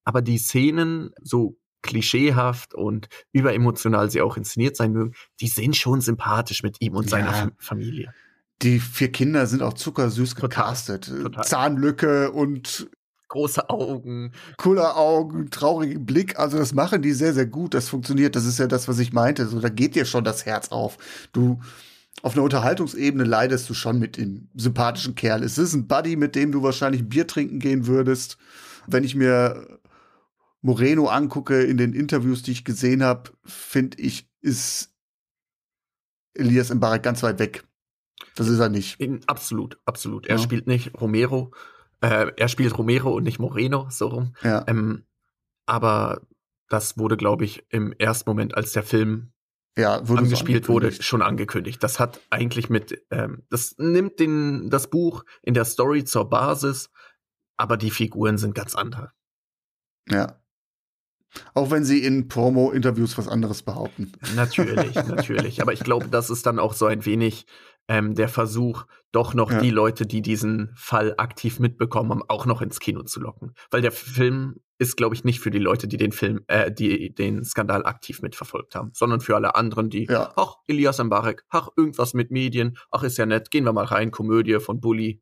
Aber 0.05 0.23
die 0.23 0.39
Szenen, 0.39 1.11
so 1.21 1.57
klischeehaft 1.83 2.75
und 2.75 3.09
überemotional 3.33 4.11
sie 4.11 4.21
auch 4.21 4.37
inszeniert 4.37 4.77
sein 4.77 4.93
mögen, 4.93 5.15
die 5.41 5.49
sind 5.49 5.77
schon 5.77 6.01
sympathisch 6.01 6.63
mit 6.63 6.77
ihm 6.81 6.95
und 6.95 7.11
seiner 7.11 7.33
ja. 7.33 7.51
Familie. 7.59 8.15
Die 8.63 8.79
vier 8.79 9.11
Kinder 9.11 9.47
sind 9.49 9.63
auch 9.63 9.73
zuckersüß 9.73 10.37
gecastet. 10.37 11.07
Total. 11.07 11.45
Zahnlücke 11.45 12.31
und 12.31 12.89
große 13.27 13.69
Augen. 13.71 14.33
Cooler 14.59 14.97
Augen, 14.97 15.51
traurigen 15.51 16.07
Blick. 16.07 16.39
Also 16.39 16.59
das 16.59 16.73
machen 16.73 17.03
die 17.03 17.13
sehr, 17.13 17.35
sehr 17.35 17.47
gut. 17.47 17.75
Das 17.75 17.89
funktioniert. 17.89 18.37
Das 18.37 18.45
ist 18.45 18.59
ja 18.59 18.69
das, 18.69 18.87
was 18.87 19.01
ich 19.01 19.13
meinte. 19.13 19.47
So, 19.47 19.59
da 19.59 19.71
geht 19.71 19.97
dir 19.97 20.05
schon 20.05 20.23
das 20.23 20.47
Herz 20.47 20.69
auf. 20.69 20.99
Du, 21.33 21.59
auf 22.21 22.35
einer 22.35 22.45
Unterhaltungsebene 22.45 23.25
leidest 23.25 23.69
du 23.71 23.75
schon 23.75 23.99
mit 23.99 24.17
dem 24.17 24.49
sympathischen 24.55 25.15
Kerl. 25.15 25.43
Es 25.43 25.59
ist 25.59 25.73
ein 25.73 25.89
Buddy, 25.89 26.17
mit 26.17 26.35
dem 26.35 26.53
du 26.53 26.63
wahrscheinlich 26.63 27.09
Bier 27.09 27.27
trinken 27.27 27.59
gehen 27.59 27.87
würdest. 27.87 28.37
Wenn 28.87 29.05
ich 29.05 29.15
mir 29.15 29.81
Moreno 30.61 31.09
angucke 31.09 31.63
in 31.63 31.77
den 31.77 31.95
Interviews, 31.95 32.43
die 32.43 32.53
ich 32.53 32.65
gesehen 32.65 33.03
habe, 33.03 33.31
finde 33.45 33.99
ich, 33.99 34.29
ist 34.41 34.93
Elias 36.35 36.73
Mbarek 36.73 37.03
ganz 37.03 37.23
weit 37.23 37.39
weg. 37.39 37.65
Das 38.37 38.49
ist 38.49 38.61
er 38.61 38.69
nicht. 38.69 38.99
Absolut, 39.27 39.79
absolut. 39.85 40.27
Er 40.27 40.37
ja. 40.37 40.43
spielt 40.43 40.67
nicht 40.67 41.01
Romero. 41.01 41.53
Äh, 42.01 42.33
er 42.37 42.49
spielt 42.49 42.77
Romero 42.79 43.15
und 43.15 43.25
nicht 43.25 43.39
Moreno, 43.39 43.89
so 43.91 44.09
rum. 44.09 44.35
Ja. 44.43 44.65
Ähm, 44.69 45.05
aber 45.67 46.23
das 46.69 46.97
wurde, 46.97 47.17
glaube 47.17 47.45
ich, 47.45 47.65
im 47.69 47.93
ersten 47.93 48.31
Moment, 48.31 48.55
als 48.57 48.73
der 48.73 48.83
Film 48.83 49.33
ja, 49.77 50.07
wurde 50.07 50.23
angespielt 50.23 50.69
wurde, 50.69 50.93
schon 50.93 51.23
angekündigt. 51.23 51.83
Das 51.83 51.99
hat 51.99 52.21
eigentlich 52.31 52.69
mit, 52.69 53.05
ähm, 53.11 53.45
das 53.49 53.77
nimmt 53.79 54.21
den, 54.21 54.69
das 54.71 54.91
Buch 54.91 55.25
in 55.43 55.55
der 55.55 55.65
Story 55.65 56.05
zur 56.05 56.29
Basis, 56.29 56.91
aber 57.57 57.77
die 57.77 57.91
Figuren 57.91 58.39
sind 58.39 58.55
ganz 58.55 58.75
andere. 58.75 59.13
Ja. 60.09 60.39
Auch 61.55 61.71
wenn 61.71 61.85
sie 61.85 62.05
in 62.05 62.29
Promo-Interviews 62.29 63.17
was 63.17 63.29
anderes 63.29 63.63
behaupten. 63.63 64.13
Natürlich, 64.37 64.95
natürlich. 65.07 65.63
Aber 65.63 65.73
ich 65.73 65.81
glaube, 65.81 66.09
das 66.09 66.29
ist 66.29 66.45
dann 66.45 66.59
auch 66.59 66.75
so 66.75 66.85
ein 66.87 67.07
wenig 67.07 67.47
ähm, 67.93 68.15
der 68.15 68.29
Versuch, 68.29 68.87
doch 69.13 69.35
noch 69.35 69.51
ja. 69.51 69.61
die 69.61 69.71
Leute, 69.71 70.07
die 70.07 70.23
diesen 70.23 70.73
Fall 70.75 71.15
aktiv 71.19 71.61
mitbekommen 71.61 72.11
haben, 72.11 72.23
auch 72.27 72.47
noch 72.47 72.63
ins 72.63 72.81
Kino 72.81 73.03
zu 73.03 73.21
locken. 73.21 73.55
Weil 73.71 73.83
der 73.83 73.93
Film 73.93 74.61
ist, 74.79 74.97
glaube 74.97 75.15
ich, 75.15 75.25
nicht 75.25 75.41
für 75.41 75.51
die 75.51 75.59
Leute, 75.59 75.87
die 75.89 75.99
den 75.99 76.13
Film, 76.13 76.41
äh, 76.47 76.73
die 76.73 77.15
den 77.15 77.45
Skandal 77.45 77.85
aktiv 77.85 78.23
mitverfolgt 78.23 78.75
haben, 78.75 78.93
sondern 78.95 79.21
für 79.21 79.37
alle 79.37 79.55
anderen, 79.57 79.91
die, 79.91 80.07
ja. 80.07 80.33
ach, 80.37 80.57
Elias 80.67 81.05
Mbarek, 81.05 81.45
ach, 81.51 81.69
irgendwas 81.77 82.15
mit 82.15 82.31
Medien, 82.31 82.79
ach, 82.91 83.03
ist 83.03 83.19
ja 83.19 83.27
nett, 83.27 83.51
gehen 83.51 83.65
wir 83.65 83.75
mal 83.75 83.85
rein, 83.85 84.11
Komödie 84.11 84.59
von 84.59 84.81
Bully, 84.81 85.21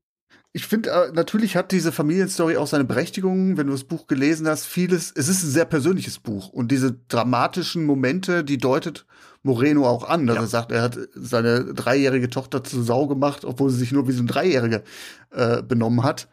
ich 0.53 0.66
finde, 0.66 0.91
äh, 0.91 1.12
natürlich 1.12 1.57
hat 1.57 1.70
diese 1.70 1.93
Familienstory 1.93 2.57
auch 2.57 2.66
seine 2.66 2.85
Berechtigung, 2.85 3.57
wenn 3.57 3.68
du 3.68 3.72
das 3.72 3.85
Buch 3.85 4.07
gelesen 4.07 4.49
hast. 4.49 4.66
Vieles, 4.66 5.12
es 5.14 5.28
ist 5.28 5.45
ein 5.45 5.51
sehr 5.51 5.64
persönliches 5.64 6.18
Buch 6.18 6.49
und 6.49 6.72
diese 6.72 6.97
dramatischen 7.09 7.85
Momente, 7.85 8.43
die 8.43 8.59
deutet 8.59 9.07
Moreno 9.43 9.87
auch 9.87 10.09
an, 10.09 10.26
dass 10.26 10.37
ja. 10.37 10.43
er 10.43 10.49
sagt, 10.49 10.72
er 10.72 10.83
hat 10.83 10.99
seine 11.14 11.72
dreijährige 11.72 12.29
Tochter 12.29 12.64
zu 12.64 12.83
Sau 12.83 13.07
gemacht, 13.07 13.45
obwohl 13.45 13.71
sie 13.71 13.79
sich 13.79 13.92
nur 13.92 14.09
wie 14.09 14.13
so 14.13 14.22
ein 14.22 14.26
Dreijährige 14.26 14.83
äh, 15.30 15.63
benommen 15.63 16.03
hat. 16.03 16.29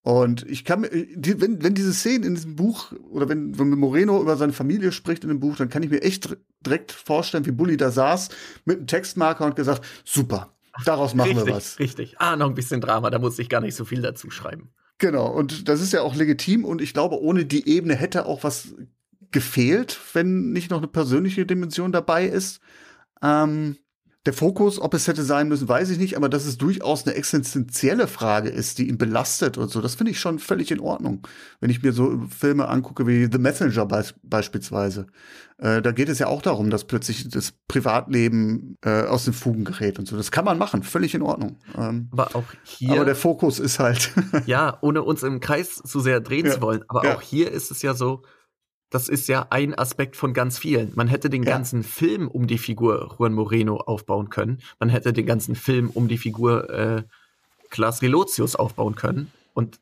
Und 0.00 0.44
ich 0.48 0.64
kann 0.64 0.80
mir, 0.80 0.88
die, 0.90 1.40
wenn, 1.40 1.62
wenn 1.62 1.74
diese 1.74 1.92
Szenen 1.92 2.24
in 2.24 2.34
diesem 2.34 2.56
Buch 2.56 2.92
oder 3.10 3.28
wenn, 3.28 3.56
wenn 3.58 3.68
Moreno 3.68 4.20
über 4.20 4.36
seine 4.36 4.52
Familie 4.52 4.90
spricht 4.90 5.22
in 5.22 5.28
dem 5.28 5.38
Buch, 5.38 5.56
dann 5.56 5.68
kann 5.68 5.84
ich 5.84 5.90
mir 5.90 6.02
echt 6.02 6.36
direkt 6.66 6.90
vorstellen, 6.90 7.46
wie 7.46 7.52
Bully 7.52 7.76
da 7.76 7.92
saß 7.92 8.30
mit 8.64 8.78
einem 8.78 8.86
Textmarker 8.88 9.44
und 9.46 9.54
gesagt, 9.54 9.84
super, 10.04 10.52
Daraus 10.84 11.14
machen 11.14 11.30
richtig, 11.30 11.46
wir 11.46 11.54
was. 11.54 11.78
Richtig. 11.78 12.14
Ah, 12.18 12.36
noch 12.36 12.48
ein 12.48 12.54
bisschen 12.54 12.80
Drama, 12.80 13.10
da 13.10 13.18
muss 13.18 13.38
ich 13.38 13.48
gar 13.48 13.60
nicht 13.60 13.74
so 13.74 13.84
viel 13.84 14.02
dazu 14.02 14.30
schreiben. 14.30 14.72
Genau, 14.98 15.26
und 15.26 15.68
das 15.68 15.80
ist 15.80 15.92
ja 15.92 16.02
auch 16.02 16.14
legitim 16.14 16.64
und 16.64 16.80
ich 16.80 16.92
glaube, 16.92 17.20
ohne 17.20 17.44
die 17.44 17.68
Ebene 17.68 17.94
hätte 17.94 18.26
auch 18.26 18.44
was 18.44 18.74
gefehlt, 19.32 19.98
wenn 20.12 20.52
nicht 20.52 20.70
noch 20.70 20.78
eine 20.78 20.86
persönliche 20.86 21.44
Dimension 21.46 21.92
dabei 21.92 22.26
ist. 22.26 22.60
Ähm, 23.22 23.76
der 24.24 24.32
Fokus, 24.32 24.80
ob 24.80 24.94
es 24.94 25.08
hätte 25.08 25.24
sein 25.24 25.48
müssen, 25.48 25.68
weiß 25.68 25.90
ich 25.90 25.98
nicht, 25.98 26.16
aber 26.16 26.28
dass 26.28 26.44
es 26.44 26.56
durchaus 26.56 27.04
eine 27.04 27.16
existenzielle 27.16 28.06
Frage 28.06 28.50
ist, 28.50 28.78
die 28.78 28.88
ihn 28.88 28.96
belastet 28.96 29.58
und 29.58 29.68
so, 29.68 29.80
das 29.80 29.96
finde 29.96 30.12
ich 30.12 30.20
schon 30.20 30.38
völlig 30.38 30.70
in 30.70 30.78
Ordnung. 30.78 31.26
Wenn 31.60 31.70
ich 31.70 31.82
mir 31.82 31.92
so 31.92 32.22
Filme 32.28 32.68
angucke 32.68 33.06
wie 33.08 33.28
The 33.30 33.38
Messenger 33.38 33.86
be 33.86 34.04
beispielsweise, 34.22 35.08
äh, 35.58 35.82
da 35.82 35.90
geht 35.90 36.08
es 36.08 36.20
ja 36.20 36.28
auch 36.28 36.40
darum, 36.40 36.70
dass 36.70 36.84
plötzlich 36.84 37.28
das 37.30 37.52
Privatleben 37.66 38.76
äh, 38.84 39.02
aus 39.02 39.24
den 39.24 39.32
Fugen 39.32 39.64
gerät 39.64 39.98
und 39.98 40.06
so. 40.06 40.16
Das 40.16 40.30
kann 40.30 40.44
man 40.44 40.56
machen, 40.56 40.84
völlig 40.84 41.14
in 41.14 41.22
Ordnung. 41.22 41.58
Ähm, 41.76 42.08
aber 42.12 42.36
auch 42.36 42.44
hier. 42.62 42.92
Aber 42.92 43.04
der 43.04 43.16
Fokus 43.16 43.58
ist 43.58 43.80
halt. 43.80 44.12
ja, 44.46 44.78
ohne 44.82 45.02
uns 45.02 45.24
im 45.24 45.40
Kreis 45.40 45.76
zu 45.76 45.98
sehr 45.98 46.20
drehen 46.20 46.46
ja, 46.46 46.52
zu 46.52 46.62
wollen. 46.62 46.84
Aber 46.86 47.04
ja. 47.04 47.16
auch 47.16 47.22
hier 47.22 47.50
ist 47.50 47.72
es 47.72 47.82
ja 47.82 47.94
so, 47.94 48.22
das 48.92 49.08
ist 49.08 49.26
ja 49.26 49.46
ein 49.48 49.74
Aspekt 49.74 50.16
von 50.16 50.34
ganz 50.34 50.58
vielen. 50.58 50.92
Man 50.94 51.08
hätte 51.08 51.30
den 51.30 51.42
ja. 51.44 51.50
ganzen 51.50 51.82
Film 51.82 52.28
um 52.28 52.46
die 52.46 52.58
Figur 52.58 53.16
Juan 53.18 53.32
Moreno 53.32 53.78
aufbauen 53.78 54.28
können. 54.28 54.58
Man 54.78 54.90
hätte 54.90 55.14
den 55.14 55.24
ganzen 55.24 55.54
Film 55.54 55.88
um 55.88 56.08
die 56.08 56.18
Figur 56.18 56.68
äh, 56.68 57.02
Klaas 57.70 58.02
Relotius 58.02 58.54
aufbauen 58.54 58.94
können. 58.94 59.32
Und 59.54 59.80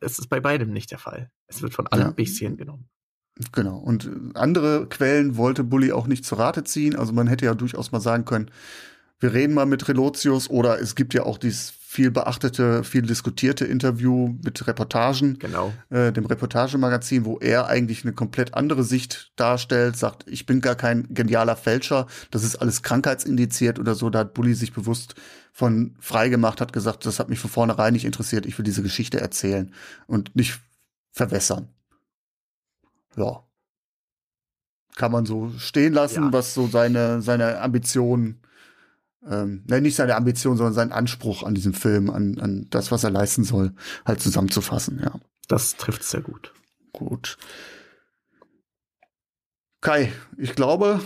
es 0.00 0.18
ist 0.18 0.28
bei 0.28 0.40
beidem 0.40 0.72
nicht 0.72 0.90
der 0.90 0.98
Fall. 0.98 1.30
Es 1.46 1.60
wird 1.60 1.74
von 1.74 1.86
allem 1.88 2.08
ein 2.08 2.14
bisschen 2.14 2.56
genommen. 2.56 2.88
Genau. 3.52 3.76
Und 3.76 4.10
andere 4.34 4.86
Quellen 4.88 5.36
wollte 5.36 5.62
Bully 5.62 5.92
auch 5.92 6.06
nicht 6.06 6.24
zu 6.24 6.36
Rate 6.36 6.64
ziehen. 6.64 6.96
Also 6.96 7.12
man 7.12 7.26
hätte 7.26 7.44
ja 7.44 7.54
durchaus 7.54 7.92
mal 7.92 8.00
sagen 8.00 8.24
können, 8.24 8.50
wir 9.18 9.34
reden 9.34 9.52
mal 9.52 9.66
mit 9.66 9.86
Relotius 9.88 10.48
oder 10.48 10.80
es 10.80 10.94
gibt 10.94 11.12
ja 11.12 11.24
auch 11.24 11.36
dieses 11.36 11.74
viel 11.90 12.12
beachtete, 12.12 12.84
viel 12.84 13.02
diskutierte 13.02 13.64
Interview 13.64 14.36
mit 14.44 14.64
Reportagen, 14.64 15.40
genau. 15.40 15.72
äh, 15.88 16.12
dem 16.12 16.24
Reportagemagazin, 16.24 17.24
wo 17.24 17.38
er 17.38 17.66
eigentlich 17.66 18.04
eine 18.04 18.12
komplett 18.12 18.54
andere 18.54 18.84
Sicht 18.84 19.32
darstellt, 19.34 19.96
sagt, 19.96 20.24
ich 20.28 20.46
bin 20.46 20.60
gar 20.60 20.76
kein 20.76 21.12
genialer 21.12 21.56
Fälscher, 21.56 22.06
das 22.30 22.44
ist 22.44 22.54
alles 22.54 22.84
krankheitsindiziert 22.84 23.80
oder 23.80 23.96
so. 23.96 24.08
Da 24.08 24.20
hat 24.20 24.34
Bully 24.34 24.54
sich 24.54 24.72
bewusst 24.72 25.16
von 25.52 25.96
frei 25.98 26.28
gemacht, 26.28 26.60
hat 26.60 26.72
gesagt, 26.72 27.06
das 27.06 27.18
hat 27.18 27.28
mich 27.28 27.40
von 27.40 27.50
vornherein 27.50 27.92
nicht 27.92 28.04
interessiert, 28.04 28.46
ich 28.46 28.56
will 28.56 28.64
diese 28.64 28.84
Geschichte 28.84 29.20
erzählen 29.20 29.74
und 30.06 30.36
nicht 30.36 30.60
verwässern. 31.10 31.70
Ja. 33.16 33.42
Kann 34.94 35.10
man 35.10 35.26
so 35.26 35.50
stehen 35.58 35.92
lassen, 35.92 36.22
ja. 36.22 36.32
was 36.32 36.54
so 36.54 36.68
seine, 36.68 37.20
seine 37.20 37.60
Ambitionen 37.60 38.40
ähm, 39.28 39.64
ne, 39.66 39.80
nicht 39.80 39.96
seine 39.96 40.16
Ambition, 40.16 40.56
sondern 40.56 40.74
seinen 40.74 40.92
Anspruch 40.92 41.42
an 41.42 41.54
diesem 41.54 41.74
Film, 41.74 42.10
an, 42.10 42.38
an 42.38 42.66
das, 42.70 42.90
was 42.90 43.04
er 43.04 43.10
leisten 43.10 43.44
soll, 43.44 43.72
halt 44.04 44.20
zusammenzufassen, 44.20 45.00
ja. 45.02 45.18
Das 45.48 45.76
trifft 45.76 46.04
sehr 46.04 46.22
gut. 46.22 46.52
Gut. 46.92 47.36
Kai, 49.80 50.12
ich 50.36 50.54
glaube, 50.54 51.00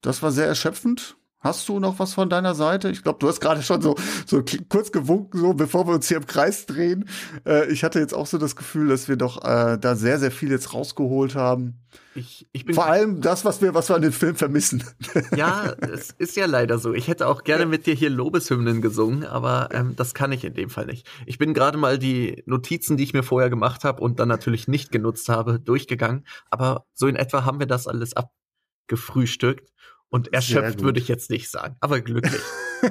das 0.00 0.22
war 0.22 0.32
sehr 0.32 0.46
erschöpfend. 0.46 1.16
Hast 1.44 1.68
du 1.68 1.78
noch 1.78 1.98
was 1.98 2.14
von 2.14 2.30
deiner 2.30 2.54
Seite? 2.54 2.88
Ich 2.88 3.02
glaube, 3.02 3.18
du 3.18 3.28
hast 3.28 3.38
gerade 3.38 3.62
schon 3.62 3.82
so, 3.82 3.94
so 4.24 4.42
kurz 4.70 4.92
gewunken, 4.92 5.38
so 5.38 5.52
bevor 5.52 5.86
wir 5.86 5.92
uns 5.92 6.08
hier 6.08 6.16
im 6.16 6.26
Kreis 6.26 6.64
drehen. 6.64 7.06
Äh, 7.46 7.70
ich 7.70 7.84
hatte 7.84 8.00
jetzt 8.00 8.14
auch 8.14 8.26
so 8.26 8.38
das 8.38 8.56
Gefühl, 8.56 8.88
dass 8.88 9.08
wir 9.08 9.16
doch 9.16 9.44
äh, 9.44 9.76
da 9.78 9.94
sehr, 9.94 10.18
sehr 10.18 10.30
viel 10.30 10.50
jetzt 10.50 10.72
rausgeholt 10.72 11.34
haben. 11.34 11.84
Ich, 12.14 12.48
ich 12.52 12.64
bin 12.64 12.74
Vor 12.74 12.86
allem 12.86 13.20
das, 13.20 13.44
was 13.44 13.60
wir, 13.60 13.74
was 13.74 13.90
wir 13.90 13.96
an 13.96 14.02
dem 14.02 14.12
Film 14.12 14.36
vermissen. 14.36 14.82
Ja, 15.36 15.74
es 15.80 16.12
ist 16.12 16.36
ja 16.36 16.46
leider 16.46 16.78
so. 16.78 16.94
Ich 16.94 17.08
hätte 17.08 17.26
auch 17.26 17.44
gerne 17.44 17.66
mit 17.66 17.86
dir 17.86 17.94
hier 17.94 18.08
Lobeshymnen 18.08 18.80
gesungen, 18.80 19.24
aber 19.24 19.68
ähm, 19.72 19.94
das 19.96 20.14
kann 20.14 20.32
ich 20.32 20.44
in 20.44 20.54
dem 20.54 20.70
Fall 20.70 20.86
nicht. 20.86 21.06
Ich 21.26 21.36
bin 21.38 21.52
gerade 21.52 21.76
mal 21.76 21.98
die 21.98 22.42
Notizen, 22.46 22.96
die 22.96 23.04
ich 23.04 23.12
mir 23.12 23.22
vorher 23.22 23.50
gemacht 23.50 23.84
habe 23.84 24.00
und 24.00 24.18
dann 24.18 24.28
natürlich 24.28 24.66
nicht 24.66 24.92
genutzt 24.92 25.28
habe, 25.28 25.60
durchgegangen. 25.60 26.24
Aber 26.50 26.86
so 26.94 27.06
in 27.06 27.16
etwa 27.16 27.44
haben 27.44 27.58
wir 27.58 27.66
das 27.66 27.86
alles 27.86 28.14
abgefrühstückt. 28.14 29.73
Und 30.14 30.32
erschöpft 30.32 30.80
würde 30.80 31.00
ich 31.00 31.08
jetzt 31.08 31.28
nicht 31.28 31.50
sagen, 31.50 31.74
aber 31.80 32.00
glücklich. 32.00 32.40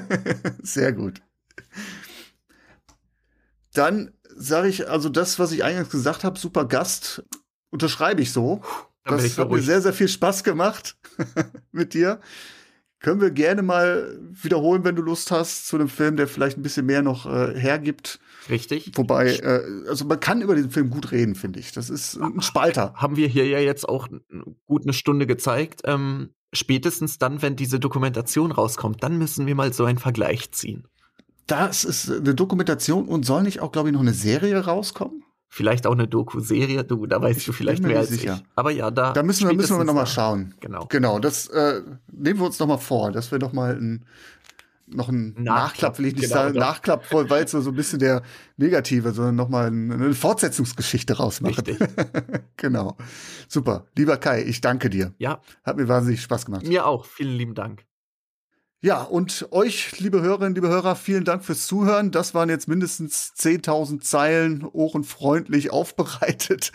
Sehr 0.62 0.92
gut. 0.92 1.22
Dann 3.74 4.12
sage 4.36 4.68
ich, 4.68 4.90
also 4.90 5.08
das, 5.08 5.40
was 5.40 5.54
ich 5.54 5.64
eingangs 5.64 5.90
gesagt 5.90 6.26
habe, 6.26 6.38
super 6.38 6.66
Gast, 6.66 7.24
unterschreibe 7.70 8.22
ich 8.22 8.34
so. 8.34 8.62
Dann 9.06 9.20
das 9.20 9.38
hat 9.38 9.50
mir 9.50 9.62
sehr, 9.62 9.80
sehr 9.80 9.94
viel 9.94 10.10
Spaß 10.10 10.44
gemacht 10.44 10.98
mit 11.72 11.94
dir. 11.94 12.20
Können 13.00 13.22
wir 13.22 13.32
gerne 13.32 13.62
mal 13.62 14.20
wiederholen, 14.30 14.84
wenn 14.84 14.98
du 14.98 15.02
Lust 15.02 15.32
hast, 15.32 15.68
zu 15.68 15.78
einem 15.78 15.88
Film, 15.88 16.18
der 16.18 16.28
vielleicht 16.28 16.58
ein 16.58 16.62
bisschen 16.62 16.86
mehr 16.86 17.04
noch 17.04 17.26
äh, 17.26 17.58
hergibt. 17.58 18.20
Richtig. 18.50 18.92
Wobei, 18.96 19.38
äh, 19.38 19.88
also 19.88 20.04
man 20.04 20.20
kann 20.20 20.42
über 20.42 20.56
diesen 20.56 20.72
Film 20.72 20.90
gut 20.90 21.14
reden, 21.14 21.36
finde 21.36 21.62
ich. 21.62 21.72
Das 21.72 21.90
ist 21.90 22.18
ein 22.18 22.42
Spalter. 22.42 22.94
Haben 22.96 23.16
wir 23.16 23.30
hier 23.30 23.48
ja 23.48 23.60
jetzt 23.60 23.88
auch 23.88 24.10
gut 24.66 24.84
eine 24.84 24.92
Stunde 24.92 25.26
gezeigt. 25.26 25.84
Ähm, 25.86 26.34
spätestens 26.54 27.18
dann, 27.18 27.42
wenn 27.42 27.56
diese 27.56 27.80
Dokumentation 27.80 28.52
rauskommt, 28.52 29.04
dann 29.04 29.18
müssen 29.18 29.46
wir 29.46 29.56
mal 29.56 29.74
so 29.74 29.86
einen 29.86 30.00
Vergleich 30.00 30.52
ziehen. 30.52 30.88
Das 31.48 31.84
ist 31.84 32.10
eine 32.10 32.34
Dokumentation 32.36 33.08
und 33.08 33.26
soll 33.26 33.44
nicht 33.44 33.60
auch, 33.60 33.72
glaube 33.72 33.90
ich, 33.90 33.94
noch 33.94 34.02
eine 34.02 34.14
Serie 34.14 34.64
rauskommen? 34.64 35.24
Vielleicht 35.50 35.86
auch 35.86 35.92
eine 35.92 36.08
Doku-Serie, 36.08 36.84
du, 36.84 37.06
da 37.06 37.22
weißt 37.22 37.40
ich 37.40 37.46
du 37.46 37.54
vielleicht 37.54 37.84
mehr 37.84 38.00
als 38.00 38.10
sicher. 38.10 38.40
ich. 38.42 38.50
Aber 38.56 38.72
ja, 38.72 38.90
da. 38.90 39.14
Da 39.14 39.22
müssen 39.22 39.48
wir, 39.48 39.56
müssen 39.56 39.78
wir 39.78 39.84
noch 39.84 39.94
mal 39.94 40.08
schauen. 40.08 40.56
Genau. 40.62 40.88
Genau, 40.90 41.20
das 41.20 41.48
äh, 41.48 41.82
nehmen 42.12 42.40
wir 42.40 42.46
uns 42.48 42.58
noch 42.58 42.66
mal 42.66 42.80
vor, 42.80 43.12
dass 43.12 43.32
wir 43.32 43.38
noch 43.38 43.54
mal 43.54 43.76
ein 43.76 44.06
noch 44.96 45.10
ein 45.10 45.36
Nachklapp, 45.38 46.00
will 46.00 46.08
ich 46.08 46.14
nicht 46.14 46.24
genau, 46.24 46.36
sagen, 46.36 46.54
doch. 46.54 46.62
Nachklapp, 46.62 47.12
weil 47.12 47.44
es 47.44 47.52
so, 47.52 47.62
so 47.62 47.72
ein 47.72 47.76
bisschen 47.76 48.00
der 48.00 48.22
negative, 48.58 49.12
sondern 49.12 49.36
nochmal 49.36 49.68
eine 49.68 50.14
Fortsetzungsgeschichte 50.14 51.18
rausmachen. 51.18 51.64
Genau. 52.58 52.96
Super. 53.50 53.88
Lieber 53.98 54.16
Kai, 54.16 54.44
ich 54.44 54.62
danke 54.62 54.90
dir. 54.90 55.14
Ja. 55.18 55.42
Hat 55.66 55.76
mir 55.76 55.90
wahnsinnig 55.90 56.22
Spaß 56.22 56.46
gemacht. 56.46 56.66
Mir 56.66 56.86
auch. 56.86 57.04
Vielen 57.04 57.36
lieben 57.36 57.56
Dank. 57.56 57.86
Ja, 58.80 59.02
und 59.02 59.48
euch, 59.52 60.00
liebe 60.00 60.22
Hörerinnen, 60.22 60.56
liebe 60.56 60.70
Hörer, 60.70 60.96
vielen 60.96 61.26
Dank 61.26 61.44
fürs 61.44 61.68
Zuhören. 61.68 62.12
Das 62.12 62.34
waren 62.34 62.50
jetzt 62.50 62.68
mindestens 62.68 63.34
10.000 63.38 64.02
Zeilen, 64.02 64.66
ohrenfreundlich 64.66 65.72
aufbereitet. 65.72 66.72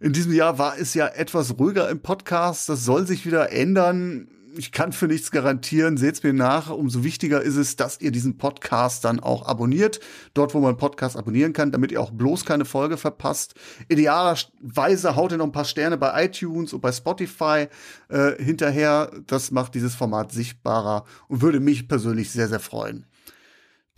In 0.00 0.12
diesem 0.12 0.32
Jahr 0.32 0.58
war 0.58 0.78
es 0.78 0.94
ja 0.94 1.06
etwas 1.08 1.58
ruhiger 1.58 1.88
im 1.88 2.00
Podcast. 2.00 2.68
Das 2.68 2.84
soll 2.84 3.06
sich 3.06 3.26
wieder 3.26 3.50
ändern 3.50 4.28
ich 4.56 4.72
kann 4.72 4.92
für 4.92 5.06
nichts 5.06 5.30
garantieren, 5.30 5.96
seht's 5.96 6.22
mir 6.22 6.32
nach. 6.32 6.70
Umso 6.70 7.04
wichtiger 7.04 7.42
ist 7.42 7.56
es, 7.56 7.76
dass 7.76 8.00
ihr 8.00 8.10
diesen 8.10 8.38
Podcast 8.38 9.04
dann 9.04 9.20
auch 9.20 9.46
abonniert. 9.46 10.00
Dort, 10.34 10.54
wo 10.54 10.60
man 10.60 10.76
Podcast 10.76 11.16
abonnieren 11.16 11.52
kann, 11.52 11.72
damit 11.72 11.92
ihr 11.92 12.00
auch 12.00 12.10
bloß 12.10 12.44
keine 12.44 12.64
Folge 12.64 12.96
verpasst. 12.96 13.54
Idealerweise 13.88 15.16
haut 15.16 15.32
ihr 15.32 15.38
noch 15.38 15.46
ein 15.46 15.52
paar 15.52 15.64
Sterne 15.64 15.96
bei 15.96 16.24
iTunes 16.24 16.72
und 16.72 16.80
bei 16.80 16.92
Spotify 16.92 17.68
äh, 18.08 18.42
hinterher. 18.42 19.10
Das 19.26 19.50
macht 19.50 19.74
dieses 19.74 19.94
Format 19.94 20.32
sichtbarer 20.32 21.04
und 21.28 21.42
würde 21.42 21.60
mich 21.60 21.88
persönlich 21.88 22.30
sehr, 22.30 22.48
sehr 22.48 22.60
freuen. 22.60 23.06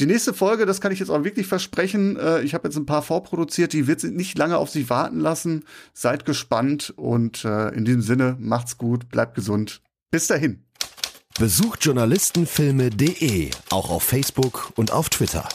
Die 0.01 0.07
nächste 0.07 0.33
Folge, 0.33 0.65
das 0.65 0.81
kann 0.81 0.93
ich 0.93 0.99
jetzt 0.99 1.11
auch 1.11 1.25
wirklich 1.25 1.47
versprechen. 1.47 2.17
Äh, 2.17 2.41
ich 2.41 2.55
habe 2.55 2.69
jetzt 2.69 2.77
ein 2.77 2.87
paar 2.87 3.03
vorproduziert, 3.03 3.75
die 3.75 3.87
wird 3.87 4.03
nicht 4.03 4.39
lange 4.39 4.57
auf 4.57 4.71
sich 4.71 4.89
warten 4.89 5.21
lassen. 5.21 5.65
Seid 5.93 6.25
gespannt 6.25 6.95
und 6.97 7.45
äh, 7.45 7.69
in 7.69 7.85
diesem 7.85 8.01
Sinne 8.01 8.37
macht's 8.39 8.79
gut, 8.79 9.11
bleibt 9.11 9.35
gesund. 9.35 9.83
Bis 10.13 10.27
dahin. 10.27 10.65
Besucht 11.39 11.85
journalistenfilme.de 11.85 13.51
auch 13.71 13.91
auf 13.91 14.03
Facebook 14.03 14.73
und 14.75 14.91
auf 14.91 15.09
Twitter. 15.09 15.49